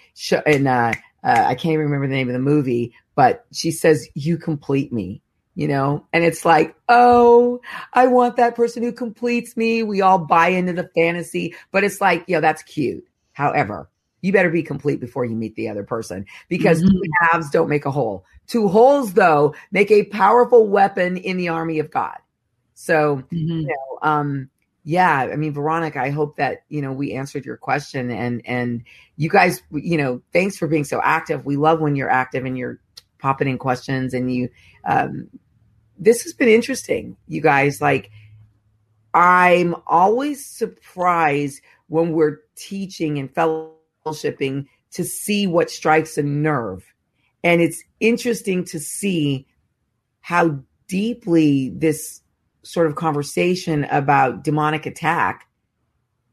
in 0.46 0.68
uh, 0.68 0.92
uh, 1.24 1.44
I 1.48 1.56
can't 1.56 1.72
even 1.72 1.86
remember 1.86 2.06
the 2.06 2.14
name 2.14 2.28
of 2.28 2.34
the 2.34 2.38
movie, 2.38 2.94
but 3.16 3.44
she 3.52 3.72
says, 3.72 4.08
"You 4.14 4.38
complete 4.38 4.92
me." 4.92 5.20
You 5.54 5.68
know? 5.68 6.06
And 6.12 6.24
it's 6.24 6.44
like 6.44 6.74
oh 6.88 7.60
i 7.92 8.06
want 8.06 8.36
that 8.36 8.54
person 8.54 8.82
who 8.82 8.92
completes 8.92 9.56
me. 9.56 9.82
We 9.82 10.00
all 10.00 10.18
buy 10.18 10.48
into 10.48 10.72
the 10.72 10.90
fantasy 10.94 11.54
but 11.72 11.84
it's 11.84 12.00
like 12.00 12.24
you 12.26 12.36
know 12.36 12.40
that's 12.40 12.62
cute. 12.62 13.04
However 13.32 13.88
you 14.22 14.32
better 14.32 14.50
be 14.50 14.62
complete 14.62 15.00
before 15.00 15.24
you 15.24 15.34
meet 15.34 15.54
the 15.54 15.68
other 15.68 15.84
person 15.84 16.26
because 16.48 16.82
mm-hmm. 16.82 16.90
two 16.90 17.02
halves 17.20 17.50
don't 17.50 17.70
make 17.70 17.86
a 17.86 17.90
whole. 17.90 18.24
Two 18.46 18.68
holes 18.68 19.14
though 19.14 19.54
make 19.70 19.90
a 19.90 20.04
powerful 20.04 20.66
weapon 20.66 21.16
in 21.16 21.36
the 21.36 21.48
army 21.48 21.78
of 21.78 21.90
god. 21.90 22.18
So 22.74 23.16
mm-hmm. 23.16 23.36
you 23.36 23.66
know 23.66 23.98
um 24.02 24.50
yeah 24.82 25.28
i 25.30 25.36
mean 25.36 25.52
veronica 25.52 26.00
i 26.00 26.08
hope 26.08 26.36
that 26.36 26.62
you 26.70 26.80
know 26.80 26.90
we 26.90 27.12
answered 27.12 27.44
your 27.44 27.58
question 27.58 28.10
and 28.10 28.40
and 28.46 28.82
you 29.20 29.28
guys 29.28 29.62
you 29.70 29.98
know 29.98 30.22
thanks 30.32 30.56
for 30.56 30.66
being 30.66 30.84
so 30.84 30.98
active. 31.04 31.44
We 31.44 31.56
love 31.56 31.80
when 31.80 31.94
you're 31.94 32.10
active 32.10 32.46
and 32.46 32.56
you're 32.56 32.80
popping 33.20 33.48
in 33.48 33.58
questions 33.58 34.14
and 34.14 34.32
you 34.32 34.48
um, 34.84 35.28
this 35.98 36.22
has 36.22 36.32
been 36.32 36.48
interesting 36.48 37.16
you 37.26 37.40
guys. 37.40 37.80
Like 37.80 38.10
i'm 39.12 39.74
always 39.88 40.46
surprised 40.46 41.60
when 41.88 42.12
we're 42.12 42.38
teaching 42.54 43.18
and 43.18 43.34
fellowshipping 43.34 44.64
to 44.92 45.04
see 45.04 45.46
what 45.46 45.70
strikes 45.70 46.16
a 46.18 46.22
nerve. 46.22 46.84
And 47.42 47.60
it's 47.60 47.82
interesting 48.00 48.64
to 48.66 48.78
see 48.78 49.46
how 50.20 50.60
deeply 50.88 51.70
this 51.70 52.20
sort 52.62 52.86
of 52.86 52.96
conversation 52.96 53.84
about 53.84 54.44
demonic 54.44 54.86
attack 54.86 55.48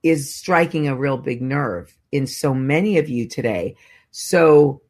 is 0.03 0.34
striking 0.34 0.88
a 0.88 0.95
real 0.95 1.18
big 1.18 1.41
nerve 1.41 1.97
in 2.11 2.27
so 2.27 2.53
many 2.53 2.97
of 2.97 3.09
you 3.09 3.27
today. 3.27 3.76
So 4.11 4.81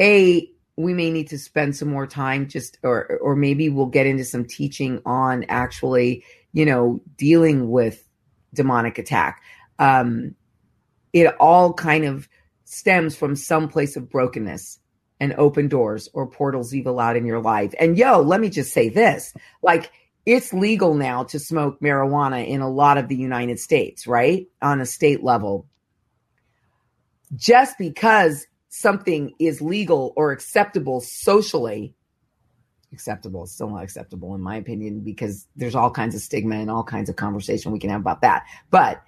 a 0.00 0.50
we 0.76 0.92
may 0.92 1.10
need 1.10 1.28
to 1.28 1.38
spend 1.38 1.74
some 1.74 1.88
more 1.88 2.06
time 2.06 2.48
just 2.48 2.78
or 2.82 3.18
or 3.22 3.34
maybe 3.34 3.68
we'll 3.68 3.86
get 3.86 4.06
into 4.06 4.24
some 4.24 4.44
teaching 4.44 5.00
on 5.06 5.44
actually 5.48 6.24
you 6.52 6.66
know 6.66 7.00
dealing 7.16 7.70
with 7.70 8.06
demonic 8.54 8.98
attack. 8.98 9.42
Um 9.78 10.34
it 11.12 11.34
all 11.40 11.72
kind 11.72 12.04
of 12.04 12.28
stems 12.64 13.16
from 13.16 13.36
some 13.36 13.68
place 13.68 13.96
of 13.96 14.10
brokenness 14.10 14.78
and 15.18 15.32
open 15.34 15.66
doors 15.66 16.10
or 16.12 16.26
portals 16.26 16.74
you've 16.74 16.86
allowed 16.86 17.16
in 17.16 17.24
your 17.24 17.40
life. 17.40 17.72
And 17.80 17.96
yo 17.96 18.20
let 18.20 18.40
me 18.40 18.50
just 18.50 18.72
say 18.72 18.88
this 18.88 19.32
like 19.62 19.90
it's 20.26 20.52
legal 20.52 20.94
now 20.94 21.22
to 21.24 21.38
smoke 21.38 21.80
marijuana 21.80 22.46
in 22.46 22.60
a 22.60 22.68
lot 22.68 22.98
of 22.98 23.08
the 23.08 23.16
united 23.16 23.58
states 23.58 24.06
right? 24.06 24.46
On 24.60 24.80
a 24.80 24.86
state 24.86 25.24
level. 25.24 25.66
Just 27.34 27.78
because 27.78 28.46
something 28.80 29.32
is 29.38 29.62
legal 29.62 30.12
or 30.16 30.32
acceptable 30.32 31.00
socially 31.00 31.94
acceptable 32.92 33.44
it's 33.44 33.52
still 33.52 33.70
not 33.70 33.82
acceptable 33.82 34.34
in 34.34 34.40
my 34.40 34.56
opinion 34.56 35.00
because 35.00 35.46
there's 35.56 35.74
all 35.74 35.90
kinds 35.90 36.14
of 36.14 36.20
stigma 36.20 36.56
and 36.56 36.70
all 36.70 36.84
kinds 36.84 37.08
of 37.08 37.16
conversation 37.16 37.72
we 37.72 37.78
can 37.78 37.90
have 37.90 38.00
about 38.00 38.20
that. 38.20 38.44
But 38.70 39.02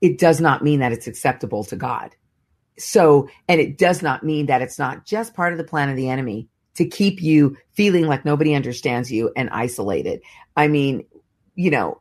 it 0.00 0.18
does 0.18 0.40
not 0.40 0.62
mean 0.62 0.80
that 0.80 0.92
it's 0.92 1.06
acceptable 1.06 1.64
to 1.64 1.76
god. 1.76 2.14
So 2.78 3.28
and 3.48 3.60
it 3.60 3.78
does 3.78 4.02
not 4.02 4.22
mean 4.22 4.46
that 4.46 4.62
it's 4.62 4.78
not 4.78 5.06
just 5.06 5.34
part 5.34 5.52
of 5.52 5.58
the 5.58 5.64
plan 5.64 5.88
of 5.88 5.96
the 5.96 6.08
enemy 6.08 6.48
to 6.74 6.86
keep 6.86 7.22
you 7.22 7.56
feeling 7.72 8.06
like 8.06 8.24
nobody 8.24 8.54
understands 8.54 9.10
you 9.10 9.32
and 9.34 9.50
isolated. 9.50 10.20
I 10.56 10.68
mean 10.68 11.06
you 11.54 11.70
know 11.70 12.00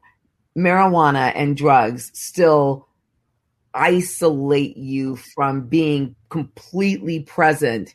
marijuana 0.58 1.32
and 1.34 1.56
drugs 1.56 2.12
still 2.14 2.88
isolate 3.76 4.78
you 4.78 5.18
from 5.36 5.68
being 5.68 6.16
completely 6.30 7.20
present 7.20 7.94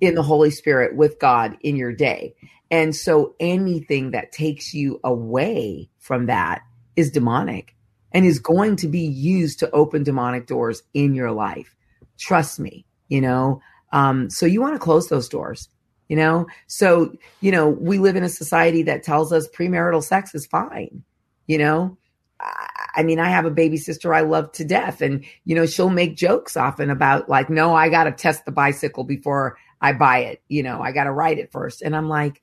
in 0.00 0.14
the 0.14 0.22
Holy 0.22 0.50
Spirit 0.50 0.96
with 0.96 1.18
God 1.18 1.56
in 1.62 1.76
your 1.76 1.92
day. 1.92 2.34
And 2.70 2.94
so 2.94 3.34
anything 3.38 4.10
that 4.10 4.32
takes 4.32 4.74
you 4.74 5.00
away 5.04 5.88
from 6.00 6.26
that 6.26 6.62
is 6.96 7.10
demonic 7.10 7.74
and 8.12 8.24
is 8.24 8.38
going 8.38 8.76
to 8.76 8.88
be 8.88 9.00
used 9.00 9.58
to 9.60 9.70
open 9.70 10.02
demonic 10.02 10.46
doors 10.46 10.82
in 10.92 11.14
your 11.14 11.32
life. 11.32 11.74
Trust 12.18 12.58
me, 12.58 12.84
you 13.08 13.20
know. 13.20 13.60
Um, 13.92 14.30
so 14.30 14.46
you 14.46 14.60
want 14.60 14.74
to 14.74 14.80
close 14.80 15.08
those 15.08 15.28
doors, 15.28 15.68
you 16.08 16.16
know. 16.16 16.46
So 16.66 17.12
you 17.40 17.52
know 17.52 17.68
we 17.68 17.98
live 17.98 18.16
in 18.16 18.24
a 18.24 18.28
society 18.28 18.82
that 18.84 19.02
tells 19.02 19.32
us 19.32 19.48
premarital 19.48 20.02
sex 20.02 20.34
is 20.34 20.46
fine, 20.46 21.02
you 21.46 21.58
know. 21.58 21.96
I 22.40 22.68
mean, 23.02 23.18
I 23.18 23.28
have 23.28 23.44
a 23.44 23.50
baby 23.50 23.76
sister 23.76 24.14
I 24.14 24.20
love 24.20 24.52
to 24.52 24.64
death, 24.64 25.00
and 25.00 25.24
you 25.44 25.54
know 25.54 25.66
she'll 25.66 25.90
make 25.90 26.16
jokes 26.16 26.56
often 26.56 26.90
about 26.90 27.28
like, 27.28 27.50
no, 27.50 27.74
I 27.74 27.88
got 27.88 28.04
to 28.04 28.12
test 28.12 28.44
the 28.44 28.52
bicycle 28.52 29.04
before 29.04 29.56
I 29.80 29.92
buy 29.92 30.18
it. 30.20 30.42
You 30.48 30.62
know, 30.62 30.80
I 30.80 30.92
got 30.92 31.04
to 31.04 31.12
ride 31.12 31.38
it 31.38 31.52
first, 31.52 31.82
and 31.82 31.96
I'm 31.96 32.08
like, 32.08 32.40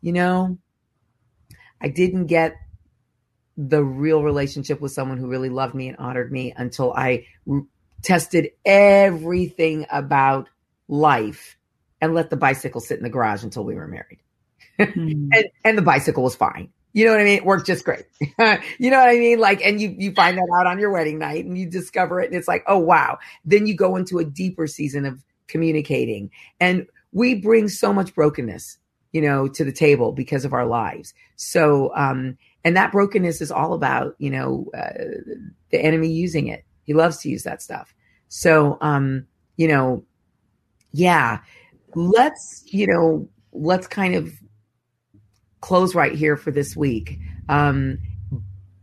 you 0.00 0.12
know, 0.12 0.58
I 1.80 1.88
didn't 1.88 2.26
get 2.26 2.56
the 3.56 3.82
real 3.82 4.22
relationship 4.22 4.80
with 4.80 4.92
someone 4.92 5.18
who 5.18 5.28
really 5.28 5.48
loved 5.48 5.74
me 5.74 5.88
and 5.88 5.96
honored 5.98 6.32
me 6.32 6.52
until 6.56 6.92
I 6.92 7.26
r- 7.48 7.62
tested 8.02 8.50
everything 8.64 9.86
about 9.90 10.48
life 10.88 11.56
and 12.00 12.14
let 12.14 12.30
the 12.30 12.36
bicycle 12.36 12.80
sit 12.80 12.98
in 12.98 13.04
the 13.04 13.10
garage 13.10 13.44
until 13.44 13.64
we 13.64 13.74
were 13.74 13.86
married. 13.86 14.20
Mm. 14.78 15.28
and, 15.32 15.44
and 15.64 15.78
the 15.78 15.82
bicycle 15.82 16.22
was 16.22 16.36
fine. 16.36 16.70
You 16.94 17.04
know 17.04 17.10
what 17.10 17.20
I 17.20 17.24
mean? 17.24 17.36
It 17.36 17.44
worked 17.44 17.66
just 17.66 17.84
great. 17.84 18.04
you 18.20 18.90
know 18.90 18.98
what 18.98 19.10
I 19.10 19.18
mean? 19.18 19.38
Like, 19.38 19.60
and 19.62 19.80
you, 19.80 19.94
you 19.98 20.12
find 20.14 20.38
that 20.38 20.48
out 20.58 20.66
on 20.66 20.78
your 20.78 20.90
wedding 20.90 21.18
night 21.18 21.44
and 21.44 21.58
you 21.58 21.68
discover 21.68 22.20
it 22.20 22.26
and 22.26 22.34
it's 22.34 22.48
like, 22.48 22.64
oh, 22.66 22.78
wow. 22.78 23.18
Then 23.44 23.66
you 23.66 23.76
go 23.76 23.96
into 23.96 24.18
a 24.18 24.24
deeper 24.24 24.66
season 24.66 25.04
of 25.04 25.22
communicating 25.46 26.30
and 26.60 26.86
we 27.12 27.34
bring 27.34 27.68
so 27.68 27.92
much 27.92 28.14
brokenness, 28.14 28.78
you 29.12 29.20
know, 29.20 29.48
to 29.48 29.64
the 29.64 29.72
table 29.72 30.12
because 30.12 30.46
of 30.46 30.54
our 30.54 30.64
lives. 30.64 31.12
So, 31.36 31.94
um, 31.94 32.38
and 32.64 32.76
that 32.76 32.92
brokenness 32.92 33.40
is 33.40 33.52
all 33.52 33.74
about 33.74 34.14
you 34.18 34.30
know 34.30 34.66
uh, 34.76 34.92
the 35.70 35.78
enemy 35.78 36.08
using 36.08 36.48
it 36.48 36.64
he 36.84 36.94
loves 36.94 37.18
to 37.18 37.28
use 37.28 37.42
that 37.42 37.62
stuff 37.62 37.94
so 38.28 38.78
um 38.80 39.26
you 39.56 39.68
know 39.68 40.02
yeah 40.92 41.38
let's 41.94 42.64
you 42.66 42.86
know 42.86 43.28
let's 43.52 43.86
kind 43.86 44.14
of 44.14 44.32
close 45.64 45.94
right 45.94 46.14
here 46.14 46.36
for 46.36 46.50
this 46.50 46.76
week 46.76 47.18
um 47.48 47.98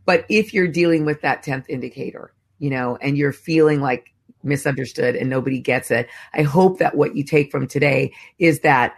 but 0.04 0.26
if 0.30 0.52
you're 0.52 0.68
dealing 0.68 1.06
with 1.06 1.22
that 1.22 1.46
10th 1.46 1.70
indicator 1.70 2.34
you 2.58 2.72
know 2.72 2.98
and 3.02 3.20
you're 3.20 3.32
feeling 3.32 3.82
like 3.82 4.12
misunderstood 4.42 5.16
and 5.16 5.30
nobody 5.30 5.60
gets 5.60 5.92
it 5.92 6.10
i 6.34 6.42
hope 6.42 6.80
that 6.80 6.98
what 6.98 7.16
you 7.16 7.24
take 7.24 7.52
from 7.52 7.68
today 7.68 8.12
is 8.40 8.62
that 8.62 8.96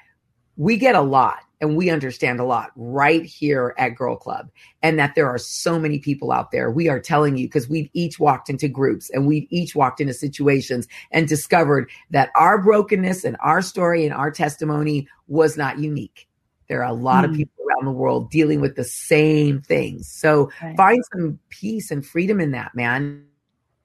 we 0.55 0.77
get 0.77 0.95
a 0.95 1.01
lot 1.01 1.39
and 1.59 1.77
we 1.77 1.89
understand 1.89 2.39
a 2.39 2.43
lot 2.43 2.71
right 2.75 3.23
here 3.23 3.73
at 3.77 3.95
Girl 3.95 4.17
Club. 4.17 4.49
And 4.81 4.99
that 4.99 5.15
there 5.15 5.29
are 5.29 5.37
so 5.37 5.79
many 5.79 5.97
people 5.97 6.33
out 6.33 6.51
there. 6.51 6.69
We 6.69 6.89
are 6.89 6.99
telling 6.99 7.37
you 7.37 7.47
because 7.47 7.69
we've 7.69 7.89
each 7.93 8.19
walked 8.19 8.49
into 8.49 8.67
groups 8.67 9.09
and 9.09 9.25
we've 9.25 9.47
each 9.49 9.73
walked 9.73 10.01
into 10.01 10.13
situations 10.13 10.89
and 11.11 11.25
discovered 11.25 11.89
that 12.09 12.31
our 12.35 12.61
brokenness 12.61 13.23
and 13.23 13.37
our 13.39 13.61
story 13.61 14.03
and 14.03 14.13
our 14.13 14.29
testimony 14.29 15.07
was 15.29 15.55
not 15.55 15.79
unique. 15.79 16.27
There 16.67 16.83
are 16.83 16.89
a 16.89 16.93
lot 16.93 17.23
mm. 17.23 17.25
of 17.25 17.31
hmm. 17.31 17.37
people 17.37 17.65
around 17.65 17.85
the 17.85 17.91
world 17.91 18.29
dealing 18.31 18.61
with 18.61 18.75
the 18.75 18.83
same 18.83 19.61
things. 19.61 20.07
So 20.07 20.51
right. 20.61 20.75
find 20.75 21.03
some 21.13 21.39
peace 21.49 21.91
and 21.91 22.05
freedom 22.05 22.39
in 22.39 22.51
that, 22.51 22.75
man. 22.75 23.25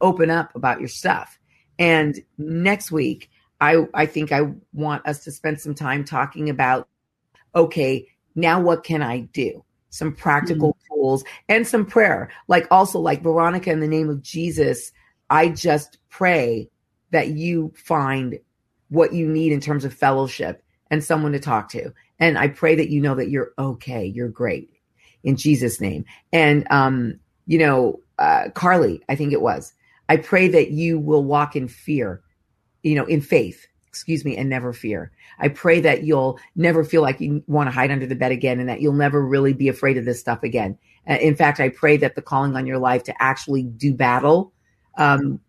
Open 0.01 0.31
up 0.31 0.55
about 0.55 0.81
your 0.81 0.89
stuff. 0.89 1.39
And 1.79 2.21
next 2.39 2.91
week, 2.91 3.31
I, 3.61 3.87
I 3.95 4.07
think 4.07 4.33
I 4.33 4.53
want 4.73 5.07
us 5.07 5.25
to 5.25 5.33
spend 5.33 5.61
some 5.61 5.75
time 5.75 6.05
talking 6.05 6.49
about 6.49 6.89
okay, 7.55 8.07
now 8.35 8.61
what 8.61 8.85
can 8.85 9.03
I 9.03 9.21
do? 9.21 9.65
Some 9.91 10.15
practical 10.15 10.75
mm-hmm. 10.75 10.95
tools 10.95 11.25
and 11.49 11.67
some 11.67 11.85
prayer. 11.87 12.31
Like 12.47 12.67
also 12.71 13.01
like 13.01 13.23
Veronica 13.23 13.71
in 13.71 13.81
the 13.81 13.89
name 13.89 14.09
of 14.11 14.23
Jesus, 14.23 14.93
I 15.31 15.49
just 15.49 15.99
pray 16.11 16.69
that 17.11 17.29
you 17.29 17.73
find 17.75 18.39
what 18.91 19.13
you 19.13 19.27
need 19.27 19.53
in 19.53 19.61
terms 19.61 19.85
of 19.85 19.93
fellowship 19.93 20.63
and 20.91 21.03
someone 21.05 21.33
to 21.33 21.39
talk 21.39 21.69
to. 21.71 21.93
And 22.19 22.39
I 22.39 22.49
pray 22.49 22.75
that 22.75 22.91
you 22.91 23.01
know 23.01 23.15
that 23.15 23.31
you're 23.31 23.53
okay, 23.59 24.07
you're 24.07 24.29
great 24.29 24.71
in 25.23 25.37
Jesus 25.37 25.81
name. 25.81 26.05
And 26.33 26.67
um 26.71 27.21
you 27.47 27.59
know, 27.59 28.01
uh 28.19 28.51
Carly, 28.55 29.03
I 29.09 29.15
think 29.15 29.33
it 29.33 29.41
was. 29.41 29.73
I 30.09 30.17
pray 30.17 30.49
that 30.49 30.71
you 30.71 30.99
will 30.99 31.25
walk 31.25 31.55
in 31.55 31.69
fear, 31.69 32.23
you 32.83 32.95
know, 32.95 33.05
in 33.05 33.21
faith 33.21 33.67
excuse 33.89 34.25
me, 34.25 34.37
and 34.37 34.49
never 34.49 34.73
fear. 34.73 35.11
I 35.41 35.49
pray 35.49 35.81
that 35.81 36.05
you'll 36.05 36.39
never 36.55 36.85
feel 36.85 37.03
like 37.03 37.21
you 37.21 37.43
want 37.47 37.67
to 37.67 37.73
hide 37.73 37.91
under 37.91 38.07
the 38.07 38.15
bed 38.15 38.31
again 38.31 38.61
and 38.61 38.69
that 38.69 38.81
you'll 38.81 38.93
never 38.93 39.27
really 39.27 39.53
be 39.53 39.69
afraid 39.69 39.97
of 39.97 40.05
this 40.05 40.21
stuff 40.21 40.43
again. 40.43 40.79
Uh, 41.09 41.15
in 41.15 41.35
fact, 41.35 41.59
I 41.59 41.71
pray 41.71 41.97
that 41.97 42.15
the 42.15 42.23
calling 42.23 42.55
on 42.55 42.67
your 42.67 42.79
life 42.79 43.03
to 43.05 43.23
actually 43.23 43.65
do 43.65 43.95
battle 43.95 44.53
um, 44.99 45.41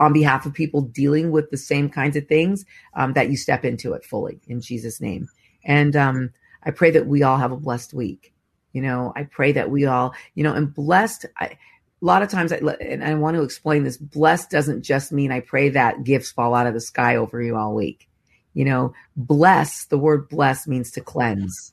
on 0.00 0.12
behalf 0.12 0.46
of 0.46 0.52
people 0.52 0.82
dealing 0.82 1.30
with 1.30 1.50
the 1.50 1.56
same 1.56 1.88
kinds 1.88 2.16
of 2.16 2.26
things, 2.26 2.64
um, 2.94 3.12
that 3.12 3.30
you 3.30 3.36
step 3.36 3.64
into 3.64 3.92
it 3.92 4.04
fully 4.04 4.40
in 4.48 4.60
Jesus' 4.60 5.00
name. 5.00 5.28
And 5.64 5.96
um, 5.96 6.30
I 6.62 6.70
pray 6.70 6.90
that 6.92 7.06
we 7.06 7.22
all 7.22 7.38
have 7.38 7.52
a 7.52 7.56
blessed 7.56 7.94
week. 7.94 8.32
You 8.72 8.82
know, 8.82 9.12
I 9.14 9.22
pray 9.24 9.52
that 9.52 9.70
we 9.70 9.86
all, 9.86 10.14
you 10.34 10.42
know, 10.42 10.52
and 10.52 10.74
blessed. 10.74 11.26
I, 11.38 11.44
a 11.46 11.58
lot 12.00 12.22
of 12.22 12.28
times, 12.28 12.52
I, 12.52 12.56
and 12.80 13.04
I 13.04 13.14
want 13.14 13.36
to 13.36 13.42
explain 13.42 13.84
this 13.84 13.96
blessed 13.96 14.50
doesn't 14.50 14.82
just 14.82 15.12
mean 15.12 15.30
I 15.30 15.40
pray 15.40 15.70
that 15.70 16.04
gifts 16.04 16.32
fall 16.32 16.54
out 16.54 16.66
of 16.66 16.74
the 16.74 16.80
sky 16.80 17.16
over 17.16 17.40
you 17.40 17.56
all 17.56 17.74
week. 17.74 18.08
You 18.52 18.64
know, 18.64 18.92
bless, 19.16 19.86
the 19.86 19.98
word 19.98 20.28
bless 20.28 20.66
means 20.66 20.90
to 20.92 21.00
cleanse, 21.00 21.72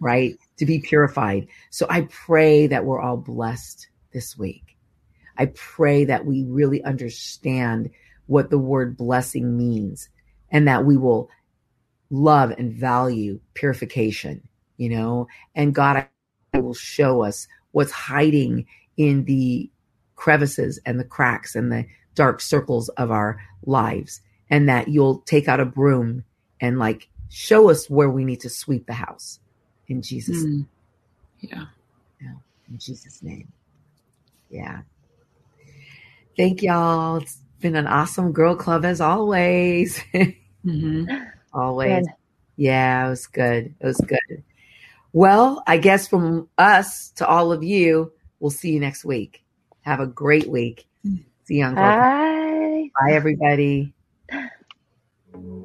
right? 0.00 0.38
To 0.58 0.66
be 0.66 0.80
purified. 0.80 1.48
So 1.70 1.86
I 1.88 2.02
pray 2.02 2.66
that 2.66 2.84
we're 2.84 3.00
all 3.00 3.16
blessed 3.16 3.88
this 4.12 4.36
week. 4.38 4.73
I 5.36 5.46
pray 5.46 6.04
that 6.04 6.26
we 6.26 6.44
really 6.44 6.82
understand 6.84 7.90
what 8.26 8.50
the 8.50 8.58
word 8.58 8.96
blessing 8.96 9.56
means 9.56 10.08
and 10.50 10.68
that 10.68 10.84
we 10.84 10.96
will 10.96 11.30
love 12.10 12.52
and 12.52 12.72
value 12.72 13.40
purification, 13.54 14.46
you 14.76 14.88
know, 14.88 15.26
and 15.54 15.74
God 15.74 16.06
I 16.52 16.58
will 16.58 16.74
show 16.74 17.22
us 17.22 17.48
what's 17.72 17.90
hiding 17.90 18.66
in 18.96 19.24
the 19.24 19.68
crevices 20.14 20.78
and 20.86 21.00
the 21.00 21.04
cracks 21.04 21.56
and 21.56 21.72
the 21.72 21.86
dark 22.14 22.40
circles 22.40 22.88
of 22.90 23.10
our 23.10 23.40
lives 23.66 24.20
and 24.48 24.68
that 24.68 24.88
you'll 24.88 25.18
take 25.20 25.48
out 25.48 25.58
a 25.58 25.64
broom 25.64 26.22
and 26.60 26.78
like 26.78 27.08
show 27.28 27.68
us 27.68 27.90
where 27.90 28.10
we 28.10 28.24
need 28.24 28.40
to 28.40 28.48
sweep 28.48 28.86
the 28.86 28.92
house. 28.92 29.40
In 29.88 30.00
Jesus 30.00 30.44
mm. 30.44 30.66
yeah. 31.40 31.66
Yeah. 32.22 32.34
In 32.70 32.78
Jesus 32.78 33.22
name. 33.22 33.52
Yeah 34.48 34.82
thank 36.36 36.62
y'all 36.62 37.16
it's 37.16 37.38
been 37.60 37.76
an 37.76 37.86
awesome 37.86 38.32
girl 38.32 38.54
club 38.54 38.84
as 38.84 39.00
always 39.00 39.98
mm-hmm. 40.14 41.06
always 41.52 42.06
good. 42.06 42.14
yeah 42.56 43.06
it 43.06 43.10
was 43.10 43.26
good 43.26 43.74
it 43.80 43.86
was 43.86 44.00
good 44.06 44.42
well 45.12 45.62
i 45.66 45.76
guess 45.76 46.06
from 46.08 46.48
us 46.58 47.10
to 47.10 47.26
all 47.26 47.52
of 47.52 47.62
you 47.62 48.12
We'll 48.44 48.50
see 48.50 48.72
you 48.72 48.80
next 48.80 49.06
week. 49.06 49.42
Have 49.80 50.00
a 50.00 50.06
great 50.06 50.48
week. 50.48 50.86
See 51.44 51.54
you 51.54 51.64
on 51.64 51.76
Bye. 51.76 52.90
Bye, 53.00 53.12
everybody. 53.12 53.94